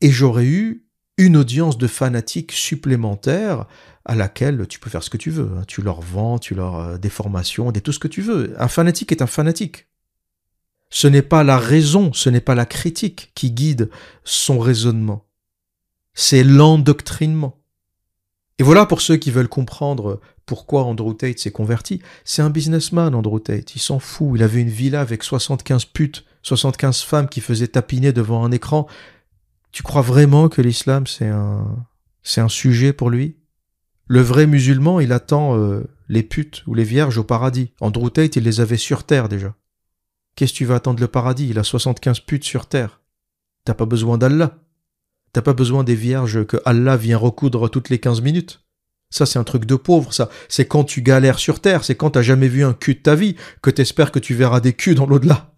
Et 0.00 0.10
j'aurais 0.10 0.46
eu 0.46 0.86
une 1.20 1.36
audience 1.36 1.76
de 1.76 1.86
fanatiques 1.86 2.52
supplémentaire 2.52 3.66
à 4.06 4.14
laquelle 4.14 4.66
tu 4.66 4.78
peux 4.78 4.88
faire 4.88 5.02
ce 5.02 5.10
que 5.10 5.18
tu 5.18 5.30
veux. 5.30 5.50
hein. 5.58 5.64
Tu 5.68 5.82
leur 5.82 6.00
vends, 6.00 6.38
tu 6.38 6.54
leur 6.54 6.76
euh, 6.76 6.96
des 6.96 7.10
formations, 7.10 7.70
des 7.72 7.82
tout 7.82 7.92
ce 7.92 7.98
que 7.98 8.08
tu 8.08 8.22
veux. 8.22 8.54
Un 8.58 8.68
fanatique 8.68 9.12
est 9.12 9.20
un 9.20 9.26
fanatique. 9.26 9.86
Ce 10.88 11.06
n'est 11.06 11.22
pas 11.22 11.44
la 11.44 11.58
raison, 11.58 12.12
ce 12.14 12.30
n'est 12.30 12.40
pas 12.40 12.54
la 12.54 12.64
critique 12.64 13.32
qui 13.34 13.50
guide 13.52 13.90
son 14.24 14.58
raisonnement. 14.58 15.26
C'est 16.14 16.42
l'endoctrinement. 16.42 17.60
Et 18.58 18.62
voilà 18.62 18.86
pour 18.86 19.02
ceux 19.02 19.16
qui 19.16 19.30
veulent 19.30 19.48
comprendre 19.48 20.20
pourquoi 20.46 20.84
Andrew 20.84 21.12
Tate 21.14 21.38
s'est 21.38 21.52
converti. 21.52 22.00
C'est 22.24 22.42
un 22.42 22.50
businessman, 22.50 23.14
Andrew 23.14 23.38
Tate. 23.40 23.76
Il 23.76 23.78
s'en 23.78 23.98
fout. 23.98 24.32
Il 24.36 24.42
avait 24.42 24.62
une 24.62 24.70
villa 24.70 25.02
avec 25.02 25.22
75 25.22 25.84
putes, 25.84 26.24
75 26.42 27.02
femmes 27.02 27.28
qui 27.28 27.42
faisaient 27.42 27.68
tapiner 27.68 28.12
devant 28.12 28.42
un 28.42 28.50
écran. 28.52 28.86
Tu 29.72 29.82
crois 29.82 30.02
vraiment 30.02 30.48
que 30.48 30.62
l'islam, 30.62 31.06
c'est 31.06 31.28
un, 31.28 31.86
c'est 32.22 32.40
un 32.40 32.48
sujet 32.48 32.92
pour 32.92 33.10
lui? 33.10 33.36
Le 34.06 34.20
vrai 34.20 34.46
musulman, 34.46 34.98
il 34.98 35.12
attend 35.12 35.56
euh, 35.56 35.84
les 36.08 36.24
putes 36.24 36.64
ou 36.66 36.74
les 36.74 36.82
vierges 36.84 37.18
au 37.18 37.24
paradis. 37.24 37.72
Andrew 37.80 38.10
Tate, 38.10 38.36
il 38.36 38.42
les 38.42 38.60
avait 38.60 38.76
sur 38.76 39.04
terre 39.04 39.28
déjà. 39.28 39.54
Qu'est-ce 40.34 40.52
que 40.52 40.58
tu 40.58 40.64
vas 40.64 40.76
attendre 40.76 41.00
le 41.00 41.06
paradis? 41.06 41.48
Il 41.48 41.58
a 41.58 41.64
75 41.64 42.20
putes 42.20 42.44
sur 42.44 42.66
terre. 42.66 43.00
T'as 43.64 43.74
pas 43.74 43.86
besoin 43.86 44.18
d'Allah. 44.18 44.58
T'as 45.32 45.42
pas 45.42 45.52
besoin 45.52 45.84
des 45.84 45.94
vierges 45.94 46.44
que 46.44 46.56
Allah 46.64 46.96
vient 46.96 47.18
recoudre 47.18 47.70
toutes 47.70 47.88
les 47.88 48.00
15 48.00 48.20
minutes. 48.20 48.64
Ça, 49.10 49.26
c'est 49.26 49.38
un 49.38 49.44
truc 49.44 49.64
de 49.64 49.74
pauvre, 49.76 50.12
ça. 50.12 50.28
C'est 50.48 50.66
quand 50.66 50.84
tu 50.84 51.02
galères 51.02 51.38
sur 51.38 51.60
terre, 51.60 51.84
c'est 51.84 51.94
quand 51.94 52.10
t'as 52.10 52.22
jamais 52.22 52.48
vu 52.48 52.64
un 52.64 52.72
cul 52.72 52.94
de 52.94 53.00
ta 53.00 53.14
vie, 53.14 53.36
que 53.62 53.70
t'espères 53.70 54.12
que 54.12 54.18
tu 54.18 54.34
verras 54.34 54.60
des 54.60 54.72
culs 54.72 54.94
dans 54.94 55.06
l'au-delà. 55.06 55.52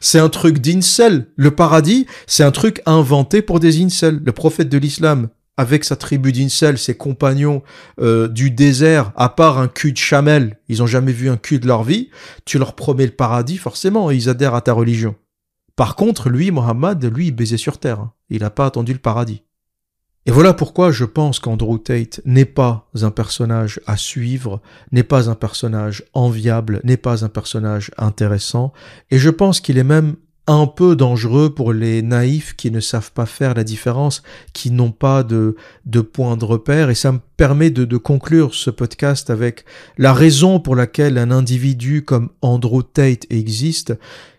C'est 0.00 0.18
un 0.18 0.28
truc 0.28 0.58
d'incel. 0.58 1.28
Le 1.36 1.50
paradis, 1.50 2.06
c'est 2.26 2.44
un 2.44 2.50
truc 2.50 2.82
inventé 2.86 3.42
pour 3.42 3.60
des 3.60 3.82
incels. 3.82 4.20
Le 4.24 4.32
prophète 4.32 4.68
de 4.68 4.78
l'islam, 4.78 5.28
avec 5.56 5.84
sa 5.84 5.96
tribu 5.96 6.32
d'incel, 6.32 6.78
ses 6.78 6.96
compagnons 6.96 7.62
euh, 8.00 8.28
du 8.28 8.50
désert, 8.50 9.12
à 9.16 9.28
part 9.28 9.58
un 9.58 9.68
cul 9.68 9.92
de 9.92 9.98
chamel, 9.98 10.58
ils 10.68 10.82
ont 10.82 10.86
jamais 10.86 11.12
vu 11.12 11.28
un 11.28 11.36
cul 11.36 11.58
de 11.58 11.66
leur 11.66 11.82
vie, 11.82 12.10
tu 12.44 12.58
leur 12.58 12.74
promets 12.74 13.06
le 13.06 13.12
paradis, 13.12 13.58
forcément, 13.58 14.10
et 14.10 14.16
ils 14.16 14.28
adhèrent 14.28 14.54
à 14.54 14.60
ta 14.60 14.72
religion. 14.72 15.16
Par 15.76 15.96
contre, 15.96 16.28
lui, 16.28 16.50
Mohammed, 16.50 17.04
lui, 17.14 17.28
il 17.28 17.32
baisait 17.32 17.56
sur 17.56 17.78
terre. 17.78 18.00
hein. 18.00 18.12
Il 18.30 18.40
n'a 18.40 18.50
pas 18.50 18.66
attendu 18.66 18.92
le 18.92 18.98
paradis. 18.98 19.42
Et 20.26 20.30
voilà 20.30 20.52
pourquoi 20.52 20.90
je 20.90 21.04
pense 21.04 21.38
qu'Andrew 21.38 21.78
Tate 21.78 22.20
n'est 22.26 22.44
pas 22.44 22.88
un 23.00 23.10
personnage 23.10 23.80
à 23.86 23.96
suivre, 23.96 24.60
n'est 24.92 25.02
pas 25.02 25.30
un 25.30 25.34
personnage 25.34 26.04
enviable, 26.12 26.80
n'est 26.84 26.98
pas 26.98 27.24
un 27.24 27.28
personnage 27.28 27.90
intéressant, 27.96 28.72
et 29.10 29.18
je 29.18 29.30
pense 29.30 29.60
qu'il 29.60 29.78
est 29.78 29.84
même 29.84 30.16
un 30.48 30.66
peu 30.66 30.96
dangereux 30.96 31.54
pour 31.54 31.74
les 31.74 32.00
naïfs 32.00 32.56
qui 32.56 32.70
ne 32.70 32.80
savent 32.80 33.12
pas 33.12 33.26
faire 33.26 33.52
la 33.54 33.64
différence, 33.64 34.22
qui 34.54 34.70
n'ont 34.70 34.92
pas 34.92 35.22
de, 35.22 35.56
de 35.84 36.00
point 36.00 36.38
de 36.38 36.44
repère, 36.44 36.88
et 36.88 36.94
ça 36.94 37.12
me 37.12 37.20
permet 37.36 37.70
de, 37.70 37.84
de 37.84 37.96
conclure 37.98 38.54
ce 38.54 38.70
podcast 38.70 39.28
avec 39.28 39.66
la 39.98 40.14
raison 40.14 40.58
pour 40.58 40.74
laquelle 40.74 41.18
un 41.18 41.30
individu 41.30 42.02
comme 42.02 42.30
Andrew 42.40 42.82
Tate 42.82 43.26
existe, 43.30 43.94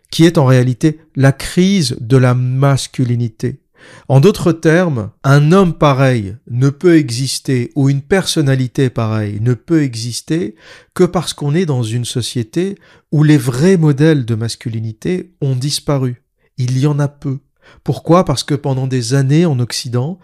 qui 0.09 0.25
est 0.25 0.39
en 0.39 0.45
réalité 0.45 0.99
la 1.15 1.31
crise 1.31 1.95
de 1.99 2.17
la 2.17 2.33
masculinité. 2.33 3.59
En 4.07 4.19
d'autres 4.19 4.51
termes, 4.51 5.11
un 5.23 5.51
homme 5.51 5.73
pareil 5.73 6.37
ne 6.49 6.69
peut 6.69 6.97
exister 6.97 7.71
ou 7.75 7.89
une 7.89 8.01
personnalité 8.01 8.89
pareille 8.89 9.39
ne 9.41 9.53
peut 9.53 9.83
exister 9.83 10.55
que 10.93 11.03
parce 11.03 11.33
qu'on 11.33 11.55
est 11.55 11.65
dans 11.65 11.83
une 11.83 12.05
société 12.05 12.75
où 13.11 13.23
les 13.23 13.37
vrais 13.37 13.77
modèles 13.77 14.25
de 14.25 14.35
masculinité 14.35 15.31
ont 15.41 15.55
disparu. 15.55 16.23
Il 16.57 16.77
y 16.77 16.87
en 16.87 16.99
a 16.99 17.07
peu. 17.07 17.39
Pourquoi? 17.83 18.25
Parce 18.25 18.43
que 18.43 18.55
pendant 18.55 18.87
des 18.87 19.13
années 19.13 19.45
en 19.45 19.59
Occident, 19.59 20.19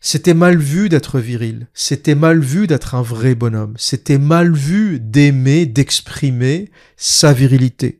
c'était 0.00 0.34
mal 0.34 0.56
vu 0.56 0.88
d'être 0.88 1.20
viril, 1.20 1.68
c'était 1.74 2.14
mal 2.14 2.40
vu 2.40 2.66
d'être 2.66 2.94
un 2.94 3.02
vrai 3.02 3.34
bonhomme, 3.34 3.74
c'était 3.76 4.18
mal 4.18 4.54
vu 4.54 4.98
d'aimer, 4.98 5.66
d'exprimer 5.66 6.70
sa 6.96 7.34
virilité. 7.34 7.99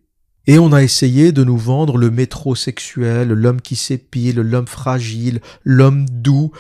Et 0.51 0.59
on 0.59 0.73
a 0.73 0.83
essayé 0.83 1.31
de 1.31 1.45
nous 1.45 1.57
vendre 1.57 1.97
le 1.97 2.11
métrosexuel, 2.11 3.29
l'homme 3.29 3.61
qui 3.61 3.77
s'épile, 3.77 4.41
l'homme 4.41 4.67
fragile, 4.67 5.41
l'homme 5.63 6.07
doux, 6.11 6.51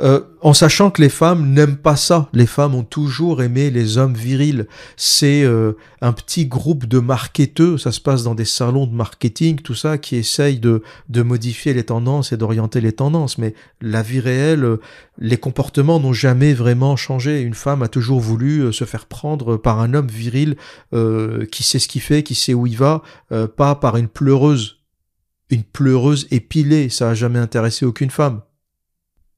euh, 0.00 0.20
en 0.40 0.54
sachant 0.54 0.90
que 0.90 1.02
les 1.02 1.10
femmes 1.10 1.52
n'aiment 1.52 1.76
pas 1.76 1.96
ça. 1.96 2.30
Les 2.32 2.46
femmes 2.46 2.74
ont 2.74 2.84
toujours 2.84 3.42
aimé 3.42 3.70
les 3.70 3.98
hommes 3.98 4.14
virils. 4.14 4.66
C'est 4.96 5.42
euh, 5.42 5.72
un 6.00 6.12
petit 6.12 6.46
groupe 6.46 6.86
de 6.86 6.98
marketeux, 6.98 7.76
ça 7.76 7.92
se 7.92 8.00
passe 8.00 8.22
dans 8.22 8.34
des 8.34 8.46
salons 8.46 8.86
de 8.86 8.94
marketing, 8.94 9.60
tout 9.60 9.74
ça, 9.74 9.98
qui 9.98 10.16
essayent 10.16 10.58
de, 10.58 10.82
modifier 11.22 11.74
les 11.74 11.84
tendances 11.84 12.32
et 12.32 12.38
d'orienter 12.38 12.80
les 12.80 12.92
tendances. 12.92 13.36
Mais 13.36 13.52
la 13.82 14.00
vie 14.00 14.20
réelle, 14.20 14.64
euh, 14.64 14.80
les 15.18 15.36
comportements 15.36 16.00
n'ont 16.00 16.14
jamais 16.14 16.54
vraiment 16.54 16.96
changé. 16.96 17.42
Une 17.42 17.52
femme 17.52 17.82
a 17.82 17.88
toujours 17.88 18.20
voulu 18.20 18.72
se 18.72 18.84
faire 18.84 19.04
prendre 19.04 19.58
par 19.58 19.80
un 19.80 19.92
homme 19.92 20.08
viril 20.08 20.56
qui 21.50 21.62
sait 21.62 21.78
ce 21.78 21.88
qu'il 21.88 22.00
fait, 22.00 22.22
qui 22.22 22.34
sait 22.34 22.54
où 22.54 22.66
il 22.66 22.74
va, 22.78 23.02
pas 23.46 23.74
par 23.74 23.96
une 23.96 24.08
pleureuse. 24.08 24.78
Une 25.50 25.64
pleureuse 25.64 26.26
épilée, 26.30 26.88
ça 26.88 27.10
a 27.10 27.14
jamais 27.14 27.38
intéressé 27.38 27.84
aucune 27.84 28.10
femme. 28.10 28.42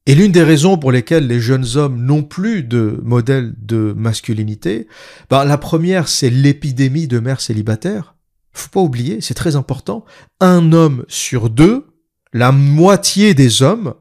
Et 0.06 0.14
l'une 0.14 0.32
des 0.32 0.42
raisons 0.42 0.78
pour 0.78 0.90
lesquelles 0.90 1.28
les 1.28 1.40
jeunes 1.40 1.76
hommes 1.76 2.04
n'ont 2.04 2.24
plus 2.24 2.64
de 2.64 2.98
modèle 3.04 3.54
de 3.58 3.94
masculinité, 3.96 4.88
bah, 5.30 5.44
la 5.44 5.58
première, 5.58 6.08
c'est 6.08 6.30
l'épidémie 6.30 7.06
de 7.06 7.20
mères 7.20 7.40
célibataires. 7.40 8.16
Faut 8.52 8.68
pas 8.68 8.80
oublier, 8.80 9.20
c'est 9.20 9.34
très 9.34 9.54
important. 9.54 10.04
Un 10.40 10.72
homme 10.72 11.04
sur 11.08 11.50
deux, 11.50 11.86
la 12.32 12.50
moitié 12.50 13.32
des 13.34 13.62
hommes, 13.62 13.94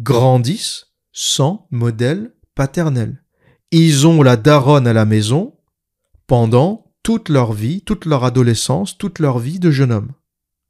grandissent 0.00 0.88
sans 1.12 1.66
modèle 1.70 2.34
paternel. 2.54 3.22
Ils 3.72 4.06
ont 4.06 4.22
la 4.22 4.36
daronne 4.36 4.86
à 4.86 4.92
la 4.92 5.04
maison 5.06 5.54
pendant 6.26 6.89
toute 7.02 7.28
leur 7.28 7.52
vie, 7.52 7.82
toute 7.82 8.04
leur 8.04 8.24
adolescence, 8.24 8.98
toute 8.98 9.18
leur 9.18 9.38
vie 9.38 9.58
de 9.58 9.70
jeune 9.70 9.92
homme. 9.92 10.12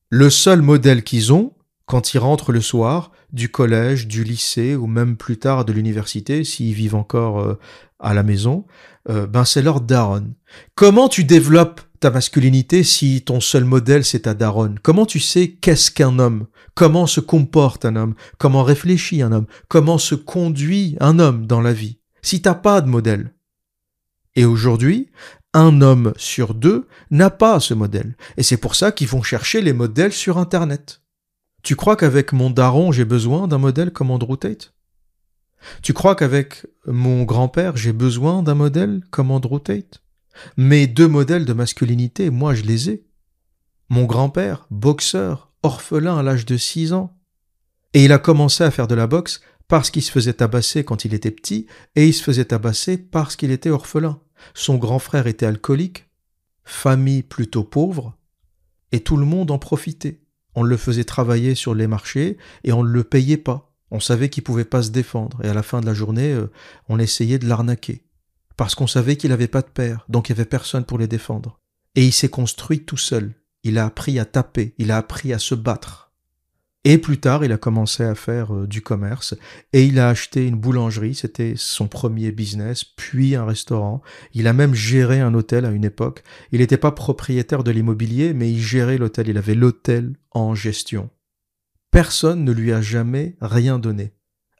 Le 0.08 0.30
seul 0.30 0.62
modèle 0.62 1.04
qu'ils 1.04 1.32
ont, 1.32 1.52
quand 1.86 2.14
ils 2.14 2.18
rentrent 2.18 2.52
le 2.52 2.60
soir, 2.60 3.12
du 3.32 3.48
collège, 3.48 4.06
du 4.06 4.24
lycée 4.24 4.74
ou 4.74 4.86
même 4.86 5.16
plus 5.16 5.38
tard 5.38 5.64
de 5.64 5.72
l'université, 5.72 6.44
s'ils 6.44 6.74
vivent 6.74 6.94
encore 6.94 7.40
euh, 7.40 7.58
à 7.98 8.14
la 8.14 8.22
maison, 8.22 8.66
euh, 9.08 9.26
ben 9.26 9.44
c'est 9.44 9.62
leur 9.62 9.80
daronne. 9.80 10.34
Comment 10.74 11.08
tu 11.08 11.24
développes 11.24 11.80
ta 12.00 12.10
masculinité 12.10 12.82
si 12.82 13.22
ton 13.22 13.40
seul 13.40 13.64
modèle 13.64 14.04
c'est 14.04 14.20
ta 14.20 14.34
daronne? 14.34 14.78
Comment 14.82 15.06
tu 15.06 15.20
sais 15.20 15.52
qu'est-ce 15.52 15.90
qu'un 15.90 16.18
homme? 16.18 16.46
Comment 16.74 17.06
se 17.06 17.20
comporte 17.20 17.84
un 17.84 17.96
homme? 17.96 18.14
Comment 18.38 18.62
réfléchit 18.62 19.22
un 19.22 19.32
homme? 19.32 19.46
Comment 19.68 19.98
se 19.98 20.14
conduit 20.14 20.96
un 21.00 21.18
homme 21.18 21.46
dans 21.46 21.60
la 21.60 21.72
vie? 21.72 21.98
Si 22.22 22.42
t'as 22.42 22.54
pas 22.54 22.80
de 22.80 22.88
modèle. 22.88 23.34
Et 24.36 24.44
aujourd'hui, 24.44 25.10
un 25.52 25.80
homme 25.80 26.12
sur 26.16 26.54
deux 26.54 26.86
n'a 27.10 27.30
pas 27.30 27.60
ce 27.60 27.74
modèle. 27.74 28.16
Et 28.36 28.42
c'est 28.42 28.56
pour 28.56 28.74
ça 28.74 28.92
qu'ils 28.92 29.08
vont 29.08 29.22
chercher 29.22 29.60
les 29.60 29.72
modèles 29.72 30.12
sur 30.12 30.38
Internet. 30.38 31.02
Tu 31.62 31.76
crois 31.76 31.96
qu'avec 31.96 32.32
mon 32.32 32.50
daron, 32.50 32.92
j'ai 32.92 33.04
besoin 33.04 33.48
d'un 33.48 33.58
modèle 33.58 33.92
comme 33.92 34.10
Andrew 34.10 34.36
Tate? 34.36 34.74
Tu 35.82 35.92
crois 35.92 36.14
qu'avec 36.14 36.66
mon 36.86 37.24
grand-père, 37.24 37.76
j'ai 37.76 37.92
besoin 37.92 38.42
d'un 38.42 38.54
modèle 38.54 39.02
comme 39.10 39.30
Andrew 39.30 39.58
Tate? 39.58 40.02
Mes 40.56 40.86
deux 40.86 41.08
modèles 41.08 41.44
de 41.44 41.52
masculinité, 41.52 42.30
moi, 42.30 42.54
je 42.54 42.62
les 42.62 42.90
ai. 42.90 43.04
Mon 43.90 44.04
grand-père, 44.04 44.66
boxeur, 44.70 45.50
orphelin 45.62 46.16
à 46.16 46.22
l'âge 46.22 46.46
de 46.46 46.56
6 46.56 46.92
ans. 46.92 47.18
Et 47.92 48.04
il 48.04 48.12
a 48.12 48.18
commencé 48.18 48.64
à 48.64 48.70
faire 48.70 48.86
de 48.86 48.94
la 48.94 49.06
boxe 49.06 49.40
parce 49.68 49.90
qu'il 49.90 50.02
se 50.02 50.10
faisait 50.10 50.32
tabasser 50.32 50.82
quand 50.84 51.04
il 51.04 51.14
était 51.14 51.30
petit, 51.30 51.66
et 51.94 52.06
il 52.06 52.12
se 52.12 52.24
faisait 52.24 52.46
tabasser 52.46 52.96
parce 52.96 53.36
qu'il 53.36 53.52
était 53.52 53.70
orphelin. 53.70 54.20
Son 54.54 54.76
grand 54.76 54.98
frère 54.98 55.26
était 55.26 55.46
alcoolique, 55.46 56.08
famille 56.64 57.22
plutôt 57.22 57.64
pauvre, 57.64 58.16
et 58.92 59.00
tout 59.00 59.16
le 59.16 59.26
monde 59.26 59.50
en 59.50 59.58
profitait. 59.58 60.20
on 60.56 60.62
le 60.64 60.76
faisait 60.76 61.04
travailler 61.04 61.54
sur 61.54 61.74
les 61.74 61.86
marchés 61.86 62.36
et 62.64 62.72
on 62.72 62.82
ne 62.82 62.90
le 62.90 63.04
payait 63.04 63.36
pas. 63.36 63.72
On 63.92 64.00
savait 64.00 64.28
qu'il 64.28 64.42
pouvait 64.42 64.64
pas 64.64 64.82
se 64.82 64.90
défendre 64.90 65.44
et 65.44 65.48
à 65.48 65.54
la 65.54 65.62
fin 65.62 65.80
de 65.80 65.86
la 65.86 65.94
journée, 65.94 66.32
euh, 66.32 66.50
on 66.88 66.98
essayait 66.98 67.38
de 67.38 67.46
l'arnaquer 67.46 68.04
parce 68.60 68.74
qu'on 68.74 68.86
savait 68.86 69.16
qu'il 69.16 69.30
n'avait 69.30 69.48
pas 69.48 69.62
de 69.62 69.70
père, 69.70 70.04
donc 70.10 70.28
il 70.28 70.32
y 70.32 70.34
avait 70.34 70.44
personne 70.44 70.84
pour 70.84 70.98
les 70.98 71.08
défendre. 71.08 71.58
Et 71.94 72.04
il 72.04 72.12
s'est 72.12 72.28
construit 72.28 72.84
tout 72.84 72.98
seul. 72.98 73.32
Il 73.62 73.78
a 73.78 73.86
appris 73.86 74.18
à 74.18 74.26
taper, 74.26 74.74
il 74.76 74.90
a 74.90 74.98
appris 74.98 75.32
à 75.32 75.38
se 75.38 75.54
battre. 75.54 76.09
Et 76.84 76.96
plus 76.96 77.20
tard, 77.20 77.44
il 77.44 77.52
a 77.52 77.58
commencé 77.58 78.02
à 78.04 78.14
faire 78.14 78.54
euh, 78.54 78.66
du 78.66 78.80
commerce 78.80 79.34
et 79.74 79.84
il 79.84 79.98
a 79.98 80.08
acheté 80.08 80.46
une 80.46 80.56
boulangerie, 80.56 81.14
c'était 81.14 81.52
son 81.56 81.88
premier 81.88 82.32
business, 82.32 82.84
puis 82.84 83.34
un 83.34 83.44
restaurant. 83.44 84.00
Il 84.32 84.46
a 84.46 84.54
même 84.54 84.72
géré 84.72 85.20
un 85.20 85.34
hôtel 85.34 85.66
à 85.66 85.70
une 85.72 85.84
époque. 85.84 86.22
Il 86.52 86.60
n'était 86.60 86.78
pas 86.78 86.92
propriétaire 86.92 87.64
de 87.64 87.70
l'immobilier, 87.70 88.32
mais 88.32 88.50
il 88.50 88.60
gérait 88.60 88.96
l'hôtel, 88.96 89.28
il 89.28 89.36
avait 89.36 89.54
l'hôtel 89.54 90.16
en 90.30 90.54
gestion. 90.54 91.10
Personne 91.90 92.44
ne 92.44 92.52
lui 92.52 92.72
a 92.72 92.80
jamais 92.80 93.36
rien 93.42 93.78
donné. 93.78 94.14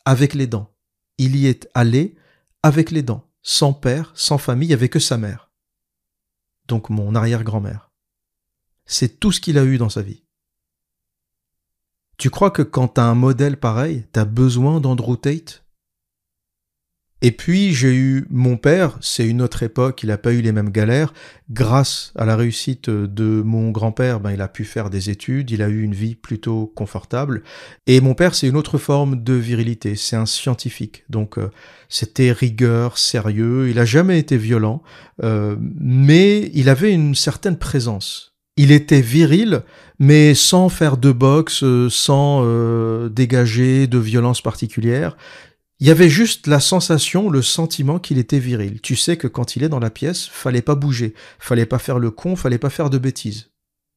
Avec 0.05 0.35
les 0.35 0.47
dents. 0.47 0.75
Il 1.17 1.37
y 1.37 1.47
est 1.47 1.71
allé 1.75 2.17
avec 2.63 2.91
les 2.91 3.03
dents, 3.03 3.31
sans 3.43 3.73
père, 3.73 4.13
sans 4.15 4.37
famille, 4.37 4.75
avait 4.75 4.89
que 4.91 4.99
sa 4.99 5.17
mère. 5.17 5.51
Donc 6.67 6.91
mon 6.91 7.15
arrière-grand-mère. 7.15 7.93
C'est 8.85 9.21
tout 9.21 9.33
ce 9.33 9.41
qu'il 9.41 9.57
a 9.57 9.65
eu 9.65 9.79
dans 9.79 9.89
sa 9.89 10.03
vie. 10.03 10.25
Tu 12.21 12.29
crois 12.29 12.51
que 12.51 12.61
quand 12.61 12.87
t'as 12.89 13.05
un 13.05 13.15
modèle 13.15 13.57
pareil, 13.57 14.05
t'as 14.13 14.27
besoin 14.27 14.79
d'Andrew 14.79 15.17
Tate? 15.17 15.65
Et 17.23 17.33
puis 17.33 17.73
j'ai 17.73 17.95
eu 17.95 18.27
mon 18.29 18.59
père, 18.59 18.99
c'est 19.01 19.27
une 19.27 19.41
autre 19.41 19.63
époque, 19.63 20.03
il 20.03 20.09
n'a 20.09 20.19
pas 20.19 20.35
eu 20.35 20.43
les 20.43 20.53
mêmes 20.53 20.69
galères. 20.69 21.15
Grâce 21.49 22.13
à 22.17 22.27
la 22.27 22.37
réussite 22.37 22.91
de 22.91 23.41
mon 23.41 23.71
grand-père, 23.71 24.21
ben, 24.21 24.33
il 24.33 24.43
a 24.43 24.49
pu 24.49 24.67
faire 24.67 24.91
des 24.91 25.09
études, 25.09 25.51
il 25.51 25.63
a 25.63 25.71
eu 25.71 25.81
une 25.81 25.95
vie 25.95 26.15
plutôt 26.15 26.67
confortable. 26.67 27.43
Et 27.87 28.03
mon 28.03 28.13
père, 28.13 28.35
c'est 28.35 28.49
une 28.49 28.57
autre 28.57 28.77
forme 28.77 29.25
de 29.25 29.33
virilité, 29.33 29.97
c'est 29.97 30.17
un 30.17 30.27
scientifique. 30.27 31.05
Donc 31.09 31.39
euh, 31.39 31.51
c'était 31.89 32.33
rigueur, 32.33 32.99
sérieux, 32.99 33.71
il 33.71 33.79
a 33.79 33.87
jamais 33.87 34.19
été 34.19 34.37
violent, 34.37 34.83
euh, 35.23 35.57
mais 35.59 36.51
il 36.53 36.69
avait 36.69 36.93
une 36.93 37.15
certaine 37.15 37.57
présence 37.57 38.30
il 38.61 38.73
était 38.73 39.01
viril, 39.01 39.63
mais 39.99 40.35
sans 40.35 40.69
faire 40.69 40.99
de 40.99 41.13
boxe, 41.13 41.63
euh, 41.63 41.89
sans 41.89 42.43
euh, 42.45 43.09
dégager 43.09 43.87
de 43.87 43.97
violence 43.97 44.43
particulière. 44.43 45.17
Il 45.79 45.87
y 45.87 45.91
avait 45.91 46.11
juste 46.11 46.47
la 46.47 46.61
sensation, 46.61 47.31
le 47.31 47.41
sentiment 47.41 47.99
qu'il 47.99 48.19
était 48.19 48.39
viril. 48.39 48.83
Tu 48.83 48.97
sais 48.97 49.17
que 49.17 49.29
quand 49.29 49.57
il 49.57 49.63
est 49.63 49.71
dans 49.71 49.79
la 49.79 49.89
pièce, 49.89 50.27
fallait 50.27 50.61
pas 50.61 50.75
bouger, 50.75 51.15
fallait 51.39 51.65
pas 51.65 51.79
faire 51.79 51.99
le 51.99 52.11
con, 52.11 52.37
fallait 52.37 52.59
pas 52.59 52.69
faire 52.69 52.91
de 52.91 52.99
bêtises. 52.99 53.49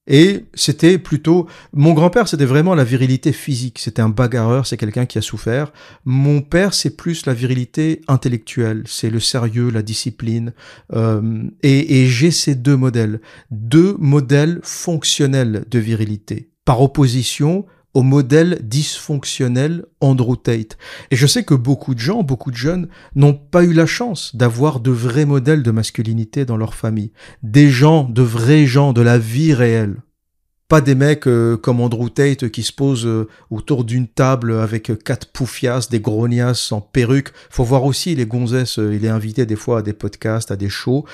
Et 0.06 0.46
c'était 0.54 0.98
plutôt 0.98 1.48
mon 1.72 1.94
grand-père, 1.94 2.28
c'était 2.28 2.46
vraiment 2.46 2.76
la 2.76 2.84
virilité 2.84 3.32
physique. 3.32 3.80
C'était 3.80 4.02
un 4.02 4.10
bagarreur, 4.10 4.68
c'est 4.68 4.76
quelqu'un 4.78 5.06
qui 5.06 5.18
a 5.18 5.22
souffert. 5.22 5.72
Mon 6.04 6.42
père, 6.42 6.74
c'est 6.74 6.98
plus 6.98 7.26
la 7.26 7.34
virilité 7.34 8.02
intellectuelle, 8.08 8.84
c'est 8.86 9.10
le 9.10 9.22
sérieux, 9.22 9.70
la 9.70 9.82
discipline. 9.82 10.54
Euh, 10.94 11.44
et, 11.62 12.02
et 12.02 12.08
j'ai 12.08 12.32
ces 12.32 12.56
deux 12.56 12.76
modèles, 12.76 13.22
deux 13.52 13.96
modèles 13.98 14.60
fonctionnels 14.64 15.66
de 15.72 15.80
virilité, 15.80 16.50
par 16.66 16.82
opposition 16.82 17.66
au 17.94 18.02
modèle 18.02 18.60
dysfonctionnel 18.64 19.86
Andrew 20.02 20.36
Tate. 20.36 20.78
Et 21.11 21.15
je 21.15 21.28
sais 21.28 21.44
que 21.44 21.53
beaucoup 21.53 21.94
de 21.94 21.99
gens, 21.99 22.24
beaucoup 22.24 22.52
de 22.52 22.57
jeunes 22.57 22.88
n'ont 23.15 23.34
pas 23.34 23.64
eu 23.64 23.74
la 23.74 23.86
chance 23.86 24.36
d'avoir 24.36 24.80
de 24.80 24.91
vrais 24.91 25.26
modèles 25.26 25.64
de 25.64 25.72
masculinité 25.72 26.45
dans 26.45 26.57
leur 26.57 26.74
famille. 26.74 27.11
Des 27.44 27.70
gens, 27.70 28.03
de 28.03 28.22
vrais 28.22 28.65
gens 28.65 28.94
de 28.94 29.02
la 29.02 29.18
vie 29.18 29.53
réelle. 29.53 30.02
Pas 30.70 30.82
des 30.82 30.95
mecs 30.95 31.28
euh, 31.28 31.56
comme 31.56 31.82
Andrew 31.82 32.10
Tate 32.10 32.49
qui 32.49 32.64
se 32.64 32.72
posent 32.72 33.06
euh, 33.06 33.28
autour 33.52 33.84
d'une 33.84 34.07
table 34.07 34.57
avec 34.57 34.91
quatre 35.03 35.32
poufias, 35.32 35.88
des 35.91 35.99
grognasses 35.99 36.72
en 36.72 36.82
perruque. 36.82 37.32
Faut 37.52 37.64
voir 37.64 37.84
aussi 37.84 38.15
les 38.15 38.26
gonzesses, 38.26 38.80
euh, 38.80 38.95
il 38.95 39.06
est 39.06 39.10
invité 39.10 39.45
des 39.45 39.56
fois 39.56 39.80
à 39.80 39.82
des 39.84 39.94
podcasts, 39.94 40.49
à 40.49 40.56
des 40.56 40.70
shows. 40.70 41.06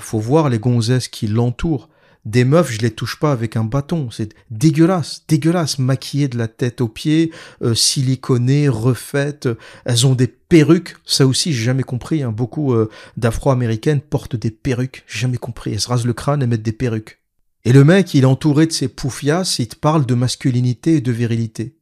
faut 0.00 0.18
voir 0.18 0.48
les 0.48 0.58
gonzesses 0.58 1.06
qui 1.08 1.28
l'entourent 1.28 1.88
des 2.26 2.44
meufs, 2.44 2.72
je 2.72 2.80
les 2.80 2.90
touche 2.90 3.18
pas 3.20 3.30
avec 3.30 3.56
un 3.56 3.62
bâton. 3.62 4.10
C'est 4.10 4.34
dégueulasse, 4.50 5.22
dégueulasse, 5.28 5.78
maquillées 5.78 6.26
de 6.26 6.36
la 6.36 6.48
tête 6.48 6.80
aux 6.80 6.88
pieds, 6.88 7.30
euh, 7.62 7.74
siliconées, 7.74 8.68
refaites. 8.68 9.48
Elles 9.84 10.06
ont 10.08 10.14
des 10.14 10.26
perruques. 10.26 10.96
Ça 11.04 11.24
aussi, 11.24 11.52
j'ai 11.52 11.64
jamais 11.64 11.84
compris. 11.84 12.24
Hein. 12.24 12.32
Beaucoup 12.32 12.74
euh, 12.74 12.90
d'Afro-américaines 13.16 14.00
portent 14.00 14.34
des 14.34 14.50
perruques. 14.50 15.04
J'ai 15.06 15.20
jamais 15.20 15.38
compris. 15.38 15.72
Elles 15.72 15.80
se 15.80 15.88
rasent 15.88 16.04
le 16.04 16.12
crâne 16.12 16.42
et 16.42 16.48
mettent 16.48 16.64
des 16.64 16.72
perruques. 16.72 17.20
Et 17.64 17.72
le 17.72 17.84
mec, 17.84 18.12
il 18.14 18.24
est 18.24 18.26
entouré 18.26 18.66
de 18.66 18.72
ses 18.72 18.88
poufias, 18.88 19.56
il 19.60 19.68
te 19.68 19.76
parle 19.76 20.04
de 20.04 20.14
masculinité 20.14 20.96
et 20.96 21.00
de 21.00 21.12
virilité. 21.12 21.78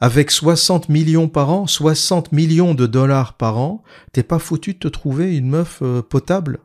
Avec 0.00 0.30
60 0.30 0.90
millions 0.90 1.28
par 1.28 1.50
an, 1.50 1.66
60 1.66 2.32
millions 2.32 2.74
de 2.74 2.86
dollars 2.86 3.34
par 3.38 3.56
an, 3.56 3.82
t'es 4.12 4.22
pas 4.22 4.38
foutu 4.38 4.74
de 4.74 4.78
te 4.78 4.88
trouver 4.88 5.36
une 5.36 5.48
meuf 5.48 5.80
euh, 5.80 6.02
potable? 6.02 6.60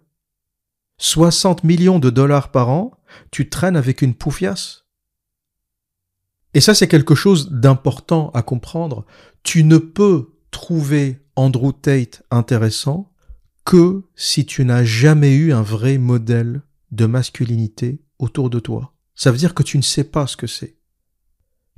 60 1.00 1.64
millions 1.64 2.00
de 2.00 2.10
dollars 2.10 2.52
par 2.52 2.70
an, 2.70 2.92
tu 3.32 3.50
traînes 3.50 3.78
avec 3.78 4.02
une 4.02 4.14
poufiasse 4.14 4.86
Et 6.54 6.62
ça, 6.62 6.76
c'est 6.76 6.88
quelque 6.88 7.16
chose 7.16 7.50
d'important 7.52 8.30
à 8.34 8.44
comprendre. 8.44 9.06
Tu 9.44 9.64
ne 9.64 9.78
peux 9.78 10.30
trouver 10.52 11.22
Andrew 11.36 11.72
Tate 11.72 12.24
intéressant 12.32 13.12
que 13.66 14.04
si 14.16 14.46
tu 14.46 14.66
n'as 14.66 14.84
jamais 14.84 15.36
eu 15.36 15.54
un 15.54 15.62
vrai 15.62 15.98
modèle 15.98 16.62
de 16.92 17.06
masculinité 17.06 18.02
autour 18.18 18.50
de 18.50 18.60
toi. 18.60 18.94
Ça 19.16 19.32
veut 19.32 19.38
dire 19.38 19.54
que 19.54 19.64
tu 19.64 19.78
ne 19.78 19.84
sais 19.84 20.04
pas 20.04 20.28
ce 20.28 20.38
que 20.38 20.48
c'est. 20.48 20.76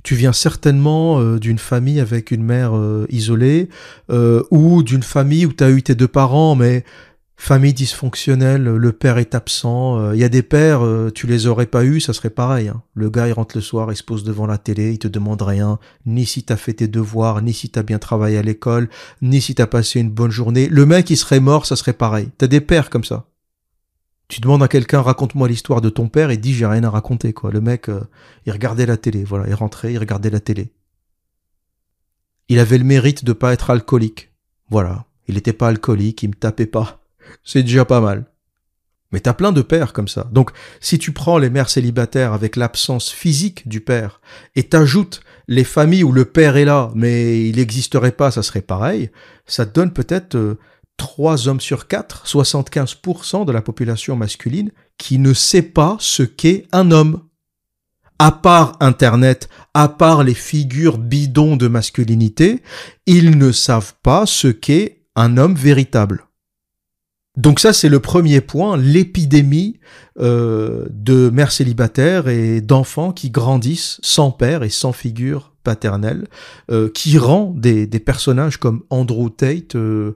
Tu 0.02 0.16
viens 0.16 0.32
certainement 0.32 1.20
euh, 1.20 1.38
d'une 1.38 1.58
famille 1.58 2.00
avec 2.00 2.32
une 2.32 2.42
mère 2.42 2.76
euh, 2.76 3.06
isolée 3.08 3.68
euh, 4.10 4.42
ou 4.50 4.82
d'une 4.82 5.02
famille 5.02 5.46
où 5.46 5.52
tu 5.52 5.62
as 5.62 5.70
eu 5.70 5.82
tes 5.82 5.94
deux 5.94 6.08
parents 6.08 6.56
mais 6.56 6.84
famille 7.36 7.72
dysfonctionnelle, 7.72 8.62
le 8.62 8.92
père 8.92 9.18
est 9.18 9.34
absent. 9.34 9.98
Il 9.98 10.04
euh, 10.04 10.16
y 10.16 10.24
a 10.24 10.28
des 10.28 10.42
pères, 10.42 10.84
euh, 10.84 11.10
tu 11.12 11.26
les 11.26 11.46
aurais 11.46 11.66
pas 11.66 11.84
eu, 11.84 12.00
ça 12.00 12.12
serait 12.12 12.30
pareil. 12.30 12.68
Hein. 12.68 12.82
Le 12.94 13.10
gars, 13.10 13.26
il 13.28 13.32
rentre 13.32 13.56
le 13.56 13.62
soir, 13.62 13.90
il 13.90 13.96
se 13.96 14.02
pose 14.02 14.24
devant 14.24 14.46
la 14.46 14.58
télé, 14.58 14.92
il 14.92 14.98
te 14.98 15.08
demande 15.08 15.42
rien, 15.42 15.78
ni 16.06 16.24
si 16.24 16.44
t'as 16.44 16.56
fait 16.56 16.74
tes 16.74 16.88
devoirs, 16.88 17.42
ni 17.42 17.52
si 17.52 17.68
t'as 17.68 17.82
bien 17.82 17.98
travaillé 17.98 18.38
à 18.38 18.42
l'école, 18.42 18.88
ni 19.22 19.40
si 19.40 19.54
t'as 19.54 19.66
passé 19.66 20.00
une 20.00 20.10
bonne 20.10 20.30
journée. 20.30 20.68
Le 20.68 20.86
mec, 20.86 21.10
il 21.10 21.16
serait 21.16 21.40
mort, 21.40 21.66
ça 21.66 21.76
serait 21.76 21.92
pareil. 21.92 22.28
T'as 22.38 22.46
des 22.46 22.60
pères 22.60 22.90
comme 22.90 23.04
ça. 23.04 23.26
Tu 24.28 24.40
demandes 24.40 24.62
à 24.62 24.68
quelqu'un, 24.68 25.02
raconte-moi 25.02 25.48
l'histoire 25.48 25.80
de 25.80 25.90
ton 25.90 26.08
père, 26.08 26.30
et 26.30 26.36
dit, 26.36 26.54
j'ai 26.54 26.66
rien 26.66 26.84
à 26.84 26.90
raconter, 26.90 27.32
quoi. 27.32 27.50
Le 27.50 27.60
mec, 27.60 27.88
euh, 27.88 28.00
il 28.46 28.52
regardait 28.52 28.86
la 28.86 28.96
télé, 28.96 29.24
voilà, 29.24 29.46
il 29.48 29.54
rentrait, 29.54 29.92
il 29.92 29.98
regardait 29.98 30.30
la 30.30 30.40
télé. 30.40 30.72
Il 32.48 32.58
avait 32.58 32.78
le 32.78 32.84
mérite 32.84 33.24
de 33.24 33.32
pas 33.32 33.52
être 33.52 33.70
alcoolique. 33.70 34.32
Voilà. 34.70 35.06
Il 35.28 35.34
n'était 35.34 35.52
pas 35.52 35.68
alcoolique, 35.68 36.22
il 36.22 36.28
me 36.28 36.34
tapait 36.34 36.66
pas 36.66 37.01
c'est 37.44 37.62
déjà 37.62 37.84
pas 37.84 38.00
mal. 38.00 38.26
Mais 39.12 39.20
t'as 39.20 39.34
plein 39.34 39.52
de 39.52 39.62
pères 39.62 39.92
comme 39.92 40.08
ça. 40.08 40.28
Donc, 40.32 40.50
si 40.80 40.98
tu 40.98 41.12
prends 41.12 41.38
les 41.38 41.50
mères 41.50 41.68
célibataires 41.68 42.32
avec 42.32 42.56
l'absence 42.56 43.10
physique 43.10 43.68
du 43.68 43.80
père 43.80 44.20
et 44.56 44.64
t'ajoutes 44.64 45.20
les 45.48 45.64
familles 45.64 46.04
où 46.04 46.12
le 46.12 46.24
père 46.24 46.56
est 46.56 46.64
là, 46.64 46.90
mais 46.94 47.46
il 47.46 47.56
n'existerait 47.56 48.12
pas, 48.12 48.30
ça 48.30 48.42
serait 48.42 48.62
pareil, 48.62 49.10
ça 49.46 49.66
te 49.66 49.74
donne 49.74 49.92
peut-être 49.92 50.34
euh, 50.34 50.58
trois 50.96 51.46
hommes 51.46 51.60
sur 51.60 51.88
quatre, 51.88 52.26
75% 52.26 53.44
de 53.44 53.52
la 53.52 53.60
population 53.60 54.16
masculine 54.16 54.70
qui 54.96 55.18
ne 55.18 55.34
sait 55.34 55.62
pas 55.62 55.96
ce 56.00 56.22
qu'est 56.22 56.66
un 56.72 56.90
homme. 56.90 57.22
À 58.18 58.30
part 58.30 58.76
Internet, 58.80 59.48
à 59.74 59.88
part 59.88 60.22
les 60.22 60.34
figures 60.34 60.96
bidons 60.96 61.56
de 61.56 61.66
masculinité, 61.66 62.62
ils 63.06 63.36
ne 63.36 63.50
savent 63.50 63.94
pas 64.02 64.26
ce 64.26 64.48
qu'est 64.48 65.02
un 65.16 65.36
homme 65.38 65.56
véritable. 65.56 66.24
Donc 67.36 67.60
ça, 67.60 67.72
c'est 67.72 67.88
le 67.88 68.00
premier 68.00 68.42
point, 68.42 68.76
l'épidémie 68.76 69.80
euh, 70.20 70.86
de 70.90 71.30
mères 71.30 71.52
célibataires 71.52 72.28
et 72.28 72.60
d'enfants 72.60 73.12
qui 73.12 73.30
grandissent 73.30 73.98
sans 74.02 74.30
père 74.30 74.62
et 74.62 74.68
sans 74.68 74.92
figure 74.92 75.52
paternelle, 75.64 76.26
euh, 76.70 76.90
qui 76.90 77.16
rend 77.16 77.54
des, 77.56 77.86
personnages 78.00 78.58
comme 78.58 78.82
Andrew 78.90 79.30
Tate 79.30 79.76
euh, 79.76 80.14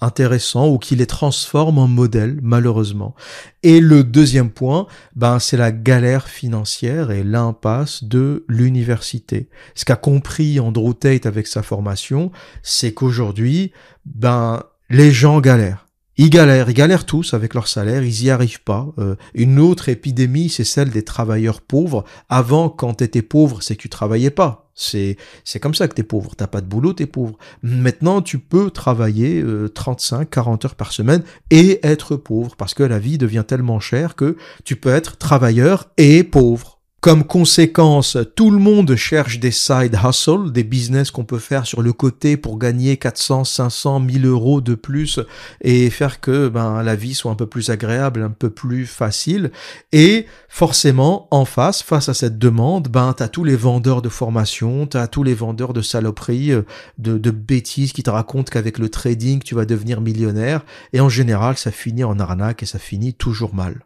intéressants 0.00 0.68
ou 0.68 0.78
qui 0.78 0.94
les 0.94 1.06
transforme 1.06 1.78
en 1.78 1.88
modèles, 1.88 2.38
malheureusement. 2.42 3.14
Et 3.62 3.80
le 3.80 4.04
deuxième 4.04 4.50
point, 4.50 4.86
ben, 5.16 5.38
c'est 5.38 5.56
la 5.56 5.72
galère 5.72 6.28
financière 6.28 7.10
et 7.10 7.24
l'impasse 7.24 8.04
de 8.04 8.44
l'université. 8.48 9.48
Ce 9.74 9.86
qu'a 9.86 9.96
compris 9.96 10.60
Andrew 10.60 10.92
Tate 10.92 11.24
avec 11.24 11.46
sa 11.46 11.62
formation, 11.62 12.30
c'est 12.62 12.92
qu'aujourd'hui, 12.92 13.72
ben, 14.04 14.62
les 14.90 15.10
gens 15.10 15.40
galèrent. 15.40 15.88
Ils 16.20 16.30
galèrent, 16.30 16.68
ils 16.68 16.74
galèrent 16.74 17.06
tous 17.06 17.32
avec 17.32 17.54
leur 17.54 17.68
salaire, 17.68 18.02
ils 18.02 18.24
y 18.24 18.30
arrivent 18.30 18.62
pas. 18.62 18.88
Euh, 18.98 19.14
une 19.34 19.60
autre 19.60 19.88
épidémie, 19.88 20.48
c'est 20.48 20.64
celle 20.64 20.90
des 20.90 21.04
travailleurs 21.04 21.60
pauvres. 21.60 22.04
Avant, 22.28 22.68
quand 22.68 22.94
t'étais 22.94 23.22
pauvre, 23.22 23.62
c'est 23.62 23.76
que 23.76 23.82
tu 23.82 23.88
travaillais 23.88 24.30
pas. 24.30 24.68
C'est 24.74 25.16
c'est 25.44 25.60
comme 25.60 25.74
ça 25.74 25.86
que 25.86 25.94
t'es 25.94 26.02
pauvre. 26.02 26.34
T'as 26.36 26.48
pas 26.48 26.60
de 26.60 26.66
boulot, 26.66 26.92
t'es 26.92 27.06
pauvre. 27.06 27.38
Maintenant, 27.62 28.20
tu 28.20 28.40
peux 28.40 28.70
travailler 28.70 29.44
35, 29.72 30.22
euh, 30.22 30.24
40 30.24 30.64
heures 30.64 30.74
par 30.74 30.92
semaine 30.92 31.22
et 31.50 31.78
être 31.84 32.16
pauvre 32.16 32.56
parce 32.56 32.74
que 32.74 32.82
la 32.82 32.98
vie 32.98 33.18
devient 33.18 33.44
tellement 33.46 33.78
chère 33.78 34.16
que 34.16 34.36
tu 34.64 34.74
peux 34.74 34.90
être 34.90 35.18
travailleur 35.18 35.86
et 35.98 36.24
pauvre. 36.24 36.77
Comme 37.00 37.22
conséquence, 37.22 38.18
tout 38.34 38.50
le 38.50 38.58
monde 38.58 38.96
cherche 38.96 39.38
des 39.38 39.52
side 39.52 39.96
hustles, 40.04 40.50
des 40.50 40.64
business 40.64 41.12
qu'on 41.12 41.24
peut 41.24 41.38
faire 41.38 41.64
sur 41.64 41.80
le 41.80 41.92
côté 41.92 42.36
pour 42.36 42.58
gagner 42.58 42.96
400, 42.96 43.44
500, 43.44 44.00
1000 44.00 44.26
euros 44.26 44.60
de 44.60 44.74
plus 44.74 45.20
et 45.60 45.90
faire 45.90 46.20
que 46.20 46.48
ben, 46.48 46.82
la 46.82 46.96
vie 46.96 47.14
soit 47.14 47.30
un 47.30 47.36
peu 47.36 47.46
plus 47.46 47.70
agréable, 47.70 48.24
un 48.24 48.30
peu 48.30 48.50
plus 48.50 48.84
facile. 48.84 49.52
Et 49.92 50.26
forcément, 50.48 51.28
en 51.30 51.44
face, 51.44 51.84
face 51.84 52.08
à 52.08 52.14
cette 52.14 52.36
demande, 52.36 52.88
ben, 52.88 53.14
t'as 53.16 53.28
tous 53.28 53.44
les 53.44 53.54
vendeurs 53.54 54.02
de 54.02 54.08
formation, 54.08 54.88
t'as 54.88 55.06
tous 55.06 55.22
les 55.22 55.34
vendeurs 55.34 55.74
de 55.74 55.82
saloperies, 55.82 56.50
euh, 56.50 56.62
de 56.98 57.30
bêtises 57.30 57.92
qui 57.92 58.02
te 58.02 58.10
racontent 58.10 58.50
qu'avec 58.50 58.76
le 58.76 58.88
trading, 58.88 59.40
tu 59.40 59.54
vas 59.54 59.66
devenir 59.66 60.00
millionnaire. 60.00 60.64
Et 60.92 61.00
en 61.00 61.08
général, 61.08 61.58
ça 61.58 61.70
finit 61.70 62.02
en 62.02 62.18
arnaque 62.18 62.64
et 62.64 62.66
ça 62.66 62.80
finit 62.80 63.14
toujours 63.14 63.54
mal. 63.54 63.84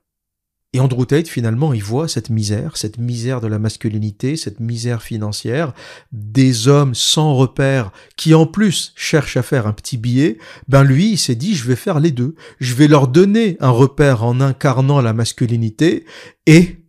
Et 0.74 0.80
Andrew 0.80 1.04
Tate, 1.04 1.28
finalement, 1.28 1.74
il 1.74 1.82
voit 1.82 2.08
cette 2.08 2.30
misère, 2.30 2.78
cette 2.78 2.96
misère 2.96 3.42
de 3.42 3.46
la 3.46 3.58
masculinité, 3.58 4.36
cette 4.36 4.58
misère 4.58 5.02
financière, 5.02 5.74
des 6.12 6.66
hommes 6.66 6.94
sans 6.94 7.34
repère 7.34 7.92
qui 8.16 8.32
en 8.32 8.46
plus 8.46 8.94
cherchent 8.96 9.36
à 9.36 9.42
faire 9.42 9.66
un 9.66 9.74
petit 9.74 9.98
billet. 9.98 10.38
Ben 10.68 10.82
lui, 10.82 11.10
il 11.10 11.18
s'est 11.18 11.34
dit, 11.34 11.54
je 11.54 11.68
vais 11.68 11.76
faire 11.76 12.00
les 12.00 12.10
deux. 12.10 12.36
Je 12.58 12.74
vais 12.74 12.88
leur 12.88 13.08
donner 13.08 13.58
un 13.60 13.68
repère 13.68 14.24
en 14.24 14.40
incarnant 14.40 15.02
la 15.02 15.12
masculinité 15.12 16.06
et 16.46 16.81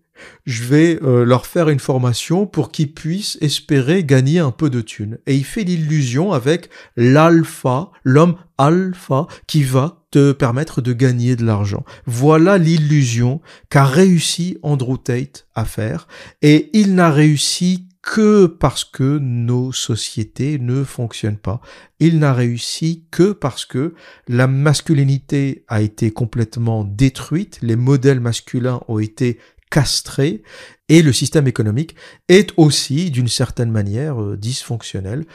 je 0.45 0.63
vais 0.63 0.99
euh, 1.03 1.23
leur 1.25 1.45
faire 1.45 1.69
une 1.69 1.79
formation 1.79 2.45
pour 2.45 2.71
qu'ils 2.71 2.93
puissent 2.93 3.37
espérer 3.41 4.03
gagner 4.03 4.39
un 4.39 4.51
peu 4.51 4.69
de 4.69 4.81
thunes. 4.81 5.17
Et 5.27 5.35
il 5.35 5.45
fait 5.45 5.63
l'illusion 5.63 6.31
avec 6.31 6.69
l'alpha, 6.95 7.91
l'homme 8.03 8.35
alpha, 8.57 9.27
qui 9.47 9.63
va 9.63 10.03
te 10.11 10.31
permettre 10.31 10.81
de 10.81 10.93
gagner 10.93 11.35
de 11.35 11.43
l'argent. 11.43 11.83
Voilà 12.05 12.57
l'illusion 12.57 13.41
qu'a 13.69 13.85
réussi 13.85 14.57
Andrew 14.61 14.97
Tate 14.97 15.47
à 15.55 15.65
faire. 15.65 16.07
Et 16.41 16.69
il 16.73 16.93
n'a 16.95 17.11
réussi 17.11 17.87
que 18.03 18.47
parce 18.47 18.83
que 18.83 19.17
nos 19.17 19.71
sociétés 19.71 20.59
ne 20.59 20.83
fonctionnent 20.83 21.37
pas. 21.37 21.61
Il 21.99 22.19
n'a 22.19 22.33
réussi 22.33 23.05
que 23.09 23.31
parce 23.31 23.65
que 23.65 23.95
la 24.27 24.45
masculinité 24.45 25.63
a 25.69 25.81
été 25.81 26.11
complètement 26.11 26.83
détruite, 26.83 27.59
les 27.61 27.77
modèles 27.77 28.19
masculins 28.19 28.81
ont 28.89 28.99
été 28.99 29.39
castrés 29.73 30.43
et 30.87 31.01
le 31.01 31.11
système 31.11 31.47
économique 31.47 31.95
est 32.29 32.53
aussi 32.57 33.09
d'une 33.09 33.27
certaine 33.27 33.71
manière 33.71 34.21
euh, 34.21 34.37
dysfonctionnel 34.37 35.25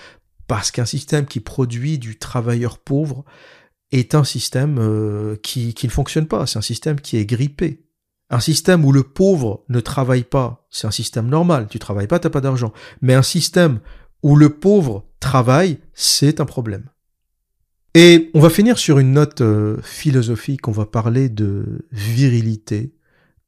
parce 0.47 0.71
qu'un 0.71 0.85
système 0.85 1.27
qui 1.27 1.41
produit 1.41 1.99
du 1.99 2.19
travailleur 2.21 2.79
pauvre 2.79 3.25
est 3.91 4.15
un 4.15 4.23
système 4.23 4.79
euh, 4.79 5.35
qui, 5.43 5.75
qui 5.75 5.89
ne 5.89 5.93
fonctionne 5.93 6.29
pas, 6.29 6.47
c'est 6.47 6.59
un 6.59 6.63
système 6.63 7.01
qui 7.01 7.17
est 7.17 7.27
grippé. 7.27 7.85
Un 8.31 8.39
système 8.39 8.85
où 8.85 8.93
le 8.93 9.03
pauvre 9.03 9.65
ne 9.69 9.81
travaille 9.81 10.23
pas, 10.23 10.69
c'est 10.71 10.87
un 10.87 10.93
système 10.93 11.27
normal, 11.27 11.67
tu 11.69 11.81
travailles 11.81 12.07
pas, 12.07 12.21
t'as 12.21 12.31
pas 12.31 12.41
d'argent. 12.41 12.73
Mais 13.03 13.15
un 13.15 13.23
système 13.23 13.81
où 14.23 14.37
le 14.37 14.51
pauvre 14.51 15.09
travaille, 15.19 15.79
c'est 15.95 16.41
un 16.41 16.47
problème. 16.47 16.85
Et 17.95 18.31
on 18.35 18.41
va 18.41 18.51
finir 18.51 18.79
sur 18.79 19.01
une 19.01 19.15
note 19.15 19.41
euh, 19.41 19.79
philosophique, 19.83 20.69
on 20.69 20.73
va 20.73 20.87
parler 20.87 21.29
de 21.29 21.89
virilité 21.91 22.95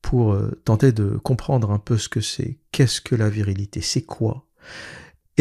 pour 0.02 0.32
euh, 0.32 0.60
tenter 0.64 0.93
de 0.93 1.16
comprendre 1.18 1.70
un 1.70 1.78
peu 1.78 1.98
ce 1.98 2.09
que 2.09 2.20
c'est. 2.20 2.59
Qu'est-ce 2.72 3.01
que 3.01 3.14
la 3.14 3.28
virilité 3.28 3.81
C'est 3.81 4.02
quoi 4.02 4.47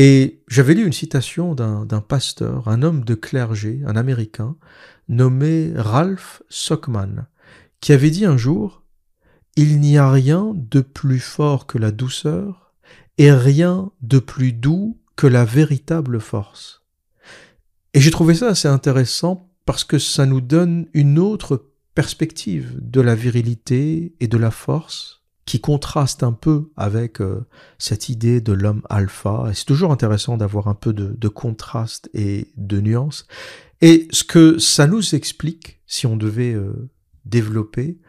et 0.01 0.43
j'avais 0.47 0.75
lu 0.75 0.85
une 0.85 0.93
citation 0.93 1.55
d'un 1.55 1.99
pasteur, 1.99 2.69
un 2.69 2.83
homme 2.83 3.03
de 3.03 3.15
clergé, 3.15 3.81
un 3.85 3.97
Américain, 3.97 4.55
nommé 5.09 5.73
Ralph 5.75 6.41
Sockman, 6.47 7.25
qui 7.81 7.91
avait 7.91 8.09
dit 8.09 8.23
un 8.23 8.37
jour 8.37 8.83
Il 9.57 9.81
n'y 9.81 9.97
a 9.97 10.09
rien 10.09 10.53
de 10.55 10.79
plus 10.79 11.19
fort 11.19 11.67
que 11.67 11.77
la 11.77 11.91
douceur 11.91 12.73
et 13.17 13.29
rien 13.33 13.91
de 14.01 14.19
plus 14.19 14.53
doux 14.53 14.97
que 15.17 15.27
la 15.27 15.43
véritable 15.43 16.21
force. 16.21 16.85
Et 17.93 17.99
j'ai 17.99 18.11
trouvé 18.11 18.35
ça 18.35 18.47
assez 18.47 18.69
intéressant 18.69 19.51
parce 19.65 19.83
que 19.83 19.99
ça 19.99 20.25
nous 20.25 20.39
donne 20.39 20.87
une 20.93 21.19
autre 21.19 21.68
perspective 21.99 22.77
de 22.79 23.01
la 23.01 23.13
virilité 23.13 24.15
et 24.21 24.29
de 24.29 24.37
la 24.37 24.51
force 24.51 25.21
qui 25.43 25.59
contraste 25.59 26.23
un 26.23 26.31
peu 26.31 26.71
avec 26.77 27.19
euh, 27.19 27.45
cette 27.77 28.07
idée 28.07 28.39
de 28.39 28.53
l'homme 28.53 28.83
alpha. 28.89 29.47
Et 29.49 29.53
c'est 29.53 29.65
toujours 29.65 29.91
intéressant 29.91 30.37
d'avoir 30.37 30.69
un 30.69 30.75
peu 30.75 30.93
de, 30.93 31.27
contraste 31.27 32.09
et 32.13 32.53
de 32.55 32.79
nuance. 32.79 33.27
Et 33.81 34.07
ce 34.11 34.23
que 34.23 34.59
ça 34.59 34.87
nous 34.87 35.13
explique, 35.13 35.81
si 35.87 36.07
on 36.07 36.15
devait 36.15 36.53
euh, 36.53 36.89
développer, 37.25 37.99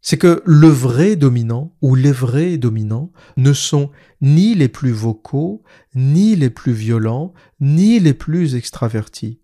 c'est 0.00 0.16
que 0.16 0.42
le 0.46 0.68
vrai 0.68 1.14
dominant 1.14 1.76
ou 1.82 1.94
les 1.94 2.12
vrais 2.12 2.56
dominants 2.56 3.12
ne 3.36 3.52
sont 3.52 3.90
ni 4.22 4.54
les 4.54 4.68
plus 4.68 4.92
vocaux, 4.92 5.62
ni 5.94 6.34
les 6.34 6.48
plus 6.48 6.72
violents, 6.72 7.34
ni 7.60 8.00
les 8.00 8.14
plus 8.14 8.54
extravertis. 8.54 9.42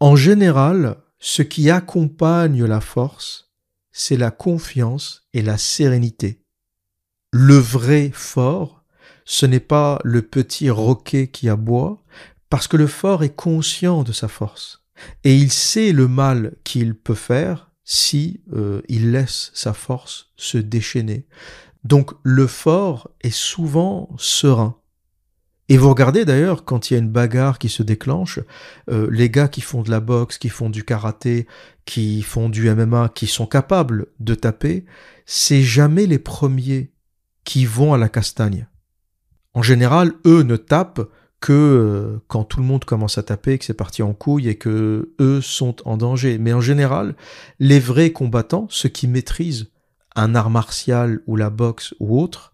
En 0.00 0.16
général, 0.16 0.96
ce 1.24 1.42
qui 1.42 1.70
accompagne 1.70 2.64
la 2.64 2.80
force, 2.80 3.52
c'est 3.92 4.16
la 4.16 4.32
confiance 4.32 5.28
et 5.32 5.40
la 5.40 5.56
sérénité. 5.56 6.42
Le 7.32 7.54
vrai 7.54 8.10
fort, 8.12 8.82
ce 9.24 9.46
n'est 9.46 9.60
pas 9.60 10.00
le 10.02 10.22
petit 10.22 10.68
roquet 10.68 11.28
qui 11.28 11.48
aboie, 11.48 12.02
parce 12.50 12.66
que 12.66 12.76
le 12.76 12.88
fort 12.88 13.22
est 13.22 13.36
conscient 13.36 14.02
de 14.02 14.10
sa 14.10 14.26
force 14.26 14.84
et 15.22 15.36
il 15.36 15.52
sait 15.52 15.92
le 15.92 16.08
mal 16.08 16.56
qu'il 16.64 16.96
peut 16.96 17.14
faire 17.14 17.70
si 17.84 18.42
euh, 18.52 18.82
il 18.88 19.12
laisse 19.12 19.52
sa 19.54 19.72
force 19.72 20.32
se 20.36 20.58
déchaîner. 20.58 21.28
Donc 21.84 22.10
le 22.24 22.48
fort 22.48 23.12
est 23.20 23.34
souvent 23.34 24.10
serein. 24.18 24.76
Et 25.68 25.76
vous 25.76 25.88
regardez 25.88 26.24
d'ailleurs 26.24 26.64
quand 26.64 26.90
il 26.90 26.94
y 26.94 26.96
a 26.96 27.00
une 27.00 27.10
bagarre 27.10 27.58
qui 27.58 27.68
se 27.68 27.82
déclenche, 27.82 28.40
euh, 28.90 29.08
les 29.10 29.30
gars 29.30 29.48
qui 29.48 29.60
font 29.60 29.82
de 29.82 29.90
la 29.90 30.00
boxe, 30.00 30.38
qui 30.38 30.48
font 30.48 30.70
du 30.70 30.84
karaté, 30.84 31.46
qui 31.84 32.22
font 32.22 32.48
du 32.48 32.68
MMA, 32.68 33.10
qui 33.14 33.26
sont 33.26 33.46
capables 33.46 34.06
de 34.20 34.34
taper, 34.34 34.84
c'est 35.24 35.62
jamais 35.62 36.06
les 36.06 36.18
premiers 36.18 36.92
qui 37.44 37.64
vont 37.64 37.94
à 37.94 37.98
la 37.98 38.08
castagne. 38.08 38.66
En 39.54 39.62
général, 39.62 40.12
eux 40.26 40.42
ne 40.42 40.56
tapent 40.56 41.08
que 41.40 41.52
euh, 41.52 42.22
quand 42.28 42.44
tout 42.44 42.60
le 42.60 42.66
monde 42.66 42.84
commence 42.84 43.18
à 43.18 43.22
taper, 43.22 43.58
que 43.58 43.64
c'est 43.64 43.74
parti 43.74 44.02
en 44.02 44.14
couille 44.14 44.48
et 44.48 44.56
que 44.56 45.12
eux 45.20 45.40
sont 45.40 45.76
en 45.86 45.96
danger. 45.96 46.38
Mais 46.38 46.52
en 46.52 46.60
général, 46.60 47.16
les 47.58 47.80
vrais 47.80 48.12
combattants, 48.12 48.66
ceux 48.70 48.88
qui 48.88 49.08
maîtrisent 49.08 49.70
un 50.14 50.34
art 50.34 50.50
martial 50.50 51.20
ou 51.26 51.36
la 51.36 51.50
boxe 51.50 51.94
ou 52.00 52.20
autre, 52.20 52.52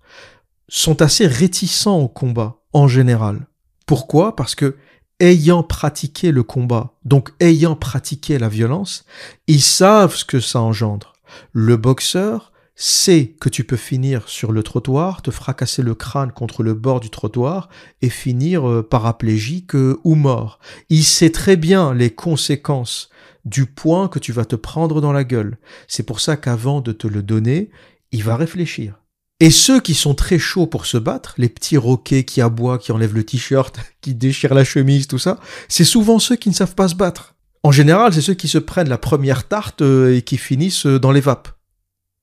sont 0.68 1.02
assez 1.02 1.26
réticents 1.26 1.98
au 1.98 2.08
combat, 2.08 2.57
en 2.72 2.88
général. 2.88 3.46
Pourquoi? 3.86 4.36
Parce 4.36 4.54
que 4.54 4.76
ayant 5.20 5.62
pratiqué 5.62 6.30
le 6.32 6.42
combat, 6.42 6.94
donc 7.04 7.30
ayant 7.40 7.74
pratiqué 7.74 8.38
la 8.38 8.48
violence, 8.48 9.04
ils 9.46 9.62
savent 9.62 10.14
ce 10.14 10.24
que 10.24 10.40
ça 10.40 10.60
engendre. 10.60 11.14
Le 11.52 11.76
boxeur 11.76 12.52
sait 12.80 13.34
que 13.40 13.48
tu 13.48 13.64
peux 13.64 13.76
finir 13.76 14.28
sur 14.28 14.52
le 14.52 14.62
trottoir, 14.62 15.20
te 15.20 15.32
fracasser 15.32 15.82
le 15.82 15.96
crâne 15.96 16.30
contre 16.30 16.62
le 16.62 16.74
bord 16.74 17.00
du 17.00 17.10
trottoir 17.10 17.68
et 18.02 18.08
finir 18.08 18.68
euh, 18.68 18.86
paraplégique 18.88 19.74
euh, 19.74 19.98
ou 20.04 20.14
mort. 20.14 20.60
Il 20.88 21.02
sait 21.02 21.30
très 21.30 21.56
bien 21.56 21.92
les 21.92 22.10
conséquences 22.10 23.10
du 23.44 23.66
point 23.66 24.06
que 24.06 24.20
tu 24.20 24.30
vas 24.30 24.44
te 24.44 24.54
prendre 24.54 25.00
dans 25.00 25.12
la 25.12 25.24
gueule. 25.24 25.58
C'est 25.88 26.04
pour 26.04 26.20
ça 26.20 26.36
qu'avant 26.36 26.80
de 26.80 26.92
te 26.92 27.08
le 27.08 27.22
donner, 27.22 27.70
il 28.12 28.22
va 28.22 28.36
réfléchir. 28.36 29.00
Et 29.40 29.50
ceux 29.50 29.80
qui 29.80 29.94
sont 29.94 30.14
très 30.14 30.38
chauds 30.38 30.66
pour 30.66 30.86
se 30.86 30.98
battre, 30.98 31.34
les 31.38 31.48
petits 31.48 31.76
roquets 31.76 32.24
qui 32.24 32.40
aboient, 32.40 32.78
qui 32.78 32.90
enlèvent 32.90 33.14
le 33.14 33.24
t-shirt, 33.24 33.78
qui 34.00 34.14
déchirent 34.14 34.54
la 34.54 34.64
chemise, 34.64 35.06
tout 35.06 35.18
ça, 35.18 35.38
c'est 35.68 35.84
souvent 35.84 36.18
ceux 36.18 36.36
qui 36.36 36.48
ne 36.48 36.54
savent 36.54 36.74
pas 36.74 36.88
se 36.88 36.96
battre. 36.96 37.36
En 37.62 37.72
général, 37.72 38.12
c'est 38.12 38.20
ceux 38.20 38.34
qui 38.34 38.48
se 38.48 38.58
prennent 38.58 38.88
la 38.88 38.98
première 38.98 39.46
tarte 39.46 39.82
euh, 39.82 40.16
et 40.16 40.22
qui 40.22 40.38
finissent 40.38 40.86
dans 40.86 41.12
les 41.12 41.20
vapes. 41.20 41.48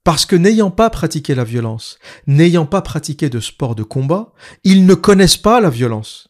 Parce 0.04 0.26
que 0.26 0.36
n'ayant 0.36 0.72
pas 0.72 0.90
pratiqué 0.90 1.34
la 1.36 1.44
violence, 1.44 1.98
n'ayant 2.28 2.66
pas 2.66 2.82
pratiqué 2.82 3.30
de 3.30 3.40
sport 3.40 3.76
de 3.76 3.84
combat, 3.84 4.34
ils 4.64 4.86
ne 4.86 4.94
connaissent 4.94 5.38
pas 5.38 5.60
la 5.60 5.70
violence. 5.70 6.30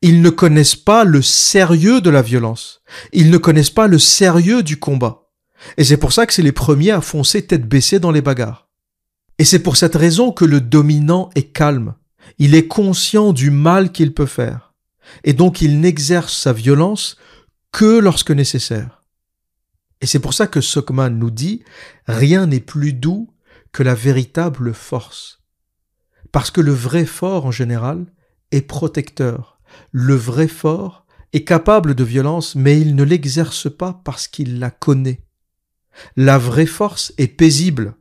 Ils 0.00 0.22
ne 0.22 0.30
connaissent 0.30 0.76
pas 0.76 1.04
le 1.04 1.22
sérieux 1.22 2.00
de 2.00 2.10
la 2.10 2.22
violence. 2.22 2.82
Ils 3.12 3.30
ne 3.30 3.38
connaissent 3.38 3.70
pas 3.70 3.88
le 3.88 3.98
sérieux 3.98 4.62
du 4.62 4.78
combat. 4.78 5.28
Et 5.76 5.84
c'est 5.84 5.96
pour 5.96 6.12
ça 6.12 6.26
que 6.26 6.32
c'est 6.32 6.42
les 6.42 6.52
premiers 6.52 6.90
à 6.90 7.00
foncer 7.00 7.46
tête 7.46 7.68
baissée 7.68 8.00
dans 8.00 8.10
les 8.10 8.22
bagarres. 8.22 8.68
Et 9.42 9.44
c'est 9.44 9.58
pour 9.58 9.76
cette 9.76 9.96
raison 9.96 10.30
que 10.30 10.44
le 10.44 10.60
dominant 10.60 11.28
est 11.34 11.50
calme. 11.52 11.96
Il 12.38 12.54
est 12.54 12.68
conscient 12.68 13.32
du 13.32 13.50
mal 13.50 13.90
qu'il 13.90 14.14
peut 14.14 14.24
faire. 14.24 14.72
Et 15.24 15.32
donc 15.32 15.60
il 15.60 15.80
n'exerce 15.80 16.32
sa 16.32 16.52
violence 16.52 17.16
que 17.72 17.98
lorsque 17.98 18.30
nécessaire. 18.30 19.02
Et 20.00 20.06
c'est 20.06 20.20
pour 20.20 20.32
ça 20.32 20.46
que 20.46 20.60
Sockman 20.60 21.10
nous 21.10 21.32
dit 21.32 21.64
rien 22.06 22.46
n'est 22.46 22.60
plus 22.60 22.92
doux 22.92 23.34
que 23.72 23.82
la 23.82 23.96
véritable 23.96 24.72
force. 24.72 25.42
Parce 26.30 26.52
que 26.52 26.60
le 26.60 26.70
vrai 26.72 27.04
fort 27.04 27.44
en 27.44 27.50
général 27.50 28.06
est 28.52 28.62
protecteur. 28.62 29.58
Le 29.90 30.14
vrai 30.14 30.46
fort 30.46 31.04
est 31.32 31.42
capable 31.42 31.96
de 31.96 32.04
violence, 32.04 32.54
mais 32.54 32.80
il 32.80 32.94
ne 32.94 33.02
l'exerce 33.02 33.68
pas 33.68 34.00
parce 34.04 34.28
qu'il 34.28 34.60
la 34.60 34.70
connaît. 34.70 35.24
La 36.14 36.38
vraie 36.38 36.64
force 36.64 37.12
est 37.18 37.26
paisible. 37.26 37.96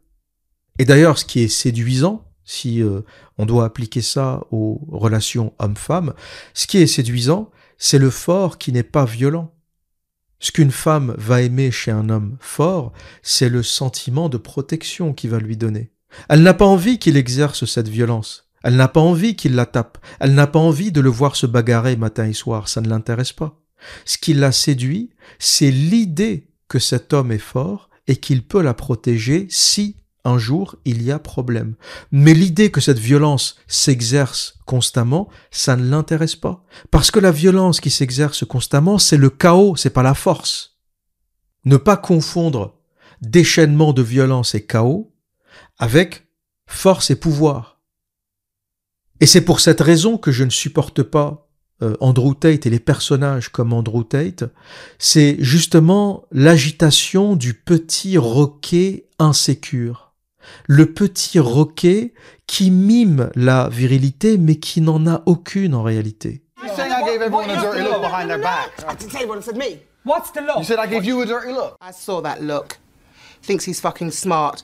Et 0.79 0.85
d'ailleurs, 0.85 1.17
ce 1.17 1.25
qui 1.25 1.41
est 1.41 1.47
séduisant 1.47 2.25
si 2.43 2.81
euh, 2.81 3.01
on 3.37 3.45
doit 3.45 3.65
appliquer 3.65 4.01
ça 4.01 4.41
aux 4.51 4.81
relations 4.91 5.53
hommes-femmes, 5.59 6.13
ce 6.53 6.67
qui 6.67 6.79
est 6.79 6.87
séduisant, 6.87 7.49
c'est 7.77 7.99
le 7.99 8.09
fort 8.09 8.57
qui 8.57 8.71
n'est 8.71 8.83
pas 8.83 9.05
violent. 9.05 9.53
Ce 10.39 10.51
qu'une 10.51 10.71
femme 10.71 11.15
va 11.17 11.41
aimer 11.41 11.71
chez 11.71 11.91
un 11.91 12.09
homme 12.09 12.37
fort, 12.39 12.93
c'est 13.21 13.49
le 13.49 13.63
sentiment 13.63 14.27
de 14.27 14.37
protection 14.37 15.13
qu'il 15.13 15.29
va 15.29 15.39
lui 15.39 15.55
donner. 15.55 15.91
Elle 16.29 16.41
n'a 16.41 16.53
pas 16.53 16.65
envie 16.65 16.99
qu'il 16.99 17.15
exerce 17.15 17.65
cette 17.65 17.87
violence. 17.87 18.49
Elle 18.63 18.75
n'a 18.75 18.87
pas 18.87 18.99
envie 18.99 19.35
qu'il 19.35 19.55
la 19.55 19.65
tape. 19.65 19.97
Elle 20.19 20.33
n'a 20.33 20.47
pas 20.47 20.59
envie 20.59 20.91
de 20.91 21.01
le 21.01 21.09
voir 21.09 21.35
se 21.35 21.45
bagarrer 21.45 21.95
matin 21.95 22.25
et 22.25 22.33
soir. 22.33 22.67
Ça 22.67 22.81
ne 22.81 22.89
l'intéresse 22.89 23.33
pas. 23.33 23.59
Ce 24.05 24.17
qui 24.17 24.33
l'a 24.33 24.51
séduit, 24.51 25.11
c'est 25.39 25.71
l'idée 25.71 26.49
que 26.67 26.79
cet 26.79 27.13
homme 27.13 27.31
est 27.31 27.37
fort 27.37 27.89
et 28.07 28.17
qu'il 28.17 28.45
peut 28.45 28.61
la 28.61 28.73
protéger 28.73 29.47
si 29.49 29.97
un 30.23 30.37
jour 30.37 30.75
il 30.85 31.01
y 31.01 31.11
a 31.11 31.19
problème. 31.19 31.75
Mais 32.11 32.33
l'idée 32.33 32.71
que 32.71 32.81
cette 32.81 32.99
violence 32.99 33.57
s'exerce 33.67 34.59
constamment, 34.65 35.29
ça 35.51 35.75
ne 35.75 35.89
l'intéresse 35.89 36.35
pas. 36.35 36.63
Parce 36.91 37.11
que 37.11 37.19
la 37.19 37.31
violence 37.31 37.79
qui 37.79 37.89
s'exerce 37.89 38.45
constamment, 38.45 38.97
c'est 38.97 39.17
le 39.17 39.29
chaos, 39.29 39.75
c'est 39.75 39.89
pas 39.89 40.03
la 40.03 40.13
force. 40.13 40.77
Ne 41.65 41.77
pas 41.77 41.97
confondre 41.97 42.77
déchaînement 43.21 43.93
de 43.93 44.01
violence 44.01 44.55
et 44.55 44.65
chaos 44.65 45.13
avec 45.77 46.27
force 46.67 47.09
et 47.11 47.15
pouvoir. 47.15 47.79
Et 49.19 49.25
c'est 49.25 49.45
pour 49.45 49.59
cette 49.59 49.81
raison 49.81 50.17
que 50.17 50.31
je 50.31 50.43
ne 50.43 50.49
supporte 50.49 51.03
pas 51.03 51.47
euh, 51.83 51.95
Andrew 51.99 52.33
Tate 52.33 52.65
et 52.65 52.69
les 52.69 52.79
personnages 52.79 53.49
comme 53.49 53.73
Andrew 53.73 54.03
Tate, 54.03 54.43
c'est 54.99 55.37
justement 55.39 56.25
l'agitation 56.31 57.35
du 57.35 57.53
petit 57.53 58.17
roquet 58.17 59.07
insécure. 59.19 60.10
Le 60.67 60.93
petit 60.93 61.39
roquet 61.39 62.13
qui 62.47 62.71
mime 62.71 63.29
la 63.35 63.69
virilité 63.69 64.37
mais 64.37 64.55
qui 64.55 64.81
n'en 64.81 65.07
a 65.07 65.21
aucune 65.25 65.73
en 65.75 65.83
réalité. 65.83 66.41
You 66.61 66.69
saying 66.75 66.91
I 66.91 67.03
gave 67.03 67.21
everyone 67.21 67.49
a 67.49 67.59
dirty 67.59 67.81
look 67.81 68.01
behind 68.01 68.29
their 68.29 68.41
back. 68.41 68.71
I 68.87 68.95
didn't 68.95 69.11
say 69.11 69.19
anyone 69.19 69.41
said 69.41 69.57
me. 69.57 69.79
What's 70.05 70.31
the 70.31 70.41
look? 70.41 70.57
You 70.57 70.63
said 70.63 70.79
I 70.79 70.87
gave 70.87 71.05
you 71.05 71.21
a 71.21 71.25
dirty 71.25 71.51
look. 71.51 71.75
I 71.81 71.91
saw 71.91 72.21
that 72.21 72.41
look. 72.41 72.77
Thinks 73.41 73.65
he's 73.65 73.79
fucking 73.79 74.11
smart. 74.11 74.63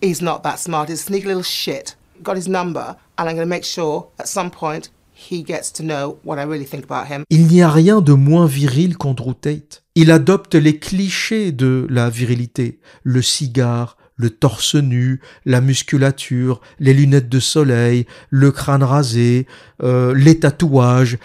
He's 0.00 0.20
not 0.20 0.42
that 0.42 0.58
smart. 0.58 0.88
He's 0.88 1.00
a 1.00 1.04
sneaky 1.04 1.26
little 1.26 1.42
shit. 1.42 1.96
Got 2.22 2.36
his 2.36 2.46
number, 2.46 2.96
and 3.18 3.28
I'm 3.28 3.34
going 3.34 3.46
to 3.48 3.50
make 3.50 3.64
sure 3.64 4.08
at 4.18 4.28
some 4.28 4.50
point 4.50 4.90
he 5.12 5.42
gets 5.42 5.72
to 5.72 5.82
know 5.82 6.18
what 6.22 6.38
I 6.38 6.44
really 6.44 6.66
think 6.66 6.84
about 6.84 7.06
him. 7.08 7.24
Il 7.30 7.46
n'y 7.46 7.62
a 7.62 7.68
rien 7.68 8.00
de 8.00 8.12
moins 8.12 8.46
viril 8.46 8.96
qu'Andrew 8.96 9.34
Tate. 9.34 9.82
Il 9.96 10.10
adopte 10.10 10.54
les 10.54 10.78
clichés 10.78 11.52
de 11.52 11.86
la 11.88 12.10
virilité. 12.10 12.80
Le 13.02 13.22
cigare, 13.22 13.96
le 14.16 14.30
torse 14.30 14.74
nu, 14.74 15.20
la 15.44 15.60
musculature, 15.60 16.60
les 16.78 16.94
lunettes 16.94 17.28
de 17.28 17.40
soleil, 17.40 18.06
le 18.30 18.52
crâne 18.52 18.82
rasé, 18.82 19.46
euh, 19.82 20.14
les 20.14 20.40
tatouages. 20.40 21.18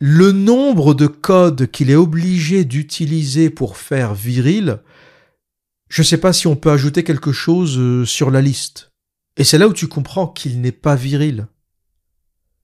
Le 0.00 0.32
nombre 0.32 0.94
de 0.94 1.06
codes 1.06 1.70
qu'il 1.70 1.90
est 1.90 1.96
obligé 1.96 2.64
d'utiliser 2.64 3.48
pour 3.48 3.76
faire 3.76 4.14
viril, 4.14 4.80
je 5.88 6.02
ne 6.02 6.06
sais 6.06 6.18
pas 6.18 6.32
si 6.32 6.46
on 6.46 6.56
peut 6.56 6.70
ajouter 6.70 7.04
quelque 7.04 7.32
chose 7.32 7.78
euh, 7.78 8.04
sur 8.04 8.30
la 8.30 8.42
liste. 8.42 8.92
Et 9.36 9.44
c'est 9.44 9.58
là 9.58 9.68
où 9.68 9.72
tu 9.72 9.88
comprends 9.88 10.26
qu'il 10.26 10.60
n'est 10.60 10.72
pas 10.72 10.96
viril. 10.96 11.46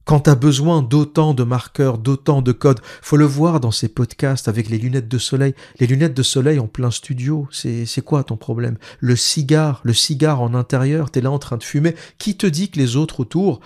Quand 0.04 0.20
tu 0.20 0.30
as 0.30 0.34
besoin 0.34 0.82
d'autant 0.82 1.32
de 1.32 1.44
marqueurs, 1.44 1.98
d'autant 1.98 2.42
de 2.42 2.52
codes, 2.52 2.80
faut 3.02 3.16
le 3.16 3.24
voir 3.24 3.60
dans 3.60 3.70
ces 3.70 3.88
podcasts 3.88 4.48
avec 4.48 4.68
les 4.68 4.78
lunettes 4.78 5.08
de 5.08 5.18
soleil. 5.18 5.54
Les 5.78 5.86
lunettes 5.86 6.14
de 6.14 6.22
soleil 6.22 6.58
en 6.58 6.66
plein 6.66 6.90
studio, 6.90 7.48
c'est, 7.52 7.86
quoi 8.04 8.24
ton 8.24 8.36
problème? 8.36 8.78
Le 8.98 9.14
cigare, 9.14 9.80
le 9.84 9.94
cigare 9.94 10.42
en 10.42 10.54
intérieur, 10.54 11.10
t'es 11.10 11.20
là 11.20 11.30
en 11.30 11.38
train 11.38 11.56
de 11.56 11.62
fumer. 11.62 11.94
Qui 12.18 12.36
te 12.36 12.46
dit 12.46 12.70
que 12.70 12.78
les 12.78 12.96
autres 12.96 13.20
autour 13.20 13.60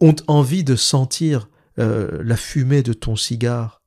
ont 0.00 0.16
envie 0.28 0.64
de 0.64 0.76
sentir 0.76 1.48
euh, 1.78 2.22
la 2.24 2.36
fumée 2.36 2.82
de 2.82 2.94
ton 2.94 3.16
cigare? 3.16 3.82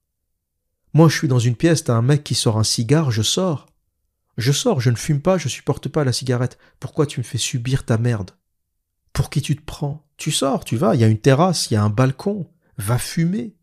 Moi, 0.93 1.09
je 1.09 1.17
suis 1.17 1.27
dans 1.27 1.39
une 1.39 1.55
pièce, 1.55 1.83
t'as 1.83 1.95
un 1.95 2.01
mec 2.01 2.23
qui 2.23 2.35
sort 2.35 2.57
un 2.57 2.63
cigare, 2.63 3.11
je 3.11 3.23
sors. 3.23 3.65
Je 4.37 4.51
sors, 4.51 4.79
je 4.79 4.91
ne 4.91 4.95
fume 4.95 5.21
pas, 5.21 5.37
je 5.37 5.49
supporte 5.49 5.89
pas 5.89 6.03
la 6.03 6.13
cigarette. 6.13 6.57
Pourquoi 6.79 7.05
tu 7.07 7.19
me 7.19 7.25
fais 7.25 7.37
subir 7.37 7.83
ta 7.83 7.97
merde? 7.97 8.31
Pour 9.11 9.29
qui 9.29 9.41
tu 9.41 9.55
te 9.55 9.65
prends? 9.65 10.04
Tu 10.17 10.31
sors, 10.31 10.63
tu 10.63 10.77
vas, 10.77 10.95
il 10.95 11.01
y 11.01 11.03
a 11.03 11.07
une 11.07 11.19
terrasse, 11.19 11.69
il 11.69 11.73
y 11.73 11.77
a 11.77 11.83
un 11.83 11.89
balcon, 11.89 12.47
va 12.77 12.97
fumer. 12.97 13.55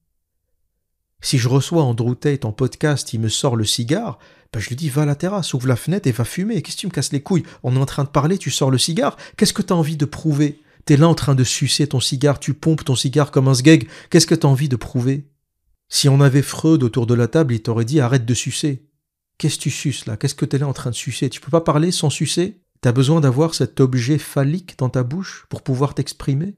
Si 1.21 1.39
je 1.39 1.49
reçois 1.49 1.83
Andrew 1.83 2.15
Tate 2.15 2.45
en 2.45 2.53
podcast, 2.53 3.13
il 3.13 3.21
me 3.21 3.29
sort 3.29 3.57
le 3.57 3.65
cigare, 3.65 4.19
ben 4.53 4.61
je 4.61 4.69
lui 4.69 4.77
dis 4.77 4.91
va 4.91 5.03
à 5.03 5.07
la 5.07 5.15
terrasse, 5.15 5.55
ouvre 5.55 5.69
la 5.69 5.77
fenêtre 5.77 6.09
et 6.09 6.13
va 6.13 6.25
fumer. 6.25 6.61
Qu'est-ce 6.61 6.77
que 6.77 6.81
tu 6.81 6.87
me 6.89 6.93
casses 6.93 7.13
les 7.13 7.23
couilles? 7.23 7.45
On 7.63 7.75
est 7.75 7.79
en 7.79 7.87
train 7.87 8.05
de 8.05 8.09
parler, 8.09 8.39
tu 8.39 8.51
sors 8.51 8.71
le 8.71 8.79
cigare. 8.79 9.17
Qu'est-ce 9.37 9.53
que 9.53 9.63
tu 9.63 9.73
as 9.73 9.77
envie 9.77 9.97
de 9.97 10.05
prouver? 10.05 10.61
T'es 10.85 10.97
là 10.97 11.09
en 11.09 11.15
train 11.15 11.35
de 11.35 11.45
sucer 11.45 11.87
ton 11.87 12.01
cigare, 12.01 12.41
tu 12.41 12.55
pompes 12.55 12.85
ton 12.85 12.97
cigare 12.97 13.31
comme 13.31 13.49
un 13.49 13.55
sgeg. 13.55 13.89
Qu'est-ce 14.11 14.27
que 14.27 14.35
tu 14.35 14.47
as 14.47 14.51
envie 14.51 14.69
de 14.69 14.77
prouver? 14.77 15.29
Si 15.89 16.09
on 16.09 16.21
avait 16.21 16.43
Freud 16.43 16.83
autour 16.83 17.07
de 17.07 17.15
la 17.15 17.29
table, 17.29 17.55
il 17.55 17.63
t'aurait 17.63 17.85
dit 17.85 18.01
arrête 18.01 18.27
de 18.27 18.35
sucer. 18.35 18.89
Qu'est-ce 19.39 19.57
que 19.59 19.63
tu 19.63 19.71
suces 19.71 20.07
là? 20.07 20.17
Qu'est-ce 20.17 20.35
que 20.35 20.45
t'es 20.45 20.59
là 20.59 20.67
en 20.67 20.73
train 20.73 20.91
de 20.91 20.97
sucer? 20.97 21.31
Tu 21.31 21.41
peux 21.41 21.51
pas 21.51 21.61
parler 21.61 21.93
sans 21.93 22.11
sucer? 22.11 22.62
T'as 22.83 22.91
besoin 22.91 23.21
d'avoir 23.21 23.55
cet 23.55 23.79
objet 23.79 24.19
phallique 24.19 24.77
dans 24.77 24.89
ta 24.91 25.05
bouche 25.05 25.47
pour 25.49 25.63
pouvoir 25.63 25.95
t'exprimer? 25.95 26.57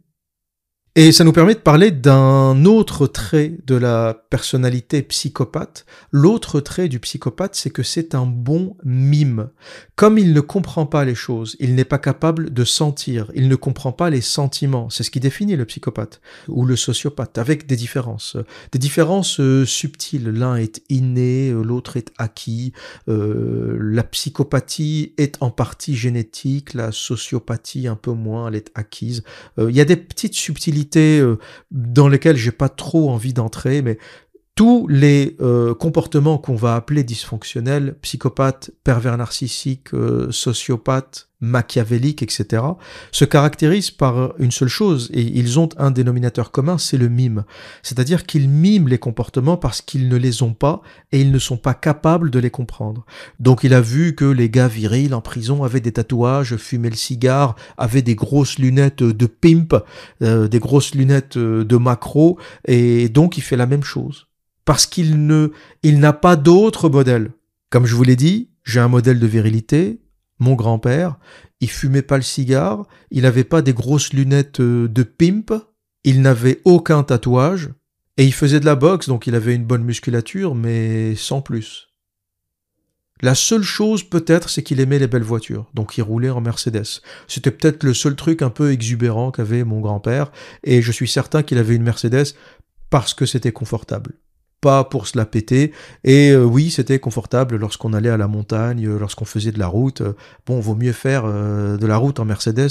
Et 0.96 1.10
ça 1.10 1.24
nous 1.24 1.32
permet 1.32 1.54
de 1.54 1.58
parler 1.58 1.90
d'un 1.90 2.64
autre 2.66 3.08
trait 3.08 3.56
de 3.66 3.74
la 3.74 4.14
personnalité 4.30 5.02
psychopathe. 5.02 5.86
L'autre 6.12 6.60
trait 6.60 6.88
du 6.88 7.00
psychopathe, 7.00 7.56
c'est 7.56 7.70
que 7.70 7.82
c'est 7.82 8.14
un 8.14 8.26
bon 8.26 8.76
mime. 8.84 9.48
Comme 9.96 10.18
il 10.18 10.32
ne 10.32 10.40
comprend 10.40 10.86
pas 10.86 11.04
les 11.04 11.16
choses, 11.16 11.56
il 11.58 11.74
n'est 11.74 11.84
pas 11.84 11.98
capable 11.98 12.52
de 12.52 12.64
sentir, 12.64 13.32
il 13.34 13.48
ne 13.48 13.56
comprend 13.56 13.90
pas 13.90 14.08
les 14.08 14.20
sentiments. 14.20 14.88
C'est 14.88 15.02
ce 15.02 15.10
qui 15.10 15.18
définit 15.18 15.56
le 15.56 15.64
psychopathe 15.64 16.20
ou 16.46 16.64
le 16.64 16.76
sociopathe, 16.76 17.38
avec 17.38 17.66
des 17.66 17.74
différences. 17.74 18.36
Des 18.70 18.78
différences 18.78 19.40
euh, 19.40 19.64
subtiles. 19.64 20.28
L'un 20.28 20.54
est 20.54 20.80
inné, 20.90 21.50
euh, 21.50 21.62
l'autre 21.62 21.96
est 21.96 22.12
acquis. 22.18 22.72
Euh, 23.08 23.76
la 23.80 24.04
psychopathie 24.04 25.12
est 25.18 25.38
en 25.40 25.50
partie 25.50 25.96
génétique, 25.96 26.72
la 26.72 26.92
sociopathie 26.92 27.88
un 27.88 27.96
peu 27.96 28.12
moins, 28.12 28.46
elle 28.46 28.54
est 28.54 28.70
acquise. 28.76 29.24
Il 29.58 29.74
y 29.74 29.80
a 29.80 29.84
des 29.84 29.96
petites 29.96 30.34
subtilités 30.34 30.83
euh, 31.20 31.38
dans 31.70 32.08
lesquelles 32.08 32.36
j'ai 32.36 32.52
pas 32.52 32.68
trop 32.68 33.10
envie 33.10 33.32
d'entrer, 33.32 33.82
mais 33.82 33.98
tous 34.54 34.86
les 34.86 35.36
euh, 35.40 35.74
comportements 35.74 36.38
qu'on 36.38 36.54
va 36.54 36.76
appeler 36.76 37.02
dysfonctionnels, 37.02 37.96
psychopathes, 38.02 38.70
pervers 38.84 39.16
narcissiques, 39.16 39.92
euh, 39.94 40.30
sociopathes, 40.30 41.28
machiavéliques, 41.40 42.22
etc., 42.22 42.62
se 43.10 43.24
caractérisent 43.24 43.90
par 43.90 44.34
une 44.38 44.52
seule 44.52 44.68
chose, 44.68 45.10
et 45.12 45.22
ils 45.22 45.58
ont 45.58 45.68
un 45.76 45.90
dénominateur 45.90 46.52
commun, 46.52 46.78
c'est 46.78 46.96
le 46.96 47.08
mime. 47.08 47.44
C'est-à-dire 47.82 48.26
qu'ils 48.26 48.48
miment 48.48 48.86
les 48.86 48.98
comportements 48.98 49.56
parce 49.56 49.82
qu'ils 49.82 50.08
ne 50.08 50.16
les 50.16 50.42
ont 50.44 50.54
pas 50.54 50.82
et 51.10 51.20
ils 51.20 51.32
ne 51.32 51.38
sont 51.40 51.56
pas 51.56 51.74
capables 51.74 52.30
de 52.30 52.38
les 52.38 52.50
comprendre. 52.50 53.04
Donc 53.40 53.64
il 53.64 53.74
a 53.74 53.80
vu 53.80 54.14
que 54.14 54.24
les 54.24 54.48
gars 54.48 54.68
virils 54.68 55.14
en 55.14 55.20
prison 55.20 55.64
avaient 55.64 55.80
des 55.80 55.92
tatouages, 55.92 56.56
fumaient 56.56 56.90
le 56.90 56.96
cigare, 56.96 57.56
avaient 57.76 58.02
des 58.02 58.14
grosses 58.14 58.58
lunettes 58.58 59.02
de 59.02 59.26
pimp, 59.26 59.74
euh, 60.22 60.46
des 60.46 60.60
grosses 60.60 60.94
lunettes 60.94 61.36
de 61.36 61.76
macro, 61.76 62.38
et 62.66 63.08
donc 63.08 63.36
il 63.36 63.42
fait 63.42 63.56
la 63.56 63.66
même 63.66 63.84
chose 63.84 64.28
parce 64.64 64.86
qu'il 64.86 65.26
ne, 65.26 65.48
il 65.82 65.98
n'a 65.98 66.12
pas 66.12 66.36
d'autre 66.36 66.88
modèle. 66.88 67.32
Comme 67.70 67.86
je 67.86 67.94
vous 67.94 68.04
l'ai 68.04 68.16
dit, 68.16 68.50
j'ai 68.62 68.80
un 68.80 68.88
modèle 68.88 69.18
de 69.18 69.26
virilité. 69.26 70.00
Mon 70.38 70.54
grand-père, 70.54 71.18
il 71.60 71.70
fumait 71.70 72.02
pas 72.02 72.16
le 72.16 72.22
cigare, 72.22 72.86
il 73.10 73.22
n'avait 73.22 73.44
pas 73.44 73.62
des 73.62 73.72
grosses 73.72 74.12
lunettes 74.12 74.60
euh, 74.60 74.88
de 74.88 75.02
pimp, 75.04 75.52
il 76.02 76.22
n'avait 76.22 76.60
aucun 76.64 77.04
tatouage, 77.04 77.70
et 78.16 78.24
il 78.24 78.34
faisait 78.34 78.60
de 78.60 78.64
la 78.64 78.74
boxe, 78.74 79.08
donc 79.08 79.26
il 79.26 79.34
avait 79.36 79.54
une 79.54 79.64
bonne 79.64 79.84
musculature, 79.84 80.54
mais 80.54 81.14
sans 81.14 81.40
plus. 81.40 81.88
La 83.22 83.36
seule 83.36 83.62
chose 83.62 84.02
peut-être, 84.02 84.50
c'est 84.50 84.64
qu'il 84.64 84.80
aimait 84.80 84.98
les 84.98 85.06
belles 85.06 85.22
voitures, 85.22 85.70
donc 85.72 85.96
il 85.96 86.02
roulait 86.02 86.30
en 86.30 86.40
Mercedes. 86.40 87.00
C'était 87.28 87.52
peut-être 87.52 87.84
le 87.84 87.94
seul 87.94 88.16
truc 88.16 88.42
un 88.42 88.50
peu 88.50 88.72
exubérant 88.72 89.30
qu'avait 89.30 89.64
mon 89.64 89.80
grand-père, 89.80 90.32
et 90.64 90.82
je 90.82 90.90
suis 90.92 91.08
certain 91.08 91.44
qu'il 91.44 91.58
avait 91.58 91.76
une 91.76 91.84
Mercedes 91.84 92.34
parce 92.90 93.14
que 93.14 93.24
c'était 93.24 93.52
confortable 93.52 94.14
pas 94.64 94.82
pour 94.82 95.06
se 95.06 95.18
la 95.18 95.26
péter. 95.26 95.72
Et 96.04 96.30
euh, 96.30 96.42
oui, 96.42 96.70
c'était 96.70 96.98
confortable 96.98 97.56
lorsqu'on 97.56 97.92
allait 97.92 98.08
à 98.08 98.16
la 98.16 98.28
montagne, 98.28 98.86
euh, 98.86 98.98
lorsqu'on 98.98 99.26
faisait 99.26 99.52
de 99.52 99.58
la 99.58 99.66
route. 99.66 100.02
bon, 100.46 100.58
vaut 100.58 100.74
mieux 100.74 100.92
faire 100.92 101.24
euh, 101.26 101.76
de 101.76 101.86
la 101.86 101.98
route 101.98 102.18
en 102.18 102.24
Mercedes 102.24 102.70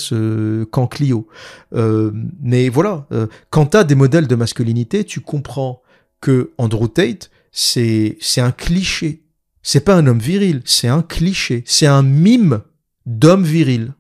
qu'en 0.71 0.87
Clio. 0.87 1.27
mais 1.71 2.69
voilà, 2.69 3.07
quand 3.51 3.67
tu 3.67 3.77
as 3.77 3.83
des 3.83 3.93
modèles 3.95 4.27
de 4.27 4.35
masculinité, 4.35 5.03
tu 5.03 5.19
comprends 5.19 5.83
que 6.19 6.51
Andrew 6.57 6.87
Tate, 6.87 7.29
c'est 7.51 8.17
un 8.37 8.51
cliché. 8.51 9.21
C'est 9.61 9.85
pas 9.85 9.95
un 9.95 10.07
homme 10.07 10.19
viril, 10.19 10.61
c'est 10.65 10.87
un 10.87 11.03
cliché, 11.03 11.63
c'est 11.67 11.85
un 11.85 12.01
mime 12.01 12.61
d'homme 13.05 13.43
viril. 13.43 13.93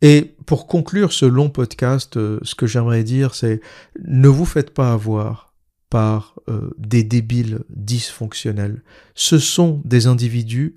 Et 0.00 0.34
pour 0.46 0.66
conclure 0.66 1.12
ce 1.12 1.26
long 1.26 1.50
podcast, 1.50 2.14
ce 2.14 2.54
que 2.54 2.66
j'aimerais 2.66 3.04
dire, 3.04 3.34
c'est 3.34 3.60
ne 4.02 4.28
vous 4.28 4.46
faites 4.46 4.70
pas 4.72 4.92
avoir 4.92 5.53
par 5.94 6.34
euh, 6.48 6.70
des 6.76 7.04
débiles 7.04 7.60
dysfonctionnels. 7.70 8.82
Ce 9.14 9.38
sont 9.38 9.80
des 9.84 10.08
individus 10.08 10.76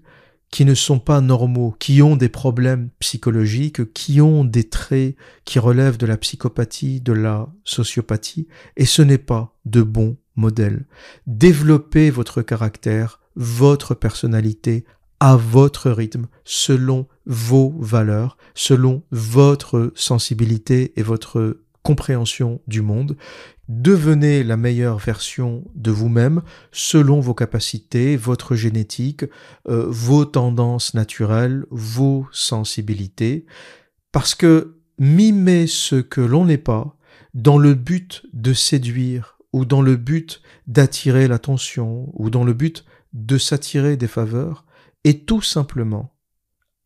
qui 0.52 0.64
ne 0.64 0.76
sont 0.76 0.99
pas 0.99 1.22
normaux, 1.22 1.76
qui 1.80 2.03
ont 2.03 2.15
des 2.15 2.30
problèmes 2.30 2.91
psychologiques, 2.99 3.91
qui 3.94 4.22
ont 4.22 4.45
des 4.45 4.69
traits 4.69 5.15
qui 5.44 5.57
relèvent 5.57 5.98
de 5.98 6.06
la 6.06 6.18
psychopathie, 6.18 7.02
de 7.02 7.14
la 7.14 7.48
sociopathie, 7.64 8.48
et 8.76 8.85
ce 8.85 9.02
n'est 9.02 9.18
pas 9.18 9.56
de 9.65 9.81
bons 9.81 10.18
modèles. 10.35 10.85
Développez 11.26 12.11
votre 12.11 12.44
caractère, 12.44 13.19
votre 13.35 13.95
personnalité 13.95 14.85
à 15.19 15.35
votre 15.35 15.89
rythme, 15.89 16.27
selon 16.44 17.07
vos 17.26 17.73
valeurs, 17.80 18.38
selon 18.53 19.02
votre 19.10 19.91
sensibilité 19.95 20.94
et 20.95 21.02
votre 21.02 21.57
compréhension 21.81 22.61
du 22.68 22.81
monde. 22.81 23.15
Devenez 23.68 24.44
la 24.44 24.56
meilleure 24.56 24.98
version 24.98 25.65
de 25.76 25.91
vous-même 25.91 26.41
selon 26.72 27.19
vos 27.19 27.34
capacités, 27.34 28.15
votre 28.15 28.56
génétique, 28.56 29.26
euh, 29.68 29.85
vos 29.89 30.23
tendances 30.23 30.94
naturelles, 30.94 31.65
vos 31.69 32.27
sensibilités, 32.31 33.45
parce 34.14 34.35
que 34.35 34.77
mimer 34.99 35.68
ce 35.68 35.95
que 35.95 36.22
l'on 36.22 36.45
n'est 36.45 36.57
pas 36.57 36.98
dans 37.34 37.57
le 37.57 37.73
but 37.73 38.26
de 38.31 38.53
séduire 38.53 39.38
ou 39.52 39.65
dans 39.65 39.81
le 39.81 39.98
but 39.98 40.41
d'attirer 40.68 41.27
l'attention 41.27 42.10
ou 42.14 42.30
dans 42.30 42.45
le 42.45 42.53
but 42.53 42.85
de 43.11 43.38
s'attirer 43.38 43.98
des 43.98 44.07
faveurs 44.07 44.65
est 45.03 45.26
tout 45.26 45.41
simplement 45.41 46.15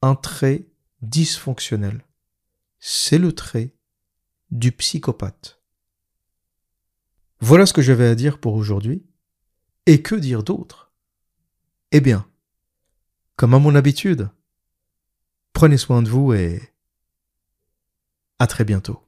un 0.01 0.15
trait 0.15 0.65
dysfonctionnel. 1.01 2.03
C'est 2.79 3.19
le 3.19 3.33
trait 3.33 3.75
du 4.49 4.71
psychopathe. 4.71 5.60
Voilà 7.43 7.65
ce 7.65 7.73
que 7.73 7.81
j'avais 7.81 8.07
à 8.07 8.13
dire 8.13 8.39
pour 8.39 8.53
aujourd'hui. 8.53 9.03
Et 9.87 10.03
que 10.03 10.13
dire 10.13 10.43
d'autre? 10.43 10.93
Eh 11.91 11.99
bien, 11.99 12.27
comme 13.35 13.55
à 13.55 13.59
mon 13.59 13.73
habitude, 13.73 14.29
prenez 15.51 15.77
soin 15.77 16.03
de 16.03 16.09
vous 16.09 16.33
et 16.33 16.61
à 18.37 18.45
très 18.45 18.63
bientôt. 18.63 19.01